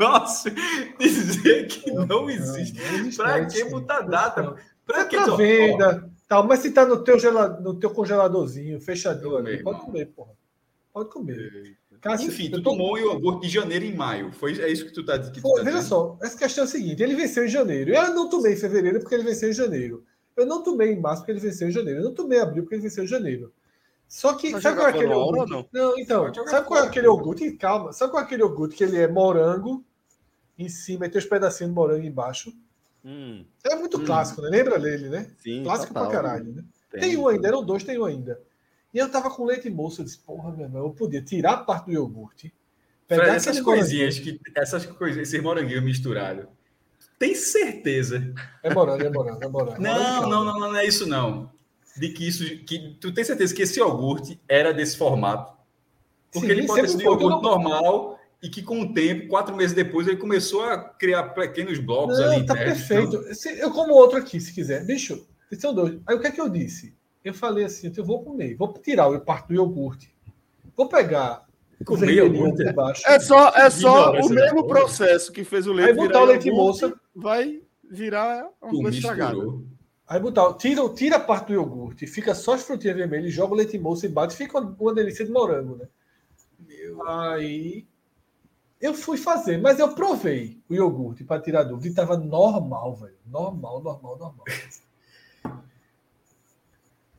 Nossa, 0.00 0.50
dizer 0.98 1.68
que 1.68 1.90
não, 1.92 2.06
não 2.06 2.30
existe. 2.30 2.78
Não, 2.78 2.90
não 2.90 2.98
existe 2.98 3.16
pra 3.16 3.46
que 3.46 3.64
botar 3.64 4.00
data? 4.00 4.56
Pra 4.84 5.04
que? 5.04 5.16
Tá 5.16 5.36
venda, 5.36 6.11
tal, 6.32 6.46
mas 6.46 6.60
se 6.60 6.70
tá 6.70 6.86
no 6.86 7.04
teu, 7.04 7.18
gelado, 7.18 7.62
no 7.62 7.78
teu 7.78 7.90
congeladorzinho, 7.90 8.80
fechadinho, 8.80 9.36
ali, 9.36 9.62
pode 9.62 9.80
comer, 9.80 10.06
porra. 10.06 10.32
Pode 10.90 11.10
comer. 11.10 11.76
Cássio, 12.00 12.28
Enfim, 12.28 12.50
tu 12.50 12.62
tô... 12.62 12.70
tomou 12.70 12.94
o 12.94 12.98
iogurte 12.98 13.46
de 13.46 13.52
janeiro 13.52 13.84
em 13.84 13.94
maio. 13.94 14.32
Foi, 14.32 14.58
é 14.58 14.70
isso 14.70 14.86
que 14.86 14.92
tu 14.92 15.04
tá 15.04 15.18
dizendo. 15.18 15.40
Tá 15.42 15.62
veja 15.62 15.82
só, 15.82 16.18
essa 16.22 16.36
questão 16.36 16.64
é 16.64 16.66
a 16.66 16.70
seguinte: 16.70 17.02
ele 17.02 17.14
venceu 17.14 17.44
em 17.44 17.48
janeiro. 17.48 17.94
Eu 17.94 18.14
não 18.14 18.28
tomei 18.28 18.54
em 18.54 18.56
fevereiro 18.56 18.98
porque 19.00 19.14
ele 19.14 19.24
venceu 19.24 19.50
em 19.50 19.52
janeiro. 19.52 20.04
Eu 20.34 20.46
não 20.46 20.62
tomei 20.62 20.92
em 20.92 21.00
março 21.00 21.22
porque 21.22 21.32
ele 21.32 21.40
venceu 21.40 21.68
em 21.68 21.70
janeiro. 21.70 22.00
Eu 22.00 22.04
não 22.04 22.14
tomei 22.14 22.38
em 22.38 22.40
abril 22.40 22.62
porque 22.62 22.74
ele 22.74 22.82
venceu 22.82 23.04
em 23.04 23.06
janeiro. 23.06 23.52
Só 24.08 24.34
que, 24.34 24.58
sabe 24.60 24.76
qual 24.76 24.88
é 24.88 24.90
aquele 24.90 25.12
iogurte? 25.12 25.50
Não? 25.50 25.68
não, 25.72 25.98
então, 25.98 26.34
sabe 26.46 26.66
qual 26.66 26.82
é 26.82 26.86
aquele 26.86 27.06
iogurte? 27.06 27.52
Calma, 27.52 27.92
sabe 27.92 28.10
qual 28.10 28.22
é 28.22 28.26
aquele 28.26 28.42
iogurte 28.42 28.74
que 28.74 28.84
ele 28.84 28.98
é 28.98 29.06
morango 29.06 29.84
em 30.58 30.68
cima 30.68 31.06
e 31.06 31.08
tem 31.08 31.18
os 31.18 31.26
pedacinhos 31.26 31.70
de 31.70 31.74
morango 31.74 32.04
embaixo? 32.04 32.52
Hum. 33.04 33.44
É 33.64 33.74
muito 33.74 33.98
hum. 33.98 34.04
clássico, 34.04 34.42
né? 34.42 34.48
Lembra 34.48 34.78
dele, 34.78 35.08
né? 35.08 35.30
Sim, 35.38 35.62
clássico 35.62 35.92
total. 35.92 36.08
pra 36.08 36.22
caralho, 36.22 36.52
né? 36.52 36.64
Tem, 36.90 37.00
tem 37.00 37.16
um 37.16 37.26
ainda, 37.26 37.48
eram 37.48 37.64
dois, 37.64 37.82
tem 37.82 37.98
um 37.98 38.04
ainda. 38.04 38.40
E 38.92 38.98
eu 38.98 39.10
tava 39.10 39.30
com 39.30 39.44
leite 39.44 39.70
moço, 39.70 40.02
eu 40.02 40.04
disse, 40.04 40.18
porra, 40.18 40.52
meu 40.52 40.66
irmão, 40.66 40.84
eu 40.84 40.90
podia 40.90 41.22
tirar 41.22 41.52
a 41.52 41.56
parte 41.58 41.86
do 41.86 41.92
iogurte. 41.92 42.52
Pegar 43.08 43.24
Fred, 43.24 43.36
essas 43.36 43.60
coisinhas, 43.60 44.18
que, 44.18 44.38
essas 44.54 44.86
coisinhas, 44.86 45.28
esses 45.28 45.42
moranguinhos 45.42 45.82
misturados. 45.82 46.46
Tem 47.18 47.34
certeza. 47.34 48.34
É 48.62 48.72
morango, 48.72 49.04
é 49.04 49.10
morango, 49.10 49.44
é 49.44 49.48
morango. 49.48 49.80
Não, 49.80 50.28
não, 50.28 50.44
não, 50.44 50.60
não, 50.60 50.76
é 50.76 50.86
isso 50.86 51.06
não. 51.06 51.50
De 51.96 52.10
que 52.10 52.26
isso, 52.26 52.44
que 52.64 52.96
tu 53.00 53.12
tem 53.12 53.24
certeza 53.24 53.54
que 53.54 53.62
esse 53.62 53.78
iogurte 53.78 54.40
era 54.48 54.72
desse 54.72 54.96
formato? 54.96 55.56
Porque 56.32 56.48
Sim, 56.48 56.52
ele 56.52 56.66
pode 56.66 56.88
ser 56.88 56.96
um 56.96 57.00
iogurte 57.00 57.42
normal 57.42 58.11
e 58.42 58.50
que 58.50 58.60
com 58.60 58.80
o 58.80 58.92
tempo, 58.92 59.28
quatro 59.28 59.54
meses 59.54 59.74
depois, 59.74 60.08
ele 60.08 60.16
começou 60.16 60.64
a 60.64 60.76
criar 60.76 61.22
pequenos 61.28 61.78
blocos 61.78 62.18
não, 62.18 62.32
ali. 62.32 62.44
Tá 62.44 62.54
perfeito. 62.54 63.24
Então... 63.30 63.52
Eu 63.52 63.70
como 63.70 63.94
outro 63.94 64.18
aqui, 64.18 64.40
se 64.40 64.52
quiser. 64.52 64.84
Bicho, 64.84 65.24
são 65.58 65.72
dois. 65.72 66.00
Aí 66.06 66.16
o 66.16 66.20
que 66.20 66.26
é 66.26 66.30
que 66.30 66.40
eu 66.40 66.48
disse? 66.48 66.94
Eu 67.24 67.32
falei 67.32 67.64
assim, 67.64 67.92
eu 67.96 68.04
vou 68.04 68.24
comer, 68.24 68.56
vou 68.56 68.72
tirar 68.72 69.06
o 69.06 69.20
parte 69.20 69.48
do 69.48 69.54
iogurte, 69.54 70.12
vou 70.76 70.88
pegar 70.88 71.46
comer 71.84 72.14
iogurte 72.14 72.72
baixo. 72.72 73.02
É 73.06 73.20
só, 73.20 73.50
é 73.50 73.70
só 73.70 74.12
o 74.12 74.28
mesmo 74.28 74.66
processo 74.66 75.30
que 75.30 75.44
fez 75.44 75.68
o 75.68 75.72
leite. 75.72 75.90
Aí 75.90 75.96
botar 75.96 76.22
o 76.22 76.24
leite 76.24 76.50
moça, 76.50 76.92
vai 77.14 77.62
virar 77.88 78.48
uma 78.60 78.72
coisa 78.72 78.96
estragada. 78.96 79.38
Aí 80.08 80.18
botar, 80.18 80.52
tira, 80.54 80.88
tira 80.88 81.16
a 81.16 81.20
parte 81.20 81.48
do 81.48 81.52
iogurte, 81.52 82.08
fica 82.08 82.34
só 82.34 82.54
as 82.54 82.64
frutinhas 82.64 82.96
vermelhas, 82.96 83.32
joga 83.32 83.54
o 83.54 83.56
leite 83.56 83.78
moça 83.78 84.04
e 84.04 84.08
bate, 84.08 84.34
fica 84.34 84.58
uma, 84.58 84.76
uma 84.80 84.92
delícia 84.92 85.24
de 85.24 85.30
morango, 85.30 85.76
né? 85.76 85.86
Meu. 86.58 87.08
Aí 87.08 87.86
eu 88.82 88.92
fui 88.92 89.16
fazer, 89.16 89.58
mas 89.58 89.78
eu 89.78 89.94
provei 89.94 90.60
o 90.68 90.74
iogurte 90.74 91.22
para 91.22 91.40
tirar 91.40 91.62
dúvida 91.62 91.88
e 91.88 91.94
tava 91.94 92.16
normal, 92.16 92.96
velho. 92.96 93.14
Normal, 93.24 93.80
normal, 93.80 94.18
normal. 94.18 94.44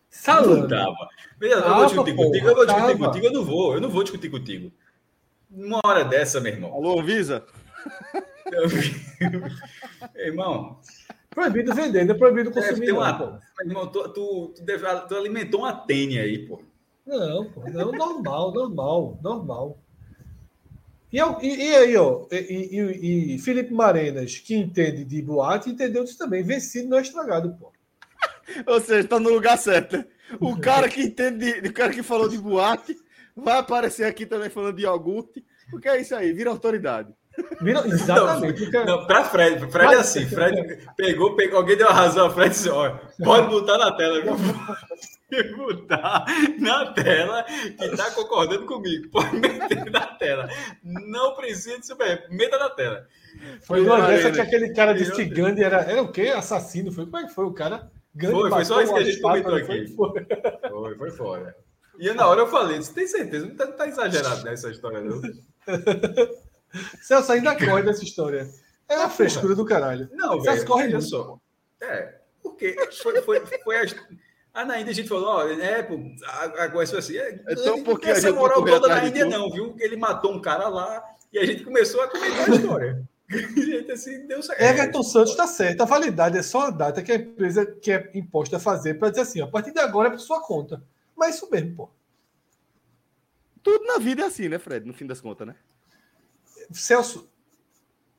Salame. 0.09 0.61
Não 0.61 0.67
dava. 0.67 1.09
eu 1.39 1.75
vou 1.75 1.85
discutir 1.85 2.15
contigo, 2.15 2.47
eu 2.47 2.55
vou 2.55 2.65
discutir 2.65 2.97
contigo, 2.97 3.25
eu 3.25 3.31
não 3.31 3.45
vou, 3.45 3.73
eu 3.75 3.81
não 3.81 3.89
vou 3.89 4.03
discutir 4.03 4.29
contigo. 4.29 4.73
Uma 5.49 5.79
hora 5.85 6.03
dessa, 6.03 6.41
meu 6.41 6.51
irmão. 6.51 6.73
Alô, 6.73 7.01
Visa? 7.01 7.45
irmão. 10.15 10.79
Proibido 11.29 11.73
vender, 11.73 12.05
não 12.05 12.13
é 12.13 12.17
proibido 12.17 12.51
consumir. 12.51 12.91
Uma... 12.91 13.11
Não, 13.13 13.39
irmão, 13.65 13.87
tu, 13.87 14.09
tu, 14.09 14.53
tu, 14.55 14.61
deve, 14.63 14.85
tu 15.07 15.15
alimentou 15.15 15.61
uma 15.61 15.73
tênia 15.73 16.23
aí, 16.23 16.45
pô. 16.45 16.61
Não, 17.05 17.49
pô, 17.51 17.61
não, 17.69 17.91
normal, 17.91 18.51
normal, 18.51 19.19
normal. 19.21 19.77
E, 21.13 21.19
e, 21.19 21.69
e 21.69 21.75
aí, 21.75 21.95
ó, 21.95 22.25
e, 22.31 22.35
e, 22.35 23.35
e, 23.35 23.39
Felipe 23.39 23.71
Marenas, 23.71 24.39
que 24.39 24.55
entende 24.55 25.05
de 25.05 25.21
boate, 25.21 25.69
entendeu 25.69 26.03
isso 26.03 26.17
também. 26.17 26.41
Vencido 26.41 26.89
não 26.89 26.97
é 26.97 27.01
estragado, 27.01 27.55
pô. 27.59 27.71
Ou 28.65 28.81
seja, 28.81 29.07
tá 29.07 29.19
no 29.19 29.29
lugar 29.29 29.55
certo. 29.59 29.97
Né? 29.97 30.05
O 30.39 30.59
cara 30.59 30.89
que 30.89 31.03
entende, 31.03 31.67
o 31.67 31.71
cara 31.71 31.93
que 31.93 32.01
falou 32.01 32.27
de 32.27 32.39
boate, 32.39 32.97
vai 33.35 33.59
aparecer 33.59 34.05
aqui 34.05 34.25
também 34.25 34.49
falando 34.49 34.75
de 34.75 34.83
iogurte. 34.83 35.45
Porque 35.69 35.87
é 35.87 36.01
isso 36.01 36.15
aí, 36.15 36.33
vira 36.33 36.49
autoridade. 36.49 37.13
Vira, 37.61 37.87
exatamente. 37.87 38.71
Não, 38.71 38.85
não 38.85 39.07
para 39.07 39.25
Fred, 39.25 39.71
Fred 39.71 39.93
é 39.93 39.97
assim, 39.97 40.25
Fred 40.25 40.87
pegou, 40.95 41.35
pegou, 41.35 41.59
alguém 41.59 41.77
deu 41.77 41.89
a 41.89 41.93
razão, 41.93 42.31
Fred 42.31 42.49
disse, 42.49 42.69
olha, 42.69 42.99
pode 43.23 43.47
botar 43.49 43.77
na 43.77 43.91
tela, 43.95 44.21
pode 44.21 44.43
botar 45.55 46.25
na 46.59 46.91
tela 46.93 47.43
que 47.43 47.85
está 47.85 48.11
concordando 48.11 48.65
comigo, 48.65 49.09
pode 49.09 49.39
meter 49.39 49.89
na 49.89 50.05
tela, 50.05 50.49
não 50.83 51.35
precisa 51.35 51.79
de 51.79 51.87
super, 51.87 52.27
meta 52.29 52.57
na 52.57 52.69
tela. 52.69 53.07
Foi 53.61 53.81
uma 53.81 54.05
dessa 54.07 54.31
que 54.31 54.41
aquele 54.41 54.73
cara 54.73 54.93
disse 54.93 55.13
que 55.13 55.25
Gandhi 55.25 55.63
era, 55.63 55.81
era 55.81 56.01
o 56.01 56.11
quê? 56.11 56.29
Assassino, 56.29 56.91
foi, 56.91 57.05
como 57.05 57.17
é 57.17 57.27
que 57.27 57.33
foi 57.33 57.45
o 57.45 57.53
cara? 57.53 57.91
Gandhi 58.13 58.33
foi, 58.33 58.49
foi 58.49 58.65
só 58.65 58.81
isso 58.81 58.93
que 58.93 58.99
a 58.99 59.03
gente 59.03 59.21
comentou 59.21 59.55
aqui. 59.55 59.87
Foi, 59.95 60.25
foi, 60.69 60.97
foi 60.97 61.11
fora. 61.11 61.55
E 61.99 62.11
na 62.13 62.27
hora 62.27 62.41
eu 62.41 62.47
falei, 62.47 62.77
você 62.77 62.93
tem 62.93 63.07
certeza? 63.07 63.45
Não 63.45 63.55
tá, 63.55 63.67
tá 63.67 63.87
exagerado 63.87 64.43
nessa 64.43 64.69
história, 64.69 65.01
não? 65.01 65.21
Celso 67.01 67.31
ainda 67.31 67.55
corre 67.55 67.83
dessa 67.83 68.03
história. 68.03 68.49
É 68.89 68.95
a 68.95 69.09
frescura 69.09 69.55
do 69.55 69.65
caralho. 69.65 70.09
Não, 70.11 70.41
Celso 70.41 70.65
corre 70.65 70.87
muito. 70.87 71.01
Só. 71.03 71.39
É, 71.81 72.15
porque 72.41 72.75
foi, 73.01 73.21
foi, 73.21 73.39
foi 73.39 73.77
as... 73.77 73.95
Ah, 74.53 74.63
na 74.63 74.79
Índia 74.79 74.91
a 74.91 74.93
gente 74.93 75.09
falou, 75.09 75.27
ó, 75.27 75.47
é, 75.47 75.81
pô, 75.81 75.99
agora 76.59 76.83
isso 76.83 76.95
assim. 76.95 77.17
É, 77.17 77.43
então, 77.49 77.83
porque 77.83 78.09
essa 78.09 78.31
moral 78.31 78.63
toda 78.63 78.87
na 78.87 79.03
Índia, 79.05 79.25
não, 79.25 79.49
viu? 79.49 79.75
Ele 79.79 79.97
matou 79.97 80.31
um 80.31 80.39
cara 80.39 80.67
lá 80.67 81.03
e 81.31 81.39
a 81.39 81.45
gente 81.45 81.63
começou 81.63 82.01
a 82.01 82.07
comentar 82.07 82.47
a 82.47 82.55
história. 82.55 83.09
assim, 83.91 84.27
deu 84.27 84.43
certo. 84.43 84.61
Everton 84.61 85.01
Santos 85.01 85.31
está 85.31 85.47
certo. 85.47 85.81
A 85.81 85.85
validade 85.85 86.37
é 86.37 86.43
só 86.43 86.67
a 86.67 86.69
data 86.69 87.01
que 87.01 87.11
a 87.11 87.15
empresa 87.15 87.65
que 87.65 87.91
é 87.91 88.11
imposta 88.13 88.57
a 88.57 88.59
fazer 88.59 88.99
para 88.99 89.09
dizer 89.09 89.21
assim: 89.21 89.41
a 89.41 89.47
partir 89.47 89.71
de 89.71 89.79
agora 89.79 90.09
é 90.09 90.11
para 90.11 90.19
sua 90.19 90.41
conta. 90.41 90.83
Mas 91.15 91.35
isso 91.35 91.49
mesmo, 91.49 91.75
pô. 91.75 91.89
Tudo 93.63 93.85
na 93.85 93.97
vida 93.97 94.21
é 94.21 94.25
assim, 94.25 94.49
né, 94.49 94.59
Fred? 94.59 94.85
No 94.85 94.93
fim 94.93 95.07
das 95.07 95.21
contas, 95.21 95.47
né? 95.47 95.55
Celso, 96.71 97.29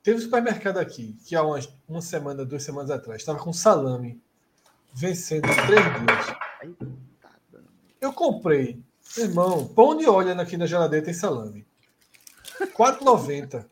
teve 0.03 0.17
um 0.17 0.21
supermercado 0.21 0.79
aqui 0.79 1.15
que 1.25 1.35
há 1.35 1.43
umas, 1.43 1.69
uma 1.87 2.01
semana, 2.01 2.43
duas 2.43 2.63
semanas 2.63 2.89
atrás, 2.89 3.21
estava 3.21 3.39
com 3.39 3.53
salame 3.53 4.21
vencendo 4.95 5.47
três 5.67 5.83
dias. 5.83 6.85
Eu 7.99 8.13
comprei, 8.13 8.79
irmão, 9.17 9.67
pão 9.67 9.95
de 9.95 10.07
óleo 10.07 10.39
aqui 10.39 10.55
na 10.55 10.65
geladeira 10.65 11.05
tem 11.05 11.13
salame. 11.13 11.65
4,90. 12.77 13.65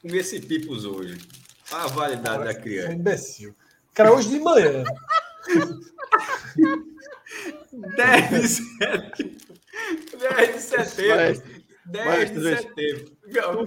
Comi 0.00 0.18
esse 0.18 0.40
pipos 0.40 0.84
hoje. 0.84 1.18
A 1.72 1.88
validade 1.88 2.38
Cara, 2.38 2.44
da 2.44 2.54
criança. 2.54 2.92
É 2.92 2.94
imbecil. 2.94 3.56
Cara, 3.92 4.12
hoje 4.12 4.28
de 4.28 4.38
manhã. 4.38 4.84
10 7.72 8.30
de 8.30 8.48
setembro. 8.48 9.12
10 10.18 10.54
de 10.54 10.60
setembro. 10.60 11.42
10 11.86 12.30
de 12.30 12.56
setembro. 12.56 13.16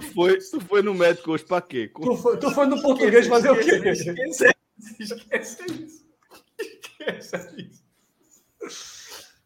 foi, 0.12 0.38
tu 0.38 0.60
foi 0.60 0.82
no 0.82 0.94
médico 0.94 1.32
hoje 1.32 1.44
para 1.44 1.60
quê? 1.60 1.90
Tu 1.94 2.16
foi, 2.16 2.38
tu 2.38 2.50
foi 2.50 2.66
no 2.66 2.80
português 2.80 3.26
fazer 3.26 3.50
o 3.50 3.56
quê? 3.56 3.74
Esqueça, 3.90 4.54
esqueça 4.98 5.64
isso. 5.66 6.04
Esqueça 6.58 7.54
isso. 7.56 7.82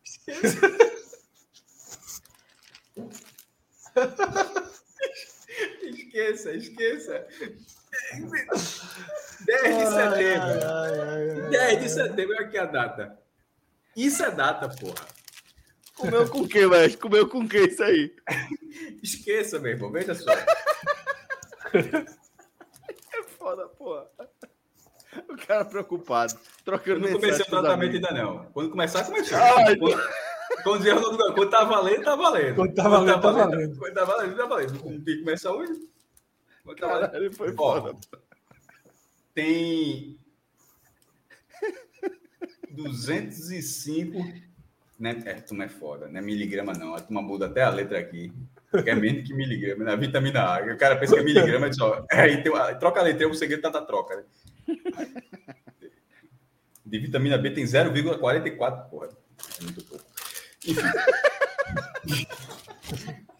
Esqueça. 0.05 0.85
esqueça, 5.83 6.53
esqueça. 6.55 7.27
10 9.45 9.79
de 9.79 9.87
setembro. 9.87 11.51
10 11.51 11.83
de 11.83 11.89
setembro, 11.89 12.37
olha 12.37 12.47
aqui 12.47 12.59
a 12.59 12.67
data. 12.67 13.19
Isso 13.97 14.23
é 14.25 14.31
data, 14.31 14.69
porra. 14.69 15.07
Comeu 15.95 16.29
com 16.29 16.41
o 16.41 16.49
que, 16.49 16.67
velho? 16.67 16.99
Comeu 16.99 17.29
com 17.29 17.39
o 17.41 17.49
que 17.49 17.59
isso 17.59 17.83
aí? 17.83 18.15
Esqueça, 19.03 19.59
meu 19.61 19.73
irmão. 19.73 19.93
Veja 19.93 20.15
só. 20.15 20.33
é 21.73 23.23
foda, 23.39 23.69
porra. 23.69 24.11
O 25.29 25.47
cara 25.47 25.65
preocupado. 25.65 26.35
Trocando 26.65 27.01
não 27.01 27.13
comecei 27.13 27.45
o 27.45 27.49
tratamento 27.49 27.95
ainda 27.95 28.11
não. 28.13 28.47
Quando 28.47 28.71
começar, 28.71 29.05
começou. 29.05 29.39
Ai, 29.39 29.77
quando, 29.77 30.03
quando, 30.63 30.85
quando, 30.85 31.35
quando 31.35 31.51
tá 31.51 31.65
valendo, 31.65 32.05
tá 32.05 32.17
valendo. 32.17 32.57
Quando 32.57 32.75
tá 32.75 32.89
valendo, 32.89 33.21
tá 33.21 33.31
valendo. 33.31 33.79
Quando 33.79 33.95
tá 33.95 34.05
valendo, 34.05 34.37
tá 34.37 34.47
valendo. 34.47 34.73
Não 34.73 35.05
tem 35.05 35.17
que 35.17 35.19
começar 35.21 35.53
hoje. 35.53 35.73
Quando 36.65 36.79
tá 36.79 36.87
valendo. 36.87 37.15
Ele 37.17 37.33
foi 37.33 37.53
foda. 37.53 37.97
Tem 39.35 40.19
205 42.71 44.45
né? 44.99 45.23
É, 45.27 45.35
tu 45.35 45.55
não 45.55 45.65
é 45.65 45.69
foda, 45.69 46.09
não 46.09 46.19
é 46.19 46.23
miligrama 46.23 46.73
não. 46.73 46.95
A 46.95 47.01
turma 47.01 47.21
muda 47.21 47.47
até 47.47 47.63
a 47.63 47.71
letra 47.71 47.99
aqui. 47.99 48.33
Que 48.83 48.91
é 48.91 48.95
menos 48.95 49.27
que 49.27 49.35
miligrama, 49.35 49.85
na 49.85 49.93
né? 49.93 49.97
vitamina 49.97 50.41
A. 50.41 50.73
O 50.73 50.77
cara 50.77 50.97
pensa 50.97 51.15
que 51.15 51.21
é 51.21 51.25
miligrama, 51.25 51.71
diz, 51.71 51.81
ó, 51.81 52.05
é, 52.11 52.37
tem, 52.37 52.53
troca 52.79 53.01
a 53.01 53.03
letra, 53.03 53.29
o 53.29 53.35
segredo 53.35 53.63
tá 53.63 53.71
na 53.71 53.83
troca. 53.83 54.17
Né? 54.17 54.25
De 56.87 56.99
vitamina 56.99 57.39
B 57.39 57.51
tem 57.51 57.65
0,44, 57.65 58.91
porra. 58.91 59.09
É 59.59 59.63
muito 59.63 59.83
pouco. 59.85 60.05
Enfim. 60.67 60.83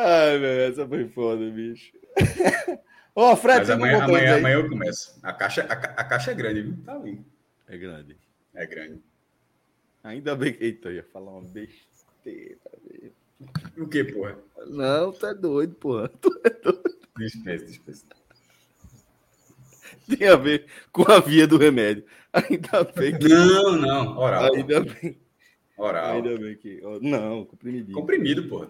Ai, 0.00 0.38
meu, 0.38 0.60
essa 0.60 0.86
foi 0.86 1.08
foda, 1.08 1.50
bicho. 1.50 1.92
Ô, 3.16 3.32
oh, 3.32 3.36
Fred, 3.36 3.58
Mas 3.58 3.70
amanhã, 3.70 4.04
amanhã, 4.04 4.38
amanhã 4.38 4.54
eu 4.54 4.68
começo. 4.68 5.18
A 5.24 5.32
caixa, 5.32 5.62
a, 5.62 5.72
a, 5.72 6.04
caixa 6.04 6.30
é 6.30 6.34
grande, 6.34 6.62
viu? 6.62 6.76
Tá 6.84 6.94
ali. 6.94 7.20
É 7.66 7.76
grande. 7.76 8.16
É 8.54 8.64
grande. 8.64 9.02
Ainda 10.04 10.36
bem 10.36 10.52
que. 10.52 10.64
Eita, 10.64 10.88
eu 10.88 10.94
ia 10.94 11.02
falar 11.02 11.32
uma 11.32 11.42
besteira. 11.42 12.58
O 13.76 13.88
que, 13.88 14.04
porra? 14.04 14.38
Não, 14.68 15.10
tu 15.10 15.26
é 15.26 15.34
doido, 15.34 15.74
porra. 15.74 16.08
Tu 16.08 16.40
é 16.44 16.50
doido. 16.50 16.97
Dispensa, 17.18 17.66
dispensa. 17.66 18.04
Tem 20.08 20.28
a 20.28 20.36
ver 20.36 20.66
com 20.90 21.10
a 21.10 21.20
via 21.20 21.46
do 21.46 21.58
remédio. 21.58 22.04
Ainda 22.32 22.84
bem 22.84 23.18
que. 23.18 23.28
Não, 23.28 23.76
não. 23.76 24.16
Oral. 24.16 24.54
Ainda 24.54 24.80
bem. 24.80 25.18
Oral. 25.76 26.16
Ainda 26.16 26.38
bem 26.38 26.56
que. 26.56 26.80
Não, 27.02 27.44
comprimido. 27.44 27.92
Comprimido, 27.92 28.48
porra. 28.48 28.68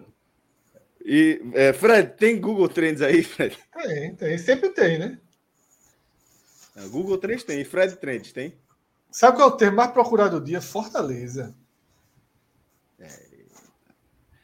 E, 1.03 1.41
é, 1.53 1.71
Fred, 1.71 2.13
tem 2.17 2.39
Google 2.39 2.67
Trends 2.67 3.01
aí, 3.01 3.23
Fred? 3.23 3.57
Tem, 3.73 4.15
tem. 4.15 4.37
Sempre 4.37 4.69
tem, 4.69 4.99
né? 4.99 5.19
É, 6.75 6.87
Google 6.87 7.17
Trends 7.17 7.43
tem. 7.43 7.61
E 7.61 7.65
Fred 7.65 7.95
Trends 7.97 8.31
tem? 8.31 8.53
Sabe 9.11 9.37
qual 9.37 9.49
é 9.49 9.53
o 9.53 9.57
termo 9.57 9.77
mais 9.77 9.91
procurado 9.91 10.39
do 10.39 10.45
dia? 10.45 10.61
Fortaleza. 10.61 11.55
É. 12.99 13.29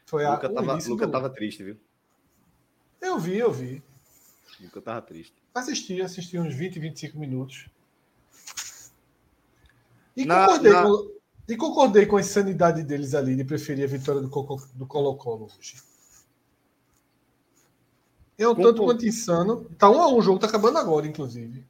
Foi 0.06 0.24
a. 0.24 0.32
Luca, 0.32 0.48
tava, 0.48 0.78
Luca 0.88 1.06
do... 1.06 1.12
tava 1.12 1.30
triste, 1.30 1.62
viu? 1.62 1.76
Eu 3.00 3.18
vi, 3.18 3.36
eu 3.36 3.52
vi. 3.52 3.82
Luca 4.60 4.80
tava 4.80 5.02
triste. 5.02 5.34
Assisti, 5.54 6.00
assisti 6.00 6.38
uns 6.38 6.54
20, 6.54 6.78
25 6.78 7.18
minutos. 7.18 7.68
E, 10.16 10.24
na, 10.24 10.46
concordei, 10.46 10.72
na... 10.72 10.82
Com, 10.82 11.10
e 11.48 11.56
concordei 11.56 12.06
com 12.06 12.16
a 12.16 12.20
insanidade 12.20 12.82
deles 12.82 13.14
ali 13.14 13.36
de 13.36 13.44
preferir 13.44 13.84
a 13.84 13.88
vitória 13.88 14.20
do 14.22 14.28
Colo-Colo 14.30 15.50
hoje. 15.58 15.76
É 18.38 18.48
um 18.48 18.54
tanto 18.54 18.84
quanto 18.84 19.06
insano. 19.06 19.64
Tá 19.78 19.90
um 19.90 20.00
a 20.00 20.08
um 20.08 20.16
o 20.16 20.22
jogo, 20.22 20.38
tá 20.38 20.46
acabando 20.46 20.78
agora, 20.78 21.06
inclusive. 21.06 21.66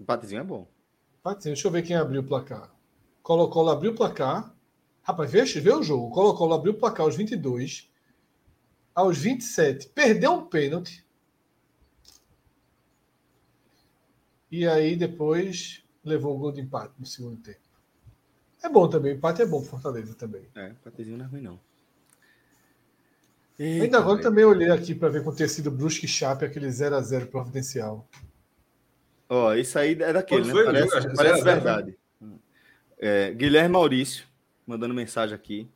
Empatezinho 0.00 0.40
é 0.40 0.44
bom. 0.44 0.66
Empatezinho, 1.20 1.54
deixa 1.54 1.68
eu 1.68 1.72
ver 1.72 1.82
quem 1.82 1.96
abriu 1.96 2.22
o 2.22 2.26
placar. 2.26 2.70
Colo-Colo 3.22 3.70
abriu 3.70 3.92
o 3.92 3.94
placar. 3.94 4.54
Rapaz, 5.02 5.30
vê, 5.30 5.44
vê 5.44 5.72
o 5.72 5.82
jogo. 5.82 6.10
Colo-Colo 6.10 6.54
abriu 6.54 6.72
o 6.72 6.76
placar 6.76 7.06
aos 7.06 7.16
22. 7.16 7.90
Aos 8.94 9.18
27, 9.18 9.88
perdeu 9.88 10.32
um 10.32 10.46
pênalti. 10.46 11.05
E 14.50 14.66
aí 14.66 14.96
depois 14.96 15.82
levou 16.04 16.34
o 16.34 16.38
gol 16.38 16.52
de 16.52 16.60
empate 16.60 16.94
no 16.98 17.06
segundo 17.06 17.36
tempo. 17.36 17.58
É 18.62 18.68
bom 18.68 18.88
também, 18.88 19.14
empate 19.14 19.42
é 19.42 19.46
bom 19.46 19.60
pro 19.60 19.70
Fortaleza 19.70 20.14
também. 20.14 20.48
É, 20.54 20.70
empatezinho 20.70 21.18
não 21.18 21.24
é 21.24 21.28
ruim 21.28 21.42
não. 21.42 21.60
Eita, 23.58 23.84
Ainda 23.84 23.98
agora 23.98 24.20
também 24.20 24.44
olhei 24.44 24.70
aqui 24.70 24.94
para 24.94 25.08
ver 25.08 25.24
com 25.24 25.34
ter 25.34 25.48
sido 25.48 25.70
Brusque 25.70 26.06
Chape, 26.06 26.44
aquele 26.44 26.68
0x0 26.68 27.26
providencial. 27.26 28.06
Ó, 29.28 29.48
oh, 29.48 29.54
isso 29.54 29.78
aí 29.78 29.92
é 29.92 30.12
daquele, 30.12 30.52
né? 30.52 30.64
Parece, 30.64 31.14
parece 31.14 31.42
verdade. 31.42 31.98
É, 32.98 33.32
Guilherme 33.32 33.70
Maurício, 33.70 34.26
mandando 34.66 34.94
mensagem 34.94 35.34
aqui. 35.34 35.68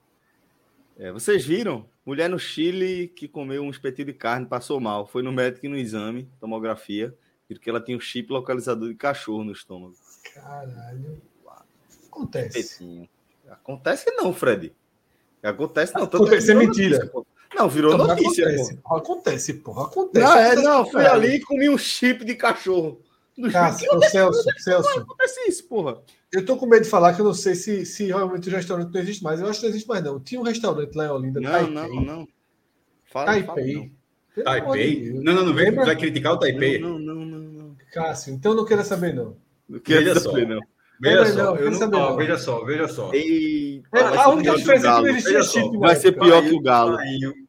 É, 0.99 1.11
vocês 1.11 1.45
viram? 1.45 1.89
Mulher 2.05 2.29
no 2.29 2.39
Chile 2.39 3.09
que 3.09 3.27
comeu 3.27 3.63
um 3.63 3.71
espetinho 3.71 4.07
de 4.07 4.13
carne, 4.13 4.47
passou 4.47 4.79
mal. 4.79 5.07
Foi 5.07 5.23
no 5.23 5.33
médico 5.33 5.69
no 5.69 5.77
exame, 5.77 6.29
tomografia, 6.39 7.15
viram 7.51 7.60
que 7.60 7.68
ela 7.68 7.81
tinha 7.81 7.97
um 7.97 8.01
chip 8.01 8.32
localizador 8.32 8.89
de 8.89 8.94
cachorro 8.94 9.44
no 9.44 9.52
estômago. 9.52 9.94
Caralho. 10.35 11.20
Acontece. 12.06 13.09
Acontece 13.48 14.10
não, 14.12 14.32
Fred. 14.32 14.72
Acontece 15.43 15.94
não. 15.94 16.05
Acontece 16.05 16.52
é 16.52 16.55
mentira. 16.55 16.98
Notícia, 16.98 17.27
não, 17.55 17.68
virou 17.68 17.94
então, 17.94 18.06
notícia. 18.06 18.47
Acontece, 18.47 18.77
porra. 18.77 18.98
acontece, 18.98 19.55
porra. 19.55 19.85
Acontece. 19.85 20.27
Não, 20.27 20.39
é, 20.39 20.55
não, 20.56 20.86
fui 20.86 21.06
ali 21.06 21.36
e 21.36 21.40
comi 21.40 21.68
um 21.68 21.78
chip 21.78 22.24
de 22.24 22.35
cachorro. 22.35 23.01
Cássio, 23.51 23.89
Celso, 24.10 24.44
Celso. 24.59 24.90
Não 24.97 25.02
acontece 25.02 25.40
isso, 25.48 25.66
porra. 25.66 26.01
Eu 26.31 26.44
tô 26.44 26.56
com 26.56 26.66
medo 26.66 26.82
de 26.82 26.89
falar 26.89 27.14
que 27.14 27.20
eu 27.20 27.24
não 27.24 27.35
sei 27.35 27.55
se, 27.55 27.85
se 27.86 28.05
realmente 28.06 28.48
o 28.48 28.52
restaurante 28.52 28.93
não 28.93 29.01
existe 29.01 29.22
mais. 29.22 29.40
Eu 29.40 29.48
acho 29.48 29.60
que 29.60 29.66
não 29.66 29.70
existe 29.70 29.89
mais, 29.89 30.05
não. 30.05 30.20
Tinha 30.20 30.40
um 30.40 30.44
restaurante 30.44 30.94
lá 30.94 31.06
em 31.06 31.10
Olinda. 31.10 31.40
Não, 31.40 31.51
Taipei. 31.51 31.74
não, 31.74 32.01
não. 32.01 32.28
Fala, 33.06 33.27
Taipei. 33.27 33.93
Fala, 34.35 34.60
Taipei? 34.60 35.12
Não, 35.12 35.35
não, 35.35 35.47
não 35.47 35.55
vem, 35.55 35.72
vai 35.72 35.97
criticar 35.97 36.35
o 36.35 36.39
Taipei. 36.39 36.78
Não, 36.78 36.98
não, 36.98 37.14
não, 37.14 37.24
não. 37.24 37.40
Cássio, 37.91 38.33
então 38.33 38.55
não 38.55 38.65
queira 38.65 38.85
saber, 38.85 39.15
não. 39.15 39.37
Não 39.69 39.79
queira 39.81 40.19
saber, 40.19 40.47
não. 40.47 40.61
Veja 41.03 41.25
só, 41.25 41.55
não, 41.55 41.89
não, 41.89 42.17
veja 42.17 42.37
só, 42.37 42.62
veja 42.62 42.87
só. 42.87 43.11
É, 43.15 44.01
a 44.19 44.29
única 44.29 44.55
diferença 44.55 44.87
é 44.87 44.95
que 44.97 45.01
não 45.01 45.09
existia 45.09 45.43
chip. 45.43 45.79
Vai 45.79 45.97
ser 45.97 46.12
pior 46.12 46.43
que 46.43 46.53
o 46.53 46.61
Galo. 46.61 46.99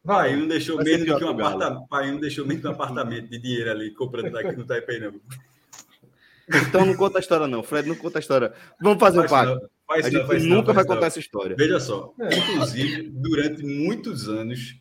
Pai, 0.05 0.38
não 0.38 0.47
deixou 0.47 0.81
menos 0.81 1.18
que 1.18 1.23
um 1.26 1.30
apartamento. 1.30 1.88
Pai, 1.89 2.11
não 2.11 2.19
deixou 2.22 2.45
menos 2.45 2.61
que 2.61 2.68
um 2.69 2.72
apartamento 2.72 3.30
de 3.30 3.38
dinheiro 3.38 3.69
ali 3.69 3.93
comprando 3.93 4.31
daqui 4.31 4.55
no 4.55 4.65
Taipei, 4.65 5.01
não. 5.01 5.19
Então 6.47 6.85
não 6.85 6.95
conta 6.95 7.18
a 7.18 7.22
históra, 7.22 7.45
não. 7.45 7.61
Fred 7.61 7.89
não 7.89 7.95
conta 7.95 8.19
a 8.19 8.22
história. 8.22 8.53
Vamos 8.81 8.99
fazer 8.99 9.19
um 9.19 9.27
pacto. 9.27 9.69
a 9.89 10.01
gente 10.01 10.26
faz 10.26 10.43
nunca 10.45 10.68
não, 10.68 10.73
vai 10.73 10.85
contar 10.85 11.07
essa 11.07 11.19
história. 11.19 11.55
Veja 11.55 11.80
só. 11.80 12.13
É. 12.22 12.38
Inclusive, 12.38 13.09
durante 13.13 13.63
muitos 13.65 14.30
anos. 14.30 14.80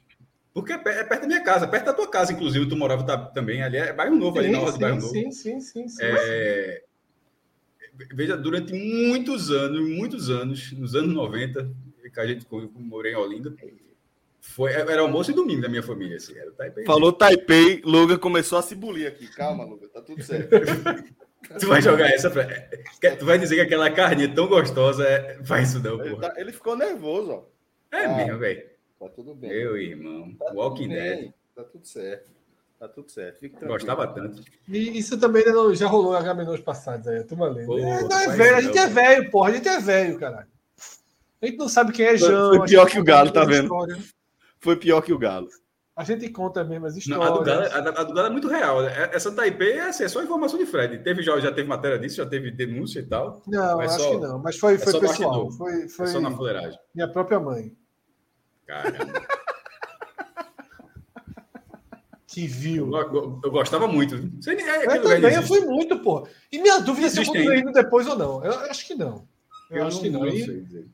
Porque 0.53 0.73
é 0.73 0.79
perto 0.79 1.23
da 1.23 1.27
minha 1.27 1.43
casa, 1.43 1.69
perto 1.69 1.87
da 1.87 1.93
tua 1.93 2.11
casa, 2.11 2.33
inclusive, 2.33 2.69
tu 2.69 2.77
morava 2.77 3.05
também 3.33 3.63
ali, 3.63 3.77
é 3.77 3.93
bairro 3.93 4.17
novo, 4.17 4.37
sim, 4.37 4.39
ali 4.41 4.53
na 4.53 4.61
hora 4.61 4.73
do 4.73 4.79
bairro 4.79 4.97
novo. 4.97 5.13
Sim, 5.13 5.31
sim, 5.31 5.61
sim, 5.61 5.89
sim. 5.89 6.03
É, 6.03 6.83
veja, 8.13 8.37
durante 8.37 8.73
muitos 8.73 9.51
anos, 9.51 9.89
muitos 9.89 10.29
anos, 10.29 10.73
nos 10.73 10.95
anos 10.95 11.15
90, 11.15 11.71
que 12.13 12.21
a 12.21 12.27
gente 12.27 12.47
morei 12.51 13.13
em 13.13 13.17
Olinda, 13.17 13.55
foi, 14.41 14.73
era 14.73 15.03
almoço 15.03 15.31
e 15.31 15.35
domingo 15.35 15.63
da 15.63 15.69
minha 15.69 15.83
família. 15.83 16.17
Assim, 16.17 16.37
era 16.37 16.51
Taipei. 16.53 16.85
Falou 16.85 17.13
Taipei, 17.13 17.83
Luga 17.85 18.19
começou 18.19 18.59
a 18.59 18.63
se 18.63 18.75
bulir 18.75 19.07
aqui. 19.07 19.29
Calma, 19.29 19.65
Luga, 19.65 19.87
tá 19.89 20.01
tudo 20.01 20.23
certo. 20.23 20.51
tu 21.61 21.67
vai 21.69 21.81
jogar 21.81 22.09
essa 22.09 22.31
pra... 22.31 22.45
Tu 23.17 23.25
vai 23.25 23.39
dizer 23.39 23.57
que 23.57 23.61
aquela 23.61 23.91
carne 23.91 24.25
é 24.25 24.29
tão 24.29 24.49
gostosa, 24.49 25.07
é... 25.07 25.39
faz 25.45 25.69
isso 25.69 25.83
não, 25.83 26.05
ele, 26.05 26.17
tá... 26.17 26.35
ele, 26.37 26.53
ficou 26.53 26.75
nervoso, 26.75 27.31
ó. 27.33 27.45
É 27.97 28.07
ah, 28.07 28.17
mesmo, 28.17 28.39
velho. 28.39 28.63
Tá 29.01 29.09
tudo 29.09 29.35
bem. 29.35 29.49
Meu 29.49 29.79
irmão, 29.79 30.35
tá 30.39 30.53
Walking 30.53 30.89
Dead. 30.89 31.33
Tá 31.57 31.65
tudo 31.65 31.87
certo. 31.87 32.29
Tá 32.79 32.87
tudo 32.87 33.11
certo. 33.11 33.49
Gostava 33.67 34.07
tanto. 34.07 34.43
E 34.69 34.99
isso 34.99 35.19
também 35.19 35.43
já 35.75 35.87
rolou 35.87 36.15
em 36.15 36.19
H 36.19 36.63
passados 36.63 37.09
aí, 37.09 37.25
turma 37.25 37.49
lendo. 37.49 37.79
É, 37.79 38.03
não 38.03 38.19
é 38.19 38.29
velho, 38.37 38.57
a 38.57 38.61
gente 38.61 38.79
é 38.79 38.87
velho, 38.87 39.31
porra. 39.31 39.51
A 39.51 39.53
gente 39.55 39.69
é 39.69 39.81
velho, 39.81 40.19
caralho. 40.19 40.49
A 41.41 41.47
gente 41.47 41.57
não 41.57 41.69
sabe 41.69 41.93
quem 41.93 42.07
é 42.07 42.17
João. 42.17 42.57
Foi 42.57 42.69
pior 42.69 42.87
que 42.87 43.01
o 43.01 43.05
Galo, 43.05 43.31
tá 43.31 43.45
vendo? 43.45 43.65
História. 43.65 43.99
Foi 44.61 44.77
pior 44.77 45.01
que 45.01 45.13
o 45.15 45.19
Galo. 45.19 45.49
A 45.97 46.05
gente 46.05 46.29
conta 46.29 46.63
mesmo 46.63 46.87
as 46.87 46.97
histórias. 46.97 47.29
Não, 47.29 47.35
a, 47.35 47.39
do 47.39 47.45
Galo, 47.45 47.63
a, 47.63 48.01
a, 48.01 48.05
do 48.05 48.15
Galo, 48.15 48.29
é 48.29 48.31
muito 48.31 48.49
real. 48.49 48.83
Né? 48.83 49.11
Essa 49.13 49.33
Taipei 49.33 49.73
é, 49.73 49.89
assim, 49.89 50.05
é 50.05 50.09
só 50.09 50.23
informação 50.23 50.59
de 50.59 50.67
Fred. 50.67 50.99
Teve, 50.99 51.23
já, 51.23 51.39
já 51.41 51.53
teve 51.53 51.69
matéria 51.69 51.99
disso, 51.99 52.17
já 52.17 52.27
teve 52.27 52.51
denúncia 52.51 53.01
e 53.01 53.07
tal. 53.07 53.43
Não, 53.47 53.81
acho 53.81 53.99
só, 53.99 54.11
que 54.11 54.17
não. 54.19 54.39
Mas 54.39 54.59
foi, 54.59 54.79
foi 54.79 54.97
é 54.97 55.01
pessoal. 55.01 55.51
Foi, 55.51 55.89
foi 55.89 56.07
é 56.07 56.09
só 56.09 56.21
na 56.21 56.31
fuleiragem. 56.31 56.79
Minha 56.95 57.09
própria 57.09 57.41
mãe. 57.41 57.75
Caramba. 58.71 59.27
que 62.29 62.47
viu. 62.47 62.95
Eu, 62.97 63.41
eu 63.43 63.51
gostava 63.51 63.89
muito. 63.89 64.17
Você, 64.41 64.53
é, 64.53 64.97
eu 64.97 65.03
também 65.03 65.35
eu 65.35 65.43
fui 65.43 65.61
muito, 65.63 65.99
pô. 65.99 66.27
E 66.53 66.61
minha 66.61 66.79
dúvida 66.81 67.09
é 67.09 67.11
se 67.11 67.21
eu 67.21 67.27
continuei 67.27 67.59
indo 67.59 67.73
depois 67.73 68.07
ou 68.07 68.17
não. 68.17 68.45
Eu 68.45 68.53
acho 68.61 68.87
que 68.87 68.95
não. 68.95 69.27
Eu, 69.69 69.79
eu 69.79 69.87
acho 69.87 69.97
não, 69.97 70.03
que 70.03 70.11
não. 70.11 70.29
E 70.29 70.87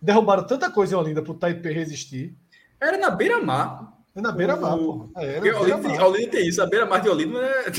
derrubaram 0.00 0.46
tanta 0.46 0.70
coisa 0.70 0.94
em 0.94 0.98
Olinda 0.98 1.22
pro 1.22 1.34
Taipei 1.34 1.72
resistir. 1.72 2.36
Era 2.80 2.96
na 2.96 3.10
beira-mar. 3.10 3.94
É 4.14 4.20
na 4.20 4.30
beira-mar, 4.30 4.78
pô. 4.78 5.10
É, 5.16 5.38
Olinda, 5.56 5.88
beira 5.88 6.06
Olinda 6.06 6.30
tem 6.30 6.48
isso. 6.48 6.62
A 6.62 6.66
beira-mar 6.66 7.00
de 7.00 7.08
Olinda 7.08 7.38
é, 7.40 7.72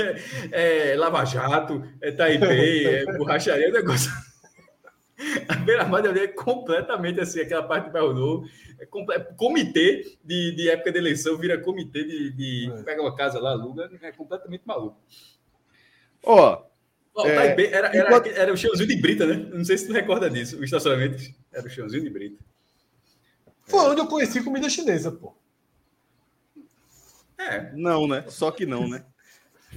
é, 0.50 0.92
é 0.92 0.96
Lava 0.96 1.26
Jato, 1.26 1.86
é 2.00 2.10
Taipei, 2.10 2.86
é 3.04 3.18
borracharia, 3.18 3.68
é 3.68 3.70
negócio. 3.70 4.10
A 5.48 5.54
beira-mar 5.56 6.04
é 6.04 6.26
completamente 6.26 7.20
assim, 7.20 7.40
aquela 7.40 7.62
parte 7.62 7.86
do 7.86 7.92
bairro 7.92 8.12
novo. 8.12 8.48
É 8.80 8.86
comitê 9.36 10.16
de, 10.24 10.52
de 10.52 10.68
época 10.68 10.90
de 10.90 10.98
eleição 10.98 11.38
vira 11.38 11.60
comitê 11.60 12.04
de, 12.04 12.32
de 12.32 12.72
é. 12.72 12.82
pega 12.82 13.00
uma 13.00 13.14
casa 13.14 13.38
lá, 13.38 13.52
aluga, 13.52 13.88
é 14.02 14.12
completamente 14.12 14.62
maluco. 14.66 14.98
Ó, 16.22 16.64
oh, 17.14 17.26
é, 17.26 17.46
era, 17.46 17.88
era, 17.88 18.08
enquanto... 18.08 18.26
era, 18.26 18.52
o 18.52 18.56
chãozinho 18.56 18.88
de 18.88 18.96
Brita, 18.96 19.26
né? 19.26 19.34
Não 19.52 19.64
sei 19.64 19.78
se 19.78 19.86
tu 19.86 19.92
recorda 19.92 20.28
disso. 20.28 20.58
O 20.58 20.64
estacionamento 20.64 21.22
era 21.52 21.66
o 21.66 21.70
chãozinho 21.70 22.02
de 22.02 22.10
Brita. 22.10 22.42
Foi 23.62 23.80
onde 23.80 24.00
eu 24.00 24.06
conheci 24.06 24.42
comida 24.42 24.68
chinesa, 24.68 25.12
pô. 25.12 25.34
É. 27.38 27.72
Não, 27.74 28.08
né? 28.08 28.24
Só 28.28 28.50
que 28.50 28.66
não, 28.66 28.88
né? 28.88 29.04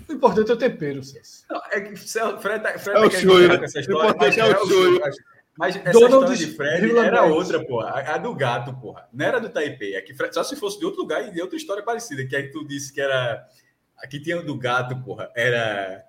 O 0.07 0.13
importante 0.13 0.51
é 0.51 0.53
o 0.53 0.57
tempero, 0.57 1.03
Celso. 1.03 1.45
Não, 1.49 1.61
é 1.71 1.81
que 1.81 1.95
Fred, 1.95 2.41
Fred 2.41 2.63
tá, 2.63 2.71
é 2.71 2.99
o 2.99 3.11
show, 3.11 3.39
né? 3.39 3.59
Essa 3.63 3.79
história, 3.79 4.01
o 4.01 4.09
importante 4.09 4.39
é 4.39 4.45
o 4.45 4.67
show. 4.67 4.99
Mas 5.57 5.75
essa 5.75 5.91
Donald 5.91 6.31
história 6.31 6.37
de 6.37 6.55
Fred 6.55 6.97
era 6.97 7.23
outra, 7.23 7.65
porra. 7.65 7.89
A, 7.89 8.15
a, 8.15 8.17
do 8.17 8.33
gato, 8.35 8.73
porra. 8.75 9.09
Não 9.11 9.25
era 9.25 9.39
do 9.39 9.49
Taipei. 9.49 9.95
É 9.95 10.01
que 10.01 10.13
Fred, 10.13 10.33
só 10.33 10.43
se 10.43 10.55
fosse 10.55 10.77
de 10.77 10.85
outro 10.85 11.01
lugar 11.01 11.27
e 11.27 11.31
de 11.31 11.41
outra 11.41 11.57
história 11.57 11.81
parecida. 11.81 12.25
Que 12.25 12.35
aí 12.35 12.51
tu 12.51 12.65
disse 12.65 12.93
que 12.93 13.01
era. 13.01 13.43
Aqui 13.97 14.19
tinha 14.19 14.39
o 14.39 14.43
do 14.43 14.55
gato, 14.55 14.95
porra. 15.03 15.31
Era. 15.35 16.03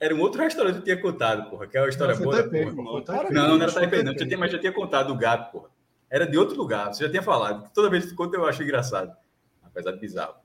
Era 0.00 0.12
um 0.12 0.20
outro 0.20 0.42
restaurante 0.42 0.74
que 0.74 0.80
eu 0.80 0.84
tinha 0.84 1.00
contado, 1.00 1.48
porra. 1.48 1.68
Que 1.68 1.78
é 1.78 1.80
uma 1.80 1.88
história 1.88 2.16
não, 2.16 2.22
boa. 2.22 2.36
Taipei, 2.36 2.64
porra. 2.72 3.02
Porra. 3.02 3.30
Não, 3.30 3.48
não, 3.48 3.56
não 3.56 3.62
era 3.62 3.72
Taipei, 3.72 4.02
não. 4.02 4.12
Já 4.18 4.26
tinha, 4.26 4.38
mas 4.38 4.50
já 4.50 4.58
tinha 4.58 4.72
contado 4.72 5.12
o 5.12 5.16
gato, 5.16 5.52
porra. 5.52 5.70
Era 6.10 6.26
de 6.26 6.36
outro 6.36 6.56
lugar. 6.56 6.92
Você 6.92 7.04
já 7.04 7.10
tinha 7.10 7.22
falado. 7.22 7.70
Toda 7.72 7.88
vez 7.88 8.06
que 8.06 8.14
conta 8.16 8.36
eu 8.36 8.44
acho 8.44 8.62
engraçado. 8.64 9.16
Apesar 9.62 9.92
de 9.92 10.00
bizarro. 10.00 10.41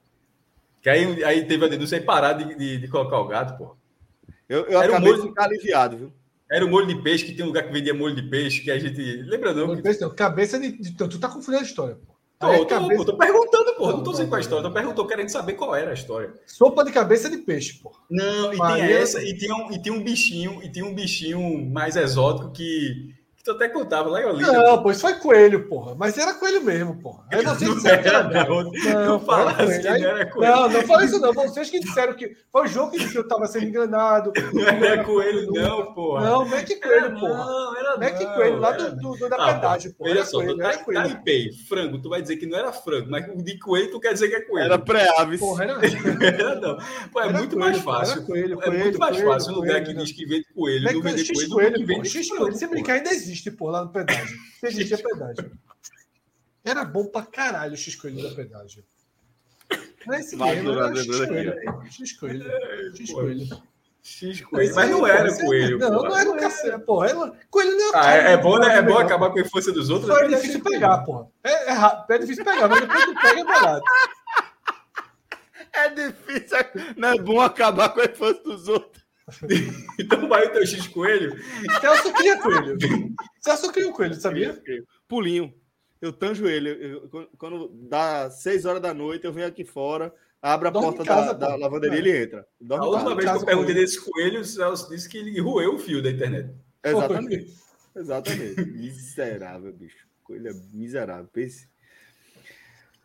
Que 0.87 0.91
aí, 0.91 1.23
aí 1.25 1.45
teve 1.45 1.65
a 1.65 1.67
denúncia 1.67 1.97
aí 1.97 2.03
parar 2.05 2.31
de, 2.31 2.55
de, 2.55 2.77
de 2.77 2.87
colocar 2.87 3.19
o 3.19 3.27
gato, 3.27 3.57
porra. 3.57 3.73
Eu, 4.47 4.67
eu 4.67 4.81
era 4.81 4.93
acabei 4.93 5.09
um 5.09 5.11
molho, 5.11 5.21
de 5.21 5.27
ficar 5.27 5.43
aliviado, 5.43 5.97
viu? 5.97 6.13
Era 6.49 6.65
o 6.65 6.69
molho 6.69 6.87
de 6.87 6.95
peixe, 7.01 7.25
que 7.25 7.33
tem 7.33 7.43
um 7.43 7.49
lugar 7.49 7.63
que 7.63 7.73
vendia 7.73 7.93
molho 7.93 8.15
de 8.15 8.21
peixe, 8.21 8.61
que 8.61 8.71
a 8.71 8.79
gente. 8.79 9.01
Lembra 9.23 9.53
não? 9.53 9.67
Molho 9.67 9.75
de 9.75 9.83
peixe, 9.83 9.99
não. 9.99 10.15
Cabeça 10.15 10.57
de. 10.57 10.71
Tu 10.95 11.19
tá 11.19 11.27
confundindo 11.27 11.57
a 11.57 11.67
história, 11.67 11.95
pô. 11.95 12.13
Tô, 12.39 12.57
tô, 12.59 12.65
cabeça... 12.67 13.03
tô, 13.03 13.17
perguntando, 13.17 13.73
pô. 13.73 13.91
Não 13.91 14.01
tô 14.01 14.11
dizendo 14.11 14.29
qual 14.29 14.37
é 14.37 14.39
a 14.39 14.41
história. 14.41 14.63
Tô 14.63 14.73
perguntando, 14.73 15.07
querendo 15.09 15.29
saber 15.29 15.53
qual 15.55 15.75
era 15.75 15.91
a 15.91 15.93
história. 15.93 16.33
Sopa 16.45 16.85
de 16.85 16.93
cabeça 16.93 17.29
de 17.29 17.39
peixe, 17.39 17.81
pô. 17.83 17.91
Não, 18.09 18.53
e 18.53 18.55
Maria... 18.55 18.87
tem 18.87 18.95
essa, 18.95 19.21
e 19.21 19.37
tinha, 19.37 19.55
um, 19.55 19.69
e 19.69 19.81
tinha 19.81 19.93
um 19.93 20.01
bichinho, 20.01 20.63
e 20.63 20.71
tinha 20.71 20.85
um 20.85 20.95
bichinho 20.95 21.69
mais 21.69 21.97
exótico 21.97 22.53
que 22.53 23.13
tu 23.47 23.51
até 23.51 23.69
contava 23.69 24.09
lá 24.09 24.21
em 24.21 24.25
Olinda. 24.25 24.51
Não, 24.51 24.83
pois 24.83 24.99
foi 24.99 25.13
coelho, 25.15 25.67
porra. 25.67 25.95
Mas 25.95 26.17
era 26.17 26.33
coelho 26.33 26.61
mesmo, 26.63 27.01
porra. 27.01 27.23
Aí 27.31 27.43
vocês 27.43 27.73
disseram 27.75 28.01
que 28.01 28.07
era 28.09 28.23
não, 28.23 28.63
não, 28.63 29.05
não 29.05 29.19
fala 29.19 29.51
assim, 29.51 29.83
não 29.83 29.95
era 29.95 30.25
coelho. 30.29 30.55
Não, 30.55 30.69
não 30.69 30.81
falei 30.83 31.05
isso 31.05 31.19
não. 31.19 31.33
Vocês 31.33 31.69
que 31.69 31.79
disseram 31.79 32.13
que 32.13 32.35
foi 32.51 32.63
o 32.63 32.67
jogo 32.67 32.91
que 32.91 32.99
disse 32.99 33.11
que 33.11 33.17
eu 33.17 33.23
estava 33.23 33.47
sendo 33.47 33.65
enganado. 33.65 34.33
Não 34.53 34.63
era 34.63 35.03
coelho, 35.03 35.51
não, 35.51 35.93
porra. 35.93 36.25
Não, 36.25 36.45
Mac 36.45 36.67
Coelho, 36.67 37.19
porra. 37.19 37.45
Não, 37.45 37.77
era 37.77 37.97
Mac 37.97 38.35
Coelho, 38.35 38.59
lá 38.59 38.71
do, 38.71 38.95
do, 38.95 39.17
do 39.17 39.29
da 39.29 39.35
ah, 39.37 39.53
pedágio, 39.53 39.93
porra. 39.93 40.11
Olha 40.11 40.25
só, 40.25 40.37
coelho, 40.37 40.61
era 40.61 40.77
coelho. 40.83 41.03
Taipei, 41.03 41.51
frango, 41.67 42.01
tu 42.01 42.09
vai 42.09 42.21
dizer 42.21 42.37
que 42.37 42.45
não 42.45 42.57
era 42.57 42.71
frango, 42.73 43.09
mas 43.09 43.27
o 43.29 43.41
de 43.41 43.57
coelho 43.59 43.91
tu 43.91 43.99
quer 43.99 44.13
dizer 44.13 44.29
que 44.29 44.35
é 44.35 44.41
coelho. 44.41 44.65
Era 44.65 44.79
pré-aves. 44.79 45.39
Porra, 45.39 45.63
era. 45.63 45.79
era 46.25 46.55
não. 46.55 46.77
Pô, 47.11 47.21
é 47.21 47.31
muito 47.31 47.57
mais 47.57 47.77
fácil. 47.79 48.25
É 48.61 48.69
muito 48.69 48.99
mais 48.99 49.21
fácil 49.21 49.53
um 49.53 49.55
lugar 49.55 49.83
que 49.83 49.93
diz 49.93 50.11
que 50.11 50.25
vende 50.25 50.45
coelho, 50.53 50.93
não 50.93 51.01
vende 51.01 51.49
coelho, 51.49 51.73
do 51.73 51.79
que 51.79 51.85
vende 51.85 52.27
frango. 52.27 52.51
Se 52.57 52.67
brincar, 52.67 52.93
ainda 52.93 53.09
existe, 53.11 53.36
porra, 53.51 53.71
lá 53.73 53.85
no 53.85 53.91
pedágio 53.91 54.17
pedágio. 54.17 54.39
Existia 54.63 54.97
pedágio. 55.03 55.51
Era 56.63 56.83
bom 56.83 57.05
pra 57.05 57.25
caralho 57.25 57.73
o 57.73 57.77
X-Coelho 57.77 58.23
da 58.23 58.35
pedágio. 58.35 58.83
Mas 60.05 60.27
esse 60.27 60.35
mesmo 60.35 60.71
era 60.71 60.95
X-Coelho. 60.95 62.43
X-Coelho. 62.95 63.63
X-Coelho. 64.03 64.75
Mas 64.75 64.89
não 64.89 65.05
era 65.05 65.37
coelho. 65.37 65.77
Não, 65.79 65.89
não 66.03 66.17
era 66.17 66.29
o 66.29 66.37
cacete, 66.37 66.79
porra. 66.79 67.37
Coelho 67.49 67.77
não 67.77 67.89
é 67.89 67.91
ah, 67.95 68.13
é, 68.13 68.33
é 68.33 68.37
bom, 68.37 68.57
né? 68.57 68.77
É 68.77 68.81
bom 68.81 68.97
acabar 68.97 69.29
com 69.29 69.39
a 69.39 69.41
infância 69.41 69.71
dos 69.71 69.89
outros. 69.89 70.09
É 70.17 70.27
difícil 70.27 70.61
pegar, 70.61 70.99
porra. 70.99 71.27
É, 71.43 71.73
é, 71.73 72.05
é 72.09 72.17
difícil 72.17 72.45
pegar, 72.45 72.69
mas 72.69 72.81
depois 72.81 73.05
tu 73.05 73.15
pega 73.21 73.39
é 73.39 73.43
barato. 73.43 73.85
É 75.73 75.89
difícil. 75.89 76.57
Não 76.95 77.09
é 77.09 77.17
bom 77.17 77.41
acabar 77.41 77.89
com 77.89 78.01
a 78.01 78.05
infância 78.05 78.43
dos 78.43 78.67
outros. 78.67 79.03
então 79.99 80.27
vai 80.27 80.47
o 80.47 80.51
teu 80.51 80.65
X 80.65 80.87
coelho. 80.87 81.35
Celso 81.81 82.13
cria 82.13 82.37
coelho. 82.41 82.77
Celso 83.41 83.71
cria 83.71 83.87
um 83.87 83.91
coelho, 83.91 84.15
sabia? 84.15 84.61
Pulinho. 85.07 85.53
Eu 86.01 86.13
tanjo 86.13 86.47
ele. 86.47 86.69
Eu, 86.69 87.29
quando 87.37 87.69
dá 87.89 88.29
6 88.29 88.65
horas 88.65 88.81
da 88.81 88.93
noite, 88.93 89.25
eu 89.25 89.33
venho 89.33 89.47
aqui 89.47 89.65
fora, 89.65 90.13
abro 90.41 90.67
a 90.67 90.71
Dorme 90.71 90.89
porta 90.89 91.03
casa, 91.03 91.33
da, 91.33 91.49
da, 91.49 91.55
lavanderia 91.55 91.97
e 91.97 91.99
ele 91.99 92.23
entra. 92.23 92.47
Dorme 92.61 92.85
a 92.85 92.89
última 92.89 93.15
vez 93.15 93.31
que 93.31 93.37
eu 93.37 93.45
perguntei 93.45 93.75
desse 93.75 93.99
coelho, 93.99 94.41
o 94.41 94.45
Celso 94.45 94.89
disse 94.89 95.09
que 95.09 95.17
ele 95.17 95.39
roeu 95.41 95.75
o 95.75 95.79
fio 95.79 96.01
da 96.01 96.11
internet. 96.11 96.53
Exatamente. 96.83 97.53
Exatamente. 97.95 98.61
miserável, 98.61 99.73
bicho. 99.73 100.07
Coelho 100.23 100.49
é 100.49 100.53
miserável. 100.71 101.27
Pense. 101.33 101.67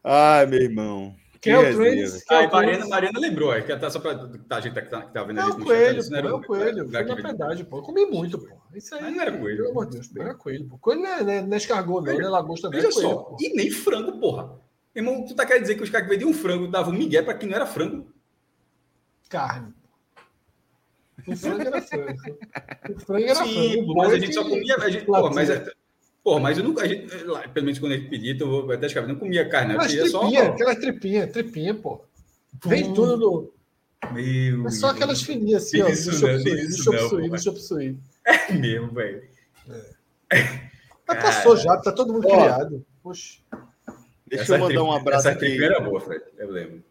Ai, 0.05 0.47
meu 0.47 0.61
irmão. 0.61 1.17
Quem 1.43 1.55
é 1.55 1.59
o 1.59 1.75
Trends? 1.75 2.25
Ah, 2.31 2.47
Mariana, 2.47 2.87
Mariana 2.87 3.19
lembrou, 3.19 3.53
é 3.53 3.61
que 3.63 3.77
tá 3.77 3.91
só 3.91 3.99
pra 3.99 4.15
tá, 4.15 4.57
a 4.59 4.61
gente 4.61 4.75
que 4.75 4.89
tá, 4.89 5.03
que 5.03 5.13
tá 5.13 5.25
vendo 5.25 5.41
é 5.41 5.45
o 5.45 5.59
coelho, 5.59 6.09
pô, 6.09 6.15
é 6.15 6.33
o 6.35 6.41
coelho. 6.41 6.89
Foi 6.89 7.03
na 7.05 7.15
verdade, 7.17 7.65
pô. 7.65 7.79
Eu 7.79 7.83
comi 7.83 8.07
muito, 8.07 8.39
pô. 8.39 8.47
Isso 8.73 8.95
aí. 8.95 9.03
Mas 9.03 9.17
não 9.17 9.23
era 9.23 9.37
coelho. 9.37 9.57
Pelo 9.57 9.71
amor 9.71 9.87
de 9.87 9.93
Deus, 9.97 10.17
era 10.17 10.35
coelho, 10.35 10.69
pô. 10.69 10.79
Coelho 10.79 11.03
não 11.03 11.09
é, 11.11 11.23
não 11.25 11.33
é, 11.33 11.43
não 11.43 11.55
é 11.55 11.57
escargot, 11.57 12.07
não, 12.07 12.15
não 12.15 12.21
é 12.21 12.29
lagosta, 12.29 12.71
não. 12.71 12.73
Veja 12.73 12.93
só, 12.93 13.37
e 13.41 13.57
nem 13.57 13.73
frango, 13.73 14.21
porra. 14.21 14.57
Irmão, 14.95 15.25
tu 15.27 15.35
tá 15.35 15.45
querendo 15.45 15.63
dizer 15.63 15.75
que 15.75 15.83
os 15.83 15.91
caras 15.91 16.07
que 16.07 16.13
vendiam 16.13 16.31
um 16.31 16.35
frango 16.35 16.69
davam 16.69 16.95
um 16.95 16.97
migué 16.97 17.23
pra 17.23 17.35
quem 17.35 17.49
não 17.49 17.57
era 17.57 17.67
frango? 17.67 18.07
Carne. 19.29 19.75
O 21.27 21.37
frango 21.37 21.61
era 21.61 21.83
frango. 21.83 22.23
O 22.89 23.01
frango 23.01 23.25
era 23.25 23.45
Sim, 23.45 23.73
frango. 23.73 23.95
Mas 23.97 24.13
a 24.13 24.19
gente 24.21 24.35
só 24.35 24.45
comia. 24.45 24.77
A 24.77 24.91
gente, 24.91 25.07
porra, 25.07 25.31
mas 25.35 25.51
é, 25.51 25.73
Pô, 26.23 26.39
mas 26.39 26.57
eu 26.57 26.65
nunca, 26.65 26.83
a 26.83 26.87
gente, 26.87 27.09
pelo 27.53 27.67
menos 27.67 27.79
quando 27.81 27.93
a 27.93 27.97
gente 27.97 28.09
pedia, 28.09 28.33
então 28.33 28.49
eu 28.49 28.71
até 28.71 28.87
escrever, 28.87 29.09
não 29.09 29.17
comia 29.17 29.49
carne, 29.49 29.73
aquelas 29.73 29.93
tripinha, 29.93 30.11
só. 30.11 30.53
Aquelas 30.53 30.77
tripinhas, 30.77 31.33
tripinha, 31.33 31.75
pô. 31.75 32.05
Vem 32.65 32.95
tudo 32.95 33.17
no. 33.17 33.53
Meu. 34.13 34.67
É 34.67 34.71
só 34.71 34.91
aquelas 34.91 35.23
fininhas 35.23 35.65
assim, 35.65 35.81
ó. 35.81 35.89
Isso 35.89 36.11
deixa 36.11 36.27
não, 36.27 36.45
deixa 36.45 36.91
eu 36.91 37.09
suir, 37.09 37.31
deixa 37.31 37.49
eu 37.49 37.57
suir. 37.57 37.97
É 38.25 38.53
mesmo, 38.53 38.93
velho. 38.93 39.23
É. 40.31 40.71
Mas 41.07 41.23
passou 41.23 41.57
já, 41.57 41.77
tá 41.79 41.91
todo 41.93 42.13
mundo 42.13 42.27
criado. 42.27 42.87
Poxa. 43.03 43.41
Deixa 44.27 44.45
essa 44.45 44.55
eu 44.55 44.61
mandar 44.61 44.83
um 44.85 44.93
abraço 44.93 45.29
essa 45.29 45.37
aqui. 45.37 45.55
Essa 45.55 45.65
era 45.65 45.81
boa, 45.81 46.01
Fred, 46.01 46.23
eu 46.39 46.51
lembro. 46.51 46.85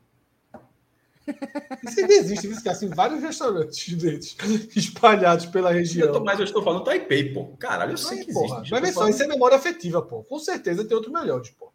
Isso 1.88 2.00
ainda 2.00 2.14
existe, 2.14 2.48
viu? 2.48 2.58
Assim, 2.72 2.88
vários 2.90 3.22
restaurantes 3.22 3.94
deles 3.96 4.36
espalhados 4.76 5.46
pela 5.46 5.72
região. 5.72 6.24
Mas 6.24 6.40
eu 6.40 6.46
estou 6.46 6.64
falando 6.64 6.84
Taipei, 6.84 7.34
pô. 7.34 7.56
Caralho, 7.58 7.94
eu 7.94 7.98
sei 7.98 8.26
que 8.26 8.34
porra. 8.34 8.58
existe. 8.58 8.72
Mas 8.72 8.82
vê 8.82 8.92
só, 8.92 9.08
isso 9.08 9.24
é 9.24 9.28
memória 9.28 9.58
afetiva, 9.58 10.02
pô. 10.02 10.24
Com 10.24 10.40
certeza 10.40 10.84
tem 10.84 10.96
outros 10.96 11.14
melhores, 11.14 11.50
pô. 11.52 11.72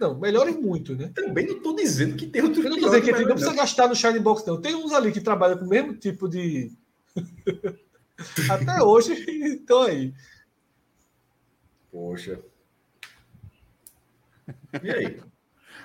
Não, 0.00 0.18
melhores 0.18 0.56
muito, 0.56 0.96
né? 0.96 1.12
Também 1.14 1.46
não 1.46 1.56
estou 1.56 1.76
dizendo 1.76 2.16
que 2.16 2.26
tem 2.26 2.42
outros 2.42 2.64
melhores. 2.64 2.82
Eu 2.82 2.90
não 2.90 2.98
estou 2.98 3.12
dizendo 3.12 3.22
que 3.22 3.28
não 3.28 3.36
precisa 3.36 3.54
gastar 3.54 3.88
no 3.88 3.94
Shine 3.94 4.18
Box, 4.18 4.44
não. 4.46 4.60
Tem 4.60 4.74
uns 4.74 4.92
ali 4.92 5.12
que 5.12 5.20
trabalham 5.20 5.58
com 5.58 5.64
o 5.64 5.68
mesmo 5.68 5.94
tipo 5.94 6.28
de. 6.28 6.72
Até 8.50 8.82
hoje 8.82 9.12
estão 9.12 9.82
aí. 9.82 10.12
Poxa. 11.90 12.40
E 14.82 14.90
aí? 14.90 15.20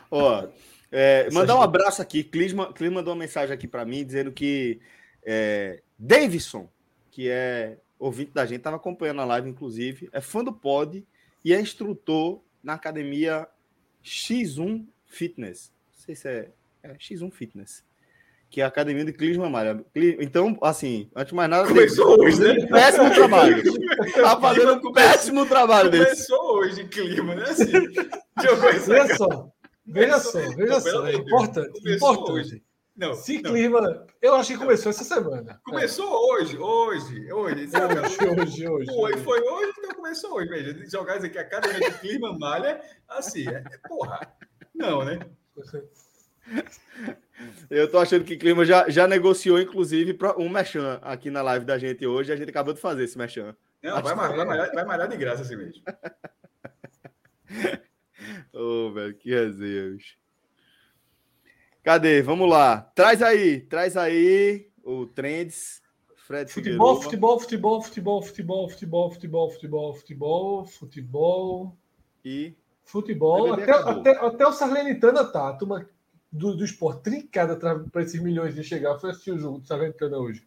Ó, 0.09 0.47
é, 0.91 1.30
mandar 1.31 1.55
um 1.55 1.61
abraço 1.61 2.01
aqui. 2.01 2.23
Clima, 2.23 2.72
Clima 2.73 2.95
mandou 2.95 3.14
uma 3.14 3.19
mensagem 3.19 3.53
aqui 3.53 3.68
para 3.68 3.85
mim 3.85 4.05
dizendo 4.05 4.31
que 4.31 4.80
é, 5.26 5.81
Davidson, 5.97 6.69
que 7.11 7.30
é 7.30 7.77
ouvinte 7.99 8.31
da 8.34 8.45
gente, 8.45 8.59
estava 8.59 8.76
acompanhando 8.76 9.22
a 9.22 9.26
live, 9.26 9.49
inclusive, 9.49 10.09
é 10.11 10.22
fã 10.22 10.43
do 10.43 10.53
Pod 10.53 11.05
e 11.43 11.53
é 11.53 11.59
instrutor 11.59 12.41
na 12.64 12.73
academia 12.73 13.47
X1 14.03 14.85
Fitness. 15.05 15.72
Não 15.93 16.05
sei 16.05 16.15
se 16.15 16.27
é, 16.27 16.49
é 16.84 16.93
X1 16.93 17.31
Fitness. 17.31 17.85
Que 18.49 18.61
é 18.61 18.64
a 18.64 18.68
academia 18.68 19.03
de 19.03 19.11
Clisma 19.11 19.49
Malha. 19.49 19.84
Então, 19.93 20.57
assim, 20.61 21.09
antes 21.14 21.31
de 21.31 21.35
mais 21.35 21.49
nada. 21.49 21.68
Começou 21.68 22.18
hoje, 22.22 22.39
né? 22.39 22.65
Péssimo 22.68 23.14
trabalho. 23.14 23.61
Tá 24.14 24.39
fazendo 24.39 24.73
um 24.88 24.91
péssimo 24.93 25.45
trabalho 25.45 25.89
desse. 25.89 26.27
Começou 26.27 26.57
hoje, 26.57 26.88
clima, 26.88 27.35
né? 27.35 27.43
Assim, 27.43 27.72
Olha 28.89 29.18
só. 29.18 29.51
Veja 29.88 30.19
só, 30.19 30.39
veja 30.55 30.81
só, 30.81 31.07
é 31.07 31.14
importante. 31.14 31.93
importante. 31.95 32.64
Não, 32.97 33.14
Se 33.14 33.41
não. 33.41 33.51
clima. 33.51 34.07
Eu 34.22 34.35
acho 34.35 34.53
que 34.53 34.57
começou 34.57 34.89
essa 34.89 35.03
semana. 35.03 35.61
Começou 35.64 36.07
é. 36.07 36.41
hoje, 36.41 36.57
hoje, 36.57 37.31
hoje. 37.31 37.68
Hoje, 37.72 38.27
hoje, 38.41 38.68
hoje. 38.68 38.91
Foi, 38.91 39.18
foi 39.18 39.39
hoje, 39.39 39.73
então 39.77 39.95
começou 39.95 40.34
hoje. 40.34 40.49
Veja, 40.49 40.89
jogar 40.89 41.18
isso 41.18 41.27
aqui 41.27 41.38
a 41.38 41.47
cada 41.47 41.68
vez 41.69 41.93
que 41.93 41.99
clima 41.99 42.38
malha, 42.38 42.81
assim, 43.07 43.47
é, 43.47 43.64
é, 43.72 43.88
porra. 43.88 44.19
Não, 44.73 45.05
né? 45.05 45.19
Eu 47.69 47.89
tô 47.89 47.99
achando 47.99 48.26
que 48.26 48.34
o 48.34 48.39
Clima 48.39 48.65
já, 48.65 48.89
já 48.89 49.07
negociou, 49.07 49.59
inclusive, 49.59 50.18
um 50.38 50.49
mechan 50.49 50.99
aqui 51.01 51.30
na 51.30 51.41
live 51.41 51.65
da 51.65 51.77
gente 51.77 52.05
hoje. 52.05 52.31
A 52.31 52.35
gente 52.35 52.49
acabou 52.49 52.73
de 52.73 52.81
fazer 52.81 53.03
esse 53.03 53.18
mechan. 53.18 53.55
Não, 53.84 54.01
vai, 54.01 54.15
vai, 54.15 54.45
malhar, 54.45 54.73
vai 54.73 54.85
malhar 54.85 55.07
de 55.07 55.18
graça 55.18 55.43
assim 55.43 55.55
mesmo. 55.55 55.84
Ô, 58.53 58.87
oh, 58.87 58.93
velho, 58.93 59.15
que 59.15 59.29
resenha, 59.29 59.91
bicho. 59.91 60.17
Cadê? 61.83 62.21
Vamos 62.21 62.49
lá. 62.49 62.81
Traz 62.93 63.21
aí, 63.21 63.61
traz 63.61 63.95
aí 63.95 64.69
o 64.83 65.05
Trends. 65.05 65.81
Fred 66.27 66.51
futebol, 66.51 67.01
futebol, 67.01 67.39
futebol, 67.39 67.81
futebol, 67.81 68.21
futebol, 68.21 68.69
futebol, 68.69 69.09
futebol, 69.09 69.49
futebol, 69.49 69.93
futebol, 69.93 70.65
futebol. 70.65 71.77
E. 72.25 72.53
Futebol. 72.83 73.53
Até, 73.53 73.71
até, 73.71 74.11
até 74.11 74.45
o 74.45 74.51
Sarlenitana 74.51 75.23
tá. 75.23 75.47
A 75.47 75.53
turma 75.53 75.89
do, 76.29 76.55
do 76.55 76.65
esporte 76.65 77.03
trincada 77.03 77.55
para 77.55 78.01
esses 78.01 78.21
milhões 78.21 78.53
de 78.53 78.63
chegar. 78.63 78.99
Foi 78.99 79.11
assistir 79.11 79.31
o 79.31 79.39
jogo 79.39 79.59
do 79.59 79.67
Sarlenitana 79.67 80.17
hoje. 80.17 80.45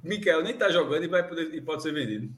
Miquel 0.00 0.42
nem 0.42 0.56
tá 0.56 0.70
jogando 0.70 1.04
e, 1.04 1.08
vai 1.08 1.26
poder, 1.26 1.52
e 1.52 1.60
pode 1.60 1.82
ser 1.82 1.92
vendido. 1.92 2.32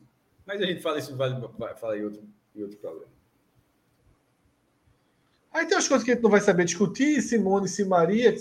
Mas 0.46 0.60
a 0.60 0.64
gente 0.66 0.80
fala 0.80 0.98
isso, 0.98 1.16
vai, 1.16 1.38
vai 1.58 1.74
falar 1.76 1.98
em 1.98 2.04
outro, 2.04 2.22
em 2.54 2.62
outro 2.62 2.78
programa. 2.78 3.13
Aí 5.54 5.66
tem 5.66 5.76
umas 5.76 5.86
coisas 5.86 6.04
que 6.04 6.10
a 6.10 6.14
gente 6.14 6.22
não 6.22 6.30
vai 6.30 6.40
saber 6.40 6.64
discutir. 6.64 7.22
Simone, 7.22 7.68
Simaria. 7.68 8.34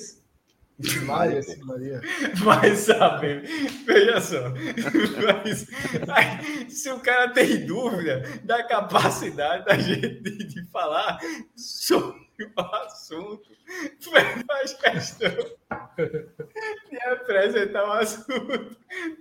Maria, 1.05 1.41
Maria. 1.63 2.01
Vai 2.43 2.75
saber. 2.75 3.43
Veja 3.85 4.19
só. 4.19 4.49
Mas, 5.45 5.67
aí, 6.09 6.69
se 6.71 6.89
o 6.89 6.99
cara 6.99 7.29
tem 7.29 7.67
dúvida 7.67 8.23
da 8.43 8.63
capacidade 8.63 9.65
da 9.65 9.77
gente 9.77 10.21
de, 10.21 10.43
de 10.45 10.65
falar 10.71 11.19
sobre 11.55 12.19
o 12.57 12.75
assunto, 12.75 13.49
faz 14.47 14.73
questão 14.73 15.29
de 16.89 16.97
apresentar 17.05 17.87
o 17.87 17.91
assunto 17.91 18.75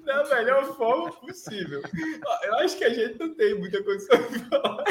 da 0.07 0.25
melhor 0.35 0.75
forma 0.75 1.13
possível. 1.13 1.83
Eu 2.45 2.55
acho 2.57 2.79
que 2.79 2.85
a 2.85 2.95
gente 2.95 3.19
não 3.19 3.35
tem 3.35 3.55
muita 3.59 3.83
condição 3.85 4.17
de 4.31 4.39
falar. 4.49 4.85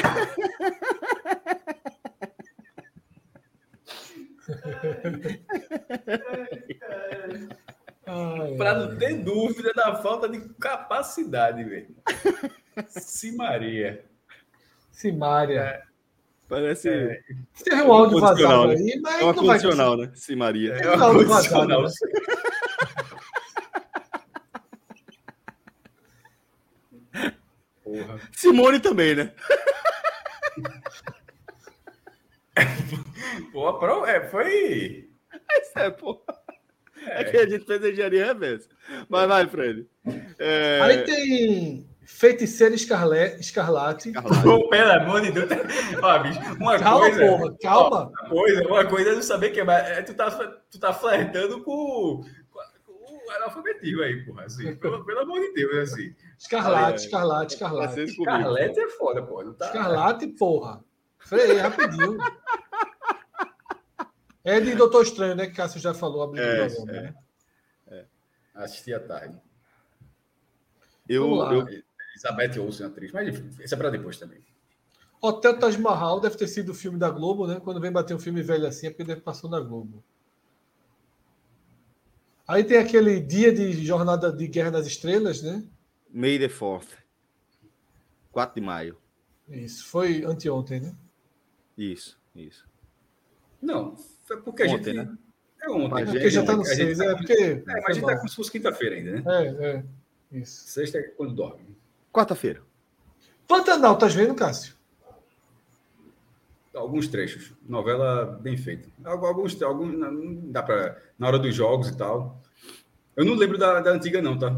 Para 8.58 8.74
não 8.74 8.96
ter 8.98 9.14
dúvida 9.22 9.72
da 9.74 9.96
falta 9.96 10.28
de 10.28 10.40
capacidade, 10.54 11.62
velho. 11.64 11.94
Simaria. 12.88 14.04
Simaria. 14.90 15.60
É, 15.60 15.82
parece. 16.48 16.88
É, 16.88 17.22
Teve 17.62 17.82
um 17.82 17.92
áudio 17.92 18.18
vazado 18.20 18.68
né? 18.68 18.74
aí, 18.74 19.00
mas. 19.00 19.20
É 19.20 19.24
uma 19.24 19.34
condicional, 19.34 19.96
né? 19.96 20.10
Simaria. 20.14 20.74
É, 20.74 20.82
é 20.84 20.90
uma 20.94 21.06
áudio 21.06 21.28
vazado. 21.28 21.82
Né? 21.82 21.88
Porra. 27.84 28.20
Simone 28.32 28.80
também, 28.80 29.14
né? 29.14 29.32
Pô, 33.52 33.72
pro, 33.78 34.06
é, 34.06 34.28
foi. 34.28 35.08
Isso 35.60 35.78
é, 35.78 35.90
pô. 35.90 36.22
É. 37.06 37.22
é 37.22 37.24
que 37.24 37.36
a 37.36 37.48
gente 37.48 37.64
fez 37.64 37.84
engenharia 37.84 38.26
reversa. 38.26 38.68
Mas 39.08 39.28
vai, 39.28 39.46
Fred. 39.46 39.86
É... 40.38 40.80
Aí 40.82 41.04
tem 41.04 41.86
Feiticeiro 42.04 42.74
Escarlet, 42.74 43.40
Escarlate. 43.40 44.08
Escarlate. 44.08 44.42
Pô, 44.42 44.68
pelo 44.68 44.92
amor 44.92 45.20
de 45.22 45.32
Deus. 45.32 45.48
Ó, 46.02 46.18
bicho, 46.18 46.40
uma 46.60 46.78
calma, 46.78 47.00
coisa. 47.00 47.26
Porra, 47.26 47.56
calma. 47.62 47.96
Ó, 47.96 48.26
uma 48.26 48.28
coisa, 48.28 48.68
uma 48.68 48.84
coisa 48.86 49.10
é 49.10 49.14
não 49.14 49.22
saber 49.22 49.50
que 49.50 49.60
é, 49.60 49.64
é 49.64 50.02
tu, 50.02 50.14
tá, 50.14 50.30
tu 50.70 50.78
tá 50.78 50.92
flertando 50.92 51.62
com, 51.62 52.22
com 52.50 52.92
o 52.92 53.30
analfabetismo 53.36 54.02
aí, 54.02 54.24
porra. 54.24 54.44
Assim, 54.44 54.74
pelo, 54.76 55.04
pelo 55.04 55.20
amor 55.20 55.40
de 55.40 55.52
Deus, 55.54 55.92
assim. 55.92 56.14
Escarlate, 56.38 57.04
Escarlate, 57.04 57.54
Escarlate. 57.54 58.00
Escarlate 58.02 58.80
é 58.80 58.88
foda, 58.90 59.22
porra. 59.22 59.52
Tá... 59.54 59.66
Escarlate, 59.66 60.26
porra. 60.28 60.84
Freio, 61.18 61.62
rapidinho. 61.62 62.18
É 64.44 64.60
de 64.60 64.74
Doutor 64.74 65.02
Estranho, 65.02 65.34
né? 65.34 65.46
Que 65.46 65.54
Cássio 65.54 65.80
já 65.80 65.94
falou 65.94 66.22
abrindo 66.22 66.44
é, 66.44 66.66
o 66.66 66.74
programa. 66.74 66.98
É, 66.98 67.02
né? 67.02 67.14
é. 67.88 68.04
Assisti 68.54 68.92
à 68.92 69.00
tarde. 69.00 69.40
Eu, 71.08 71.26
eu... 71.52 71.66
Elizabeth 72.12 72.60
Olsen, 72.60 72.86
atriz, 72.86 73.12
mas 73.12 73.38
isso 73.60 73.74
é 73.74 73.76
para 73.76 73.90
depois 73.90 74.18
também. 74.18 74.38
Hotel 75.20 75.58
Taj 75.58 75.78
Mahal 75.78 76.20
deve 76.20 76.36
ter 76.36 76.48
sido 76.48 76.72
o 76.72 76.74
filme 76.74 76.98
da 76.98 77.08
Globo, 77.08 77.46
né? 77.46 77.60
Quando 77.60 77.80
vem 77.80 77.92
bater 77.92 78.14
um 78.14 78.18
filme 78.18 78.42
velho 78.42 78.66
assim, 78.66 78.88
é 78.88 78.90
porque 78.90 79.04
deve 79.04 79.20
passou 79.20 79.48
na 79.48 79.60
Globo. 79.60 80.02
Aí 82.46 82.64
tem 82.64 82.78
aquele 82.78 83.20
dia 83.20 83.52
de 83.52 83.72
jornada 83.84 84.32
de 84.32 84.48
Guerra 84.48 84.72
nas 84.72 84.86
Estrelas, 84.86 85.40
né? 85.42 85.64
May 86.12 86.38
the 86.38 86.48
4th. 86.48 86.88
4 88.32 88.54
de 88.54 88.66
maio. 88.66 88.98
Isso, 89.48 89.86
foi 89.86 90.24
anteontem, 90.24 90.80
né? 90.80 90.94
Isso, 91.78 92.18
isso. 92.34 92.66
Não, 93.60 93.96
porque 94.36 94.64
ontem, 94.64 94.72
a 94.72 94.76
gente. 94.76 94.94
Né? 94.94 95.18
É 95.62 95.70
ontem. 95.70 96.02
É 96.02 96.04
porque 96.06 96.30
já 96.30 96.40
está 96.40 96.56
no 96.56 96.64
6, 96.64 97.00
é 97.00 97.14
porque. 97.14 97.32
É, 97.32 97.62
mas 97.66 97.84
a 97.84 97.92
gente 97.92 98.02
está 98.02 98.16
como 98.16 98.28
se 98.28 98.36
fosse 98.36 98.50
quinta-feira 98.50 98.96
ainda, 98.96 99.12
né? 99.12 99.22
É, 99.26 99.66
é. 99.66 99.84
Isso. 100.32 100.68
Sexta 100.68 100.98
é 100.98 101.02
quando 101.02 101.34
dorme. 101.34 101.76
Quarta-feira. 102.12 102.62
Pantanal, 103.46 103.94
estás 103.94 104.14
vendo, 104.14 104.34
Cássio? 104.34 104.74
Alguns 106.74 107.06
trechos. 107.08 107.52
Novela 107.68 108.24
bem 108.40 108.56
feita. 108.56 108.88
Alguns, 109.04 109.60
alguns 109.62 109.94
não 109.94 110.50
dá 110.50 110.62
para 110.62 111.00
na 111.18 111.26
hora 111.26 111.38
dos 111.38 111.54
jogos 111.54 111.88
e 111.88 111.96
tal. 111.96 112.40
Eu 113.14 113.26
não 113.26 113.34
lembro 113.34 113.58
da, 113.58 113.80
da 113.80 113.90
antiga 113.90 114.22
não, 114.22 114.38
tá? 114.38 114.50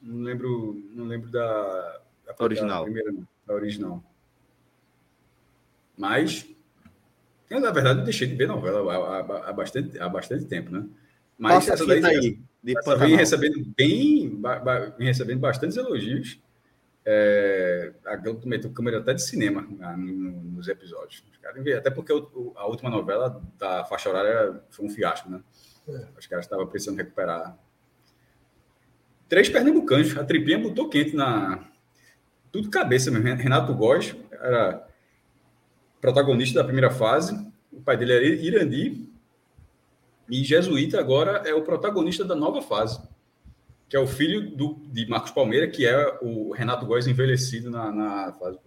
Não 0.00 0.22
lembro, 0.22 0.82
não 0.92 1.04
lembro 1.04 1.30
da, 1.30 2.00
da 2.26 2.44
original. 2.44 2.78
Da 2.78 2.84
primeira, 2.84 3.12
não, 3.12 3.28
da 3.46 3.54
original. 3.54 4.02
Mas 5.96 6.48
eu, 7.48 7.60
na 7.60 7.70
verdade, 7.70 8.02
deixei 8.02 8.26
de 8.26 8.34
ver 8.34 8.48
novela 8.48 8.92
há, 8.92 9.20
há, 9.20 9.50
há, 9.50 9.52
bastante, 9.52 9.98
há 9.98 10.08
bastante 10.08 10.44
tempo, 10.46 10.70
né? 10.70 10.84
Mas 11.38 11.66
Passa 11.66 11.74
essa 11.74 11.86
daí 11.86 12.04
aí, 12.04 12.38
essa 12.76 12.96
vem 12.96 13.16
recebendo 13.16 13.64
bem, 13.76 14.40
vem 14.98 15.06
recebendo 15.06 15.40
bastantes 15.40 15.76
elogios. 15.76 16.40
É, 17.08 17.92
a 18.04 18.16
Globo 18.16 18.48
meteu 18.48 18.70
câmera 18.70 18.98
até 18.98 19.14
de 19.14 19.22
cinema 19.22 19.64
né, 19.70 19.94
nos 19.96 20.66
episódios. 20.66 21.22
Até 21.78 21.88
porque 21.88 22.12
a 22.12 22.66
última 22.66 22.90
novela 22.90 23.40
da 23.56 23.84
faixa 23.84 24.08
horária 24.08 24.60
foi 24.70 24.86
um 24.86 24.90
fiasco, 24.90 25.30
né? 25.30 25.40
É. 25.88 26.06
Os 26.18 26.26
caras 26.26 26.46
estavam 26.46 26.66
precisando 26.66 26.96
recuperar. 26.96 27.56
Três 29.28 29.48
pernambucanos. 29.48 30.16
A 30.16 30.24
tripinha 30.24 30.58
botou 30.58 30.88
quente 30.88 31.14
na. 31.14 31.64
Tudo 32.50 32.70
cabeça 32.70 33.10
mesmo. 33.10 33.40
Renato 33.40 33.72
Góes 33.72 34.16
era 34.32 34.85
protagonista 36.00 36.58
da 36.58 36.64
primeira 36.64 36.90
fase. 36.90 37.34
O 37.72 37.80
pai 37.80 37.96
dele 37.96 38.12
era 38.12 38.24
Irandi. 38.24 39.08
E 40.28 40.42
Jesuíta 40.42 40.98
agora 40.98 41.42
é 41.46 41.54
o 41.54 41.62
protagonista 41.62 42.24
da 42.24 42.34
nova 42.34 42.60
fase, 42.60 43.00
que 43.88 43.96
é 43.96 44.00
o 44.00 44.06
filho 44.08 44.50
do, 44.50 44.74
de 44.88 45.06
Marcos 45.06 45.30
Palmeira, 45.30 45.68
que 45.68 45.86
é 45.86 46.18
o 46.20 46.52
Renato 46.52 46.84
Góes 46.84 47.06
envelhecido 47.06 47.70
na, 47.70 47.92
na 47.92 48.32
fase 48.32 48.58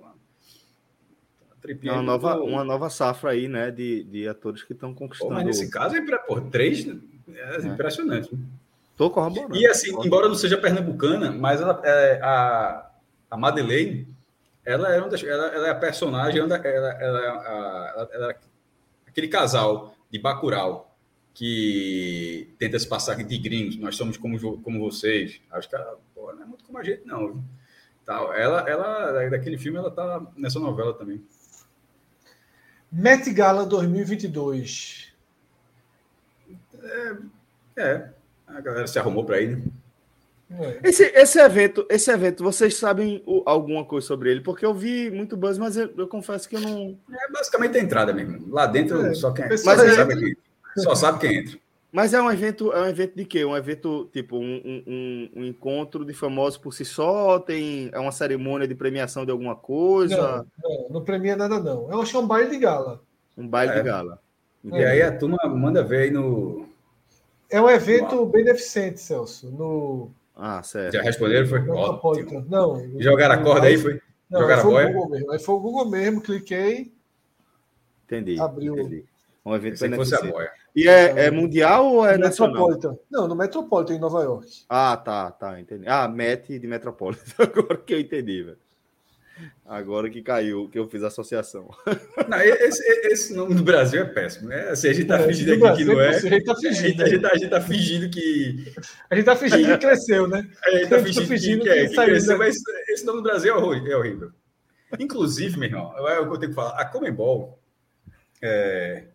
é 1.83 1.91
uma 1.91 2.01
nova, 2.01 2.39
uma 2.39 2.63
nova 2.63 2.89
safra 2.89 3.31
aí, 3.31 3.47
né, 3.47 3.69
de, 3.69 4.03
de 4.05 4.27
atores 4.27 4.63
que 4.63 4.73
estão 4.73 4.93
conquistando. 4.93 5.31
Pô, 5.31 5.35
mas 5.35 5.45
nesse 5.45 5.69
caso, 5.69 5.95
é, 5.95 6.17
por 6.19 6.41
três, 6.49 6.87
é, 6.87 7.57
é. 7.57 7.67
impressionante. 7.67 8.31
Tô 8.95 9.09
corroborando. 9.09 9.55
E 9.55 9.67
assim, 9.67 9.91
embora 10.03 10.27
não 10.27 10.35
seja 10.35 10.57
pernambucana, 10.57 11.31
mas 11.31 11.61
ela, 11.61 11.81
é, 11.83 12.19
a, 12.21 12.89
a 13.29 13.37
Madeleine 13.37 14.07
ela 14.65 14.93
é, 14.93 14.99
uma 14.99 15.09
das, 15.09 15.23
ela, 15.23 15.47
ela 15.47 15.67
é 15.67 15.71
a 15.71 15.75
personagem, 15.75 16.39
ela, 16.39 16.55
ela, 16.55 16.89
ela, 16.93 17.19
ela, 17.21 18.09
ela, 18.13 18.35
aquele 19.07 19.27
casal 19.27 19.95
de 20.11 20.19
Bacurau 20.19 20.95
que 21.33 22.53
tenta 22.59 22.77
se 22.77 22.87
passar 22.87 23.15
de 23.15 23.37
gringos, 23.37 23.77
nós 23.77 23.95
somos 23.95 24.17
como, 24.17 24.61
como 24.61 24.79
vocês. 24.79 25.41
Acho 25.51 25.69
que 25.69 25.75
ela 25.75 25.97
pô, 26.13 26.33
não 26.33 26.43
é 26.43 26.45
muito 26.45 26.63
como 26.63 26.77
a 26.77 26.83
gente, 26.83 27.05
não. 27.05 27.43
Tal. 28.05 28.33
Ela, 28.33 28.67
ela, 28.69 29.29
daquele 29.29 29.57
filme, 29.57 29.77
ela 29.77 29.91
tá 29.91 30.25
nessa 30.35 30.59
novela 30.59 30.93
também. 30.93 31.23
Met 32.91 33.31
Gala 33.31 33.65
2022. 33.65 35.13
É, 36.81 37.17
é, 37.77 38.09
a 38.47 38.61
galera 38.61 38.87
se 38.87 38.97
arrumou 38.97 39.23
para 39.23 39.39
ir, 39.41 39.57
né? 39.57 39.63
Esse, 40.83 41.03
esse 41.15 41.39
evento, 41.39 41.85
esse 41.89 42.11
evento, 42.11 42.43
vocês 42.43 42.75
sabem 42.75 43.21
o, 43.25 43.43
alguma 43.45 43.85
coisa 43.85 44.07
sobre 44.07 44.31
ele? 44.31 44.41
Porque 44.41 44.65
eu 44.65 44.73
vi 44.73 45.11
muito 45.11 45.37
buzz, 45.37 45.59
mas 45.59 45.77
eu, 45.77 45.91
eu 45.95 46.07
confesso 46.07 46.49
que 46.49 46.55
eu 46.55 46.61
não. 46.61 46.97
É 47.11 47.31
basicamente 47.31 47.77
a 47.77 47.81
entrada 47.81 48.11
mesmo. 48.11 48.51
Lá 48.51 48.65
dentro 48.65 49.05
é. 49.05 49.13
só 49.13 49.31
quem 49.31 49.47
mas 49.47 49.65
é, 49.65 49.95
sabe 49.95 50.15
que, 50.15 50.37
só 50.81 50.95
sabe 50.95 51.19
quem 51.19 51.37
entra. 51.37 51.59
Mas 51.91 52.13
é 52.13 52.21
um 52.21 52.31
evento, 52.31 52.71
é 52.71 52.81
um 52.81 52.87
evento 52.87 53.15
de 53.15 53.25
quê? 53.25 53.45
Um 53.45 53.55
evento 53.55 54.09
tipo 54.11 54.37
um, 54.37 54.61
um, 54.87 55.29
um, 55.35 55.45
encontro 55.45 56.03
de 56.03 56.13
famosos 56.13 56.57
por 56.57 56.73
si 56.73 56.85
só? 56.85 57.39
Tem 57.39 57.89
é 57.91 57.99
uma 57.99 58.11
cerimônia 58.11 58.67
de 58.67 58.75
premiação 58.75 59.25
de 59.25 59.31
alguma 59.31 59.55
coisa? 59.55 60.45
Não, 60.63 60.69
não, 60.77 60.89
não 60.89 61.03
premia 61.03 61.35
nada 61.35 61.59
não. 61.59 61.91
Eu 61.91 62.01
acho 62.01 62.11
que 62.11 62.17
é 62.17 62.19
um 62.19 62.27
baile 62.27 62.49
de 62.49 62.57
gala. 62.57 63.01
Um 63.37 63.47
baile 63.47 63.73
de 63.73 63.79
é. 63.79 63.83
gala. 63.83 64.19
E 64.63 64.83
aí 64.83 65.01
a 65.01 65.15
turma 65.15 65.37
manda 65.47 65.83
ver 65.83 66.03
aí 66.03 66.11
no. 66.11 66.67
É 67.49 67.59
um 67.59 67.69
evento 67.69 68.25
beneficente, 68.25 68.99
Celso. 68.99 69.49
No 69.49 70.11
ah, 70.41 70.63
certo. 70.63 70.93
Já 70.93 71.01
responderam? 71.01 71.47
Foi? 71.47 71.69
Ótimo. 71.69 72.45
Não. 72.49 72.99
Jogaram 72.99 73.35
a 73.35 73.43
corda 73.43 73.67
aí? 73.67 73.77
Foi? 73.77 74.01
Não, 74.29 74.41
Jogaram 74.41 74.61
foi 74.61 74.71
a 74.71 74.73
boia? 74.73 74.89
O 74.89 74.93
Google 74.93 75.09
mesmo. 75.09 75.31
Aí 75.31 75.39
foi 75.39 75.55
o 75.55 75.59
Google 75.59 75.89
mesmo, 75.89 76.21
cliquei. 76.21 76.93
Entendi. 78.05 78.39
Abriu. 78.39 78.77
Entendi. 78.79 79.05
Um 79.45 79.55
evento 79.55 79.79
Pensei 79.79 79.95
fosse 79.95 80.15
a 80.15 80.21
boia. 80.21 80.51
E 80.75 80.87
é, 80.87 81.25
é 81.25 81.31
mundial 81.31 81.85
ou 81.87 82.05
é 82.05 82.17
nacional? 82.17 82.69
Metropolitan. 82.69 82.99
Não, 83.09 83.27
no 83.27 83.35
Metropolitan, 83.35 83.95
em 83.95 83.99
Nova 83.99 84.23
York. 84.23 84.63
Ah, 84.69 84.95
tá, 84.95 85.31
tá, 85.31 85.59
entendi. 85.59 85.85
Ah, 85.87 86.07
Met 86.07 86.57
de 86.57 86.67
Metropolitan. 86.67 87.23
Agora 87.43 87.77
que 87.77 87.93
eu 87.93 87.99
entendi, 87.99 88.43
velho. 88.43 88.57
Agora 89.65 90.09
que 90.09 90.21
caiu, 90.21 90.67
que 90.69 90.79
eu 90.79 90.87
fiz 90.87 91.03
a 91.03 91.07
associação. 91.07 91.69
Não, 92.27 92.39
esse, 92.39 92.83
esse 93.07 93.33
nome 93.33 93.55
do 93.55 93.63
Brasil 93.63 94.01
é 94.01 94.05
péssimo. 94.05 94.49
Né? 94.49 94.69
Assim, 94.69 94.89
a 94.89 94.93
gente 94.93 95.07
tá 95.07 95.19
é, 95.19 95.27
fingindo 95.27 95.51
aqui 95.51 95.59
Brasil, 95.59 95.85
que 95.85 95.93
não 95.93 96.01
é. 96.01 96.09
A 96.09 96.19
gente 96.19 96.43
tá 96.43 96.55
fingindo. 96.55 97.03
A 97.03 97.07
gente, 97.07 97.25
a 97.25 97.37
gente 97.37 97.49
tá 97.49 97.61
fingindo 97.61 98.09
que. 98.09 98.73
A 99.09 99.15
gente 99.15 99.25
tá 99.25 99.35
fingindo 99.35 99.67
que 99.67 99.77
cresceu, 99.77 100.27
né? 100.27 100.49
É, 100.65 100.69
a 100.69 100.79
gente 100.79 100.89
tá 100.89 100.99
fingindo, 100.99 101.21
tá 101.21 101.27
fingindo 101.27 101.63
que, 101.63 101.69
que, 101.69 101.81
que, 101.81 101.95
que 101.95 102.05
cresceu, 102.05 102.37
mas 102.37 102.55
esse 102.89 103.05
nome 103.05 103.19
do 103.19 103.23
Brasil 103.23 103.53
é 103.53 103.95
horrível. 103.95 104.31
Inclusive, 104.97 105.57
meu 105.59 105.69
irmão, 105.69 106.07
é 106.07 106.19
o 106.19 106.27
que 106.27 106.35
eu 106.35 106.39
tenho 106.39 106.51
que 106.51 106.55
falar. 106.55 106.79
A 106.79 106.85
Comembol, 106.85 107.61
é, 108.41 109.05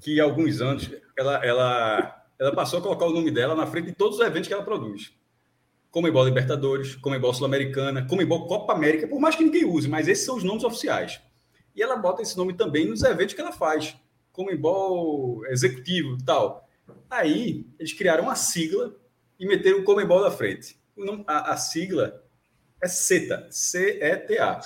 que 0.00 0.20
há 0.20 0.24
alguns 0.24 0.60
anos 0.60 0.90
ela, 1.16 1.44
ela, 1.44 2.26
ela 2.38 2.54
passou 2.54 2.78
a 2.78 2.82
colocar 2.82 3.06
o 3.06 3.12
nome 3.12 3.30
dela 3.30 3.54
na 3.54 3.66
frente 3.66 3.86
de 3.86 3.94
todos 3.94 4.18
os 4.18 4.26
eventos 4.26 4.48
que 4.48 4.54
ela 4.54 4.62
produz. 4.62 5.12
Comebol 5.96 6.26
Libertadores, 6.26 6.94
Comebol 6.94 7.32
Sul-Americana, 7.32 8.06
Comebol 8.06 8.46
Copa 8.46 8.74
América, 8.74 9.08
por 9.08 9.18
mais 9.18 9.34
que 9.34 9.42
ninguém 9.42 9.64
use, 9.64 9.88
mas 9.88 10.06
esses 10.06 10.26
são 10.26 10.36
os 10.36 10.44
nomes 10.44 10.62
oficiais. 10.62 11.22
E 11.74 11.82
ela 11.82 11.96
bota 11.96 12.20
esse 12.20 12.36
nome 12.36 12.52
também 12.52 12.86
nos 12.86 13.02
eventos 13.02 13.34
que 13.34 13.40
ela 13.40 13.50
faz, 13.50 13.96
Comebol 14.30 15.42
Executivo 15.46 16.18
tal. 16.22 16.68
Aí, 17.08 17.64
eles 17.78 17.94
criaram 17.94 18.24
uma 18.24 18.34
sigla 18.34 18.94
e 19.40 19.46
meteram 19.46 19.78
o 19.78 19.84
Comebol 19.84 20.20
na 20.20 20.30
frente. 20.30 20.78
Nome, 20.94 21.24
a, 21.26 21.52
a 21.52 21.56
sigla 21.56 22.22
é 22.78 22.88
CETA, 22.88 23.48
C-E-T-A. 23.50 24.60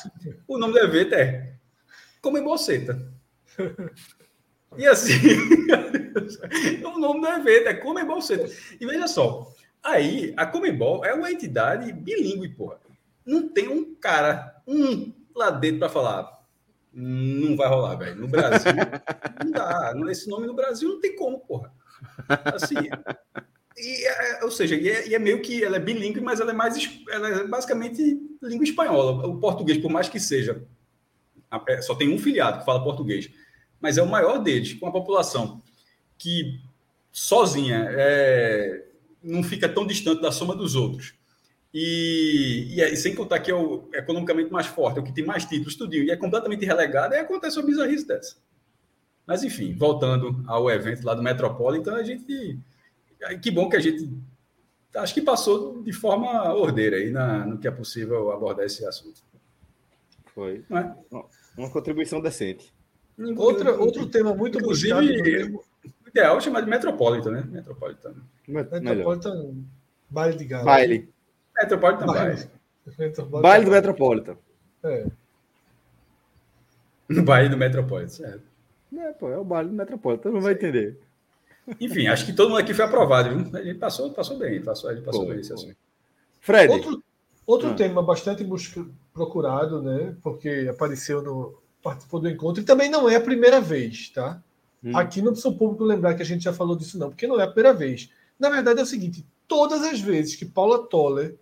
O 0.48 0.58
nome 0.58 0.72
do 0.72 0.80
evento 0.80 1.14
é 1.14 1.54
Comebol 2.20 2.58
CETA. 2.58 3.08
E 4.76 4.84
assim, 4.84 5.12
o 6.84 6.98
nome 6.98 7.20
do 7.20 7.28
evento 7.28 7.68
é 7.68 7.74
Comebol 7.74 8.20
CETA. 8.20 8.50
E 8.80 8.84
veja 8.84 9.06
só, 9.06 9.54
Aí, 9.82 10.34
a 10.36 10.46
Comebol 10.46 11.04
é 11.04 11.14
uma 11.14 11.30
entidade 11.30 11.92
bilíngue, 11.92 12.48
porra. 12.50 12.78
Não 13.24 13.48
tem 13.48 13.68
um 13.68 13.94
cara, 13.94 14.62
um 14.66 15.12
lá 15.34 15.50
dentro 15.50 15.78
para 15.80 15.88
falar. 15.88 16.40
Não 16.92 17.56
vai 17.56 17.68
rolar, 17.68 17.94
velho. 17.94 18.16
No 18.16 18.28
Brasil, 18.28 18.72
não 19.44 19.50
dá. 19.50 19.94
Esse 20.10 20.28
nome 20.28 20.46
no 20.46 20.54
Brasil 20.54 20.88
não 20.88 21.00
tem 21.00 21.14
como, 21.14 21.38
porra. 21.40 21.72
Assim. 22.54 22.74
E, 23.76 24.06
é, 24.06 24.44
ou 24.44 24.50
seja, 24.50 24.74
e 24.74 24.88
é, 24.88 25.08
e 25.08 25.14
é, 25.14 25.18
meio 25.18 25.40
que 25.40 25.64
ela 25.64 25.76
é 25.76 25.80
bilíngue, 25.80 26.20
mas 26.20 26.40
ela 26.40 26.50
é 26.50 26.54
mais 26.54 26.76
ela 27.08 27.28
é 27.28 27.46
basicamente 27.46 28.20
língua 28.42 28.64
espanhola. 28.64 29.26
O 29.26 29.38
português, 29.38 29.78
por 29.78 29.90
mais 29.90 30.08
que 30.08 30.20
seja, 30.20 30.62
é, 31.68 31.80
só 31.80 31.94
tem 31.94 32.12
um 32.12 32.18
filiado 32.18 32.58
que 32.58 32.64
fala 32.64 32.82
português, 32.82 33.30
mas 33.80 33.96
é 33.96 34.02
o 34.02 34.08
maior 34.08 34.38
deles, 34.38 34.74
com 34.74 34.86
a 34.86 34.92
população 34.92 35.62
que 36.18 36.60
sozinha 37.10 37.86
é, 37.90 38.84
não 39.22 39.42
fica 39.42 39.68
tão 39.68 39.86
distante 39.86 40.20
da 40.20 40.32
soma 40.32 40.54
dos 40.54 40.74
outros. 40.74 41.14
E, 41.72 42.74
e, 42.76 42.96
sem 42.96 43.14
contar 43.14 43.38
que 43.38 43.50
é 43.50 43.54
o 43.54 43.88
economicamente 43.94 44.50
mais 44.50 44.66
forte, 44.66 44.98
é 44.98 45.00
o 45.00 45.04
que 45.04 45.12
tem 45.12 45.24
mais 45.24 45.44
títulos, 45.44 45.76
tudinho, 45.76 46.04
e 46.04 46.10
é 46.10 46.16
completamente 46.16 46.64
relegado, 46.64 47.12
aí 47.12 47.20
acontece 47.20 47.58
uma 47.58 47.66
bizarrice 47.66 48.06
dessa. 48.06 48.36
Mas, 49.26 49.44
enfim, 49.44 49.74
voltando 49.76 50.42
ao 50.48 50.68
evento 50.68 51.04
lá 51.04 51.14
do 51.14 51.22
Metropolitan, 51.22 51.94
a 51.94 52.02
gente. 52.02 52.58
Que 53.40 53.50
bom 53.50 53.68
que 53.68 53.76
a 53.76 53.80
gente. 53.80 54.10
Acho 54.96 55.14
que 55.14 55.22
passou 55.22 55.80
de 55.82 55.92
forma 55.92 56.52
ordeira 56.52 56.96
aí 56.96 57.10
na, 57.10 57.46
no 57.46 57.58
que 57.58 57.68
é 57.68 57.70
possível 57.70 58.32
abordar 58.32 58.66
esse 58.66 58.84
assunto. 58.84 59.22
Foi. 60.34 60.64
É? 60.68 61.16
Uma 61.56 61.70
contribuição 61.70 62.20
decente. 62.20 62.74
Outra, 63.36 63.78
outro 63.78 64.06
tema 64.06 64.34
muito 64.34 64.58
Inclusive, 64.58 65.52
ideal 66.10 66.36
é 66.36 66.40
chamar 66.40 66.60
de 66.60 66.70
Metropolitan, 66.70 67.30
né? 67.30 67.44
Metropolitan. 67.48 68.14
Metropolitan 68.46 69.54
Baile 70.08 70.36
de 70.36 70.44
Galo. 70.44 70.64
Baile. 70.64 71.12
Metropolitan 71.56 72.06
Baile. 72.06 72.50
Metropolitan. 72.98 73.40
Baile 73.40 73.64
do 73.64 73.70
Metropolitan. 73.70 74.36
É. 74.82 75.06
No 77.08 77.22
baile 77.22 77.48
do 77.48 77.56
Metropolitan, 77.56 78.08
certo. 78.08 78.42
É, 78.96 79.12
pô, 79.12 79.30
é 79.30 79.38
o 79.38 79.44
baile 79.44 79.68
do 79.68 79.74
Metropolitan, 79.74 80.30
não 80.30 80.40
vai 80.40 80.52
entender. 80.52 80.98
Enfim, 81.80 82.06
acho 82.08 82.26
que 82.26 82.32
todo 82.32 82.50
mundo 82.50 82.60
aqui 82.60 82.74
foi 82.74 82.84
aprovado, 82.84 83.30
viu? 83.30 83.58
A 83.58 83.62
gente 83.62 83.78
passou, 83.78 84.10
passou 84.10 84.38
bem, 84.38 84.62
passou, 84.62 84.90
a 84.90 84.94
gente 84.94 85.04
passou 85.04 85.22
pô, 85.22 85.30
bem 85.30 85.40
esse 85.40 85.52
assunto. 85.52 85.76
Fred. 86.40 86.72
Outro, 86.72 87.02
outro 87.46 87.70
ah. 87.70 87.74
tema 87.74 88.02
bastante 88.02 88.46
procurado, 89.12 89.82
né? 89.82 90.16
Porque 90.22 90.68
apareceu 90.70 91.22
no. 91.22 91.60
participou 91.82 92.20
do 92.20 92.28
encontro, 92.28 92.62
e 92.62 92.66
também 92.66 92.88
não 92.88 93.08
é 93.08 93.16
a 93.16 93.20
primeira 93.20 93.60
vez, 93.60 94.08
tá? 94.10 94.42
Hum. 94.82 94.96
Aqui 94.96 95.20
não 95.20 95.32
precisa 95.32 95.48
o 95.48 95.56
público 95.56 95.84
lembrar 95.84 96.14
que 96.14 96.22
a 96.22 96.26
gente 96.26 96.44
já 96.44 96.52
falou 96.52 96.76
disso, 96.76 96.98
não, 96.98 97.10
porque 97.10 97.26
não 97.26 97.38
é 97.38 97.44
a 97.44 97.50
primeira 97.50 97.76
vez. 97.76 98.10
Na 98.38 98.48
verdade, 98.48 98.80
é 98.80 98.82
o 98.82 98.86
seguinte: 98.86 99.26
todas 99.46 99.82
as 99.82 100.00
vezes 100.00 100.36
que 100.36 100.44
Paula 100.44 100.86
Toller 100.86 101.36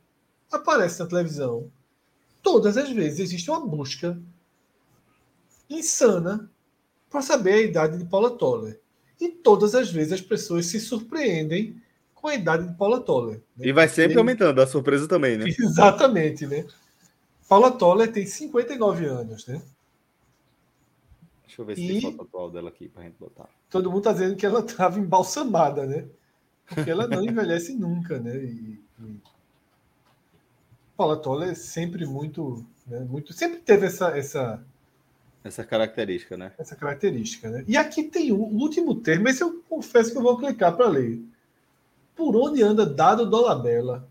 aparece 0.51 1.01
na 1.01 1.06
televisão, 1.06 1.70
todas 2.43 2.77
as 2.77 2.90
vezes 2.90 3.20
existe 3.20 3.51
uma 3.51 3.65
busca 3.65 4.20
insana 5.70 6.51
para 7.10 7.23
saber 7.23 7.52
a 7.52 7.62
idade 7.62 7.98
de 7.98 8.05
Paula 8.05 8.31
Toller. 8.31 8.81
E 9.20 9.28
todas 9.28 9.74
as 9.74 9.90
vezes 9.90 10.12
as 10.12 10.20
pessoas 10.20 10.66
se 10.66 10.78
surpreendem 10.78 11.81
com 12.15 12.28
a 12.28 12.35
idade 12.35 12.69
de 12.69 12.74
Paula 12.74 13.01
Toller. 13.01 13.40
Né? 13.56 13.69
E 13.69 13.73
vai 13.73 13.89
sempre 13.89 14.15
e... 14.15 14.19
aumentando, 14.19 14.60
a 14.60 14.66
surpresa 14.66 15.06
também, 15.06 15.36
né? 15.36 15.47
Exatamente, 15.59 16.47
né? 16.47 16.65
Paula 17.48 17.70
Toller 17.70 18.12
tem 18.12 18.27
59 18.27 19.06
anos, 19.06 19.47
né? 19.47 19.62
Deixa 21.59 21.62
eu 21.62 21.64
ver 21.64 21.76
se 21.76 21.82
e... 21.82 21.89
tem 21.89 22.12
foto 22.12 22.22
atual 22.22 22.51
dela 22.51 22.68
aqui 22.68 22.89
pra 22.89 23.02
gente 23.02 23.16
botar. 23.18 23.48
Todo 23.68 23.90
mundo 23.90 24.02
tá 24.02 24.12
dizendo 24.12 24.36
que 24.36 24.47
ela 24.47 24.62
tava 24.62 25.01
embalsamada, 25.01 25.86
né? 25.86 26.06
Porque 26.66 26.90
ela 26.90 27.09
não 27.09 27.22
envelhece 27.24 27.74
nunca, 27.74 28.18
né? 28.20 28.36
E, 28.36 28.80
e... 29.01 29.20
Paula 30.97 31.16
Toller 31.16 31.51
é 31.51 31.55
sempre 31.55 32.06
muito, 32.06 32.64
né? 32.86 33.01
muito, 33.01 33.32
sempre 33.32 33.59
teve 33.59 33.86
essa, 33.86 34.16
essa 34.16 34.64
essa 35.44 35.64
característica, 35.64 36.36
né? 36.36 36.52
Essa 36.59 36.74
característica, 36.74 37.48
né? 37.48 37.64
E 37.66 37.76
aqui 37.76 38.02
tem 38.02 38.32
o 38.32 38.36
último 38.39 38.97
termo, 38.97 39.28
esse 39.28 39.43
eu 39.43 39.62
confesso 39.68 40.10
que 40.10 40.18
eu 40.18 40.22
vou 40.22 40.36
clicar 40.36 40.76
para 40.76 40.89
ler. 40.89 41.20
Por 42.14 42.36
onde 42.36 42.62
anda 42.62 42.85
dado 42.85 43.28
Dolabella? 43.28 44.09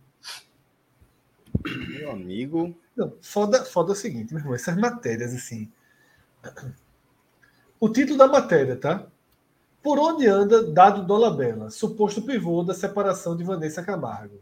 Meu 1.66 2.12
amigo. 2.12 2.76
Não, 2.96 3.14
foda, 3.22 3.64
foda 3.66 3.92
é 3.92 3.94
o 3.94 3.96
seguinte, 3.96 4.34
meu 4.34 4.40
irmão, 4.42 4.56
essas 4.56 4.78
matérias 4.78 5.34
assim. 5.34 5.70
O 7.80 7.90
título 7.90 8.18
da 8.18 8.28
matéria, 8.28 8.76
tá? 8.76 9.06
Por 9.84 10.00
onde 10.00 10.28
anda 10.28 10.64
Dado 10.64 11.06
Dolabella, 11.06 11.70
suposto 11.70 12.22
pivô 12.22 12.64
da 12.64 12.74
separação 12.74 13.38
de 13.38 13.44
Vanessa 13.44 13.84
Camargo? 13.84 14.40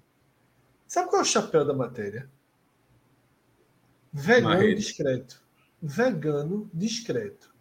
Sabe 0.87 1.09
qual 1.09 1.19
é 1.19 1.23
o 1.23 1.27
chapéu 1.27 1.65
da 1.65 1.73
matéria? 1.73 2.29
Vegano 4.11 4.49
Marrete. 4.49 4.75
discreto. 4.75 5.41
Vegano 5.81 6.69
discreto. 6.73 7.53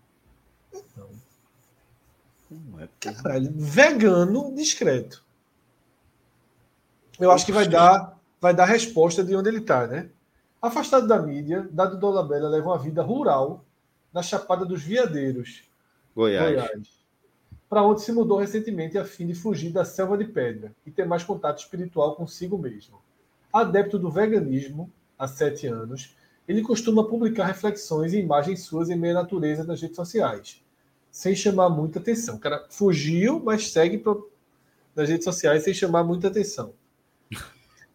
Não. 0.97 1.11
Não 2.51 2.81
é 2.81 2.89
Caralho, 3.01 3.53
vegano 3.57 4.55
discreto. 4.55 5.25
Eu 7.19 7.31
acho 7.31 7.45
que 7.45 7.53
vai 7.53 7.69
dar, 7.69 8.19
vai 8.41 8.55
dar 8.55 8.67
resposta 8.67 9.25
de 9.25 9.35
onde 9.35 9.49
ele 9.49 9.59
está, 9.59 9.87
né? 9.87 10.09
Afastado 10.63 11.07
da 11.07 11.21
mídia, 11.21 11.69
Dado 11.71 11.99
Dolabella 11.99 12.49
leva 12.49 12.71
uma 12.71 12.79
vida 12.79 13.03
rural 13.03 13.65
na 14.15 14.23
Chapada 14.23 14.65
dos 14.65 14.81
Veadeiros, 14.81 15.69
Goiás. 16.15 16.55
Goiás. 16.55 17.05
Para 17.69 17.83
onde 17.83 18.03
se 18.03 18.13
mudou 18.13 18.39
recentemente 18.39 18.97
a 18.97 19.05
fim 19.05 19.27
de 19.27 19.35
fugir 19.35 19.73
da 19.73 19.85
selva 19.85 20.17
de 20.17 20.25
pedra 20.25 20.73
e 20.87 20.91
ter 20.93 21.05
mais 21.05 21.25
contato 21.25 21.59
espiritual 21.59 22.15
consigo 22.15 22.57
mesmo. 22.57 23.03
Adepto 23.53 23.99
do 23.99 24.11
veganismo 24.11 24.89
há 25.19 25.27
sete 25.27 25.67
anos, 25.67 26.17
ele 26.47 26.63
costuma 26.63 27.09
publicar 27.09 27.47
reflexões 27.47 28.13
e 28.13 28.21
imagens 28.21 28.63
suas 28.63 28.89
em 28.89 28.97
meia 28.97 29.15
natureza 29.15 29.65
nas 29.65 29.83
redes 29.83 29.97
sociais, 29.97 30.63
sem 31.11 31.35
chamar 31.35 31.69
muita 31.69 31.99
atenção. 31.99 32.37
O 32.37 32.41
cara 32.41 32.65
fugiu, 32.71 33.41
mas 33.41 33.73
segue 33.73 33.99
pro... 33.99 34.31
nas 34.95 35.09
redes 35.09 35.25
sociais 35.25 35.65
sem 35.65 35.75
chamar 35.75 36.05
muita 36.05 36.29
atenção. 36.29 36.73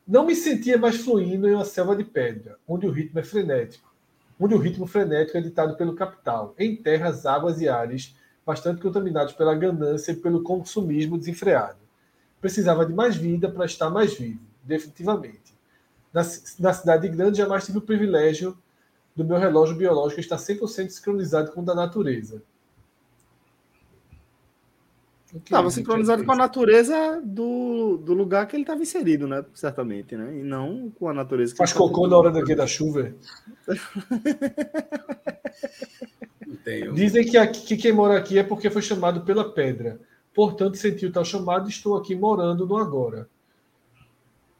Não 0.05 0.25
me 0.25 0.35
sentia 0.35 0.77
mais 0.77 0.97
fluindo 0.97 1.47
em 1.47 1.53
uma 1.53 1.63
selva 1.63 1.95
de 1.95 2.03
pedra, 2.03 2.57
onde 2.67 2.85
o 2.85 2.91
ritmo 2.91 3.19
é 3.19 3.23
frenético 3.23 3.88
onde 4.39 4.55
o 4.55 4.57
ritmo 4.57 4.87
frenético 4.87 5.37
é 5.37 5.41
ditado 5.41 5.75
pelo 5.75 5.95
capital, 5.95 6.55
em 6.57 6.75
terras, 6.75 7.25
águas 7.25 7.59
e 7.59 7.67
ares 7.67 8.15
bastante 8.45 8.81
contaminados 8.81 9.33
pela 9.33 9.53
ganância 9.53 10.11
e 10.11 10.15
pelo 10.15 10.41
consumismo 10.41 11.17
desenfreado. 11.17 11.77
Precisava 12.41 12.85
de 12.85 12.93
mais 12.93 13.15
vida 13.15 13.51
para 13.51 13.65
estar 13.65 13.89
mais 13.89 14.13
vivo, 14.13 14.39
definitivamente. 14.63 15.53
Na, 16.13 16.21
na 16.59 16.73
cidade 16.73 17.07
grande, 17.09 17.37
jamais 17.37 17.65
tive 17.65 17.77
o 17.77 17.81
privilégio 17.81 18.57
do 19.15 19.25
meu 19.25 19.37
relógio 19.37 19.75
biológico 19.75 20.21
estar 20.21 20.37
100% 20.37 20.89
sincronizado 20.89 21.51
com 21.51 21.61
o 21.61 21.65
da 21.65 21.75
natureza. 21.75 22.41
Estava 25.35 25.69
sincronizado 25.69 26.25
com 26.25 26.31
a 26.31 26.35
natureza 26.35 27.21
do, 27.23 27.97
do 27.97 28.13
lugar 28.13 28.47
que 28.47 28.55
ele 28.55 28.63
estava 28.63 28.81
inserido, 28.81 29.27
né? 29.27 29.45
Certamente, 29.53 30.17
né? 30.17 30.39
E 30.39 30.43
não 30.43 30.89
com 30.91 31.07
a 31.07 31.13
natureza 31.13 31.51
que 31.51 31.57
Faz 31.57 31.71
cocô 31.71 32.07
na 32.07 32.17
hora 32.17 32.31
daqui 32.31 32.55
da 32.55 32.65
chuva. 32.65 33.13
Dizem 36.93 37.25
que, 37.25 37.37
aqui, 37.37 37.61
que 37.61 37.77
quem 37.77 37.93
mora 37.93 38.17
aqui 38.17 38.39
é 38.39 38.43
porque 38.43 38.71
foi 38.71 38.81
chamado 38.81 39.21
pela 39.21 39.51
pedra. 39.53 39.99
Portanto, 40.33 40.77
sentiu 40.77 41.11
tal 41.11 41.23
chamado 41.23 41.67
e 41.67 41.71
estou 41.71 41.95
aqui 41.95 42.15
morando 42.15 42.65
no 42.65 42.77
agora. 42.77 43.29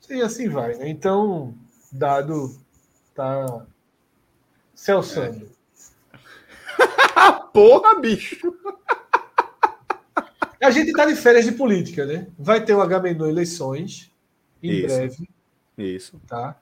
E 0.08 0.22
assim 0.22 0.50
vai, 0.50 0.76
né? 0.76 0.88
Então, 0.90 1.56
dado 1.92 2.56
tá 3.16 3.66
Celso. 4.76 5.20
É. 5.20 5.36
Porra, 7.54 8.00
bicho! 8.00 8.54
A 10.62 10.72
gente 10.72 10.92
tá 10.92 11.06
de 11.06 11.16
férias 11.16 11.46
de 11.46 11.54
política, 11.54 12.06
né? 12.06 12.28
Vai 12.38 12.64
ter 12.64 12.74
o 12.74 12.82
Agamenon 12.82 13.28
eleições 13.28 14.12
em 14.62 14.72
Isso. 14.72 14.88
breve. 14.88 15.30
Isso. 15.78 16.22
Tá? 16.28 16.60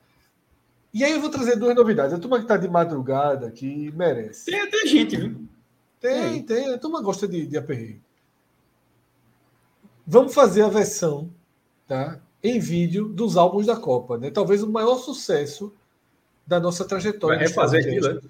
E 0.94 1.04
aí 1.04 1.12
eu 1.12 1.22
vou 1.22 1.30
trazer 1.30 1.56
duas 1.56 1.76
novidades. 1.76 2.14
A 2.14 2.20
turma 2.20 2.40
que 2.40 2.46
tá 2.46 2.58
de 2.58 2.68
madrugada 2.68 3.52
que 3.52 3.92
merece. 3.92 4.46
Tem 4.46 4.62
até 4.62 4.86
gente, 4.86 5.16
viu? 5.16 5.48
Tem, 6.00 6.44
tem. 6.44 6.74
A 6.74 6.78
turma 6.78 7.02
gosta 7.02 7.28
de, 7.28 7.46
de 7.46 7.58
aperreio. 7.58 8.02
Vamos 10.06 10.34
fazer 10.34 10.62
a 10.62 10.70
versão 10.70 11.30
tá, 11.88 12.20
em 12.42 12.60
vídeo 12.60 13.10
dos 13.10 13.36
álbuns 13.36 13.66
da 13.66 13.76
Copa. 13.76 14.18
Né? 14.18 14.32
Talvez 14.32 14.64
o 14.64 14.70
maior 14.70 14.98
sucesso 14.98 15.74
da 16.46 16.60
nossa 16.60 16.86
trajetória. 16.86 17.40
Vai 17.40 17.48
refazer 17.48 17.86
aquilo, 17.86 18.14
né? 18.14 18.22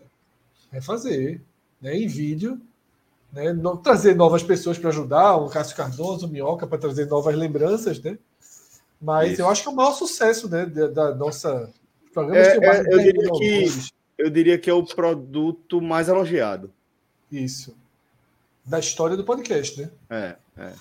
Refazer. 0.72 1.42
Né? 1.82 1.98
Em 1.98 2.08
vídeo. 2.08 2.60
Né? 3.32 3.54
No, 3.54 3.78
trazer 3.78 4.16
novas 4.16 4.44
pessoas 4.44 4.78
para 4.78 4.90
ajudar, 4.90 5.36
o 5.38 5.50
Cássio 5.50 5.76
Cardoso, 5.76 6.26
o 6.26 6.30
Minhoca, 6.30 6.66
para 6.66 6.78
trazer 6.78 7.06
novas 7.06 7.36
lembranças. 7.36 8.00
Né? 8.02 8.18
Mas 9.02 9.34
Isso. 9.34 9.42
eu 9.42 9.50
acho 9.50 9.62
que 9.64 9.70
é 9.70 9.72
o 9.72 9.76
maior 9.76 9.94
sucesso 9.94 10.50
né, 10.50 10.66
da, 10.66 10.88
da 10.88 11.16
nossa. 11.16 11.70
É, 12.34 12.58
é, 12.58 12.94
eu, 12.94 12.98
diria 12.98 13.32
que, 13.32 13.66
eu 14.18 14.30
diria 14.30 14.58
que 14.58 14.70
é 14.70 14.74
o 14.74 14.84
produto 14.84 15.80
mais 15.80 16.08
elogiado. 16.08 16.72
Isso. 17.32 17.76
Da 18.66 18.80
história 18.80 19.16
do 19.16 19.24
podcast, 19.24 19.80
né? 19.80 19.92
É, 20.10 20.36
é. 20.58 20.74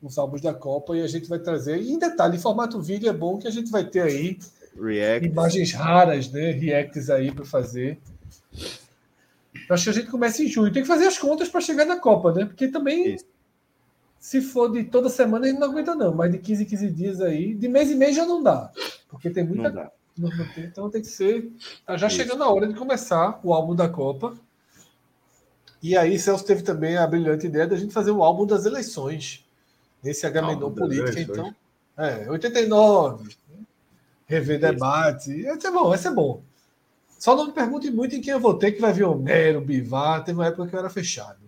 Os 0.00 0.16
álbuns 0.16 0.40
da 0.40 0.54
Copa 0.54 0.96
e 0.96 1.02
a 1.02 1.08
gente 1.08 1.28
vai 1.28 1.40
trazer. 1.40 1.78
E 1.82 1.90
em 1.90 1.98
detalhe, 1.98 2.36
em 2.36 2.40
formato 2.40 2.80
vídeo 2.80 3.08
é 3.08 3.12
bom 3.12 3.38
que 3.38 3.48
a 3.48 3.50
gente 3.50 3.70
vai 3.70 3.84
ter 3.84 4.02
aí 4.02 4.38
React. 4.80 5.26
imagens 5.26 5.72
raras, 5.72 6.30
né? 6.30 6.52
Reacts 6.52 7.10
aí 7.10 7.32
para 7.32 7.44
fazer. 7.44 7.98
Eu 9.68 9.74
acho 9.74 9.84
que 9.84 9.90
a 9.90 9.92
gente 9.92 10.10
começa 10.10 10.42
em 10.42 10.48
junho. 10.48 10.72
Tem 10.72 10.82
que 10.82 10.88
fazer 10.88 11.06
as 11.06 11.18
contas 11.18 11.48
para 11.48 11.60
chegar 11.60 11.84
na 11.84 11.98
Copa, 11.98 12.32
né? 12.32 12.44
Porque 12.46 12.68
também, 12.68 13.14
Isso. 13.14 13.24
se 14.18 14.40
for 14.40 14.70
de 14.72 14.84
toda 14.84 15.08
semana, 15.08 15.46
a 15.46 15.48
gente 15.50 15.58
não 15.58 15.68
aguenta, 15.70 15.94
não. 15.94 16.14
Mas 16.14 16.32
de 16.32 16.38
15 16.38 16.62
em 16.62 16.66
15 16.66 16.90
dias 16.90 17.20
aí, 17.20 17.54
de 17.54 17.68
mês 17.68 17.90
em 17.90 17.94
mês 17.94 18.16
já 18.16 18.24
não 18.24 18.42
dá. 18.42 18.70
Porque 19.08 19.28
tem 19.30 19.44
muita 19.44 19.64
Não 19.68 19.74
dá. 19.74 19.92
não- 20.16 20.30
não 20.30 20.48
tem- 20.54 20.64
então 20.64 20.90
tem 20.90 21.02
que 21.02 21.08
ser. 21.08 21.52
Tá 21.84 21.96
já 21.96 22.06
Isso. 22.06 22.16
chegando 22.16 22.42
a 22.42 22.50
hora 22.52 22.66
de 22.66 22.74
começar 22.74 23.40
o 23.44 23.52
álbum 23.52 23.74
da 23.74 23.88
Copa. 23.88 24.34
E 25.82 25.96
aí, 25.96 26.18
Celso 26.18 26.44
teve 26.44 26.62
também 26.62 26.96
a 26.96 27.06
brilhante 27.06 27.46
ideia 27.46 27.66
da 27.66 27.76
gente 27.76 27.92
fazer 27.94 28.10
o 28.10 28.22
álbum 28.22 28.44
das 28.46 28.64
eleições. 28.66 29.44
Nesse 30.02 30.26
Agamenon 30.26 30.70
Política, 30.72 31.20
então. 31.20 31.54
É, 31.96 32.30
89. 32.30 33.24
né? 33.48 33.58
Rever 34.26 34.60
debate. 34.60 35.32
Esse 35.32 35.66
é 35.66 35.70
bom, 35.70 35.92
esse 35.94 36.06
é 36.06 36.10
bom. 36.10 36.42
Só 37.18 37.34
não 37.34 37.48
me 37.48 37.52
pergunte 37.52 37.90
muito 37.90 38.14
em 38.14 38.20
quem 38.20 38.32
eu 38.32 38.38
votei, 38.38 38.70
que 38.70 38.80
vai 38.80 38.92
vir 38.92 39.02
Homero, 39.04 39.60
Bivar. 39.60 40.24
Teve 40.24 40.38
uma 40.38 40.46
época 40.46 40.68
que 40.68 40.74
eu 40.74 40.78
era 40.78 40.88
fechado. 40.88 41.40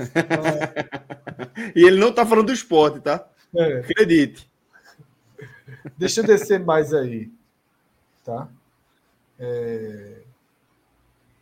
Então, 0.00 0.16
E 1.76 1.84
ele 1.84 2.00
não 2.00 2.10
tá 2.10 2.24
falando 2.24 2.46
do 2.46 2.52
esporte, 2.52 3.00
tá? 3.00 3.28
é, 3.54 3.80
Acredite. 3.80 4.50
Deixa 5.98 6.20
eu 6.22 6.26
descer 6.26 6.58
mais 6.58 6.94
aí. 6.94 7.30
Tá? 8.24 8.48
É... 9.38 10.22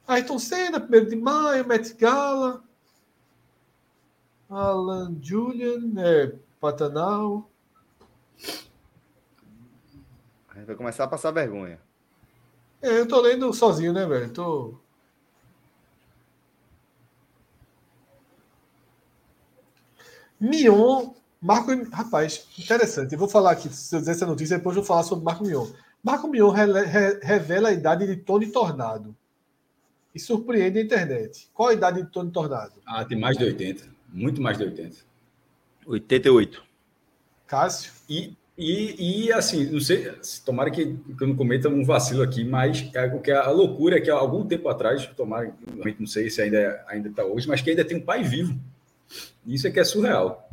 Ayrton 0.06 0.38
Senna, 0.38 0.78
1 0.78 1.04
de 1.06 1.16
maio, 1.16 1.66
Met 1.66 1.94
Gala. 1.94 2.64
Alan 4.50 5.16
Julian, 5.22 5.92
é, 5.98 6.34
Pantanal. 6.58 7.48
Gente 10.54 10.66
vai 10.66 10.74
começar 10.74 11.04
a 11.04 11.08
passar 11.08 11.30
vergonha. 11.30 11.78
É, 12.82 13.00
eu 13.00 13.06
tô 13.08 13.20
lendo 13.20 13.52
sozinho, 13.52 13.92
né, 13.92 14.06
velho? 14.06 14.30
Tô... 14.32 14.74
Mion, 20.40 21.10
Marco. 21.40 21.70
Rapaz, 21.90 22.46
interessante. 22.58 23.12
Eu 23.12 23.18
vou 23.18 23.28
falar 23.28 23.52
aqui, 23.52 23.68
se 23.68 23.94
eu 23.94 24.00
dizer 24.00 24.12
essa 24.12 24.26
notícia, 24.26 24.56
depois 24.58 24.76
eu 24.76 24.82
vou 24.82 24.86
falar 24.86 25.02
sobre 25.02 25.24
Marco 25.24 25.44
Mion. 25.44 25.66
Marco 26.02 26.28
Mion 26.28 26.50
re- 26.50 27.18
revela 27.22 27.68
a 27.70 27.72
idade 27.72 28.06
de 28.06 28.16
Tony 28.16 28.46
Tornado. 28.50 29.16
E 30.14 30.20
surpreende 30.20 30.78
a 30.78 30.82
internet. 30.82 31.48
Qual 31.52 31.68
a 31.68 31.74
idade 31.74 32.02
de 32.02 32.08
Tony 32.10 32.30
Tornado? 32.30 32.74
Ah, 32.86 33.04
tem 33.04 33.18
mais 33.18 33.36
de 33.36 33.44
80. 33.44 33.88
Muito 34.12 34.40
mais 34.40 34.56
de 34.56 34.64
80. 34.64 34.96
88. 35.86 36.62
Cássio? 37.46 37.92
E, 38.08 38.36
e, 38.58 39.26
e 39.28 39.32
assim, 39.32 39.70
não 39.70 39.78
sei, 39.78 40.12
tomara 40.44 40.68
que, 40.70 40.84
que 40.96 41.22
eu 41.22 41.28
não 41.28 41.36
cometa 41.36 41.68
um 41.68 41.84
vacilo 41.84 42.22
aqui, 42.22 42.42
mas 42.44 42.90
é, 42.92 43.06
o 43.06 43.20
que 43.20 43.30
a 43.30 43.48
loucura 43.50 43.98
é 43.98 44.00
que 44.00 44.10
há 44.10 44.14
algum 44.16 44.44
tempo 44.44 44.68
atrás, 44.68 45.06
tomara, 45.16 45.54
realmente 45.72 46.00
não 46.00 46.06
sei 46.08 46.28
se 46.28 46.42
ainda 46.42 46.84
ainda 46.88 47.08
está 47.08 47.24
hoje, 47.24 47.46
mas 47.46 47.62
que 47.62 47.70
ainda 47.70 47.84
tem 47.84 47.96
um 47.98 48.04
pai 48.04 48.24
vivo. 48.24 48.58
Isso 49.46 49.66
é 49.66 49.70
que 49.70 49.78
é 49.78 49.84
surreal. 49.84 50.50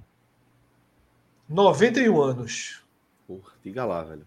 91 1.50 2.22
anos. 2.22 2.82
Porra, 3.28 3.52
diga 3.64 3.84
lá, 3.86 4.04
velho. 4.04 4.26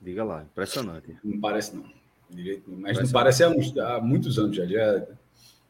Diga 0.00 0.24
lá, 0.24 0.42
impressionante. 0.42 1.16
Não 1.24 1.40
parece, 1.40 1.74
não. 1.74 1.84
Direito, 2.30 2.70
mas 2.70 2.98
não 2.98 3.08
parece 3.10 3.44
há, 3.44 3.48
uns- 3.50 3.76
há 3.76 4.00
muitos 4.00 4.38
anos 4.38 4.56
já. 4.56 4.64
já 4.66 5.06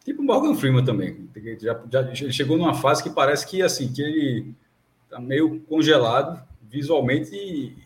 tipo 0.05 0.23
o 0.23 0.25
Morgan 0.25 0.55
Freeman 0.55 0.85
também. 0.85 1.29
Já, 1.61 1.81
já 1.91 2.01
ele 2.03 2.33
chegou 2.33 2.57
numa 2.57 2.75
fase 2.75 3.03
que 3.03 3.11
parece 3.11 3.47
que 3.47 3.63
assim, 3.63 3.93
que 3.93 4.03
ele 4.03 4.55
tá 5.17 5.21
meio 5.21 5.61
congelado 5.63 6.47
visualmente 6.63 7.35
e, 7.35 7.77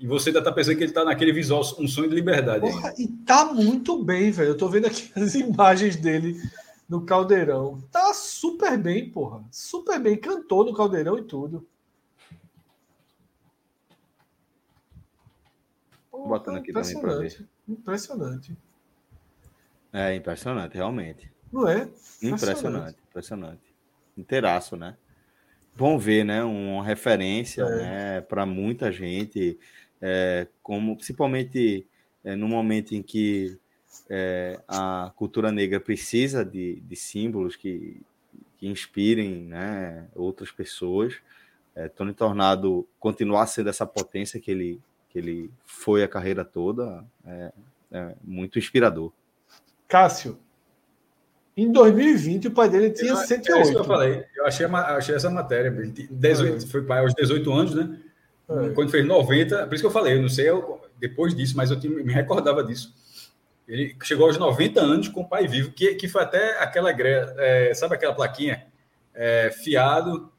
e 0.00 0.06
você 0.06 0.30
ainda 0.30 0.42
tá 0.42 0.52
pensando 0.52 0.76
que 0.76 0.84
ele 0.84 0.92
tá 0.92 1.04
naquele 1.04 1.32
visual, 1.32 1.62
um 1.78 1.88
sonho 1.88 2.08
de 2.08 2.14
liberdade. 2.14 2.60
Porra, 2.60 2.94
e 2.96 3.08
tá 3.08 3.52
muito 3.52 4.02
bem, 4.02 4.30
velho. 4.30 4.50
Eu 4.50 4.56
tô 4.56 4.68
vendo 4.68 4.86
aqui 4.86 5.10
as 5.20 5.34
imagens 5.34 5.96
dele 5.96 6.40
no 6.88 7.04
Caldeirão. 7.04 7.82
Tá 7.90 8.14
super 8.14 8.78
bem, 8.78 9.10
porra. 9.10 9.44
Super 9.50 9.98
bem. 9.98 10.16
Cantou 10.16 10.64
no 10.64 10.74
Caldeirão 10.74 11.18
e 11.18 11.22
tudo. 11.22 11.66
Porra, 16.10 16.28
Botando 16.28 16.58
aqui 16.58 16.72
também 16.72 17.00
pra 17.00 17.16
ver. 17.16 17.26
impressionante. 17.26 17.48
Impressionante. 17.68 18.58
É 19.92 20.14
impressionante, 20.14 20.74
realmente. 20.74 21.32
Não 21.52 21.68
é? 21.68 21.88
Impressionante, 22.22 22.98
impressionante. 23.08 23.74
Inteiraço, 24.16 24.76
né? 24.76 24.96
Bom 25.76 25.98
ver, 25.98 26.24
né? 26.24 26.42
Uma 26.44 26.84
referência 26.84 27.62
É. 27.62 27.76
né? 27.82 28.20
para 28.20 28.46
muita 28.46 28.92
gente, 28.92 29.58
é, 30.00 30.46
como 30.62 30.96
principalmente 30.96 31.86
é, 32.22 32.36
no 32.36 32.48
momento 32.48 32.94
em 32.94 33.02
que 33.02 33.58
é, 34.08 34.60
a 34.68 35.12
cultura 35.16 35.50
negra 35.50 35.80
precisa 35.80 36.44
de, 36.44 36.80
de 36.80 36.96
símbolos 36.96 37.56
que, 37.56 38.00
que 38.56 38.68
inspirem 38.68 39.44
né, 39.44 40.08
outras 40.14 40.50
pessoas. 40.50 41.14
É, 41.74 41.88
Tony 41.88 42.14
Tornado 42.14 42.86
continuar 43.00 43.46
sendo 43.46 43.68
essa 43.68 43.86
potência 43.86 44.40
que 44.40 44.50
ele, 44.50 44.80
que 45.10 45.18
ele 45.18 45.50
foi 45.64 46.04
a 46.04 46.08
carreira 46.08 46.44
toda 46.44 47.04
é, 47.26 47.52
é 47.90 48.14
muito 48.22 48.58
inspirador. 48.58 49.12
Cássio. 49.88 50.38
Em 51.56 51.70
2020, 51.70 52.48
o 52.48 52.50
pai 52.50 52.68
dele 52.68 52.90
tinha 52.90 53.12
É 53.12 53.16
108. 53.16 53.62
isso 53.62 53.72
que 53.72 53.78
eu 53.78 53.84
falei. 53.84 54.24
Eu 54.36 54.46
achei, 54.46 54.66
achei 54.66 55.14
essa 55.14 55.30
matéria. 55.30 55.68
Ele 55.68 55.92
tinha 55.92 56.08
18, 56.10 56.66
Foi 56.68 56.82
pai 56.82 57.00
aos 57.00 57.14
18 57.14 57.52
anos, 57.52 57.74
né? 57.74 57.96
É. 58.48 58.70
Quando 58.70 58.90
fez 58.90 59.06
90, 59.06 59.66
por 59.66 59.74
isso 59.74 59.82
que 59.82 59.86
eu 59.86 59.90
falei, 59.92 60.16
eu 60.16 60.22
não 60.22 60.28
sei 60.28 60.48
eu- 60.50 60.80
depois 60.98 61.34
disso, 61.34 61.56
mas 61.56 61.70
eu 61.70 61.78
tinha- 61.78 61.92
me 62.02 62.12
recordava 62.12 62.62
disso. 62.64 62.92
Ele 63.66 63.96
chegou 64.02 64.26
aos 64.26 64.36
90 64.36 64.80
anos 64.80 65.08
com 65.08 65.22
o 65.22 65.28
pai 65.28 65.46
vivo, 65.46 65.70
que, 65.70 65.94
que 65.94 66.08
foi 66.08 66.22
até 66.22 66.62
aquela 66.62 66.90
é, 66.90 67.72
sabe 67.74 67.94
aquela 67.94 68.14
plaquinha? 68.14 68.66
É, 69.14 69.50
fiado 69.50 70.30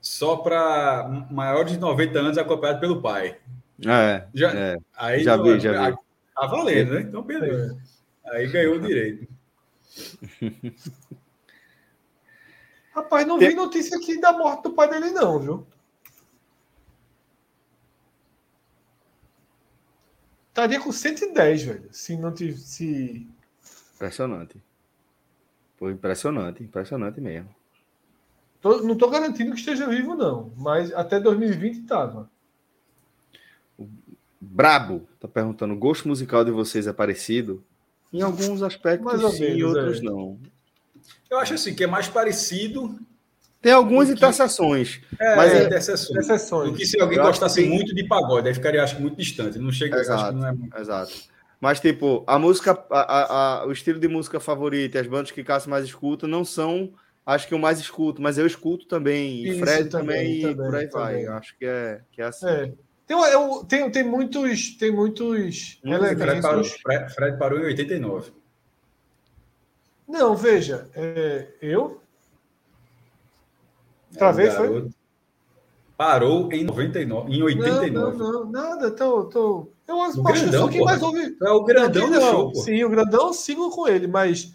só 0.00 0.36
para 0.36 1.08
maior 1.30 1.64
de 1.64 1.78
90 1.78 2.18
anos 2.18 2.36
acompanhado 2.36 2.80
pelo 2.80 3.00
pai. 3.00 3.36
É, 3.86 4.24
Já, 4.34 4.52
é. 4.52 4.76
aí, 4.96 5.22
já 5.22 5.36
vi, 5.36 5.60
já 5.60 5.90
vi. 5.90 5.96
Tá 6.34 6.46
valendo, 6.46 6.94
né? 6.94 7.00
Então, 7.02 7.22
beleza. 7.22 7.78
Aí 8.26 8.46
ganhou 8.48 8.74
o 8.74 8.80
direito. 8.80 9.26
Rapaz, 12.92 13.26
não 13.26 13.38
Tem- 13.38 13.50
vi 13.50 13.54
notícia 13.54 13.96
aqui 13.96 14.20
da 14.20 14.32
morte 14.32 14.64
do 14.64 14.72
pai 14.72 14.88
dele, 14.88 15.10
não, 15.10 15.38
viu? 15.38 15.66
Estaria 20.48 20.80
com 20.80 20.90
110, 20.90 21.62
velho. 21.62 21.88
Se 21.92 22.16
não 22.16 22.32
tivesse. 22.34 22.66
Se... 22.66 23.26
Impressionante. 23.94 24.60
Foi 25.76 25.92
impressionante, 25.92 26.62
impressionante 26.62 27.20
mesmo. 27.20 27.54
Tô- 28.60 28.82
não 28.82 28.96
tô 28.98 29.08
garantindo 29.08 29.52
que 29.52 29.60
esteja 29.60 29.86
vivo, 29.88 30.16
não. 30.16 30.52
Mas 30.56 30.92
até 30.92 31.20
2020 31.20 31.82
tava. 31.86 32.28
Brabo 34.40 35.06
tá 35.20 35.28
perguntando: 35.28 35.74
o 35.74 35.78
gosto 35.78 36.08
musical 36.08 36.44
de 36.44 36.50
vocês 36.50 36.88
é 36.88 36.92
parecido? 36.92 37.62
Em 38.12 38.22
alguns 38.22 38.62
aspectos 38.62 39.36
sim, 39.36 39.44
em 39.44 39.62
outros 39.62 39.98
é. 39.98 40.02
não. 40.02 40.38
Eu 41.30 41.38
acho 41.38 41.54
assim 41.54 41.74
que 41.74 41.84
é 41.84 41.86
mais 41.86 42.08
parecido. 42.08 42.98
Tem 43.60 43.72
algumas 43.72 44.08
interseções. 44.08 45.00
É, 45.20 45.36
mas 45.36 45.52
é, 45.52 45.64
interseções. 45.64 46.10
interseções. 46.10 46.70
Do 46.70 46.76
que 46.76 46.86
se 46.86 47.00
alguém 47.00 47.18
eu 47.18 47.24
gostasse 47.24 47.62
que... 47.62 47.68
muito 47.68 47.94
de 47.94 48.06
pagode, 48.06 48.48
aí 48.48 48.54
ficaria, 48.54 48.82
acho, 48.82 49.00
muito 49.00 49.16
distante. 49.16 49.58
Não 49.58 49.72
chega 49.72 49.98
exato, 49.98 50.36
não 50.36 50.46
é 50.46 50.52
muito... 50.52 50.76
Exato. 50.78 51.12
Mas, 51.60 51.80
tipo, 51.80 52.22
a 52.26 52.38
música, 52.38 52.78
a, 52.90 53.00
a, 53.00 53.62
a, 53.62 53.66
o 53.66 53.72
estilo 53.72 53.98
de 53.98 54.06
música 54.06 54.38
favorito 54.38 54.94
e 54.94 54.98
as 54.98 55.06
bandas 55.08 55.32
que 55.32 55.42
Cássio 55.42 55.70
mais 55.70 55.84
escuta 55.84 56.28
não 56.28 56.44
são, 56.44 56.92
acho 57.26 57.48
que 57.48 57.52
eu 57.52 57.58
mais 57.58 57.80
escuto, 57.80 58.22
mas 58.22 58.38
eu 58.38 58.46
escuto 58.46 58.86
também. 58.86 59.44
E 59.44 59.58
Fred 59.58 59.90
também, 59.90 60.40
também, 60.40 60.52
e 60.52 60.54
por 60.54 60.74
aí 60.76 60.88
também. 60.88 61.26
vai. 61.26 61.36
Acho 61.36 61.58
que 61.58 61.66
é, 61.66 62.00
que 62.12 62.22
é 62.22 62.24
assim. 62.26 62.46
É. 62.46 62.72
Tem, 63.08 63.16
eu, 63.16 63.64
tem, 63.66 63.90
tem 63.90 64.04
muitos. 64.04 64.76
Tem 64.76 64.92
muitos 64.92 65.80
Fred 65.82 66.42
parou, 66.42 66.64
Fred, 66.64 67.14
Fred 67.14 67.38
parou 67.38 67.58
em 67.58 67.64
89. 67.64 68.30
Não, 70.06 70.36
veja, 70.36 70.90
é, 70.94 71.48
eu. 71.62 72.02
Travei, 74.12 74.48
é, 74.48 74.50
foi? 74.50 74.90
Parou 75.96 76.52
em 76.52 76.64
99, 76.64 77.32
em 77.32 77.42
89. 77.42 77.90
Não, 77.90 78.12
não, 78.12 78.32
não 78.44 78.50
nada, 78.50 78.90
tô, 78.90 79.24
tô... 79.24 79.68
Eu 79.86 80.02
acho 80.02 80.22
grandão, 80.22 80.68
que 80.68 80.84
mais 80.84 81.02
ouve. 81.02 81.36
É 81.42 81.50
o 81.50 81.64
grandão 81.64 82.10
do 82.10 82.20
show. 82.20 82.54
Sim, 82.56 82.84
o 82.84 82.90
grandão 82.90 83.32
sigo 83.32 83.70
com 83.70 83.88
ele, 83.88 84.06
mas. 84.06 84.52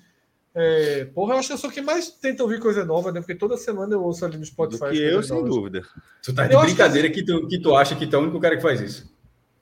É, 0.56 1.06
porra, 1.06 1.34
eu 1.34 1.40
acho 1.40 1.48
que 1.48 1.54
eu 1.54 1.58
sou 1.58 1.72
quem 1.72 1.82
mais 1.82 2.10
tenta 2.10 2.44
ouvir 2.44 2.60
coisa 2.60 2.86
nova, 2.86 3.12
né? 3.12 3.20
Porque 3.20 3.34
toda 3.34 3.58
semana 3.58 3.96
eu 3.96 4.04
ouço 4.04 4.24
ali 4.24 4.38
no 4.38 4.46
Spotify. 4.46 4.86
Do 4.86 4.92
que 4.92 5.02
eu, 5.02 5.24
sem 5.24 5.36
novas. 5.36 5.50
dúvida. 5.50 5.82
Tu 6.22 6.34
tá 6.34 6.46
de 6.46 6.54
eu 6.54 6.62
brincadeira 6.62 7.10
que... 7.10 7.24
que... 7.24 7.26
tu, 7.26 7.48
que 7.48 7.60
tu 7.60 7.76
acha 7.76 7.96
que 7.96 8.06
tu 8.06 8.16
é 8.16 8.20
o 8.20 8.22
único 8.22 8.40
cara 8.40 8.56
que 8.56 8.62
faz 8.62 8.80
isso. 8.80 9.12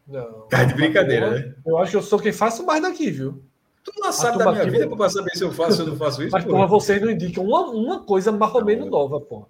Não. 0.06 0.48
Tá 0.50 0.66
de 0.66 0.74
brincadeira, 0.74 1.28
porra, 1.28 1.40
né? 1.40 1.56
Eu 1.66 1.78
acho 1.78 1.92
que 1.92 1.98
eu 1.98 2.02
sou 2.02 2.20
quem 2.20 2.34
faço 2.34 2.66
mais 2.66 2.82
daqui, 2.82 3.10
viu? 3.10 3.42
Tu 3.84 3.92
não 3.98 4.12
sabe 4.12 4.38
da 4.38 4.52
minha 4.52 4.70
vida 4.70 4.88
para 4.90 5.10
saber 5.10 5.32
se 5.32 5.44
eu 5.44 5.52
faço 5.52 5.82
ou 5.82 5.88
não 5.88 5.96
faço 5.96 6.22
isso. 6.22 6.32
Mas, 6.32 6.44
porra, 6.44 6.68
vocês 6.68 7.02
não 7.02 7.10
indicam 7.10 7.44
uma, 7.44 7.62
uma 7.70 8.04
coisa 8.04 8.32
mais 8.32 8.54
ou 8.54 8.64
menos 8.64 8.90
nova, 8.90 9.20
porra. 9.20 9.48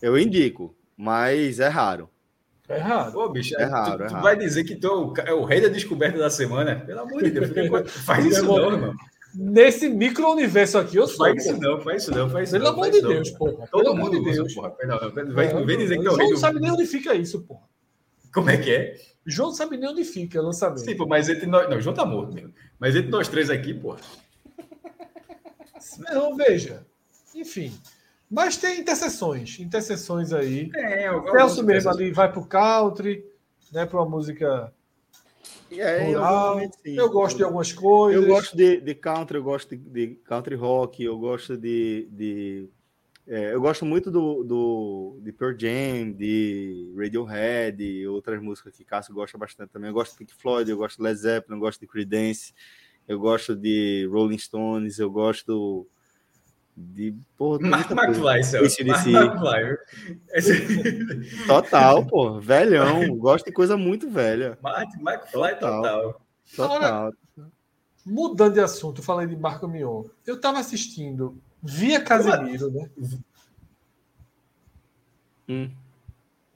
Eu 0.00 0.18
indico, 0.18 0.74
mas 0.96 1.58
é 1.58 1.68
raro. 1.68 2.08
É 2.68 2.78
raro. 2.78 3.12
Pô, 3.12 3.28
bicho, 3.30 3.58
é 3.58 3.64
raro, 3.64 3.96
tu, 3.96 4.02
é 4.04 4.06
raro. 4.08 4.22
vai 4.22 4.36
dizer 4.36 4.62
que 4.62 4.76
tu 4.76 5.14
é 5.24 5.32
o 5.32 5.44
rei 5.44 5.60
da 5.60 5.68
descoberta 5.68 6.18
da 6.18 6.28
semana? 6.28 6.76
Pelo 6.86 7.00
amor 7.00 7.22
de 7.22 7.30
Deus, 7.30 7.50
faz 8.04 8.24
isso 8.26 8.44
não, 8.44 8.72
irmão. 8.72 8.94
Nesse 9.34 9.88
micro-universo 9.88 10.78
aqui, 10.78 10.96
eu 10.96 11.06
sou. 11.06 11.26
Faz 11.26 11.44
isso 11.44 11.58
não, 11.58 11.80
faz 11.80 12.02
isso 12.02 12.10
não, 12.10 12.30
faz 12.30 12.48
isso 12.48 12.58
Pelo 12.58 12.68
amor 12.68 12.90
de 12.90 13.02
Deus, 13.02 13.30
porra. 13.30 13.66
Todo 13.70 13.94
mundo 13.94 14.18
de 14.18 14.32
Deus. 14.32 14.54
Porra. 14.54 14.74
Não, 14.84 15.66
vem 15.66 15.78
dizer 15.78 15.98
que 15.98 16.06
é 16.06 16.10
o 16.10 16.16
rei. 16.16 16.30
Não 16.30 16.36
sabe 16.36 16.60
nem 16.60 16.70
onde 16.70 16.86
fica 16.86 17.14
isso, 17.14 17.42
porra. 17.42 17.68
Como 18.32 18.50
é 18.50 18.56
que 18.56 18.70
é? 18.70 18.94
João 19.26 19.48
não 19.48 19.54
sabe 19.54 19.76
nem 19.76 19.90
onde 19.90 20.04
fica 20.04 20.40
o 20.40 20.44
lançamento. 20.44 20.80
Sim, 20.80 20.96
pô, 20.96 21.06
mas 21.06 21.28
entre 21.28 21.46
nós. 21.46 21.68
Não, 21.68 21.80
João 21.80 21.94
tá 21.94 22.04
morto 22.06 22.32
mesmo. 22.32 22.52
Mas 22.78 22.96
entre 22.96 23.10
nós 23.10 23.28
três 23.28 23.50
aqui, 23.50 23.74
porra. 23.74 23.98
Não, 26.12 26.34
veja. 26.36 26.86
Enfim. 27.34 27.72
Mas 28.30 28.56
tem 28.56 28.80
interseções. 28.80 29.58
Interseções 29.58 30.32
aí. 30.32 30.70
É, 30.74 31.10
o 31.10 31.30
Celso 31.30 31.62
mesmo 31.62 31.90
ali 31.90 32.10
vai 32.10 32.30
pro 32.30 32.44
country, 32.44 33.24
né? 33.72 33.86
Para 33.86 34.00
uma 34.00 34.08
música. 34.08 34.72
É, 35.70 36.10
eu, 36.10 36.20
eu, 36.94 37.10
gosto 37.10 37.36
de 37.36 37.42
algumas 37.42 37.72
coisas. 37.72 38.22
Eu 38.22 38.28
gosto 38.28 38.56
de, 38.56 38.80
de 38.80 38.94
country, 38.94 39.36
eu 39.36 39.42
gosto 39.42 39.76
de, 39.76 39.76
de 39.76 40.14
country 40.24 40.54
rock, 40.54 41.02
eu 41.02 41.18
gosto 41.18 41.56
de. 41.56 42.08
de 42.10 42.68
é, 43.26 43.52
eu 43.52 43.60
gosto 43.60 43.84
muito 43.84 44.10
do, 44.10 44.42
do 44.42 45.18
de 45.20 45.30
Pearl 45.32 45.54
Jam, 45.58 46.12
de 46.12 46.90
Radiohead 46.96 47.82
e 47.84 48.08
outras 48.08 48.40
músicas 48.40 48.74
que 48.74 48.84
Cássio 48.84 49.14
gosta 49.14 49.36
bastante 49.36 49.70
também. 49.70 49.88
Eu 49.90 49.94
gosto 49.94 50.12
de 50.12 50.18
Pink 50.18 50.34
Floyd, 50.34 50.70
eu 50.70 50.78
gosto 50.78 50.96
de 50.96 51.02
Led 51.02 51.18
Zeppelin, 51.18 51.56
eu 51.56 51.60
gosto 51.60 51.80
de 51.80 51.86
Creedence, 51.86 52.54
eu 53.06 53.18
gosto 53.18 53.54
de 53.54 54.08
Rolling 54.10 54.38
Stones, 54.38 54.98
eu 54.98 55.10
gosto 55.10 55.86
de 56.78 57.12
porra, 57.36 57.58
Mark 57.60 57.90
McFly, 57.90 58.44
Celso. 58.44 58.86
Mark 58.86 59.40
Total, 61.46 62.06
pô, 62.06 62.40
velhão. 62.40 63.16
Gosto 63.16 63.46
de 63.46 63.52
coisa 63.52 63.76
muito 63.76 64.08
velha. 64.08 64.56
Mark 64.62 64.88
McFly 64.94 65.54
total. 65.58 66.20
Total. 66.54 66.76
Agora, 66.76 67.12
mudando 68.06 68.54
de 68.54 68.60
assunto, 68.60 69.02
falei 69.02 69.26
de 69.26 69.36
Marco 69.36 69.66
Mion. 69.66 70.04
Eu 70.24 70.40
tava 70.40 70.60
assistindo 70.60 71.36
via 71.62 72.00
Casemiro, 72.00 72.70
né? 72.70 72.88
Hum. 75.48 75.70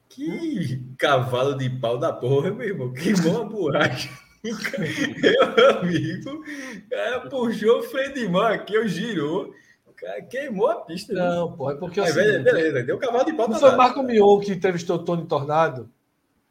Que 0.07 0.81
cavalo 0.97 1.55
de 1.55 1.69
pau 1.69 1.97
da 1.97 2.13
porra, 2.13 2.51
meu 2.51 2.67
irmão. 2.67 2.93
Queimou 2.93 3.41
a 3.41 3.45
borracha. 3.45 4.09
Meu 4.43 5.79
amigo, 5.79 6.43
cara 6.89 7.29
puxou 7.29 7.79
o 7.79 7.83
freio 7.83 8.13
de 8.13 8.27
mão 8.27 8.41
aqui, 8.41 8.73
eu 8.73 8.85
girou 8.85 9.53
cara 9.93 10.21
queimou 10.21 10.69
a 10.69 10.81
pista. 10.81 11.13
Né? 11.13 11.19
Não, 11.19 11.49
né? 11.49 11.55
pô, 11.57 11.71
é 11.71 11.75
porque. 11.75 11.99
Aí, 11.99 12.07
assim, 12.07 12.43
beleza, 12.43 12.83
deu 12.83 12.97
cavalo 12.97 13.25
de 13.25 13.33
pau. 13.33 13.47
Não 13.47 13.59
foi 13.59 13.69
o 13.71 13.77
Marco 13.77 14.03
Mion 14.03 14.39
que 14.39 14.51
entrevistou 14.51 14.97
o 14.97 15.03
Tony 15.03 15.25
Tornado? 15.25 15.89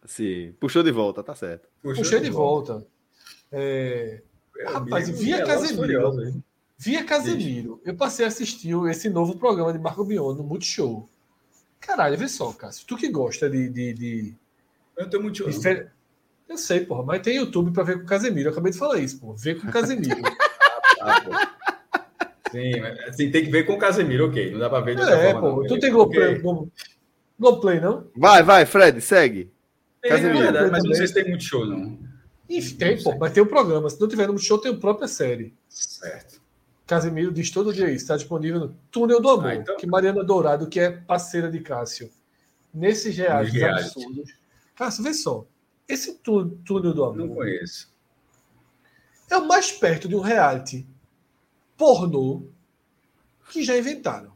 Sim, 0.05 0.55
puxou 0.59 0.83
de 0.83 0.91
volta, 0.91 1.23
tá 1.23 1.35
certo. 1.35 1.69
Puxou 1.83 2.03
Puxei 2.03 2.19
de, 2.19 2.27
de 2.27 2.31
volta. 2.31 2.73
volta. 2.73 2.87
É... 3.53 4.23
Rapaz, 4.67 5.09
via 5.09 5.45
Casemiro. 5.45 6.43
Via 6.79 7.05
Casemiro, 7.05 7.81
eu 7.85 7.95
passei 7.95 8.25
a 8.25 8.29
assistir 8.29 8.75
esse 8.89 9.09
novo 9.09 9.39
programa 9.39 9.73
de 9.73 9.79
Marco 9.79 10.05
Mion 10.05 10.35
no 10.35 10.43
Multishow. 10.43 11.09
Caralho, 11.81 12.17
vê 12.17 12.29
só, 12.29 12.53
Cássio. 12.53 12.87
Tu 12.87 12.97
que 12.97 13.09
gosta 13.09 13.51
de. 13.51 13.69
de, 13.69 13.93
de... 13.93 14.35
Eu 14.97 15.11
tenho 15.11 15.23
muito. 15.23 15.49
De. 15.49 15.87
Eu 16.49 16.59
sei, 16.59 16.81
porra, 16.85 17.03
mas 17.03 17.23
tem 17.23 17.37
YouTube 17.37 17.73
pra 17.73 17.83
ver 17.83 17.99
com 17.99 18.05
o 18.05 18.07
Casemiro. 18.07 18.49
Eu 18.49 18.53
acabei 18.53 18.73
de 18.73 18.79
falar 18.79 18.99
isso, 18.99 19.19
porra. 19.19 19.37
Ver 19.37 19.61
com 19.61 19.69
o 19.69 19.73
Casemiro. 19.73 20.21
ah, 21.01 21.21
tá, 21.21 21.52
Sim, 22.53 22.81
assim, 23.09 23.31
tem 23.31 23.45
que 23.45 23.51
ver 23.51 23.65
com 23.65 23.73
o 23.73 23.79
Casemiro, 23.79 24.29
ok. 24.29 24.53
Não 24.53 24.59
dá 24.59 24.69
para 24.69 24.85
ver 24.85 24.95
de 24.95 25.01
outra 25.01 25.17
é, 25.17 25.33
forma. 25.33 25.55
Pô, 25.55 25.67
tu 25.67 25.79
tem 25.81 25.91
Globoplay, 25.91 26.39
Globoplay, 27.39 27.81
não? 27.81 28.07
Vai, 28.15 28.43
vai, 28.43 28.67
Fred, 28.67 29.01
segue. 29.01 29.51
Tem, 30.03 30.11
Casemiro. 30.11 30.39
É 30.39 30.43
verdade, 30.43 30.71
mas 30.71 30.85
não 30.85 30.95
sei 30.95 31.07
se 31.07 31.15
tem 31.15 31.29
muito 31.29 31.43
show, 31.43 31.65
não. 31.65 31.99
Enfim, 32.51 32.75
tem, 32.77 33.03
pô, 33.03 33.17
mas 33.17 33.33
tem 33.33 33.43
o 33.43 33.47
um 33.47 33.49
programa. 33.49 33.89
Se 33.89 33.99
não 33.99 34.07
tiver 34.07 34.29
no 34.29 34.39
show, 34.39 34.59
tem 34.59 34.73
a 34.73 34.77
própria 34.77 35.09
série. 35.09 35.55
Certo. 35.67 36.43
Casemiro 36.87 37.33
diz 37.33 37.51
todo 37.51 37.73
dia 37.73 37.87
isso. 37.87 38.05
Está 38.05 38.17
disponível 38.17 38.61
no 38.61 38.77
Túnel 38.91 39.21
do 39.21 39.31
Amor, 39.31 39.47
ah, 39.47 39.55
então... 39.55 39.77
que 39.79 39.87
Mariana 39.87 40.23
Dourado, 40.23 40.69
que 40.69 40.79
é 40.79 40.91
parceira 40.91 41.51
de 41.51 41.61
Cássio. 41.61 42.11
Nesses 42.75 43.17
reais 43.17 43.51
absurdos. 43.63 44.31
Cássio, 44.75 45.03
vê 45.03 45.15
só. 45.15 45.47
Esse 45.89 46.19
Túnel 46.19 46.93
do 46.93 47.03
Amor. 47.03 47.17
Não 47.17 47.29
conheço. 47.29 47.91
É 49.31 49.39
o 49.39 49.49
mais 49.49 49.73
perto 49.73 50.07
de 50.07 50.15
um 50.15 50.21
reality 50.21 50.87
pornô 51.83 52.45
que 53.51 53.65
já 53.65 53.77
inventaram. 53.77 54.31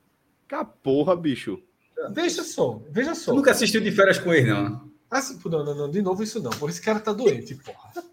Que 0.49 0.57
porra, 0.83 1.15
bicho. 1.15 1.63
Veja 2.11 2.43
só, 2.43 2.83
veja 2.91 3.15
só. 3.15 3.33
nunca 3.33 3.53
assistiu 3.53 3.81
de 3.81 3.93
férias 3.93 4.19
com 4.19 4.35
ele, 4.35 4.53
não? 4.53 4.91
Assim, 5.09 5.39
não, 5.45 5.65
não, 5.65 5.75
não, 5.75 5.91
de 5.91 6.03
novo 6.03 6.25
isso 6.25 6.43
não. 6.43 6.51
Porra, 6.51 6.73
esse 6.73 6.83
cara 6.83 6.99
tá 6.99 7.13
doente, 7.13 7.55
porra. 7.55 8.05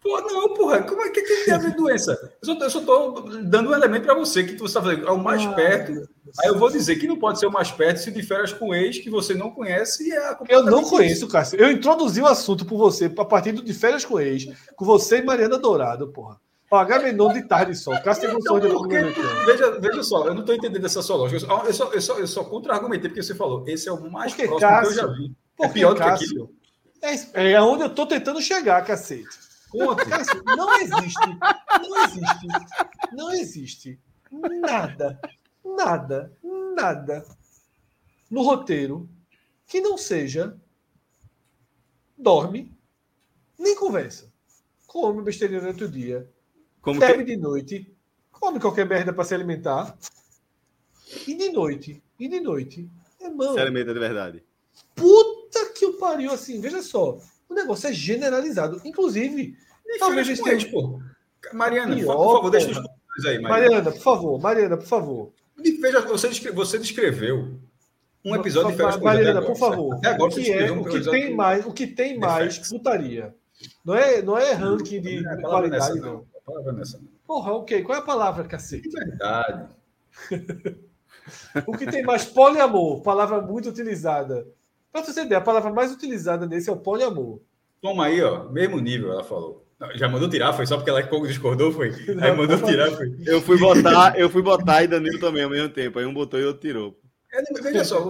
Pô, 0.00 0.20
não, 0.22 0.54
porra, 0.54 0.82
como 0.82 1.02
é 1.02 1.10
que, 1.10 1.20
que 1.20 1.44
tem 1.44 1.54
a 1.54 1.58
ver 1.58 1.76
doença? 1.76 2.18
Eu 2.42 2.46
só, 2.46 2.64
eu 2.64 2.70
só 2.70 2.80
tô 2.80 3.20
dando 3.42 3.70
um 3.70 3.74
elemento 3.74 4.04
para 4.04 4.14
você 4.14 4.42
que 4.42 4.54
você 4.54 4.64
está 4.64 4.82
fazendo. 4.82 5.06
É 5.06 5.10
o 5.10 5.22
mais 5.22 5.42
ah, 5.42 5.52
perto. 5.52 5.92
Aí 6.40 6.48
eu 6.48 6.58
vou 6.58 6.70
dizer 6.70 6.96
que 6.96 7.06
não 7.06 7.18
pode 7.18 7.38
ser 7.38 7.46
o 7.46 7.52
mais 7.52 7.70
perto 7.70 7.98
se 7.98 8.10
de 8.10 8.22
férias 8.22 8.54
com 8.54 8.74
ex 8.74 8.98
que 8.98 9.10
você 9.10 9.34
não 9.34 9.50
conhece 9.50 10.08
e 10.08 10.12
é 10.12 10.36
Eu 10.48 10.64
não 10.64 10.82
conheço, 10.82 11.28
Cássio. 11.28 11.60
Eu 11.60 11.70
introduzi 11.70 12.22
o 12.22 12.26
assunto 12.26 12.64
por 12.64 12.78
você 12.78 13.04
a 13.04 13.24
partir 13.24 13.52
do 13.52 13.62
de 13.62 13.74
férias 13.74 14.04
com 14.04 14.18
ex, 14.18 14.48
com 14.74 14.84
você 14.84 15.18
e 15.18 15.22
Mariana 15.22 15.58
Dourado, 15.58 16.08
porra. 16.08 16.40
Pagar 16.74 16.96
Agamenon 16.96 17.32
de 17.32 17.42
tarde 17.44 17.76
só. 17.76 17.96
Cássio 18.02 18.30
tem 18.30 18.36
então, 18.36 18.58
porque, 18.58 19.00
veja, 19.46 19.78
veja 19.78 20.02
só, 20.02 20.26
eu 20.26 20.34
não 20.34 20.40
estou 20.40 20.56
entendendo 20.56 20.84
essa 20.84 21.02
sua 21.02 21.14
lógica. 21.14 21.46
Eu 21.46 21.72
só, 21.72 21.92
eu 21.92 22.00
só, 22.02 22.18
eu 22.18 22.26
só 22.26 22.42
contra-argumentei 22.42 23.08
porque 23.08 23.22
você 23.22 23.32
falou. 23.32 23.62
Esse 23.68 23.88
é 23.88 23.92
o 23.92 24.10
mais 24.10 24.32
porque, 24.32 24.48
próximo 24.48 24.68
Cássio, 24.68 24.92
que 24.92 25.00
eu 25.00 25.06
já 25.06 25.12
vi. 25.12 25.36
É 25.60 25.68
pior 25.68 25.94
Cássio, 25.96 26.26
do 26.26 26.34
que 26.34 26.42
aquilo. 27.04 27.32
É, 27.32 27.52
é 27.52 27.62
onde 27.62 27.84
eu 27.84 27.86
estou 27.86 28.08
tentando 28.08 28.42
chegar, 28.42 28.84
cacete. 28.84 29.28
Cássio, 30.08 30.42
não 30.44 30.80
existe. 30.80 31.38
Não 31.80 32.04
existe. 32.04 32.46
Não 33.12 33.32
existe. 33.32 34.00
Nada. 34.32 35.20
Nada. 35.64 36.32
Nada. 36.74 37.24
No 38.28 38.42
roteiro 38.42 39.08
que 39.68 39.80
não 39.80 39.96
seja 39.96 40.56
dorme 42.18 42.76
nem 43.56 43.76
conversa. 43.76 44.28
Come 44.88 45.22
besteira 45.22 45.60
durante 45.60 45.84
o 45.84 45.88
dia 45.88 46.33
como 46.84 47.00
bebe 47.00 47.24
que... 47.24 47.34
de 47.34 47.36
noite, 47.36 47.96
come 48.30 48.60
qualquer 48.60 48.86
merda 48.86 49.12
para 49.12 49.24
se 49.24 49.34
alimentar. 49.34 49.96
E 51.26 51.34
de 51.34 51.50
noite, 51.50 52.02
e 52.20 52.28
de 52.28 52.40
noite. 52.40 52.88
Irmão, 53.20 53.54
se 53.54 53.60
alimenta 53.60 53.94
de 53.94 53.98
verdade. 53.98 54.44
Puta 54.94 55.72
que 55.74 55.86
o 55.86 55.94
pariu, 55.94 56.30
assim, 56.30 56.60
veja 56.60 56.82
só. 56.82 57.18
O 57.48 57.54
negócio 57.54 57.88
é 57.88 57.92
generalizado. 57.92 58.80
Inclusive, 58.84 59.56
e 59.86 59.98
talvez 59.98 60.28
esteja. 60.28 60.68
Pô. 60.70 61.00
Mariana, 61.52 61.94
pior, 61.94 62.16
por 62.16 62.34
favor, 62.36 62.50
deixa 62.50 62.70
os 62.70 62.76
comentários 62.76 63.26
aí, 63.26 63.38
Mariana. 63.38 63.48
Mariana, 63.48 63.92
por 63.92 64.00
favor, 64.00 64.40
Mariana, 64.40 64.76
por 64.76 64.86
favor. 64.86 65.32
Veja, 65.56 66.00
você, 66.00 66.28
descreveu, 66.28 66.54
você 66.54 66.78
descreveu 66.78 67.60
um 68.24 68.34
episódio 68.34 68.72
de 68.72 68.76
Férias 68.76 68.98
Mariana, 68.98 69.42
por 69.42 69.56
favor. 69.56 69.94
Até 69.94 70.08
agora 70.08 70.32
o 70.32 70.34
que, 70.34 70.52
é, 70.52 70.70
o 70.70 70.84
que 70.84 71.00
tem 71.00 71.34
mais, 71.34 71.66
o 71.66 71.72
que 71.72 71.86
tem 71.86 72.18
mais 72.18 72.58
putaria? 72.58 73.34
Não 73.84 73.94
é, 73.94 74.20
não 74.22 74.36
é 74.36 74.52
ranking 74.52 75.00
de 75.00 75.26
é 75.26 75.36
qualidade, 75.42 75.94
nessa, 75.94 76.06
não. 76.06 76.26
Não. 76.46 76.72
Nessa, 76.72 76.98
não. 76.98 77.08
Porra, 77.26 77.52
ok. 77.52 77.82
Qual 77.82 77.96
é 77.96 78.00
a 78.00 78.04
palavra, 78.04 78.44
cacete? 78.44 78.88
Verdade. 78.88 79.68
o 81.66 81.76
que 81.76 81.86
tem 81.86 82.02
mais 82.02 82.24
poliamor, 82.24 83.02
palavra 83.02 83.40
muito 83.40 83.68
utilizada. 83.68 84.46
Para 84.92 85.02
você 85.02 85.10
entender, 85.10 85.34
a 85.34 85.40
palavra 85.40 85.72
mais 85.72 85.92
utilizada 85.92 86.46
nesse 86.46 86.70
é 86.70 86.72
o 86.72 86.76
poliamor. 86.76 87.40
Toma 87.80 88.06
aí, 88.06 88.22
ó, 88.22 88.48
mesmo 88.50 88.78
nível, 88.80 89.12
ela 89.12 89.24
falou. 89.24 89.64
Já 89.96 90.08
mandou 90.08 90.28
tirar, 90.28 90.52
foi 90.52 90.66
só 90.66 90.76
porque 90.76 90.88
ela 90.88 91.02
discordou, 91.02 91.72
foi? 91.72 91.90
Aí 92.20 92.34
mandou 92.34 92.58
tirar, 92.62 92.90
foi. 92.92 93.14
Eu 93.26 93.40
fui 93.40 93.58
botar, 93.58 94.18
eu 94.18 94.30
fui 94.30 94.40
botar 94.40 94.82
e 94.82 94.86
Danilo 94.86 95.18
também 95.18 95.42
ao 95.42 95.50
mesmo 95.50 95.68
tempo. 95.68 95.98
Aí 95.98 96.06
um 96.06 96.14
botou 96.14 96.40
e 96.40 96.44
outro 96.44 96.60
tirou. 96.60 96.96
É, 97.34 97.62
veja 97.62 97.84
só, 97.84 98.00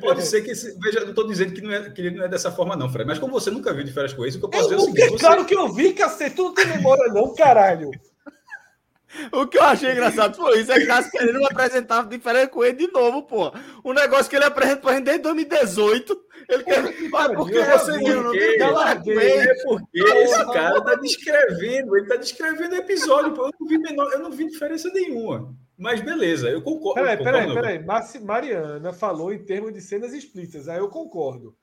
pode 0.00 0.22
ser 0.22 0.42
que. 0.42 0.52
Veja, 0.78 1.00
não 1.00 1.10
estou 1.10 1.26
dizendo 1.26 1.52
que, 1.52 1.60
não 1.60 1.72
é, 1.72 1.90
que 1.90 2.00
ele 2.00 2.16
não 2.16 2.24
é 2.24 2.28
dessa 2.28 2.52
forma, 2.52 2.76
não, 2.76 2.88
Fred. 2.88 3.08
Mas 3.08 3.18
como 3.18 3.32
você 3.32 3.50
nunca 3.50 3.74
viu 3.74 3.82
de 3.82 3.92
férias 3.92 4.12
com 4.12 4.24
isso, 4.24 4.38
o 4.38 4.40
que 4.40 4.46
eu 4.46 4.50
posso 4.50 4.72
eu 4.72 4.76
dizer 4.76 4.76
é 4.76 4.78
o 4.78 4.94
seguinte. 4.94 5.10
Você... 5.10 5.18
Claro 5.18 5.44
que 5.44 5.54
eu 5.54 5.72
vi, 5.72 5.92
cacete, 5.92 6.36
tu 6.36 6.44
não 6.44 6.54
tem 6.54 6.66
memória, 6.68 7.12
não, 7.12 7.34
caralho. 7.34 7.90
O 9.30 9.46
que 9.46 9.58
eu 9.58 9.62
achei 9.62 9.92
engraçado 9.92 10.34
foi 10.34 10.60
isso, 10.60 10.72
é 10.72 10.80
que 10.80 10.86
Cássio 10.86 11.12
Pereira 11.12 11.38
não 11.38 11.46
apresentava 11.46 12.08
diferente 12.08 12.48
com 12.48 12.64
ele 12.64 12.86
de 12.86 12.90
novo, 12.90 13.22
pô. 13.24 13.52
Um 13.84 13.92
negócio 13.92 14.30
que 14.30 14.36
ele 14.36 14.46
apresenta 14.46 14.80
pra 14.80 14.94
gente 14.94 15.04
desde 15.04 15.22
2018. 15.22 16.22
Ele 16.48 16.64
quer. 16.64 17.10
Mas 17.10 17.32
por 17.34 17.50
que 17.50 17.62
você 17.62 17.98
viu? 17.98 18.22
Não 18.22 18.32
tem 18.32 18.58
É 19.28 19.54
porque 19.64 20.00
esse 20.00 20.44
cara 20.46 20.80
tá 20.80 20.94
descrevendo, 20.94 21.94
ele 21.94 22.06
tá 22.06 22.16
descrevendo 22.16 22.72
o 22.72 22.78
episódio, 22.78 23.34
pô. 23.34 23.44
Eu 23.44 23.52
não 23.60 23.68
vi, 23.68 23.76
menor, 23.76 24.10
eu 24.12 24.18
não 24.20 24.30
vi 24.30 24.48
diferença 24.48 24.88
nenhuma. 24.94 25.54
Mas 25.82 26.00
beleza, 26.00 26.48
eu 26.48 26.62
concordo. 26.62 27.00
Peraí, 27.00 27.16
peraí, 27.22 27.52
peraí. 27.52 28.20
Mariana 28.22 28.92
falou 28.92 29.32
em 29.32 29.44
termos 29.44 29.74
de 29.74 29.80
cenas 29.80 30.12
explícitas, 30.12 30.68
aí 30.68 30.78
eu 30.78 30.88
concordo. 30.88 31.56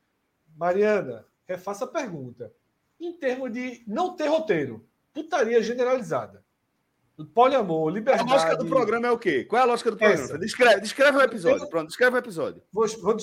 Mariana, 0.58 1.26
refaça 1.48 1.86
a 1.86 1.88
pergunta. 1.88 2.52
Em 3.00 3.14
termos 3.14 3.52
de 3.54 3.82
não 3.88 4.16
ter 4.18 4.28
roteiro, 4.28 4.86
putaria 5.14 5.64
generalizada. 5.64 6.44
Poliamor, 7.34 7.90
liberdade. 7.90 8.30
A 8.30 8.34
lógica 8.34 8.58
do 8.58 8.66
programa 8.66 9.08
é 9.08 9.12
o 9.12 9.18
quê? 9.18 9.44
Qual 9.44 9.60
é 9.60 9.64
a 9.64 9.68
lógica 9.68 9.92
do 9.92 9.98
programa? 9.98 10.38
Descreve, 10.38 10.82
descreve 10.82 11.18
o 11.18 11.22
episódio. 11.22 11.70
Pronto, 11.70 11.88
descreve 11.88 12.16
o 12.16 12.20
episódio. 12.20 12.62
Vou, 12.72 12.88
vou, 13.02 13.18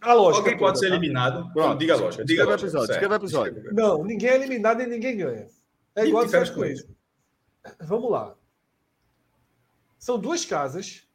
a 0.00 0.14
lógica. 0.14 0.44
Alguém 0.44 0.58
pode 0.58 0.78
ser 0.78 0.88
tá? 0.88 0.94
eliminado. 0.94 1.52
Pronto, 1.52 1.78
diga 1.78 1.94
a 1.94 1.96
lógica. 1.96 2.24
Diga 2.24 2.44
descreve 2.44 2.62
o 2.62 2.64
episódio. 2.64 2.88
Descreve 2.88 3.14
o 3.14 3.16
episódio. 3.16 3.74
Não, 3.74 4.04
ninguém 4.04 4.30
é 4.30 4.34
eliminado 4.36 4.82
e 4.82 4.86
ninguém 4.86 5.16
ganha. 5.16 5.46
É 5.96 6.06
igual 6.06 6.24
a 6.24 6.54
com 6.54 6.64
isso. 6.64 6.88
Vamos 7.80 8.10
lá. 8.10 8.36
São 10.00 10.18
duas 10.18 10.46
casas 10.46 11.06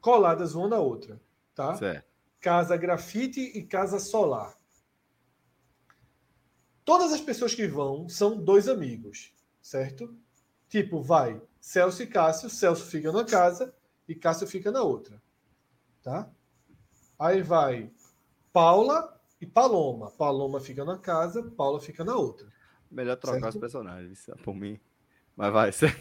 coladas 0.00 0.56
uma 0.56 0.68
na 0.68 0.78
outra, 0.80 1.20
tá? 1.54 1.76
Certo. 1.76 2.04
Casa 2.40 2.76
grafite 2.76 3.40
e 3.40 3.62
casa 3.62 4.00
solar. 4.00 4.58
Todas 6.84 7.12
as 7.12 7.20
pessoas 7.20 7.54
que 7.54 7.66
vão 7.68 8.08
são 8.08 8.36
dois 8.36 8.68
amigos, 8.68 9.32
certo? 9.62 10.18
Tipo, 10.68 11.00
vai 11.00 11.40
Celso 11.60 12.02
e 12.02 12.08
Cássio, 12.08 12.50
Celso 12.50 12.84
fica 12.86 13.12
na 13.12 13.24
casa 13.24 13.72
e 14.08 14.16
Cássio 14.16 14.48
fica 14.48 14.72
na 14.72 14.82
outra. 14.82 15.22
Tá? 16.02 16.28
Aí 17.16 17.40
vai 17.40 17.88
Paula 18.52 19.16
e 19.40 19.46
Paloma. 19.46 20.10
Paloma 20.10 20.58
fica 20.58 20.84
na 20.84 20.98
casa, 20.98 21.40
Paula 21.56 21.80
fica 21.80 22.04
na 22.04 22.16
outra. 22.16 22.52
Melhor 22.90 23.16
trocar 23.16 23.40
certo? 23.42 23.54
os 23.54 23.60
personagens, 23.60 24.26
por 24.42 24.56
mim. 24.56 24.78
Mas 25.36 25.52
vai, 25.52 25.70
ser. 25.72 25.96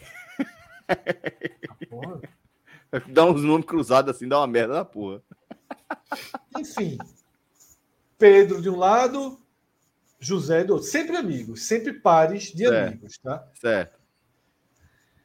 Porra. 1.90 2.22
Dá 3.10 3.26
uns 3.26 3.42
nomes 3.42 3.66
cruzados 3.66 4.16
assim, 4.16 4.28
dá 4.28 4.40
uma 4.40 4.48
merda 4.48 4.76
na 4.76 4.86
porra. 4.86 5.24
Enfim. 6.58 6.98
Pedro 8.20 8.62
de 8.62 8.70
um 8.70 8.78
lado, 8.78 9.40
José 10.20 10.64
do 10.64 10.74
outro. 10.74 10.88
Sempre 10.88 11.18
amigos, 11.18 11.64
sempre 11.64 11.94
pares 11.94 12.54
de 12.54 12.68
certo. 12.68 12.88
amigos, 12.88 13.18
tá? 13.18 13.52
Certo. 13.56 14.00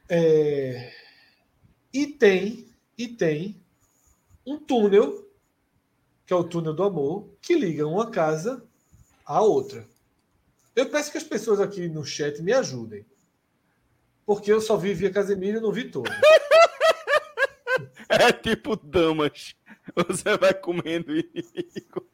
É... 0.09 0.91
E 1.93 2.07
tem, 2.07 2.67
e 2.97 3.07
tem 3.07 3.61
um 4.45 4.57
túnel, 4.57 5.27
que 6.25 6.33
é 6.33 6.35
o 6.35 6.43
túnel 6.43 6.73
do 6.73 6.83
amor, 6.83 7.29
que 7.39 7.53
liga 7.53 7.87
uma 7.87 8.09
casa 8.09 8.63
à 9.23 9.41
outra. 9.41 9.87
Eu 10.75 10.89
peço 10.89 11.11
que 11.11 11.17
as 11.17 11.23
pessoas 11.23 11.59
aqui 11.59 11.87
no 11.87 12.03
chat 12.03 12.41
me 12.41 12.51
ajudem. 12.53 13.05
Porque 14.29 14.53
eu 14.53 14.61
só 14.61 14.77
vi 14.77 14.93
via 14.93 15.11
Casemiro 15.11 15.57
e 15.57 15.59
não 15.59 15.71
vi 15.71 15.89
todo. 15.89 16.07
É 18.07 18.31
tipo 18.31 18.75
damas. 18.75 19.55
Você 19.95 20.37
vai 20.37 20.53
comendo 20.53 21.11
inimigo. 21.15 22.09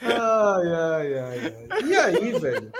Ai, 0.00 0.66
ai, 0.66 1.18
ai, 1.18 1.66
ai. 1.70 1.82
E 1.84 1.96
aí, 1.96 2.38
velho? 2.38 2.72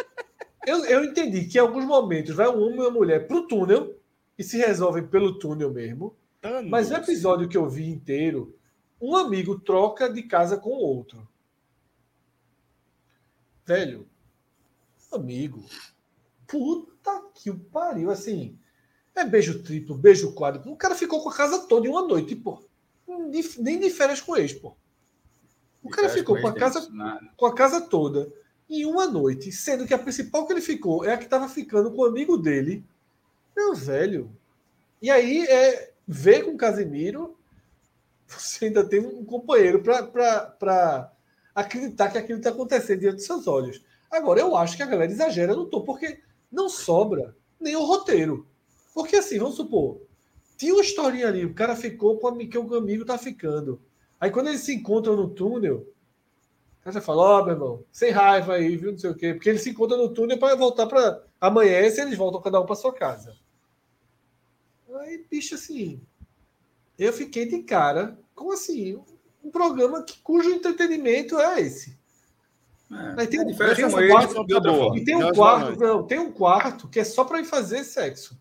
Eu, 0.67 0.85
eu 0.85 1.05
entendi 1.05 1.47
que 1.47 1.59
em 1.59 1.61
alguns 1.61 1.85
momentos 1.85 2.35
vai 2.35 2.49
um 2.49 2.63
homem 2.63 2.77
e 2.77 2.81
uma 2.81 2.91
mulher 2.91 3.27
pro 3.27 3.47
túnel 3.47 3.99
e 4.39 4.45
se 4.45 4.59
resolvem 4.59 5.07
pelo 5.07 5.39
túnel 5.39 5.71
mesmo. 5.71 6.17
Mas 6.69 6.89
no 6.89 6.97
episódio 6.97 7.49
que 7.49 7.57
eu 7.57 7.69
vi 7.69 7.89
inteiro, 7.89 8.57
um 9.01 9.17
amigo 9.17 9.59
troca 9.59 10.11
de 10.11 10.23
casa 10.23 10.57
com 10.57 10.71
o 10.71 10.81
outro. 10.81 11.27
Velho, 13.67 14.07
amigo, 15.15 15.65
puta 16.47 17.23
que 17.35 17.51
o 17.51 17.59
pariu, 17.59 18.11
assim, 18.11 18.59
é 19.15 19.25
beijo 19.25 19.63
triplo, 19.63 19.97
beijo 19.97 20.35
quádruplo. 20.35 20.73
O 20.73 20.77
cara 20.77 20.95
ficou 20.95 21.23
com 21.23 21.29
a 21.29 21.35
casa 21.35 21.67
toda 21.67 21.87
em 21.87 21.91
uma 21.91 22.03
noite, 22.03 22.35
pô. 22.35 22.63
Nem 23.59 23.79
de 23.79 23.91
férias 23.91 24.21
com 24.21 24.37
ex, 24.37 24.53
pô. 24.53 24.77
O 25.83 25.91
cara 25.91 26.09
ficou 26.09 26.41
com 26.41 26.47
a 26.47 26.55
casa, 26.55 26.89
com 27.37 27.47
a 27.47 27.55
casa 27.55 27.81
toda 27.81 28.33
em 28.71 28.87
uma 28.87 29.07
noite, 29.07 29.51
sendo 29.53 29.87
que 29.87 29.93
a 29.93 29.99
principal 29.99 30.47
que 30.47 30.53
ele 30.53 30.61
ficou 30.61 31.05
é 31.05 31.13
a 31.13 31.19
que 31.19 31.25
estava 31.25 31.49
ficando 31.49 31.91
com 31.91 32.03
o 32.03 32.07
amigo 32.07 32.39
dele. 32.39 32.85
Meu 33.55 33.75
velho. 33.75 34.35
E 35.03 35.11
aí 35.11 35.45
é 35.45 35.93
ver 36.07 36.45
com 36.45 36.53
o 36.53 36.57
Casimiro, 36.57 37.37
você 38.27 38.67
ainda 38.67 38.83
tem 38.83 39.01
um 39.01 39.25
companheiro 39.25 39.83
para 39.83 41.13
acreditar 41.55 42.11
que 42.11 42.19
aquilo 42.19 42.39
está 42.39 42.51
acontecendo 42.51 43.01
diante 43.01 43.17
dos 43.17 43.27
seus 43.27 43.47
olhos. 43.47 43.85
Agora, 44.13 44.41
eu 44.41 44.55
acho 44.55 44.77
que 44.77 44.83
a 44.83 44.87
galera 44.87 45.11
exagera 45.11 45.57
no 45.57 45.67
tom, 45.67 45.83
porque 45.83 46.21
não 46.51 46.69
sobra 46.69 47.35
nem 47.59 47.75
o 47.75 47.83
roteiro. 47.83 48.47
Porque 48.95 49.17
assim, 49.17 49.39
vamos 49.39 49.57
supor, 49.57 50.03
tinha 50.57 50.75
uma 50.75 50.83
historinha 50.83 51.29
ali, 51.29 51.45
o 51.47 51.55
cara 51.55 51.75
ficou 51.75 52.19
com 52.19 52.29
a 52.29 52.39
que 52.39 52.59
o 52.59 52.75
amigo 52.77 53.05
tá 53.05 53.17
ficando. 53.17 53.81
Aí 54.21 54.31
quando 54.31 54.49
eles 54.49 54.61
se 54.61 54.75
encontram 54.75 55.17
no 55.17 55.31
túnel, 55.31 55.87
Aí 56.85 56.93
você 56.93 57.01
fala, 57.01 57.23
ó, 57.23 57.41
oh, 57.41 57.45
meu 57.45 57.55
irmão, 57.55 57.85
sem 57.93 58.11
raiva 58.11 58.55
aí, 58.55 58.77
viu? 58.77 58.91
Não 58.91 58.99
sei 58.99 59.11
o 59.11 59.15
quê. 59.15 59.35
Porque 59.35 59.49
eles 59.49 59.63
se 59.63 59.71
encontram 59.71 59.99
no 59.99 60.13
túnel 60.13 60.37
para 60.39 60.57
voltar 60.57 60.87
para. 60.87 61.25
Amanhece 61.41 62.01
eles 62.01 62.19
voltam 62.19 62.43
cada 62.43 62.61
um 62.61 62.67
para 62.67 62.75
sua 62.75 62.93
casa. 62.93 63.37
Aí, 65.01 65.25
bicho, 65.31 65.55
assim. 65.55 66.03
Eu 66.99 67.13
fiquei 67.13 67.47
de 67.47 67.63
cara 67.63 68.19
com 68.35 68.51
assim, 68.51 69.01
um 69.43 69.51
programa 69.51 70.03
que, 70.03 70.19
cujo 70.23 70.51
entretenimento 70.51 71.39
é 71.39 71.61
esse. 71.61 71.97
É, 73.17 73.27
tem, 73.27 73.41
um, 73.41 73.47
tem 73.47 73.85
um 73.87 73.91
quarto, 74.09 74.97
e 74.97 75.05
tem 75.05 75.17
um 75.17 75.33
quarto, 75.33 75.81
não, 75.81 76.03
tem 76.03 76.19
um 76.19 76.31
quarto 76.31 76.89
que 76.89 77.01
é 77.01 77.05
só 77.05 77.25
para 77.25 77.41
ir 77.41 77.45
fazer 77.45 77.85
sexo. 77.85 78.39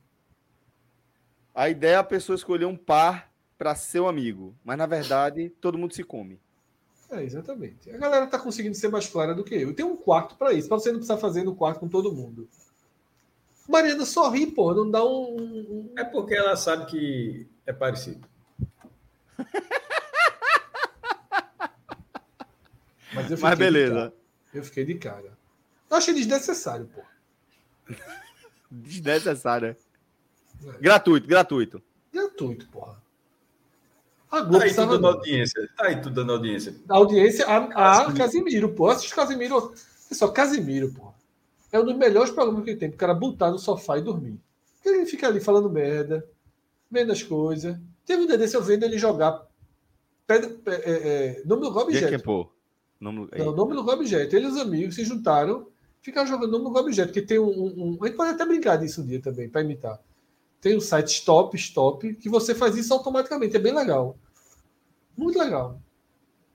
A 1.56 1.70
ideia 1.70 1.94
é 1.94 1.98
a 1.98 2.04
pessoa 2.04 2.36
escolher 2.36 2.66
um 2.66 2.76
par 2.76 3.32
para 3.58 3.76
seu 3.76 4.08
amigo, 4.08 4.54
mas 4.64 4.78
na 4.78 4.86
verdade 4.86 5.50
todo 5.62 5.78
mundo 5.78 5.94
se 5.94 6.04
come. 6.04 6.40
É, 7.10 7.24
exatamente. 7.24 7.90
A 7.92 7.98
galera 7.98 8.28
tá 8.28 8.38
conseguindo 8.40 8.76
ser 8.76 8.90
mais 8.90 9.08
clara 9.08 9.34
do 9.36 9.44
que 9.44 9.56
eu. 9.56 9.74
Tem 9.74 9.86
um 9.86 9.96
quarto 9.96 10.36
para 10.36 10.54
isso, 10.54 10.68
para 10.68 10.78
você 10.78 10.90
não 10.90 11.00
precisar 11.00 11.18
fazer 11.18 11.44
no 11.44 11.56
quarto 11.56 11.80
com 11.80 11.88
todo 11.88 12.14
mundo. 12.14 12.48
Mariana 13.68 14.06
sorri, 14.06 14.48
pô, 14.48 14.74
não 14.74 14.90
dá 14.90 15.04
um, 15.04 15.36
um. 15.38 15.94
É 15.98 16.04
porque 16.04 16.34
ela 16.34 16.56
sabe 16.58 16.88
que 16.88 17.48
é 17.66 17.72
parecido. 17.72 18.28
Mas, 23.14 23.30
eu 23.30 23.38
Mas 23.40 23.60
beleza. 23.60 24.14
Eu 24.54 24.64
fiquei 24.64 24.86
de 24.86 24.96
cara. 24.96 25.38
Eu 25.90 25.98
achei 25.98 26.14
desnecessário, 26.14 26.88
pô. 26.88 27.02
desnecessário. 28.70 29.76
É. 30.66 30.78
Gratuito, 30.80 31.28
gratuito. 31.28 31.82
Gratuito, 32.12 32.68
porra. 32.70 33.02
A 34.30 34.42
Globo 34.42 34.60
tá 34.60 34.64
aí 34.64 34.74
tudo 34.74 34.92
dando 34.92 35.08
audiência. 35.08 35.70
Tá 35.76 35.86
aí 35.86 36.02
tudo 36.02 36.16
dando 36.16 36.32
audiência. 36.32 36.76
A 36.88 36.96
audiência 36.96 37.46
a, 37.46 38.06
a 38.06 38.14
Casimiro, 38.14 38.70
pô. 38.70 38.88
Assiste 38.88 39.14
Casimiro. 39.14 39.74
É 40.10 40.14
só 40.14 40.30
Casimiro, 40.30 40.94
pô. 40.94 41.14
É 41.72 41.80
um 41.80 41.84
dos 41.86 41.96
melhores 41.98 42.32
programas 42.32 42.64
que 42.64 42.76
tem. 42.76 42.90
Pro 42.90 42.98
cara 42.98 43.14
botar 43.14 43.52
no 43.52 43.60
sofá 43.60 43.98
e 43.98 44.02
dormir. 44.02 44.40
Porque 44.76 44.90
ele 44.90 45.06
fica 45.06 45.28
ali 45.28 45.42
falando 45.42 45.70
merda, 45.70 46.26
vendo 46.90 47.12
as 47.12 47.22
coisas. 47.22 47.78
Teve 48.06 48.24
um 48.24 48.28
dia 48.28 48.38
desse 48.38 48.56
eu 48.56 48.64
vendo 48.64 48.84
ele 48.84 48.98
jogar. 48.98 49.46
Pedra, 50.26 50.56
é, 50.66 50.76
é, 50.76 51.28
é 51.42 51.42
nome 51.46 51.62
do 51.64 51.78
objeto. 51.78 52.24
pô. 52.24 52.50
Nome... 53.02 53.28
Não, 53.36 53.56
nome 53.56 53.74
do 53.74 53.82
objeto. 53.82 54.36
Eles, 54.36 54.54
os 54.54 54.58
amigos, 54.58 54.94
se 54.94 55.04
juntaram, 55.04 55.68
ficaram 56.02 56.28
jogando 56.28 56.52
nome 56.52 56.72
do 56.72 56.80
objeto. 56.80 57.12
Que 57.12 57.22
tem 57.22 57.40
um, 57.40 57.50
um, 57.50 57.74
um, 57.78 57.98
A 58.00 58.08
gente 58.08 58.16
pode 58.16 58.30
até 58.30 58.46
brincar 58.46 58.78
disso 58.78 59.02
um 59.02 59.06
dia 59.06 59.20
também, 59.20 59.50
para 59.50 59.62
imitar. 59.62 60.00
Tem 60.62 60.78
o 60.78 60.82
site 60.82 61.08
Stop, 61.08 61.58
Stop, 61.58 62.14
que 62.14 62.30
você 62.30 62.54
faz 62.54 62.78
isso 62.78 62.94
automaticamente. 62.94 63.56
É 63.58 63.60
bem 63.60 63.74
legal. 63.74 64.16
Muito 65.18 65.40
legal. 65.40 65.82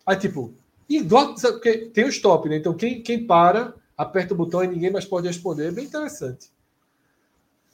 Aí, 0.07 0.17
tipo, 0.17 0.55
E 0.89 1.03
porque 1.03 1.91
tem 1.93 2.05
o 2.05 2.09
stop, 2.09 2.49
né? 2.49 2.57
Então 2.57 2.73
quem, 2.75 3.03
quem 3.03 3.27
para, 3.27 3.75
aperta 3.97 4.33
o 4.33 4.37
botão 4.37 4.63
e 4.63 4.69
ninguém 4.69 4.93
mais 4.93 5.05
pode 5.05 5.27
responder. 5.27 5.67
É 5.67 5.73
bem 5.73 5.85
interessante. 5.85 6.53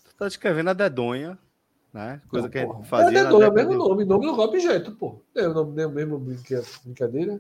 Tu 0.04 0.14
tá 0.16 0.26
escrevendo 0.26 0.70
a 0.70 0.72
dedonha, 0.72 1.38
né? 1.92 2.22
Coisa 2.28 2.46
Não, 2.46 2.50
que 2.50 2.58
a 2.58 2.64
gente 2.64 2.88
fazia. 2.88 3.18
É 3.18 3.20
a 3.20 3.24
dedonha 3.24 3.46
é 3.46 3.50
o 3.50 3.54
mesmo 3.54 3.70
de... 3.72 3.76
nome, 3.76 4.04
nome 4.06 4.26
do 4.26 4.40
objeto, 4.40 4.92
pô. 4.92 5.20
É 5.34 5.46
o 5.46 5.52
nome, 5.52 5.82
é 5.82 5.86
o 5.86 5.90
mesmo 5.90 6.18
brincadeira. 6.18 7.38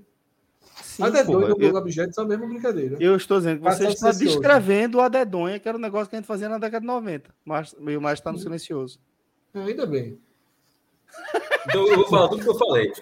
Sim, 0.82 1.04
a 1.04 1.10
dedonha 1.10 1.48
e 1.48 1.52
o 1.52 1.62
eu... 1.62 1.76
objeto 1.76 2.14
são 2.14 2.24
a 2.24 2.28
mesma 2.28 2.46
brincadeira. 2.46 2.96
Eu 3.00 3.16
estou 3.16 3.38
dizendo 3.38 3.58
que 3.58 3.64
você 3.64 3.88
está 3.88 4.12
descrevendo 4.12 5.00
a 5.00 5.08
dedonha, 5.08 5.58
que 5.58 5.68
era 5.68 5.78
um 5.78 5.80
negócio 5.80 6.08
que 6.08 6.16
a 6.16 6.18
gente 6.18 6.26
fazia 6.26 6.48
na 6.48 6.58
década 6.58 6.80
de 6.80 6.86
90. 6.86 7.30
Mas 7.44 7.74
meio 7.78 8.00
mais 8.00 8.18
está 8.18 8.30
no 8.30 8.38
silencioso. 8.38 8.98
É, 9.54 9.60
ainda 9.60 9.86
bem. 9.86 10.18
Então 11.66 11.86
eu 11.86 11.96
vou 11.96 12.08
falar 12.08 12.28
tudo 12.28 12.42
que 12.42 12.48
eu 12.48 12.58
falei. 12.58 12.92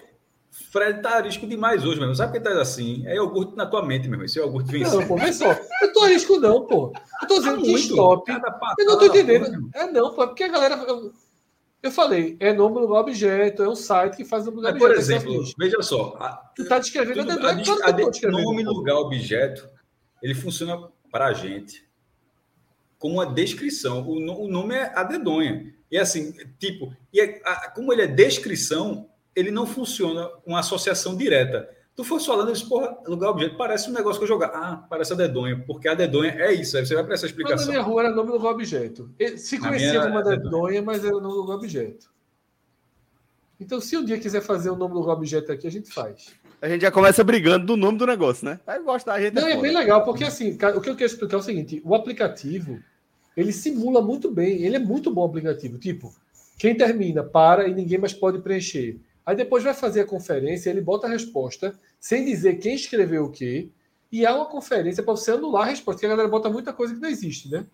Fred 0.71 1.01
tá 1.01 1.15
arisco 1.15 1.47
demais 1.47 1.85
hoje, 1.85 1.99
mesmo. 1.99 2.15
Sabe 2.15 2.33
que 2.33 2.39
tá 2.39 2.61
assim? 2.61 3.05
É 3.07 3.15
iogurte 3.15 3.55
na 3.55 3.65
tua 3.65 3.85
mente, 3.85 4.07
mesmo. 4.07 4.25
Esse 4.25 4.39
iogurte 4.39 4.71
vem 4.71 4.83
Não, 4.83 5.07
pô, 5.07 5.15
vê 5.17 5.31
só. 5.31 5.51
Eu 5.81 5.93
tô 5.93 6.03
arisco, 6.03 6.39
não, 6.39 6.65
pô. 6.65 6.93
Eu 7.21 7.27
tô 7.27 7.39
dizendo 7.39 7.57
tá 7.57 7.63
que 7.63 7.73
stop. 7.73 8.31
Eu 8.79 8.85
não 8.85 8.97
tô 8.97 9.05
entendendo. 9.05 9.69
É 9.73 9.87
não, 9.91 10.13
pô. 10.13 10.23
É 10.23 10.27
porque 10.27 10.43
a 10.43 10.49
galera. 10.49 10.75
Eu, 10.75 11.11
eu 11.83 11.91
falei, 11.91 12.37
é 12.39 12.53
nome 12.53 12.75
do 12.75 12.93
objeto, 12.93 13.63
é 13.63 13.69
um 13.69 13.75
site 13.75 14.17
que 14.17 14.25
faz 14.25 14.47
o 14.47 14.51
lugar 14.51 14.73
objeto. 14.73 14.87
Por 14.87 14.97
exemplo, 14.97 15.43
veja 15.57 15.81
só. 15.81 16.15
A, 16.19 16.51
tu 16.55 16.67
tá 16.67 16.77
descrevendo 16.77 17.25
tudo, 17.25 17.45
a, 17.45 17.49
a, 17.49 17.53
a, 17.53 18.27
a 18.27 18.31
nome 18.31 18.63
lugar 18.63 18.95
objeto, 18.97 19.67
ele 20.21 20.35
funciona 20.35 20.89
para 21.11 21.27
a 21.27 21.33
gente 21.33 21.89
como 22.99 23.15
uma 23.15 23.25
descrição. 23.25 24.07
O, 24.07 24.17
o 24.45 24.47
nome 24.47 24.75
é 24.75 24.91
a 24.95 25.03
dedonha. 25.03 25.73
E 25.91 25.97
assim, 25.97 26.33
tipo, 26.59 26.95
e 27.11 27.19
é, 27.19 27.41
como 27.73 27.91
ele 27.91 28.03
é 28.03 28.07
descrição, 28.07 29.09
ele 29.35 29.49
não 29.49 29.65
funciona 29.65 30.27
com 30.45 30.55
associação 30.55 31.17
direta. 31.17 31.67
Tu 31.95 32.03
fosse 32.03 32.25
falando 32.25 32.51
isso, 32.51 32.67
porra, 32.69 32.97
lugar 33.05 33.29
objeto, 33.31 33.57
parece 33.57 33.89
um 33.89 33.93
negócio 33.93 34.19
que 34.19 34.23
eu 34.23 34.27
jogar. 34.27 34.47
Ah, 34.53 34.85
parece 34.89 35.11
a 35.13 35.15
dedonha, 35.15 35.61
porque 35.67 35.87
a 35.87 35.93
dedonha 35.93 36.31
é 36.31 36.53
isso. 36.53 36.77
Aí 36.77 36.85
você 36.85 36.95
vai 36.95 37.03
para 37.03 37.13
essa 37.15 37.25
explicação. 37.25 37.57
Mas 37.57 37.67
na 37.67 37.73
minha 37.73 37.83
rua 37.83 38.03
era 38.03 38.15
nome 38.15 38.27
do 38.29 38.37
lugar 38.37 38.51
objeto. 38.51 39.09
Se 39.37 39.59
conhecia 39.59 40.01
como 40.01 40.13
uma 40.13 40.23
dedonha, 40.23 40.81
mas 40.81 41.03
era 41.03 41.15
o 41.15 41.19
nome 41.19 41.35
do 41.35 41.41
lugar 41.41 41.55
objeto. 41.55 42.09
Então, 43.59 43.79
se 43.79 43.95
um 43.95 44.03
dia 44.03 44.17
quiser 44.17 44.41
fazer 44.41 44.69
o 44.71 44.75
nome 44.75 44.93
do 44.93 44.99
lugar 45.01 45.13
objeto 45.13 45.51
aqui, 45.51 45.67
a 45.67 45.71
gente 45.71 45.91
faz. 45.91 46.33
A 46.61 46.69
gente 46.69 46.81
já 46.81 46.91
começa 46.91 47.23
brigando 47.23 47.65
do 47.65 47.77
nome 47.77 47.97
do 47.97 48.07
negócio, 48.07 48.45
né? 48.45 48.59
Aí 48.65 48.81
gosta, 48.81 49.11
a 49.11 49.21
gente. 49.21 49.35
Não, 49.35 49.47
é, 49.47 49.53
é 49.53 49.61
bem 49.61 49.75
legal, 49.75 50.03
porque 50.03 50.23
assim, 50.23 50.57
o 50.75 50.81
que 50.81 50.89
eu 50.89 50.95
quero 50.95 51.11
explicar 51.11 51.37
é 51.37 51.39
o 51.39 51.43
seguinte: 51.43 51.81
o 51.83 51.93
aplicativo 51.93 52.79
ele 53.35 53.51
simula 53.51 54.01
muito 54.01 54.29
bem, 54.29 54.63
ele 54.63 54.75
é 54.75 54.79
muito 54.79 55.11
bom 55.11 55.25
aplicativo. 55.25 55.77
Tipo, 55.77 56.13
quem 56.57 56.75
termina, 56.75 57.23
para 57.23 57.67
e 57.67 57.73
ninguém 57.73 57.97
mais 57.97 58.13
pode 58.13 58.39
preencher. 58.39 58.99
Aí 59.25 59.35
depois 59.35 59.63
vai 59.63 59.73
fazer 59.73 60.01
a 60.01 60.05
conferência, 60.05 60.69
ele 60.69 60.81
bota 60.81 61.07
a 61.07 61.09
resposta, 61.09 61.77
sem 61.99 62.25
dizer 62.25 62.55
quem 62.55 62.75
escreveu 62.75 63.25
o 63.25 63.31
quê, 63.31 63.69
e 64.11 64.25
há 64.25 64.35
uma 64.35 64.45
conferência 64.45 65.03
para 65.03 65.15
você 65.15 65.31
anular 65.31 65.63
a 65.63 65.69
resposta, 65.69 65.93
porque 65.93 66.05
a 66.05 66.09
galera 66.09 66.27
bota 66.27 66.49
muita 66.49 66.73
coisa 66.73 66.93
que 66.93 66.99
não 66.99 67.09
existe, 67.09 67.49
né? 67.49 67.65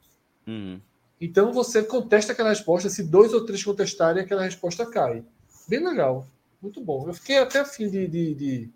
Uhum. 0.45 0.80
Então 1.19 1.52
você 1.52 1.82
contesta 1.82 2.32
aquela 2.32 2.49
resposta, 2.49 2.90
se 2.90 3.03
dois 3.03 3.34
ou 3.34 3.45
três 3.45 3.64
contestarem, 3.64 4.24
aquela 4.24 4.44
resposta 4.44 4.86
cai. 4.86 5.24
Bem 5.68 5.84
legal. 5.84 6.28
Muito 6.61 6.80
bom. 6.80 7.07
Eu 7.07 7.14
fiquei 7.14 7.38
até 7.38 7.60
afim 7.60 7.90
de, 7.90 8.07
de, 8.07 8.36
de, 8.36 8.69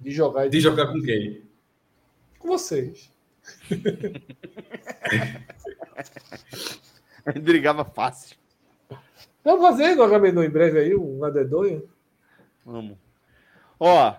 de 0.00 0.10
jogar. 0.10 0.44
De, 0.44 0.50
de 0.50 0.60
jogar 0.60 0.86
com 0.92 1.00
quem? 1.00 1.42
Com 2.38 2.48
vocês. 2.48 3.10
A 7.24 7.32
gente 7.32 7.42
brigava 7.42 7.84
fácil. 7.84 8.36
Vamos 9.44 9.62
fazer 9.62 9.94
no 9.94 10.02
Agamenon 10.02 10.42
em 10.42 10.50
breve 10.50 10.78
aí, 10.78 10.94
um 10.94 11.24
adedonha? 11.24 11.82
Vamos. 12.64 12.98
Ó, 13.80 14.14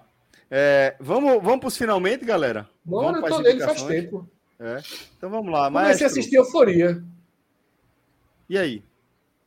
é, 0.49 0.95
vamos, 0.99 1.43
vamos 1.43 1.59
para 1.59 1.67
os 1.67 1.77
finalmente, 1.77 2.25
galera? 2.25 2.67
Bora, 2.83 3.19
eu 3.19 3.23
tô 3.23 3.39
nele 3.41 3.59
faz 3.59 3.83
tempo. 3.83 4.27
É. 4.59 4.81
Então 5.17 5.29
vamos 5.29 5.51
lá. 5.51 5.71
Comecei 5.71 6.05
a 6.05 6.09
assistir 6.09 6.35
Euforia. 6.35 7.03
E 8.49 8.57
aí? 8.57 8.83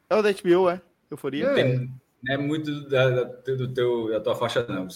É 0.08 0.14
o 0.14 0.22
da 0.22 0.32
HBO, 0.32 0.70
é? 0.70 0.80
Euforia? 1.10 1.46
É, 1.58 1.88
é 2.30 2.36
muito 2.38 2.88
da, 2.88 3.10
da, 3.10 3.24
do 3.24 3.74
teu, 3.74 4.10
da 4.10 4.20
tua 4.20 4.36
faixa, 4.36 4.64
não. 4.68 4.86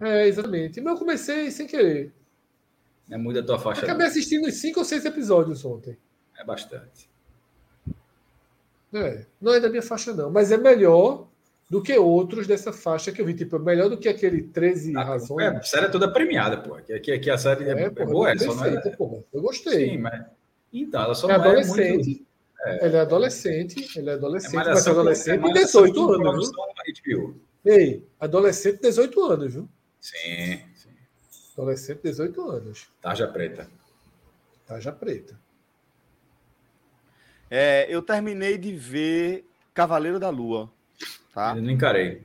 É, 0.00 0.26
exatamente. 0.28 0.80
Mas 0.80 0.92
eu 0.92 0.98
comecei 0.98 1.50
sem 1.50 1.66
querer. 1.66 2.12
É 3.10 3.16
muito 3.16 3.40
da 3.40 3.46
tua 3.46 3.58
faixa. 3.58 3.82
Acabei 3.82 4.04
não. 4.04 4.10
assistindo 4.10 4.46
uns 4.46 4.54
cinco 4.54 4.80
ou 4.80 4.84
seis 4.84 5.04
episódios 5.04 5.64
ontem. 5.64 5.98
É 6.38 6.44
bastante. 6.44 7.09
É, 8.92 9.24
não 9.40 9.54
é 9.54 9.60
da 9.60 9.68
minha 9.68 9.82
faixa, 9.82 10.12
não, 10.12 10.30
mas 10.30 10.50
é 10.50 10.56
melhor 10.56 11.28
do 11.70 11.80
que 11.80 11.96
outros 11.96 12.48
dessa 12.48 12.72
faixa 12.72 13.12
que 13.12 13.22
eu 13.22 13.26
vi. 13.26 13.34
Tipo, 13.34 13.56
é 13.56 13.58
melhor 13.60 13.88
do 13.88 13.96
que 13.96 14.08
aquele 14.08 14.42
13 14.42 14.96
ah, 14.96 15.04
razões. 15.04 15.44
É, 15.44 15.48
a 15.56 15.62
série 15.62 15.86
é 15.86 15.88
toda 15.88 16.12
premiada, 16.12 16.58
pô. 16.58 16.74
Aqui, 16.74 16.92
aqui, 16.92 17.12
aqui 17.12 17.30
a 17.30 17.38
série 17.38 17.64
é, 17.64 17.72
é, 17.72 17.84
é 17.84 17.90
boa, 17.90 18.30
é, 18.30 18.36
só 18.36 18.54
não 18.54 18.64
é... 18.64 18.80
Porra. 18.96 19.22
Eu 19.32 19.40
gostei. 19.40 19.90
Sim, 19.90 19.98
mas. 19.98 20.24
Então, 20.72 21.02
ela 21.02 21.14
só 21.14 21.30
é 21.30 21.38
não 21.38 21.44
adolescente. 21.44 21.80
É 21.80 21.94
muito... 21.94 22.30
É. 22.62 22.86
Ele 22.86 22.96
é 22.96 23.00
adolescente, 23.00 23.98
ele 23.98 24.10
é 24.10 24.12
adolescente, 24.12 24.54
é 24.54 24.56
mas 24.56 24.86
é 24.86 24.90
adolescente 24.90 25.42
de 25.42 25.52
18 25.52 26.12
anos. 26.12 26.50
Viu? 27.04 27.40
Ei, 27.64 28.06
adolescente 28.18 28.76
de 28.76 28.82
18 28.82 29.24
anos, 29.24 29.54
viu? 29.54 29.68
Sim, 29.98 30.60
sim. 30.74 30.90
Adolescente 31.56 32.02
de 32.02 32.10
18 32.10 32.50
anos. 32.50 32.88
Tarja 33.00 33.26
preta. 33.26 33.66
Tarja 34.66 34.92
preta. 34.92 35.38
É, 37.50 37.86
eu 37.88 38.00
terminei 38.00 38.56
de 38.56 38.72
ver 38.72 39.44
Cavaleiro 39.74 40.20
da 40.20 40.30
Lua. 40.30 40.70
Tá? 41.34 41.54
Eu 41.56 41.62
não 41.62 41.70
encarei. 41.70 42.24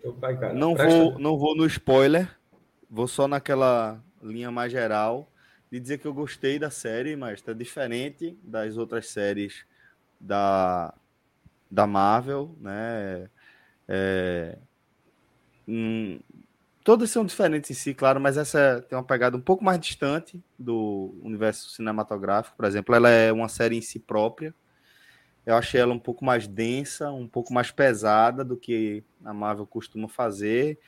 não, 0.53 0.75
vou, 0.75 1.19
não 1.19 1.37
vou 1.37 1.55
no 1.55 1.65
spoiler. 1.65 2.29
Vou 2.89 3.07
só 3.07 3.27
naquela 3.27 4.01
linha 4.21 4.51
mais 4.51 4.71
geral 4.71 5.29
de 5.71 5.79
dizer 5.79 5.97
que 5.97 6.05
eu 6.05 6.13
gostei 6.13 6.59
da 6.59 6.69
série, 6.69 7.15
mas 7.15 7.33
está 7.33 7.51
diferente 7.53 8.37
das 8.43 8.77
outras 8.77 9.07
séries 9.07 9.65
da, 10.19 10.93
da 11.69 11.85
Marvel, 11.87 12.55
né? 12.61 13.29
É, 13.87 14.57
hum, 15.67 16.19
todas 16.83 17.09
são 17.09 17.25
diferentes 17.25 17.71
em 17.71 17.73
si, 17.73 17.93
claro, 17.93 18.19
mas 18.19 18.37
essa 18.37 18.85
tem 18.87 18.97
uma 18.97 19.03
pegada 19.03 19.35
um 19.35 19.41
pouco 19.41 19.63
mais 19.63 19.79
distante 19.79 20.41
do 20.57 21.15
universo 21.23 21.69
cinematográfico. 21.71 22.55
Por 22.55 22.65
exemplo, 22.65 22.95
ela 22.95 23.09
é 23.09 23.31
uma 23.31 23.49
série 23.49 23.75
em 23.75 23.81
si 23.81 23.99
própria. 23.99 24.53
Eu 25.45 25.55
achei 25.55 25.79
ela 25.79 25.93
um 25.93 25.99
pouco 25.99 26.25
mais 26.25 26.47
densa, 26.47 27.11
um 27.11 27.27
pouco 27.27 27.53
mais 27.53 27.69
pesada 27.71 28.43
do 28.43 28.57
que 28.57 29.03
a 29.23 29.33
Marvel 29.33 29.67
costuma 29.67 30.07
fazer. 30.07 30.79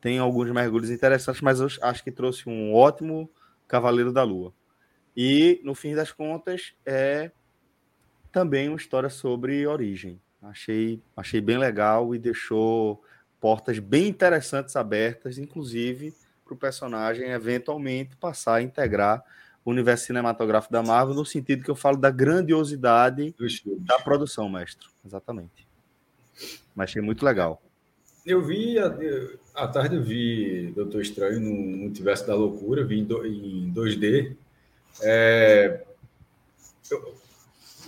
Tem 0.00 0.18
alguns 0.18 0.50
mergulhos 0.50 0.90
interessantes, 0.90 1.42
mas 1.42 1.60
eu 1.60 1.68
acho 1.82 2.04
que 2.04 2.12
trouxe 2.12 2.48
um 2.48 2.72
ótimo 2.72 3.28
Cavaleiro 3.66 4.12
da 4.12 4.22
Lua. 4.22 4.54
E, 5.16 5.60
no 5.64 5.74
fim 5.74 5.94
das 5.94 6.12
contas, 6.12 6.74
é 6.86 7.32
também 8.30 8.68
uma 8.68 8.76
história 8.76 9.10
sobre 9.10 9.66
origem. 9.66 10.20
Achei, 10.40 11.02
achei 11.16 11.40
bem 11.40 11.58
legal 11.58 12.14
e 12.14 12.18
deixou 12.18 13.02
portas 13.40 13.80
bem 13.80 14.06
interessantes 14.06 14.76
abertas, 14.76 15.38
inclusive 15.38 16.14
para 16.44 16.54
o 16.54 16.56
personagem 16.56 17.30
eventualmente 17.30 18.16
passar 18.16 18.54
a 18.54 18.62
integrar 18.62 19.24
o 19.68 19.70
universo 19.70 20.06
cinematográfico 20.06 20.72
da 20.72 20.82
Marvel, 20.82 21.14
no 21.14 21.26
sentido 21.26 21.62
que 21.62 21.70
eu 21.70 21.76
falo 21.76 21.98
da 21.98 22.10
grandiosidade 22.10 23.34
da 23.80 23.98
produção, 23.98 24.48
mestre. 24.48 24.88
Exatamente. 25.04 25.68
Mas 26.74 26.88
achei 26.88 27.02
muito 27.02 27.22
legal. 27.22 27.62
Eu 28.24 28.42
vi, 28.42 28.76
à 29.54 29.68
tarde 29.68 29.96
eu 29.96 30.02
vi 30.02 30.72
Doutor 30.74 31.02
Estranho 31.02 31.38
no 31.40 31.76
Multiverso 31.76 32.26
da 32.26 32.34
Loucura, 32.34 32.82
vi 32.82 33.00
em 33.00 33.70
2D. 33.70 34.34
É, 35.02 35.84
eu, 36.90 37.14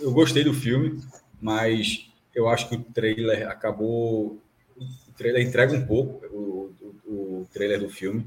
eu 0.03 0.13
gostei 0.13 0.45
do 0.45 0.53
filme, 0.53 1.01
mas 1.41 2.11
eu 2.35 2.47
acho 2.47 2.69
que 2.69 2.77
o 2.77 2.85
trailer 2.85 3.49
acabou. 3.49 4.39
O 4.77 5.13
trailer 5.17 5.47
entrega 5.47 5.75
um 5.75 5.87
pouco, 5.87 6.27
o, 6.27 6.75
o, 7.07 7.13
o 7.13 7.49
trailer 7.55 7.81
do 7.81 7.89
filme. 7.89 8.27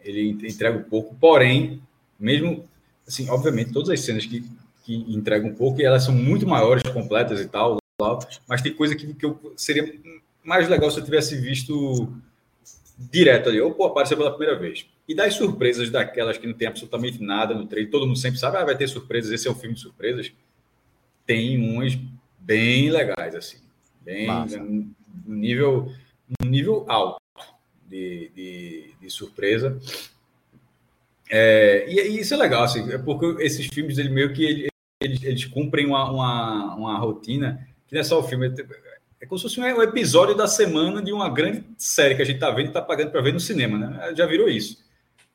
Ele 0.00 0.30
entrega 0.30 0.78
um 0.78 0.84
pouco, 0.84 1.16
porém, 1.16 1.82
mesmo 2.18 2.68
assim, 3.06 3.28
obviamente, 3.28 3.72
todas 3.72 3.90
as 3.90 4.00
cenas 4.00 4.26
que, 4.26 4.44
que 4.84 4.94
entregam 5.08 5.50
um 5.50 5.54
pouco, 5.54 5.80
e 5.80 5.84
elas 5.84 6.04
são 6.04 6.14
muito 6.14 6.46
maiores, 6.46 6.82
completas 6.92 7.40
e 7.40 7.48
tal, 7.48 7.78
mas 8.46 8.62
tem 8.62 8.74
coisa 8.74 8.94
que, 8.94 9.14
que 9.14 9.24
eu, 9.24 9.54
seria 9.56 9.98
mais 10.44 10.68
legal 10.68 10.90
se 10.90 10.98
eu 10.98 11.04
tivesse 11.04 11.36
visto 11.36 12.12
direto 12.98 13.48
ali, 13.48 13.60
ou 13.60 13.72
pô, 13.72 13.84
apareceu 13.84 14.16
pela 14.16 14.30
primeira 14.30 14.58
vez. 14.58 14.86
E 15.08 15.14
das 15.14 15.34
surpresas 15.34 15.90
daquelas 15.90 16.38
que 16.38 16.46
não 16.46 16.54
tem 16.54 16.68
absolutamente 16.68 17.22
nada 17.22 17.54
no 17.54 17.66
trailer, 17.66 17.90
todo 17.90 18.06
mundo 18.06 18.18
sempre 18.18 18.38
sabe, 18.38 18.56
ah, 18.56 18.64
vai 18.64 18.76
ter 18.76 18.88
surpresas, 18.88 19.30
esse 19.32 19.46
é 19.46 19.50
um 19.50 19.54
filme 19.54 19.74
de 19.74 19.80
surpresas. 19.80 20.32
Tem 21.24 21.58
umas 21.58 21.98
bem 22.38 22.90
legais, 22.90 23.34
assim. 23.34 23.58
Bem, 24.00 24.28
no 25.26 25.34
nível, 25.34 25.92
um 26.42 26.46
nível 26.46 26.84
alto 26.88 27.20
de, 27.88 28.30
de, 28.34 28.90
de 29.00 29.10
surpresa. 29.10 29.78
É, 31.30 31.86
e, 31.88 32.00
e, 32.00 32.20
isso 32.20 32.34
é 32.34 32.36
legal, 32.36 32.62
assim, 32.62 32.90
é 32.92 32.98
porque 32.98 33.42
esses 33.42 33.66
filmes, 33.66 33.98
ele 33.98 34.10
meio 34.10 34.32
que 34.32 34.44
ele, 34.44 34.68
eles, 35.00 35.22
eles 35.22 35.44
cumprem 35.44 35.86
uma, 35.86 36.10
uma, 36.10 36.74
uma, 36.76 36.98
rotina 36.98 37.66
que 37.86 37.94
não 37.94 38.00
é 38.00 38.04
só 38.04 38.20
o 38.20 38.22
filme, 38.22 38.48
é, 38.48 38.52
é 39.20 39.26
como 39.26 39.38
se 39.38 39.42
fosse 39.42 39.60
um 39.60 39.82
episódio 39.82 40.34
da 40.34 40.46
semana 40.46 41.02
de 41.02 41.12
uma 41.12 41.28
grande 41.28 41.64
série 41.78 42.14
que 42.14 42.22
a 42.22 42.24
gente 42.24 42.36
está 42.36 42.50
vendo 42.50 42.66
e 42.66 42.68
está 42.68 42.82
pagando 42.82 43.10
para 43.10 43.20
ver 43.20 43.32
no 43.32 43.40
cinema, 43.40 43.78
né? 43.78 44.14
Já 44.14 44.26
virou 44.26 44.48
isso. 44.48 44.84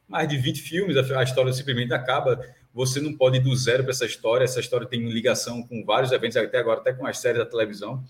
mais 0.07 0.27
de 0.27 0.37
20 0.37 0.61
filmes, 0.61 0.97
a, 0.97 1.23
história 1.23 1.51
simplesmente 1.51 1.93
acaba. 1.93 2.39
Você 2.73 3.01
não 3.01 3.13
pode 3.13 3.37
ir 3.37 3.41
do 3.41 3.53
zero 3.55 3.83
para 3.83 3.91
essa 3.91 4.05
história. 4.05 4.45
Essa 4.45 4.59
história 4.59 4.87
tem 4.87 5.09
ligação 5.09 5.61
com 5.63 5.83
vários 5.83 6.11
eventos, 6.11 6.37
até 6.37 6.57
agora, 6.59 6.79
até 6.79 6.93
com 6.93 7.05
as 7.05 7.17
séries 7.17 7.39
da 7.39 7.45
televisão. 7.45 8.03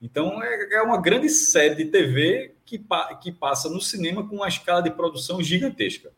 Então, 0.00 0.42
é, 0.42 0.74
é 0.76 0.82
uma 0.82 1.00
grande 1.00 1.28
série 1.28 1.74
de 1.74 1.84
TV 1.86 2.54
que, 2.64 2.80
que 3.20 3.32
passa 3.32 3.68
no 3.68 3.80
cinema 3.80 4.26
com 4.26 4.36
uma 4.36 4.48
escala 4.48 4.82
de 4.82 4.90
produção 4.90 5.42
gigantesca. 5.42 6.10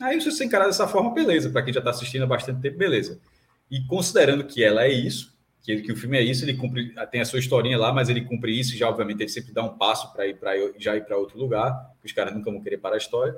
Aí, 0.00 0.20
se 0.20 0.30
você 0.30 0.44
encarar 0.44 0.66
dessa 0.66 0.88
forma, 0.88 1.12
beleza. 1.12 1.50
Para 1.50 1.62
quem 1.62 1.72
já 1.72 1.80
está 1.80 1.90
assistindo 1.90 2.22
há 2.22 2.26
bastante 2.26 2.60
tempo, 2.60 2.78
beleza. 2.78 3.20
E 3.70 3.84
considerando 3.84 4.44
que 4.44 4.64
ela 4.64 4.84
é 4.84 4.88
isso, 4.88 5.38
que, 5.62 5.82
que 5.82 5.92
o 5.92 5.96
filme 5.96 6.16
é 6.16 6.22
isso, 6.22 6.44
ele 6.44 6.54
cumpre, 6.54 6.94
tem 7.10 7.20
a 7.20 7.24
sua 7.24 7.38
historinha 7.38 7.78
lá, 7.78 7.92
mas 7.92 8.08
ele 8.08 8.22
cumpre 8.22 8.58
isso, 8.58 8.76
já 8.76 8.88
obviamente 8.88 9.20
ele 9.20 9.28
sempre 9.28 9.52
dá 9.52 9.62
um 9.62 9.76
passo 9.76 10.12
para 10.12 10.26
ir 10.26 10.36
para 10.38 10.52
já 10.78 10.96
ir 10.96 11.04
para 11.04 11.16
outro 11.16 11.38
lugar, 11.38 11.92
que 12.00 12.06
os 12.06 12.12
caras 12.12 12.34
nunca 12.34 12.50
vão 12.50 12.60
querer 12.62 12.78
parar 12.78 12.94
a 12.94 12.98
história. 12.98 13.36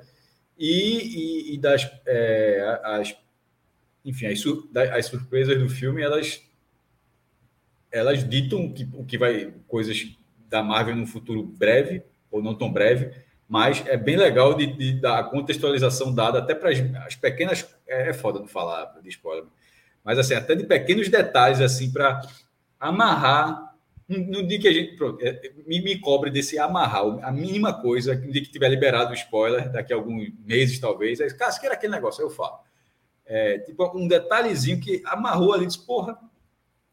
E, 0.57 1.51
e, 1.51 1.55
e 1.55 1.59
das 1.59 1.91
é, 2.07 2.81
as, 2.85 3.17
enfim, 4.05 4.27
as, 4.27 4.41
as 4.93 5.07
surpresas 5.07 5.59
do 5.59 5.69
filme, 5.69 6.01
elas 6.01 6.41
elas 7.91 8.27
ditam 8.27 8.73
que, 8.73 8.89
o 8.95 9.05
que 9.05 9.19
vai 9.19 9.53
coisas 9.69 10.17
da 10.49 10.63
Marvel 10.63 10.97
no 10.97 11.07
futuro 11.07 11.43
breve 11.43 12.03
ou 12.31 12.43
não 12.43 12.55
tão 12.55 12.73
breve, 12.73 13.13
mas 13.53 13.87
é 13.87 13.99
bem 13.99 14.17
legal 14.17 14.55
de, 14.55 14.67
de 14.67 14.99
da 14.99 15.23
contextualização 15.25 16.15
dada 16.15 16.39
até 16.39 16.55
para 16.55 16.71
as, 16.71 16.79
as, 17.07 17.15
pequenas 17.15 17.69
é, 17.87 18.09
é 18.09 18.13
foda 18.15 18.39
não 18.41 18.49
falar 18.49 18.99
de 19.03 19.11
spoiler, 19.11 19.45
mas 20.03 20.19
assim 20.19 20.33
até 20.33 20.55
de 20.55 20.65
pequenos 20.65 21.11
detalhes 21.11 21.61
assim 21.61 21.93
para 21.93 22.23
amarrar 22.81 23.77
no 24.09 24.43
dia 24.43 24.59
que 24.59 24.69
a 24.69 24.73
gente 24.73 24.97
pronto, 24.97 25.23
é, 25.23 25.53
me, 25.67 25.83
me 25.83 25.99
cobre 25.99 26.31
desse 26.31 26.59
amarrar 26.59 27.03
a 27.23 27.31
mínima 27.31 27.75
coisa 27.75 28.15
no 28.15 28.33
dia 28.33 28.41
que 28.41 28.51
tiver 28.51 28.71
liberado 28.71 29.11
o 29.11 29.15
spoiler 29.15 29.71
daqui 29.71 29.93
a 29.93 29.97
alguns 29.97 30.33
meses 30.47 30.81
talvez 30.81 31.21
aí, 31.21 31.31
cara, 31.35 31.53
se 31.53 31.61
quer 31.61 31.73
aquele 31.73 31.93
negócio 31.93 32.23
eu 32.23 32.31
falo 32.31 32.59
é, 33.27 33.59
tipo 33.59 33.99
um 33.99 34.09
detalhezinho 34.09 34.81
que 34.81 35.03
amarrou 35.05 35.53
ali 35.53 35.67
disse 35.67 35.85
porra 35.85 36.19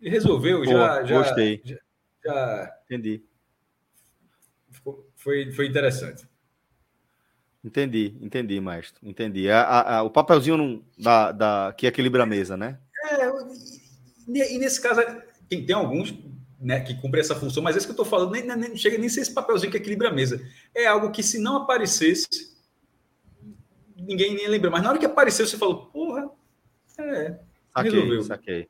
e 0.02 0.10
resolveu, 0.10 0.60
Pô, 0.60 0.66
já, 0.66 1.04
já. 1.06 1.18
Gostei. 1.18 1.62
Já, 1.64 1.78
já, 2.26 2.76
Entendi. 2.86 3.24
Foi, 5.16 5.52
foi 5.52 5.68
interessante. 5.68 6.29
Entendi, 7.64 8.16
entendi, 8.22 8.60
maestro. 8.60 9.00
Entendi. 9.04 9.50
A, 9.50 9.62
a, 9.62 9.98
a, 9.98 10.04
o 10.04 10.10
papelzinho 10.10 10.84
da, 10.98 11.32
da, 11.32 11.74
que 11.78 11.88
equilibra 11.88 12.24
a 12.24 12.26
mesa, 12.26 12.56
né? 12.56 12.80
É, 13.12 13.28
e, 14.28 14.56
e 14.56 14.58
nesse 14.58 14.82
caso, 14.82 15.02
tem, 15.50 15.66
tem 15.66 15.76
alguns 15.76 16.14
né, 16.60 16.80
que 16.82 16.96
cumprem 16.96 17.22
essa 17.22 17.36
função, 17.36 17.64
mas 17.64 17.76
esse 17.76 17.86
que 17.86 17.92
eu 17.92 17.94
estou 17.94 18.06
falando 18.06 18.32
nem, 18.32 18.44
nem, 18.44 18.76
chega 18.76 18.98
nem 18.98 19.10
ser 19.10 19.22
esse 19.22 19.34
papelzinho 19.34 19.72
que 19.72 19.78
equilibra 19.78 20.10
a 20.10 20.14
mesa. 20.14 20.42
É 20.76 20.88
algo 20.88 21.12
que, 21.12 21.22
se 21.22 21.40
não 21.40 21.58
aparecesse, 21.58 22.28
ninguém 23.98 24.36
nem 24.36 24.48
lembra. 24.48 24.70
Mas 24.70 24.84
na 24.84 24.90
hora 24.90 25.00
que 25.00 25.06
apareceu, 25.06 25.46
você 25.46 25.58
falou, 25.58 25.88
porra, 25.88 26.30
é. 26.98 27.40
Saquei, 27.74 27.92
resolveu. 27.92 28.24
saquei. 28.24 28.70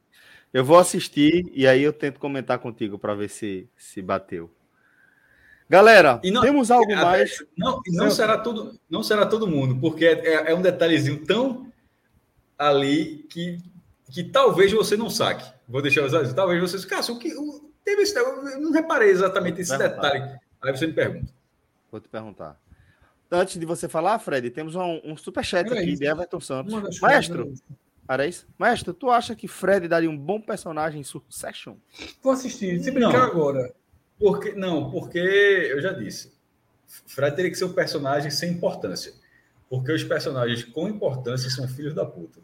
Eu 0.52 0.66
vou 0.66 0.78
assistir 0.78 1.52
e 1.54 1.68
aí 1.68 1.84
eu 1.84 1.94
tento 1.94 2.20
comentar 2.20 2.58
contigo 2.60 2.98
para 2.98 3.14
ver 3.14 3.30
se, 3.30 3.68
se 3.78 4.02
bateu. 4.02 4.50
Galera, 5.70 6.20
não, 6.24 6.42
temos 6.42 6.72
algo 6.72 6.96
mais? 6.96 7.44
Não, 7.56 7.80
não 7.88 8.10
será 8.10 8.40
todo, 8.40 8.80
não 8.90 9.04
será 9.04 9.26
todo 9.26 9.48
mundo, 9.48 9.80
porque 9.80 10.06
é, 10.06 10.52
é, 10.52 10.56
um 10.56 10.62
detalhezinho 10.62 11.24
tão 11.26 11.72
ali 12.58 13.28
que, 13.30 13.60
que 14.12 14.24
talvez 14.24 14.72
você 14.72 14.98
não 14.98 15.12
saque. 15.12 15.48
Vou 15.68 15.82
deixar 15.82 16.04
os 16.04 16.34
talvez 16.34 16.60
você, 16.60 16.88
cara, 16.88 17.04
o 17.12 17.20
que 17.20 17.36
o, 17.36 17.72
teve 17.86 18.02
esse, 18.02 18.18
eu 18.18 18.60
não 18.60 18.72
reparei 18.72 19.10
exatamente 19.10 19.62
esse 19.62 19.78
detalhe. 19.78 20.40
Aí 20.62 20.76
você 20.76 20.88
me 20.88 20.94
pergunta. 20.94 21.32
Vou 21.92 22.02
te 22.02 22.10
perguntar. 22.10 22.60
Antes 23.32 23.60
de 23.60 23.66
você 23.66 23.88
falar, 23.88 24.18
Fred, 24.18 24.50
temos 24.50 24.76
um, 24.76 25.00
um 25.04 25.16
superchat 25.16 25.72
aqui 25.72 25.96
de 25.96 26.06
Everton 26.06 26.40
Santos. 26.40 27.00
Maestro, 27.00 27.54
era 28.08 28.26
isso? 28.26 28.48
Mestre, 28.60 28.92
tu 28.92 29.12
acha 29.12 29.36
que 29.36 29.48
Fred 29.48 29.88
daria 29.88 30.10
um 30.10 30.18
bom 30.18 30.42
personagem 30.42 31.02
em 31.02 31.04
Succession? 31.04 31.76
Vou 32.24 32.34
assistir, 32.34 32.84
se 32.84 32.90
brincar 32.90 33.20
não, 33.20 33.26
agora. 33.26 33.72
Porque, 34.20 34.52
não, 34.54 34.92
porque 34.92 35.18
eu 35.18 35.82
já 35.82 35.94
disse. 35.94 36.32
Fred 37.08 37.36
teria 37.36 37.52
que 37.52 37.58
ser 37.58 37.66
um 37.66 37.74
personagem 37.74 38.30
sem 38.30 38.52
importância. 38.52 39.14
Porque 39.70 39.92
os 39.92 40.04
personagens 40.04 40.64
com 40.64 40.88
importância 40.88 41.50
são 41.50 41.68
filhos 41.68 41.94
da 41.94 42.06
puta. 42.06 42.40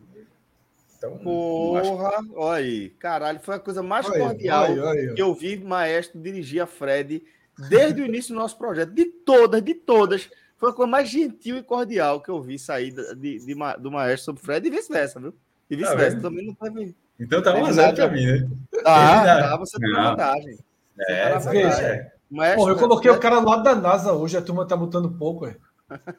Então, 0.97 1.17
Porra, 1.17 1.81
acho... 1.81 2.33
olha 2.35 2.57
aí. 2.57 2.89
Caralho, 2.91 3.39
foi 3.41 3.55
a 3.55 3.59
coisa 3.59 3.83
mais 3.83 4.07
olha, 4.07 4.19
cordial 4.19 4.63
olha, 4.63 4.83
olha. 4.83 5.13
que 5.13 5.21
eu 5.21 5.33
vi 5.33 5.57
Maestro 5.57 6.19
dirigir 6.19 6.61
a 6.61 6.65
Fred 6.65 7.23
desde 7.69 8.01
o 8.01 8.05
início 8.05 8.33
do 8.33 8.39
nosso 8.39 8.57
projeto. 8.57 8.91
De 8.91 9.05
todas, 9.05 9.61
de 9.61 9.73
todas. 9.73 10.29
Foi 10.57 10.69
a 10.69 10.73
coisa 10.73 10.89
mais 10.89 11.09
gentil 11.09 11.57
e 11.57 11.63
cordial 11.63 12.21
que 12.21 12.29
eu 12.29 12.41
vi 12.41 12.57
sair 12.57 12.91
de, 12.91 13.15
de, 13.15 13.45
de 13.45 13.55
do 13.79 13.91
Maestro 13.91 14.25
sobre 14.25 14.41
Fred 14.41 14.67
e 14.67 14.71
vice-versa, 14.71 15.19
viu? 15.19 15.33
E 15.69 15.75
tá 15.75 15.83
vice-versa, 15.83 16.15
tá 16.17 16.21
também 16.23 16.47
não 16.47 16.55
teve. 16.55 16.95
Então 17.19 17.41
tá 17.41 17.53
uma 17.53 17.71
zero 17.71 17.95
pra 17.95 18.09
mim, 18.09 18.25
né? 18.25 18.49
Tá, 18.83 19.23
tá, 19.23 19.57
você 19.57 19.77
tem 19.79 19.93
vantagem. 19.93 20.57
É, 20.99 21.29
tá 21.29 21.49
veja. 21.49 21.81
É. 21.81 22.11
Mas, 22.29 22.55
Porra, 22.55 22.71
eu 22.71 22.77
coloquei 22.77 23.11
o 23.11 23.19
cara 23.19 23.39
lá 23.39 23.57
da 23.57 23.75
NASA 23.75 24.13
hoje, 24.13 24.37
a 24.37 24.41
turma 24.41 24.67
tá 24.67 24.75
botando 24.75 25.11
pouco, 25.11 25.45
é. 25.45 25.55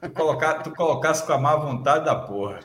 Tu, 0.01 0.09
colocar, 0.11 0.63
tu 0.63 0.71
colocasse 0.71 1.25
com 1.25 1.33
a 1.33 1.37
má 1.37 1.55
vontade 1.55 2.05
da 2.05 2.15
porra. 2.15 2.59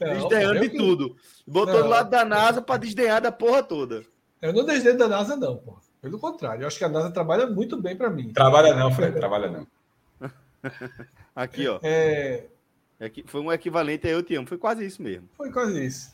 É, 0.00 0.14
desdenhando 0.14 0.60
de 0.60 0.68
tudo. 0.68 1.16
Botou 1.46 1.74
não. 1.74 1.82
do 1.84 1.88
lado 1.88 2.10
da 2.10 2.24
NASA 2.24 2.60
para 2.60 2.80
desdenhar 2.80 3.20
da 3.20 3.32
porra 3.32 3.62
toda. 3.62 4.04
Eu 4.40 4.52
não 4.52 4.64
desdenho 4.64 4.98
da 4.98 5.08
NASA, 5.08 5.36
não, 5.36 5.56
porra. 5.56 5.80
Pelo 6.02 6.18
contrário, 6.18 6.62
eu 6.62 6.66
acho 6.66 6.76
que 6.76 6.84
a 6.84 6.88
NASA 6.88 7.10
trabalha 7.10 7.46
muito 7.46 7.80
bem 7.80 7.96
para 7.96 8.10
mim. 8.10 8.32
Trabalha 8.32 8.74
não, 8.74 8.90
Fred, 8.92 9.16
trabalha 9.16 9.50
não. 9.50 9.66
Aqui, 11.34 11.66
ó. 11.66 11.78
É... 11.82 12.46
Foi 13.26 13.40
um 13.40 13.52
equivalente 13.52 14.06
a 14.06 14.10
Eu 14.10 14.22
Te 14.22 14.34
Amo. 14.36 14.46
Foi 14.46 14.58
quase 14.58 14.84
isso 14.84 15.02
mesmo. 15.02 15.28
Foi 15.36 15.50
quase 15.50 15.84
isso. 15.84 16.12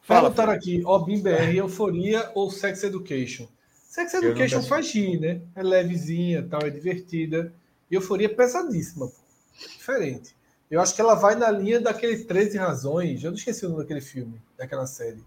Fala, 0.00 0.22
Perguntaram 0.22 0.52
aqui, 0.52 0.82
Obim 0.86 1.22
BR, 1.22 1.54
Euforia 1.56 2.30
ou 2.34 2.50
Sex 2.50 2.82
Education? 2.84 3.46
Sex 3.90 4.14
Education 4.14 4.62
faz 4.62 4.94
rir, 4.94 5.18
né? 5.18 5.40
É 5.52 5.64
levezinha, 5.64 6.46
tal, 6.48 6.60
é 6.62 6.70
divertida. 6.70 7.52
E 7.90 7.96
Euforia 7.96 8.26
é 8.26 8.30
pesadíssima, 8.30 9.08
pô. 9.08 9.16
Diferente. 9.58 10.36
Eu 10.70 10.80
acho 10.80 10.94
que 10.94 11.00
ela 11.00 11.16
vai 11.16 11.34
na 11.34 11.50
linha 11.50 11.80
daquele 11.80 12.24
13 12.24 12.56
Razões. 12.56 13.24
Eu 13.24 13.32
não 13.32 13.36
esqueci 13.36 13.66
o 13.66 13.68
nome 13.68 13.82
daquele 13.82 14.00
filme, 14.00 14.40
daquela 14.56 14.86
série. 14.86 15.20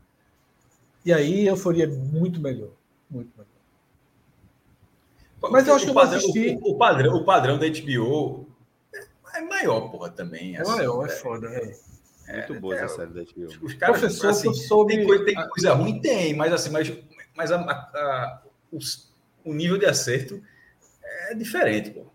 E 1.03 1.11
aí, 1.11 1.45
Euforia 1.45 1.83
é 1.83 1.87
muito 1.87 2.39
melhor. 2.39 2.69
Muito 3.09 3.33
melhor. 3.37 3.51
Mas 5.51 5.67
eu 5.67 5.75
acho 5.75 5.83
que 5.83 5.91
eu 5.91 5.95
padrão, 5.95 6.17
assisti... 6.17 6.57
o, 6.61 6.71
o, 6.71 6.77
padrão, 6.77 7.15
o 7.17 7.25
padrão 7.25 7.59
da 7.59 7.67
HBO 7.67 8.47
é 9.35 9.41
maior, 9.41 9.91
porra, 9.91 10.09
também. 10.09 10.55
É 10.55 10.61
assim, 10.61 10.71
maior, 10.71 11.05
é 11.05 11.09
foda. 11.09 11.49
É. 11.49 12.37
Muito 12.37 12.53
é, 12.53 12.59
boa 12.61 12.75
é, 12.77 12.83
essa 12.85 12.95
série 12.95 13.11
da 13.11 13.23
HBO. 13.23 13.65
Os 13.65 13.73
caras, 13.73 13.99
Professor, 13.99 14.29
assim, 14.29 14.53
soube... 14.53 14.95
tem, 14.95 15.05
coisa, 15.05 15.25
tem 15.25 15.49
coisa 15.49 15.73
ruim? 15.73 15.99
Tem, 15.99 16.33
mas 16.33 16.53
assim, 16.53 16.69
mas, 16.69 16.93
mas 17.35 17.51
a, 17.51 17.57
a, 17.57 17.73
a, 17.73 18.41
o, 18.75 19.49
o, 19.49 19.53
nível 19.53 19.77
de 19.77 19.85
acerto 19.85 20.41
é 21.29 21.35
diferente, 21.35 21.91
pô. 21.91 22.05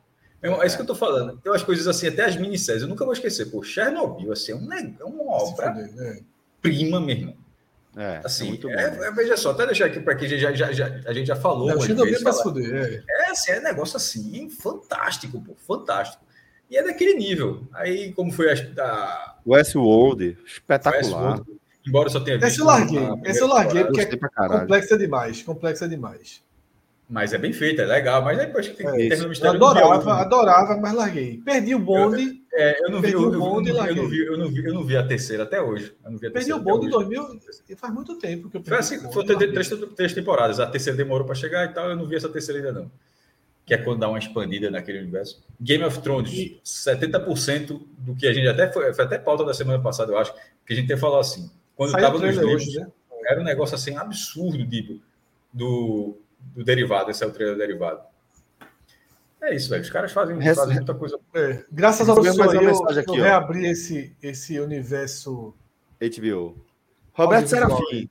É, 0.42 0.48
é 0.48 0.66
isso 0.66 0.76
que 0.76 0.82
eu 0.82 0.86
tô 0.86 0.94
falando. 0.94 1.38
Tem 1.38 1.50
umas 1.50 1.62
coisas 1.62 1.86
assim, 1.86 2.08
até 2.08 2.24
as 2.24 2.36
minisséries, 2.36 2.82
eu 2.82 2.88
nunca 2.88 3.04
vou 3.04 3.12
esquecer, 3.12 3.46
pô, 3.46 3.62
Chernobyl, 3.62 4.32
assim, 4.32 4.52
é, 4.52 4.54
um, 4.54 4.72
é 4.72 5.04
uma 5.04 5.32
obra 5.32 5.72
né? 5.72 6.20
prima 6.60 7.00
mesmo. 7.00 7.36
É, 7.96 8.20
assim, 8.22 8.46
é 8.46 8.48
muito 8.50 8.68
bom, 8.68 8.74
é, 8.74 9.10
veja 9.12 9.36
só, 9.36 9.50
até 9.50 9.66
deixar 9.66 9.86
aqui 9.86 9.98
para 9.98 10.14
que 10.14 10.28
já, 10.28 10.52
já, 10.52 10.70
já, 10.70 10.86
a 11.06 11.12
gente 11.12 11.26
já 11.26 11.34
falou. 11.34 11.68
Não, 11.68 11.80
Chernobyl 11.80 12.14
é 12.14 12.32
fuder, 12.32 13.04
é. 13.08 13.24
é, 13.24 13.30
assim, 13.30 13.52
é 13.52 13.60
negócio 13.60 13.96
assim, 13.96 14.48
fantástico, 14.50 15.40
pô, 15.40 15.54
fantástico. 15.66 16.24
E 16.70 16.76
é 16.76 16.82
daquele 16.82 17.14
nível. 17.14 17.66
Aí, 17.72 18.12
como 18.12 18.30
foi 18.30 18.52
a, 18.52 18.54
a 18.82 19.36
Westworld, 19.46 20.36
espetacular. 20.46 21.00
Westworld, 21.00 21.60
embora 21.86 22.06
eu 22.06 22.12
só 22.12 22.20
tenha 22.20 22.36
visto. 22.36 22.48
Esse 22.48 22.60
eu 22.60 22.66
larguei, 22.66 23.00
esse 23.24 23.40
eu 23.40 23.48
larguei 23.48 23.84
porque 23.84 24.00
é 24.02 24.16
complexa 24.48 24.98
demais, 24.98 25.42
complexa 25.42 25.88
demais. 25.88 26.42
Mas 27.08 27.32
é 27.32 27.38
bem 27.38 27.52
feito, 27.52 27.80
é 27.80 27.86
legal. 27.86 28.22
Mas 28.22 28.36
depois 28.36 28.68
que 28.68 28.86
é 28.86 28.90
terminou 28.90 29.26
o 29.26 29.28
mistério. 29.30 29.58
Eu 29.58 29.66
adorava, 29.66 30.14
adorava, 30.14 30.76
mas 30.76 30.92
larguei. 30.92 31.40
Perdi 31.42 31.74
o 31.74 31.78
bonde. 31.78 32.42
Eu, 32.52 32.58
é, 32.60 32.84
eu 32.84 32.90
não 32.90 33.00
vi, 33.00 33.16
o 33.16 33.30
bonde 33.30 33.70
eu, 33.70 33.76
eu, 33.76 33.96
não 33.96 34.08
vi, 34.08 34.18
eu, 34.18 34.38
não 34.38 34.48
vi, 34.48 34.64
eu 34.66 34.74
não 34.74 34.84
vi 34.84 34.96
a 34.96 35.06
terceira 35.06 35.44
até 35.44 35.60
hoje. 35.60 35.94
Perdi 36.32 36.52
o 36.52 36.58
bonde 36.58 36.86
em 36.86 36.90
2000. 36.90 37.40
Faz 37.76 37.94
muito 37.94 38.18
tempo 38.18 38.50
que 38.50 38.58
eu 38.58 38.60
perdi. 38.60 38.68
Foi 38.68 38.78
assim, 38.78 39.12
foi 39.12 39.24
três, 39.24 39.70
três 39.96 40.12
temporadas. 40.12 40.60
A 40.60 40.66
terceira 40.66 40.96
demorou 40.96 41.26
para 41.26 41.34
chegar 41.34 41.64
e 41.64 41.72
tal. 41.72 41.88
Eu 41.88 41.96
não 41.96 42.06
vi 42.06 42.16
essa 42.16 42.28
terceira 42.28 42.60
ainda 42.60 42.80
não 42.80 42.90
que 43.68 43.74
é 43.74 43.76
quando 43.76 44.00
dá 44.00 44.08
uma 44.08 44.18
expandida 44.18 44.70
naquele 44.70 45.00
universo. 45.00 45.44
Game 45.60 45.84
of 45.84 46.00
Thrones, 46.00 46.32
e... 46.32 46.58
70% 46.64 47.78
do 47.98 48.14
que 48.16 48.26
a 48.26 48.32
gente 48.32 48.48
até 48.48 48.72
foi, 48.72 48.94
foi 48.94 49.04
até 49.04 49.18
pauta 49.18 49.44
da 49.44 49.52
semana 49.52 49.78
passada, 49.78 50.10
eu 50.10 50.16
acho, 50.16 50.32
que 50.64 50.72
a 50.72 50.74
gente 50.74 50.90
até 50.90 50.98
falou 50.98 51.20
assim, 51.20 51.50
quando 51.76 51.94
estava 51.94 52.18
nos 52.18 52.34
livros, 52.34 52.66
hoje, 52.66 52.80
né? 52.80 52.86
era 53.26 53.38
um 53.38 53.44
negócio 53.44 53.74
assim 53.74 53.94
absurdo 53.94 54.66
tipo, 54.66 54.98
do, 55.52 56.16
do 56.38 56.64
derivado, 56.64 57.10
esse 57.10 57.22
é 57.22 57.26
o 57.26 57.32
trailer 57.32 57.56
derivado. 57.56 58.00
É 59.40 59.54
isso, 59.54 59.70
velho. 59.70 59.82
Os 59.82 59.90
caras 59.90 60.12
fazem, 60.12 60.38
Resta... 60.38 60.62
fazem 60.62 60.76
muita 60.76 60.94
coisa. 60.94 61.18
É. 61.34 61.64
Graças 61.70 62.08
ao 62.08 62.22
senhor, 62.22 62.54
eu, 62.54 62.62
mensagem 62.62 63.02
aqui, 63.02 63.16
eu 63.16 63.22
reabri 63.22 63.66
esse, 63.66 64.16
esse 64.22 64.58
universo 64.58 65.54
HBO. 66.00 66.56
Roberto 67.12 67.48
Serafim. 67.48 68.10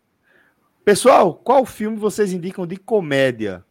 Pessoal, 0.84 1.34
qual 1.34 1.66
filme 1.66 1.98
vocês 1.98 2.32
indicam 2.32 2.66
de 2.66 2.78
comédia? 2.78 3.64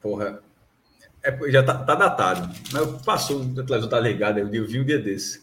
Porra. 0.00 0.42
É, 1.22 1.50
já 1.50 1.62
tá, 1.62 1.78
tá, 1.84 1.94
datado. 1.94 2.52
Mas 2.72 3.02
passou, 3.02 3.42
a 3.42 3.62
televisão 3.62 3.88
tá 3.88 4.00
ligada, 4.00 4.40
eu 4.40 4.66
vi 4.66 4.80
um 4.80 4.84
dia 4.84 4.98
desse. 4.98 5.42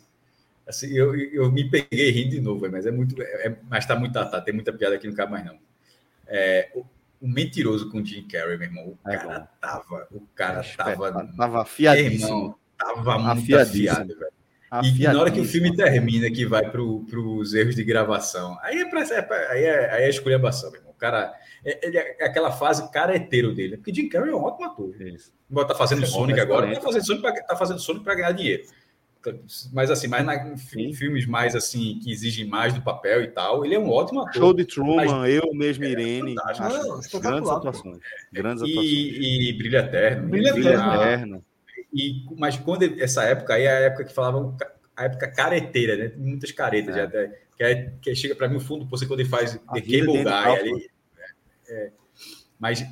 Assim, 0.68 0.88
eu, 0.94 1.16
eu 1.16 1.50
me 1.50 1.70
peguei 1.70 2.12
rindo 2.12 2.32
de 2.32 2.42
novo, 2.42 2.70
mas 2.70 2.86
é 2.86 2.92
muito. 2.92 3.20
É, 3.22 3.56
mas 3.70 3.86
tá 3.86 3.96
muito 3.96 4.14
tá, 4.14 4.42
tem 4.42 4.54
muita 4.54 4.74
piada 4.74 4.96
aqui, 4.96 5.08
não 5.08 5.16
cabe 5.16 5.32
mais, 5.32 5.46
não. 5.46 5.58
É, 6.30 6.70
o, 6.76 6.86
o, 7.22 7.28
mentiroso 7.28 7.90
com 7.90 8.04
Jim 8.06 8.28
Carrey, 8.28 8.58
meu 8.58 8.68
irmão. 8.68 8.98
O 9.04 9.10
é 9.10 9.18
cara 9.18 9.50
tava. 9.60 10.08
O 10.12 10.22
cara 10.36 10.62
é, 10.62 10.76
tava. 10.76 11.28
Tava 11.36 11.62
afiadíssimo. 11.64 12.28
Irmão, 12.28 12.56
tava 12.78 13.20
muito 13.20 13.40
afiadíssimo. 13.40 13.92
afiado, 13.92 14.20
velho. 14.20 14.40
E 14.84 15.04
na 15.04 15.20
hora 15.20 15.32
que 15.32 15.42
o 15.42 15.46
filme 15.46 15.76
termina, 15.76 16.30
que 16.30 16.46
vai 16.46 16.70
para 16.70 16.82
os 16.82 17.54
erros 17.56 17.76
de 17.76 17.84
gravação, 17.84 18.56
aí 18.62 18.78
é, 18.78 18.86
pra, 18.86 19.02
é 19.02 19.22
pra, 19.22 19.38
aí 19.52 19.64
é, 19.64 19.92
aí 19.92 20.04
é 20.04 20.10
esculhambação, 20.10 20.70
meu 20.70 20.80
irmão. 20.80 20.94
O 20.94 21.00
cara, 21.00 21.34
é, 21.66 21.88
ele 21.88 21.98
é 21.98 22.24
aquela 22.24 22.52
fase 22.52 22.90
careteiro 22.92 23.54
dele. 23.54 23.78
Porque 23.78 23.94
Jim 23.94 24.08
Carrey 24.08 24.32
é 24.32 24.36
um 24.36 24.44
ótimo 24.44 24.66
ator. 24.66 25.02
Isso. 25.02 25.34
Tá 25.68 25.74
fazendo 25.74 26.06
Sonic 26.06 26.40
agora, 26.40 26.72
tá 26.74 26.82
fazendo 26.82 27.06
Sonic 27.06 27.22
para 27.24 27.44
tá 27.44 27.56
fazendo 27.56 27.80
Sonic 27.80 28.06
ganhar 28.06 28.32
dinheiro. 28.32 28.64
Mas 29.74 29.92
assim, 29.92 30.08
mais 30.08 30.26
na, 30.26 30.36
em 30.78 30.94
filmes 30.94 31.26
mais 31.26 31.56
assim 31.56 32.00
que 32.02 32.10
exigem 32.10 32.46
mais 32.46 32.74
do 32.74 32.82
papel 32.82 33.22
e 33.22 33.28
tal, 33.28 33.66
ele 33.66 33.76
é 33.76 33.80
um 33.80 33.90
ótimo 33.90 34.22
ator. 34.22 34.34
Show 34.34 34.54
de 34.54 34.64
Truman, 34.64 35.06
mas, 35.06 35.34
eu 35.34 35.54
mesmo, 35.54 35.84
é 35.84 35.90
Irene. 35.90 36.36
Não, 36.36 37.20
grandes 37.20 37.50
atuações. 37.50 38.00
Grandes 38.32 38.64
atuações. 38.64 38.88
E, 38.88 39.50
e 39.50 39.54
Brilha 39.58 39.80
Eterno. 39.80 40.30
Brilha 40.30 40.50
Eterno. 40.50 41.44
E, 41.94 42.24
mas 42.38 42.58
quando 42.58 42.84
essa 42.84 43.24
época 43.24 43.56
aí, 43.56 43.64
é 43.64 43.70
a 43.70 43.80
época 43.82 44.06
que 44.06 44.14
falavam 44.14 44.56
a 44.96 45.06
época 45.06 45.32
careteira, 45.32 45.96
né? 45.96 46.12
Muitas 46.18 46.52
caretas 46.52 46.96
é. 46.96 47.00
já 47.00 47.04
até, 47.06 47.42
que, 47.58 47.64
é, 47.64 47.94
que 48.02 48.16
chega 48.16 48.36
para 48.36 48.48
mim 48.48 48.58
o 48.58 48.62
fundo, 48.62 48.86
você 48.86 49.06
quando 49.06 49.20
ele 49.22 49.30
faz 49.30 49.54
The 49.54 49.82
Cable 49.82 50.24
Guy 50.24 50.28
ali. 50.28 50.90
É, 51.68 51.92
mas 52.58 52.86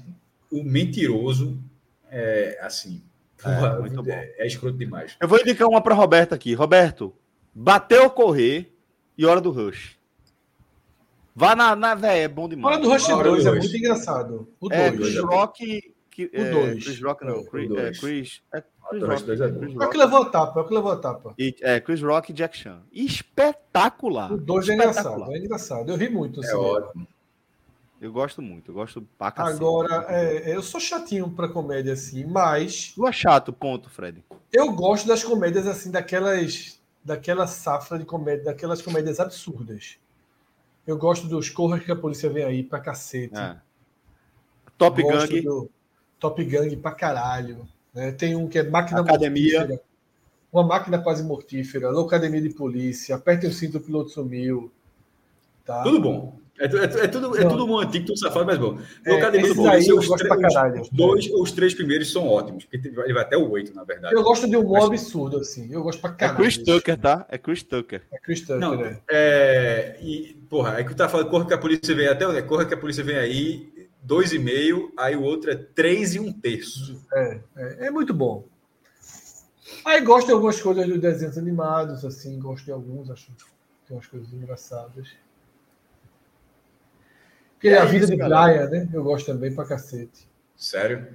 o 0.52 0.64
mentiroso 0.64 1.62
é 2.10 2.58
assim. 2.62 3.04
Porra, 3.42 3.80
é, 4.08 4.44
é, 4.44 4.48
escroto 4.48 4.78
demais. 4.78 5.16
Eu 5.20 5.28
vou 5.28 5.40
indicar 5.40 5.68
uma 5.68 5.82
para 5.82 5.94
Roberto 5.94 6.34
aqui. 6.34 6.54
Roberto, 6.54 7.14
bateu 7.54 8.04
ou 8.04 8.10
correr 8.10 8.74
e 9.18 9.26
hora 9.26 9.40
do 9.40 9.52
rush. 9.52 9.98
Vá 11.40 11.56
na, 11.56 11.76
na 11.76 11.94
velho, 11.94 12.24
é 12.24 12.28
bom 12.28 12.50
demais. 12.50 12.76
Hora 12.76 12.84
do 12.84 12.90
Rush 12.90 13.08
2 13.08 13.46
é 13.46 13.52
muito 13.52 13.78
engraçado. 13.78 14.48
O 14.60 14.68
2. 14.68 14.82
É, 14.82 14.92
Chris 14.92 15.18
Rock. 15.20 15.94
Que, 16.10 16.26
o 16.26 16.52
2. 16.52 16.84
Chris 16.84 17.00
Rock 17.04 17.26
não. 17.26 17.44
Chris, 17.44 17.72
é, 17.72 17.92
Chris, 17.92 18.42
é, 18.52 18.64
Chris 18.90 19.04
Rock. 19.04 19.24
Chris 19.24 19.40
Rock. 19.40 19.84
É 19.84 19.86
o 19.86 19.90
que 19.92 19.98
levou 19.98 20.22
a 20.24 20.26
tapa, 20.26 20.60
é 20.60 20.64
o 20.64 20.68
que 20.68 20.74
levou 20.74 20.92
a 20.92 20.96
tapa. 20.96 21.36
E, 21.38 21.56
é, 21.62 21.80
Chris 21.80 22.02
Rock 22.02 22.32
e 22.32 22.34
Jack 22.34 22.58
Chan. 22.58 22.82
Espetacular. 22.92 24.34
O 24.34 24.38
2 24.38 24.70
é 24.70 24.74
engraçado, 24.74 25.32
é 25.32 25.38
engraçado. 25.38 25.92
Eu 25.92 25.96
ri 25.96 26.10
muito. 26.10 26.44
É 26.44 26.48
assim, 26.48 26.56
ótimo. 26.56 27.08
Eu 28.00 28.12
gosto 28.12 28.42
muito, 28.42 28.70
eu 28.72 28.76
gosto 28.76 29.02
pra 29.18 29.32
cacete. 29.32 29.58
Agora, 29.58 30.06
é, 30.08 30.56
eu 30.56 30.62
sou 30.62 30.80
chatinho 30.80 31.30
pra 31.32 31.50
comédia, 31.50 31.94
assim, 31.94 32.26
mas. 32.26 32.94
Tu 32.94 33.08
é 33.08 33.12
chato, 33.12 33.52
ponto, 33.52 33.90
Fred. 33.90 34.24
Eu 34.54 34.72
gosto 34.74 35.08
das 35.08 35.24
comédias, 35.24 35.68
assim, 35.68 35.92
daquelas. 35.92 36.80
Daquela 37.04 37.48
safra 37.48 37.98
de 37.98 38.04
comédia, 38.04 38.46
daquelas 38.46 38.82
comédias 38.82 39.20
absurdas. 39.20 39.98
Eu 40.86 40.98
gosto 40.98 41.26
dos 41.26 41.50
Corras 41.50 41.84
que 41.84 41.92
a 41.92 41.96
polícia 41.96 42.30
vem 42.30 42.44
aí 42.44 42.64
pra 42.64 42.82
cacete. 42.82 43.38
É. 43.38 43.58
Top 44.78 45.02
Gang. 45.02 45.42
Do 45.42 45.70
Top 46.20 46.44
Gang 46.44 46.76
pra 46.78 46.92
caralho. 46.92 47.68
Né? 47.94 48.12
Tem 48.12 48.36
um 48.36 48.48
que 48.48 48.60
é 48.60 48.64
Máquina 48.64 49.02
Academia. 49.02 49.60
Mortífera. 49.60 49.82
Uma 50.52 50.64
máquina 50.64 51.00
quase 51.00 51.24
mortífera. 51.24 51.90
Loucademia 51.90 52.42
de 52.42 52.50
polícia. 52.50 53.16
Aperte 53.16 53.48
o 53.48 53.54
cinto, 53.54 53.78
o 53.78 53.82
piloto 53.82 54.10
sumiu. 54.10 54.72
Tá? 55.66 55.84
Tudo 55.84 56.02
bom. 56.02 56.40
É, 56.60 56.66
é, 56.66 57.06
é, 57.06 57.08
tudo, 57.08 57.38
é 57.38 57.48
tudo 57.48 57.68
bom 57.68 57.80
antigo, 57.80 58.08
tudo 58.08 58.18
safado, 58.18 58.46
mas 58.46 58.58
bom. 58.58 58.80
É, 59.06 59.14
Locademia 59.14 59.54
do 59.54 59.68
aí 59.68 59.88
eu 59.88 59.98
gosto 59.98 60.28
pra 60.28 60.38
caralho. 60.38 60.82
Os 60.82 60.90
dois 60.90 61.30
ou 61.32 61.44
os 61.44 61.52
três 61.52 61.74
primeiros 61.74 62.12
são 62.12 62.28
ótimos, 62.28 62.66
porque 62.66 62.88
ele 62.88 63.14
vai 63.14 63.24
até 63.24 63.38
o 63.38 63.50
oito, 63.52 63.76
na 63.76 63.84
verdade. 63.84 64.16
Eu 64.16 64.24
gosto 64.24 64.48
de 64.50 64.58
um 64.58 64.62
humor 64.62 64.88
absurdo, 64.88 65.38
assim. 65.38 65.72
Eu 65.72 65.84
gosto 65.84 66.02
pra 66.02 66.12
caralho. 66.12 66.40
É 66.40 66.42
Chris 66.42 66.58
Tucker, 66.58 66.98
tá? 66.98 67.26
É 67.30 67.38
Chris 67.38 67.64
Tucker. 67.64 68.02
É 68.12 68.18
Chris 68.18 68.42
Tucker, 68.42 68.58
Não, 68.58 68.84
é. 68.84 69.00
é. 69.10 70.00
E, 70.02 70.36
porra, 70.50 70.80
é 70.80 70.84
que 70.84 70.90
tu 70.90 70.96
tá 70.96 71.08
falando, 71.08 71.30
corra 71.30 71.46
que 71.46 71.54
a 71.54 71.58
polícia 71.58 71.94
vem 71.94 72.08
até 72.08 72.26
é, 72.26 72.42
corra 72.42 72.66
que 72.66 72.74
a 72.74 72.78
polícia 72.78 73.04
vem 73.04 73.18
aí, 73.18 73.88
dois 74.02 74.34
e 74.34 74.40
meio, 74.40 74.92
aí 74.98 75.16
o 75.16 75.22
outro 75.22 75.52
é 75.52 75.56
três 75.56 76.16
e 76.16 76.20
um 76.20 76.32
terço. 76.32 77.04
É, 77.14 77.40
é, 77.56 77.88
é 77.88 77.92
muito 77.92 78.14
bom. 78.14 78.46
Aí 79.86 80.02
gosto 80.02 80.28
de 80.28 80.34
algumas 80.34 80.60
coisas 80.60 80.88
dos 80.88 81.00
desenhos 81.00 81.38
animados, 81.38 82.04
assim, 82.04 82.40
gosto 82.40 82.66
de 82.66 82.72
alguns, 82.72 83.12
acho 83.12 83.28
que 83.28 83.32
tem 83.88 83.96
umas 83.96 84.08
coisas 84.08 84.34
engraçadas. 84.34 85.10
Porque 87.58 87.70
é 87.70 87.80
a 87.80 87.86
vida 87.86 88.06
isso, 88.06 88.12
de 88.12 88.18
Brian, 88.18 88.70
né? 88.70 88.88
Eu 88.94 89.04
gosto 89.04 89.26
também 89.26 89.54
pra 89.54 89.66
cacete. 89.66 90.30
Sério? 90.56 91.08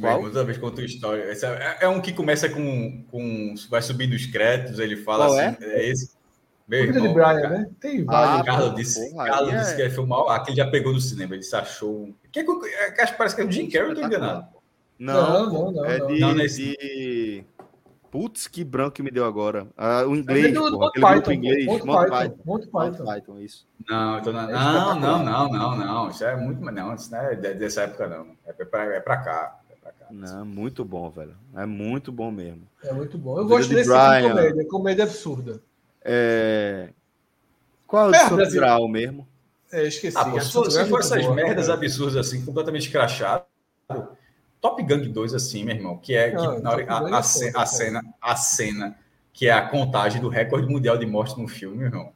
Toda 0.00 0.44
vez 0.44 0.58
conta 0.58 0.82
história. 0.82 1.22
É, 1.22 1.84
é, 1.84 1.88
um 1.88 2.00
que 2.00 2.12
começa 2.12 2.48
com, 2.48 3.02
com. 3.10 3.54
Vai 3.68 3.82
subindo 3.82 4.12
os 4.12 4.26
créditos, 4.26 4.78
ele 4.78 4.96
fala 4.96 5.26
Qual 5.26 5.38
assim. 5.38 5.56
É, 5.60 5.80
é 5.80 5.88
esse. 5.88 6.10
Meu 6.68 6.84
irmão, 6.84 7.08
de 7.08 7.14
Brian, 7.14 7.48
né? 7.48 7.70
Tem 7.80 8.04
vários. 8.04 8.40
Ah, 8.40 8.44
Carlos 8.44 8.76
disse, 8.76 9.10
porra, 9.10 9.26
Carlos 9.26 9.50
disse 9.50 9.72
é... 9.72 9.76
que 9.76 9.82
ia 9.82 9.90
filmar. 9.90 10.36
Aquele 10.36 10.56
já 10.56 10.70
pegou 10.70 10.92
no 10.92 11.00
cinema, 11.00 11.34
ele 11.34 11.42
se 11.42 11.56
achou. 11.56 12.14
Que 12.30 12.40
é, 12.40 12.44
que, 12.44 13.12
parece 13.14 13.34
que 13.34 13.42
é 13.42 13.44
o 13.44 13.50
Jim 13.50 13.68
Carrey, 13.68 13.90
eu 13.90 13.94
tô 13.96 14.06
enganado. 14.06 14.46
Não, 14.96 15.50
não, 15.50 15.72
não. 15.72 15.84
É 15.84 15.98
não, 15.98 16.06
de, 16.06 16.20
não, 16.20 16.34
de... 16.36 17.44
Putz, 18.10 18.48
que 18.48 18.64
branco 18.64 18.92
que 18.92 19.02
me 19.02 19.10
deu 19.10 19.24
agora. 19.24 19.68
Ah, 19.76 20.04
o 20.04 20.16
inglês, 20.16 20.46
é 20.46 20.50
do, 20.50 20.78
pô, 20.78 20.84
aquele 20.84 21.06
Python, 21.06 21.16
grupo 21.16 21.32
inglês. 21.32 21.66
Monty 21.66 22.10
Python. 22.10 22.38
Monty 22.44 22.66
Python. 22.66 23.04
Python, 23.04 23.38
isso. 23.38 23.68
Não, 23.88 24.18
então 24.18 24.32
não, 24.32 24.48
não, 24.48 25.00
não, 25.00 25.24
não, 25.24 25.52
não, 25.52 25.76
não. 25.76 26.10
Isso 26.10 26.24
é 26.24 26.34
muito, 26.34 26.60
não, 26.60 26.94
isso 26.94 27.10
não 27.12 27.20
é 27.20 27.36
dessa 27.36 27.82
época, 27.82 28.08
não. 28.08 28.26
É 28.44 28.52
pra, 28.52 28.84
é 28.96 29.00
pra 29.00 29.16
cá. 29.18 29.60
É 29.70 29.74
pra 29.76 29.92
cá 29.92 30.06
não, 30.10 30.44
muito 30.44 30.84
bom, 30.84 31.08
velho. 31.08 31.36
É 31.54 31.64
muito 31.64 32.10
bom 32.10 32.32
mesmo. 32.32 32.62
É 32.82 32.92
muito 32.92 33.16
bom. 33.16 33.38
Eu 33.38 33.46
gosto 33.46 33.68
desse 33.68 33.88
tipo 33.88 33.94
de 33.94 34.28
comédia, 34.28 34.68
comédia 34.68 35.04
absurda. 35.04 35.62
É... 36.02 36.90
Qual 37.86 38.12
é 38.12 38.24
o 38.24 38.28
seu 38.28 38.60
grau 38.60 38.88
mesmo? 38.88 39.26
É, 39.72 39.86
esqueci. 39.86 40.16
Ah, 40.18 40.24
pô, 40.24 40.40
se 40.40 40.52
for, 40.52 40.70
se 40.70 40.84
for 40.86 40.98
essas 40.98 41.22
boa, 41.22 41.34
merdas 41.34 41.66
cara. 41.66 41.78
absurdas 41.78 42.16
assim, 42.16 42.44
completamente 42.44 42.86
escrachado, 42.86 43.44
Top 44.60 44.82
Gun 44.82 45.10
2, 45.10 45.34
assim, 45.34 45.64
meu 45.64 45.74
irmão, 45.74 45.96
que 45.96 46.14
é, 46.14 46.30
que, 46.30 46.36
ah, 46.36 46.58
na 46.60 46.70
hora, 46.70 46.84
a, 46.88 46.98
a, 46.98 47.18
a, 47.18 47.22
cena, 47.22 47.62
a, 47.62 47.66
cena, 47.66 48.02
a 48.20 48.36
cena 48.36 48.96
que 49.32 49.48
é 49.48 49.52
a 49.52 49.66
contagem 49.66 50.20
do 50.20 50.28
recorde 50.28 50.68
mundial 50.68 50.98
de 50.98 51.06
morte 51.06 51.40
no 51.40 51.48
filme, 51.48 51.78
meu 51.78 51.86
irmão. 51.86 52.12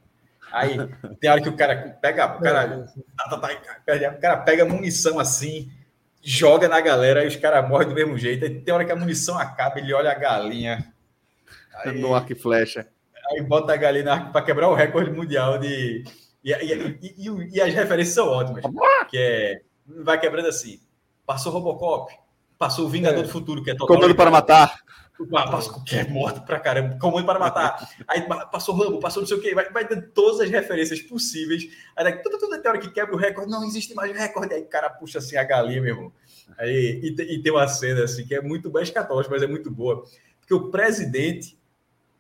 Aí 0.52 0.76
tem 1.20 1.30
hora 1.30 1.40
que 1.40 1.48
o 1.48 1.56
cara 1.56 1.98
pega, 2.00 2.36
o 2.36 2.40
cara, 2.40 2.86
tá, 3.16 3.28
tá, 3.28 3.38
tá, 3.38 4.10
o 4.16 4.20
cara 4.20 4.36
pega 4.38 4.64
munição 4.64 5.18
assim, 5.18 5.70
joga 6.22 6.68
na 6.68 6.80
galera, 6.80 7.20
aí 7.20 7.26
os 7.26 7.36
caras 7.36 7.68
morrem 7.68 7.88
do 7.88 7.94
mesmo 7.94 8.16
jeito. 8.18 8.44
Aí 8.44 8.60
tem 8.60 8.74
hora 8.74 8.84
que 8.84 8.92
a 8.92 8.96
munição 8.96 9.38
acaba, 9.38 9.78
ele 9.78 9.92
olha 9.92 10.10
a 10.10 10.14
galinha. 10.14 10.92
Aí, 11.84 11.98
no 11.98 12.14
arco 12.14 12.32
e 12.32 12.36
flecha. 12.36 12.86
Aí 13.30 13.42
bota 13.42 13.72
a 13.72 13.76
galinha 13.76 14.30
para 14.32 14.44
quebrar 14.44 14.68
o 14.68 14.74
recorde 14.74 15.10
mundial 15.10 15.58
de. 15.58 16.04
E, 16.44 16.52
e, 16.52 16.98
e, 17.16 17.54
e, 17.54 17.60
as 17.60 17.72
referências 17.72 18.14
são 18.14 18.28
ótimas. 18.28 18.62
Que 19.08 19.18
é. 19.18 19.60
Vai 20.02 20.18
quebrando 20.20 20.48
assim. 20.48 20.80
Passou 21.26 21.52
Robocop, 21.52 22.12
Passou 22.64 22.86
o 22.86 22.88
Vingador 22.88 23.20
é. 23.20 23.22
do 23.24 23.28
Futuro, 23.28 23.62
que 23.62 23.70
é 23.70 23.74
total. 23.74 23.94
Comando 23.94 24.14
para 24.14 24.30
matar. 24.30 24.82
Passou, 25.30 25.84
que 25.84 25.96
é 25.96 26.08
morto 26.08 26.40
pra 26.46 26.58
caramba. 26.58 26.98
Comando 26.98 27.26
para 27.26 27.38
matar. 27.38 27.88
Aí 28.08 28.22
passou 28.50 28.74
Rambo, 28.74 28.98
passou 28.98 29.20
não 29.20 29.28
sei 29.28 29.36
o 29.36 29.40
quê. 29.42 29.54
Vai, 29.54 29.70
vai 29.70 29.86
dando 29.86 30.08
todas 30.12 30.40
as 30.40 30.48
referências 30.48 31.02
possíveis. 31.02 31.68
Aí 31.94 32.04
daqui, 32.04 32.22
tudo, 32.22 32.38
tudo 32.38 32.54
até 32.54 32.70
hora 32.70 32.78
que 32.78 32.90
quebra 32.90 33.14
o 33.14 33.18
recorde. 33.18 33.50
Não 33.50 33.62
existe 33.64 33.94
mais 33.94 34.16
recorde. 34.16 34.54
Aí 34.54 34.62
o 34.62 34.66
cara 34.66 34.88
puxa 34.88 35.18
assim 35.18 35.36
a 35.36 35.44
galinha, 35.44 35.82
meu 35.82 35.94
irmão. 35.94 36.12
Aí, 36.56 37.00
e, 37.02 37.34
e 37.34 37.42
tem 37.42 37.52
uma 37.52 37.68
cena 37.68 38.04
assim 38.04 38.24
que 38.26 38.34
é 38.34 38.40
muito 38.40 38.70
bem 38.70 38.82
escatológica, 38.82 39.34
mas 39.34 39.42
é 39.42 39.46
muito 39.46 39.70
boa. 39.70 40.04
Porque 40.40 40.54
o 40.54 40.70
presidente 40.70 41.58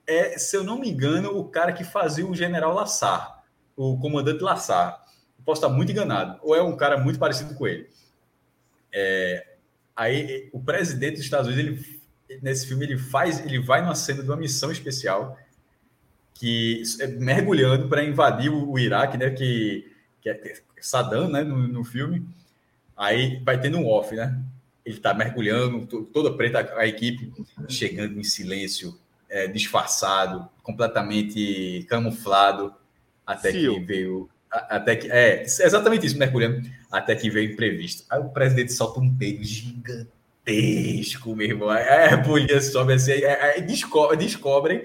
é, 0.06 0.36
se 0.36 0.54
eu 0.54 0.62
não 0.62 0.78
me 0.78 0.90
engano, 0.90 1.38
o 1.38 1.48
cara 1.48 1.72
que 1.72 1.84
fazia 1.84 2.26
o 2.26 2.34
general 2.34 2.74
Lassar, 2.74 3.42
o 3.74 3.98
comandante 3.98 4.42
Lassar. 4.42 5.02
Posso 5.42 5.64
estar 5.64 5.74
muito 5.74 5.90
enganado. 5.90 6.38
Ou 6.42 6.54
é 6.54 6.62
um 6.62 6.76
cara 6.76 6.98
muito 6.98 7.18
parecido 7.18 7.54
com 7.54 7.66
ele. 7.66 7.88
É, 8.92 9.53
Aí 9.96 10.48
o 10.52 10.60
presidente 10.60 11.16
dos 11.16 11.24
Estados 11.24 11.48
Unidos, 11.48 11.84
ele, 12.28 12.40
nesse 12.42 12.66
filme, 12.66 12.84
ele 12.84 12.98
faz, 12.98 13.44
ele 13.44 13.60
vai 13.60 13.80
numa 13.80 13.94
cena 13.94 14.22
de 14.22 14.28
uma 14.28 14.36
missão 14.36 14.70
especial 14.70 15.38
que 16.34 16.82
é 17.00 17.06
mergulhando 17.06 17.88
para 17.88 18.04
invadir 18.04 18.50
o, 18.50 18.70
o, 18.70 18.78
Iraque, 18.78 19.16
né? 19.16 19.30
Que, 19.30 19.90
que 20.20 20.28
é 20.28 20.54
Saddam, 20.80 21.28
né? 21.28 21.44
No, 21.44 21.68
no, 21.68 21.84
filme. 21.84 22.26
Aí 22.96 23.40
vai 23.44 23.58
tendo 23.60 23.78
um 23.78 23.86
off, 23.86 24.14
né? 24.14 24.38
Ele 24.84 24.96
está 24.96 25.14
mergulhando, 25.14 25.86
toda 26.12 26.36
preta 26.36 26.74
a 26.76 26.86
equipe 26.86 27.32
chegando 27.68 28.18
em 28.18 28.24
silêncio, 28.24 28.98
é, 29.30 29.46
disfarçado, 29.46 30.48
completamente 30.62 31.86
camuflado, 31.88 32.74
até 33.26 33.52
Sim. 33.52 33.58
que 33.58 33.80
veio 33.80 34.28
até 34.54 34.96
que. 34.96 35.10
É, 35.10 35.42
exatamente 35.42 36.06
isso, 36.06 36.18
mergulhando. 36.18 36.62
Até 36.90 37.14
que 37.14 37.28
veio 37.28 37.52
imprevisto. 37.52 38.04
Aí 38.08 38.20
o 38.20 38.28
presidente 38.28 38.72
solta 38.72 39.00
um 39.00 39.14
peido 39.14 39.42
gigantesco, 39.42 41.34
meu 41.34 41.46
irmão. 41.48 41.70
Aí 41.70 42.12
a 42.12 42.18
polícia 42.22 42.60
sobe 42.60 42.92
assim, 42.94 43.12
aí, 43.12 43.24
aí 43.24 43.62
descobre, 43.62 44.16
descobrem 44.16 44.82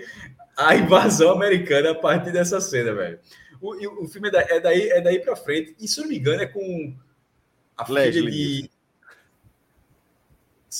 a 0.57 0.75
invasão 0.75 1.31
americana 1.31 1.91
a 1.91 1.95
partir 1.95 2.31
dessa 2.31 2.59
cena, 2.59 2.93
velho. 2.93 3.19
O, 3.61 4.03
o 4.03 4.07
filme 4.07 4.29
é, 4.29 4.57
é 4.57 4.59
daí, 4.59 4.89
é 4.89 5.01
daí 5.01 5.19
pra 5.19 5.35
frente. 5.35 5.75
E 5.79 5.87
se 5.87 6.01
não 6.01 6.07
me 6.07 6.17
engano, 6.17 6.41
é 6.41 6.47
com 6.47 6.95
a 7.77 7.85
filha 7.85 8.11
de. 8.11 8.69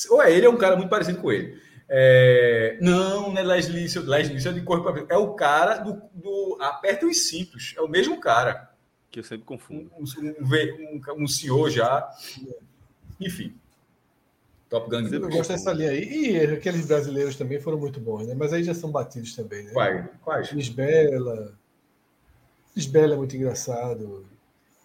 Ou 0.10 0.22
é 0.22 0.32
ele, 0.32 0.46
é 0.46 0.50
um 0.50 0.58
cara 0.58 0.76
muito 0.76 0.90
parecido 0.90 1.20
com 1.20 1.32
ele. 1.32 1.60
É... 1.88 2.78
Não, 2.80 3.32
não 3.32 3.38
é 3.38 3.44
Leslie. 3.44 3.88
Leslie 4.06 4.48
é 4.48 4.52
de 4.52 4.62
corpo 4.62 4.88
É 5.10 5.18
o 5.18 5.34
cara 5.34 5.78
do, 5.78 6.02
do 6.14 6.58
Aperta 6.62 7.08
os 7.08 7.28
Cintos. 7.28 7.74
É 7.76 7.82
o 7.82 7.88
mesmo 7.88 8.20
cara. 8.20 8.70
Que 9.12 9.20
eu 9.20 9.24
sempre 9.24 9.46
confundo. 9.46 9.90
Um, 9.98 10.04
um, 10.04 11.02
um, 11.20 11.24
um 11.24 11.28
senhor 11.28 11.70
já. 11.70 12.10
Enfim. 13.20 13.54
Top 14.70 14.88
Gun. 14.90 15.08
Eu 15.08 15.30
gosto 15.30 15.50
dessa 15.50 15.74
linha 15.74 15.90
aí. 15.90 16.32
E 16.32 16.40
aqueles 16.42 16.86
brasileiros 16.86 17.36
também 17.36 17.60
foram 17.60 17.80
muito 17.80 18.00
bons, 18.00 18.28
né? 18.28 18.36
Mas 18.36 18.54
aí 18.54 18.64
já 18.64 18.74
são 18.74 18.92
batidos 18.92 19.36
também, 19.36 19.64
né? 19.64 19.72
Quais? 19.72 20.06
Quais? 20.22 20.52
Lisbela. 20.52 21.58
Lisbela 22.76 23.16
é 23.16 23.18
muito 23.18 23.36
engraçado. 23.36 24.26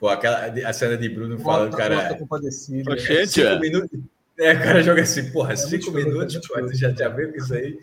Pô, 0.01 0.09
aquela 0.09 0.47
a 0.47 0.73
cena 0.73 0.97
de 0.97 1.09
Bruno 1.09 1.39
falando, 1.39 1.77
cara. 1.77 2.15
Compadecido. 2.17 2.97
Gente, 2.97 3.43
é. 3.43 3.59
minutos. 3.59 4.01
É, 4.37 4.53
o 4.53 4.59
cara 4.59 4.83
joga 4.83 5.03
assim, 5.03 5.31
porra, 5.31 5.53
é 5.53 5.57
cinco 5.57 5.93
minutos, 5.93 6.37
pô, 6.49 6.55
já 6.73 6.91
já 6.91 7.09
viu 7.09 7.31
isso 7.37 7.55
aí? 7.55 7.79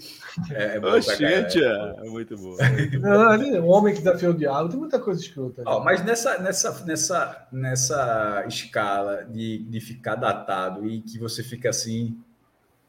É, 0.52 0.76
é 0.76 0.80
bom 0.82 0.98
Oxente, 0.98 1.64
é, 1.64 1.96
é 1.98 2.10
muito 2.10 2.36
bom. 2.38 2.58
Ali, 3.30 3.58
um 3.58 3.68
homem 3.70 3.94
que 3.94 4.02
desafiou 4.02 4.34
o 4.34 4.38
diabo, 4.38 4.68
tem 4.68 4.78
muita 4.78 5.00
coisa 5.00 5.22
escrota. 5.22 5.64
Ó, 5.66 5.82
mas 5.82 6.04
nessa, 6.04 6.40
nessa, 6.40 6.86
nessa, 6.86 7.48
nessa 7.54 8.44
escala 8.50 9.24
de, 9.24 9.60
de 9.60 9.80
ficar 9.80 10.16
datado 10.16 10.86
e 10.86 11.02
que 11.02 11.18
você 11.18 11.42
fica 11.42 11.70
assim, 11.70 12.22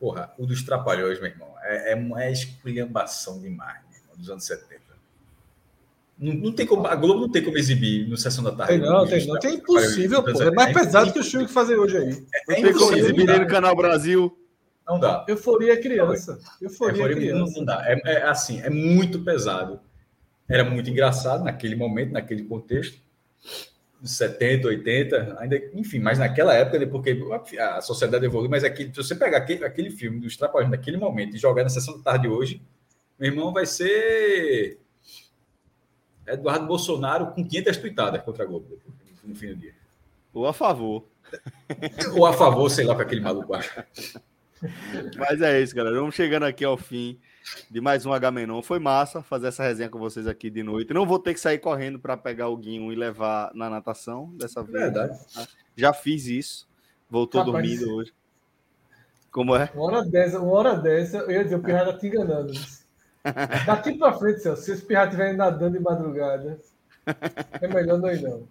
porra, 0.00 0.32
o 0.36 0.44
dos 0.44 0.64
Trapalhões, 0.64 1.20
meu 1.20 1.30
irmão, 1.30 1.54
é, 1.62 1.92
é, 1.92 2.12
é 2.16 2.32
esculhambação 2.32 3.40
demais, 3.40 3.80
meu 3.88 4.00
irmão, 4.00 4.16
dos 4.16 4.28
anos 4.28 4.44
70. 4.44 4.81
Não, 6.22 6.34
não, 6.34 6.52
tem 6.52 6.64
como, 6.64 6.86
a 6.86 6.94
Globo 6.94 7.22
não 7.22 7.28
tem 7.28 7.42
como 7.42 7.58
exibir 7.58 8.08
no 8.08 8.16
Sessão 8.16 8.44
da 8.44 8.52
Tarde. 8.52 8.78
Tem 8.78 8.80
não, 8.80 9.04
tem 9.04 9.26
não. 9.26 9.38
Tem 9.40 9.54
impossível, 9.56 10.22
pô. 10.22 10.40
É 10.40 10.52
mais 10.52 10.70
é 10.70 10.72
pesado 10.72 11.12
que 11.12 11.18
o 11.18 11.24
filme 11.24 11.46
que 11.46 11.52
fazer 11.52 11.76
hoje 11.76 11.96
aí. 11.96 12.24
É, 12.48 12.60
é 12.60 12.62
tem 12.62 12.72
como 12.72 12.96
exibir 12.96 13.26
no 13.26 13.46
Canal 13.48 13.74
Brasil. 13.74 14.38
Não 14.86 15.00
dá. 15.00 15.26
Euforia 15.26 15.76
criança. 15.80 16.38
Euforia, 16.60 16.98
Euforia 16.98 17.16
criança. 17.16 17.38
Não, 17.38 17.52
não 17.52 17.64
dá. 17.64 17.82
É, 17.84 18.00
é, 18.04 18.22
assim, 18.22 18.60
é 18.60 18.70
muito 18.70 19.18
pesado. 19.24 19.80
Era 20.48 20.62
muito 20.62 20.88
engraçado 20.88 21.42
naquele 21.42 21.74
momento, 21.74 22.12
naquele 22.12 22.44
contexto. 22.44 23.00
70, 24.04 24.68
80, 24.68 25.36
ainda, 25.40 25.56
enfim, 25.74 25.98
mas 25.98 26.18
naquela 26.18 26.54
época, 26.54 26.84
porque 26.88 27.16
a 27.58 27.80
sociedade 27.80 28.24
evoluiu, 28.24 28.50
mas 28.50 28.64
aquele, 28.64 28.90
se 28.90 28.96
você 28.96 29.14
pegar 29.14 29.38
aquele, 29.38 29.64
aquele 29.64 29.90
filme 29.90 30.20
dos 30.20 30.36
Trapalhões 30.36 30.70
naquele 30.70 30.96
momento 30.96 31.36
e 31.36 31.38
jogar 31.38 31.62
na 31.62 31.68
sessão 31.68 31.96
da 31.98 32.02
tarde 32.02 32.26
hoje, 32.26 32.60
meu 33.16 33.30
irmão, 33.30 33.52
vai 33.52 33.64
ser 33.64 34.81
Eduardo 36.26 36.66
Bolsonaro 36.66 37.26
com 37.28 37.44
500 37.44 37.76
tuitadas 37.76 38.22
contra 38.22 38.44
a 38.44 38.46
Globo 38.46 38.78
no 39.24 39.34
fim 39.34 39.48
do 39.48 39.56
dia. 39.56 39.74
Ou 40.32 40.46
a 40.46 40.52
favor. 40.52 41.04
Ou 42.16 42.26
a 42.26 42.32
favor, 42.32 42.68
sei 42.70 42.84
lá, 42.84 42.94
para 42.94 43.04
aquele 43.04 43.20
maluco 43.20 43.54
acha. 43.54 43.86
Mas 45.16 45.42
é 45.42 45.60
isso, 45.60 45.74
galera. 45.74 45.96
Vamos 45.96 46.14
chegando 46.14 46.44
aqui 46.44 46.64
ao 46.64 46.76
fim 46.76 47.18
de 47.70 47.80
mais 47.80 48.06
um 48.06 48.12
H-Menon. 48.12 48.62
Foi 48.62 48.78
massa 48.78 49.22
fazer 49.22 49.48
essa 49.48 49.62
resenha 49.62 49.88
com 49.88 49.98
vocês 49.98 50.26
aqui 50.26 50.48
de 50.48 50.62
noite. 50.62 50.94
Não 50.94 51.06
vou 51.06 51.18
ter 51.18 51.34
que 51.34 51.40
sair 51.40 51.58
correndo 51.58 51.98
para 51.98 52.16
pegar 52.16 52.48
o 52.48 52.56
Guinho 52.56 52.92
e 52.92 52.96
levar 52.96 53.50
na 53.54 53.68
natação 53.68 54.32
dessa 54.36 54.62
vez. 54.62 54.84
Verdade. 54.84 55.18
Já 55.76 55.92
fiz 55.92 56.26
isso. 56.26 56.68
Voltou 57.10 57.42
Rapaz, 57.42 57.68
dormindo 57.68 57.94
hoje. 57.94 58.12
Como 59.30 59.56
é? 59.56 59.70
Uma 59.74 59.84
hora 59.84 60.04
dessa, 60.04 60.40
uma 60.40 60.52
hora 60.52 60.74
dessa, 60.76 61.18
eu 61.18 61.30
ia 61.30 61.44
dizer, 61.44 61.56
o 61.56 61.62
Pirra 61.62 61.86
tá 61.86 61.98
te 61.98 62.06
enganando. 62.06 62.52
Daqui 63.66 63.96
para 63.98 64.14
frente, 64.14 64.40
se 64.40 64.72
esse 64.72 64.82
pirra 64.82 65.04
estiver 65.04 65.34
nadando 65.34 65.78
de 65.78 65.82
madrugada, 65.82 66.60
é 67.60 67.68
melhor 67.68 67.98
não 67.98 68.10
ir, 68.10 68.22
não. 68.22 68.48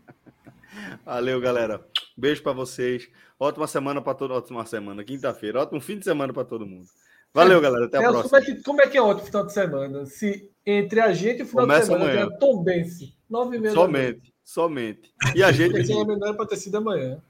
Valeu, 1.06 1.40
galera. 1.42 1.86
Beijo 2.18 2.42
para 2.42 2.54
vocês. 2.54 3.10
Ótima 3.40 3.68
semana 3.68 4.02
para 4.02 4.14
todo 4.14 4.34
Ótima 4.34 4.66
semana, 4.66 5.04
quinta-feira. 5.04 5.62
Ótimo 5.62 5.82
fim 5.82 5.98
de 5.98 6.06
semana 6.06 6.32
para 6.34 6.46
todo 6.46 6.66
mundo. 6.66 6.88
Valeu, 7.34 7.60
é, 7.60 7.62
galera. 7.62 7.86
Até 7.86 7.98
a 7.98 8.02
próxima. 8.02 8.30
Como 8.30 8.36
é, 8.36 8.46
que, 8.46 8.64
como 8.64 8.82
é 8.82 8.88
que 8.88 8.98
é 8.98 9.02
ótimo 9.02 9.26
final 9.26 9.46
de 9.46 9.54
semana? 9.54 10.06
Se 10.06 10.50
entre 10.66 11.00
a 11.00 11.14
gente 11.14 11.40
e 11.40 11.44
o 11.44 11.46
final 11.46 11.66
Começa 11.66 11.82
de 11.82 11.86
semana 11.88 12.12
amanhã. 12.12 12.30
é 12.32 12.38
Tom 12.38 12.64
Bense, 12.64 13.16
nove 13.30 13.58
e 13.58 13.60
meia 13.60 13.74
Somente, 13.74 14.34
somente. 14.44 15.14
E 15.36 15.44
a 15.44 15.52
gente. 15.52 15.74
Que 15.74 15.86
ser 15.86 16.06
melhor 16.06 16.36
para 16.36 16.46
ter 16.46 16.58
sido 16.58 16.78
amanhã. 16.78 17.22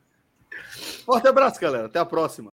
Forte 1.05 1.27
abraço, 1.27 1.59
galera. 1.59 1.85
Até 1.85 1.99
a 1.99 2.05
próxima. 2.05 2.51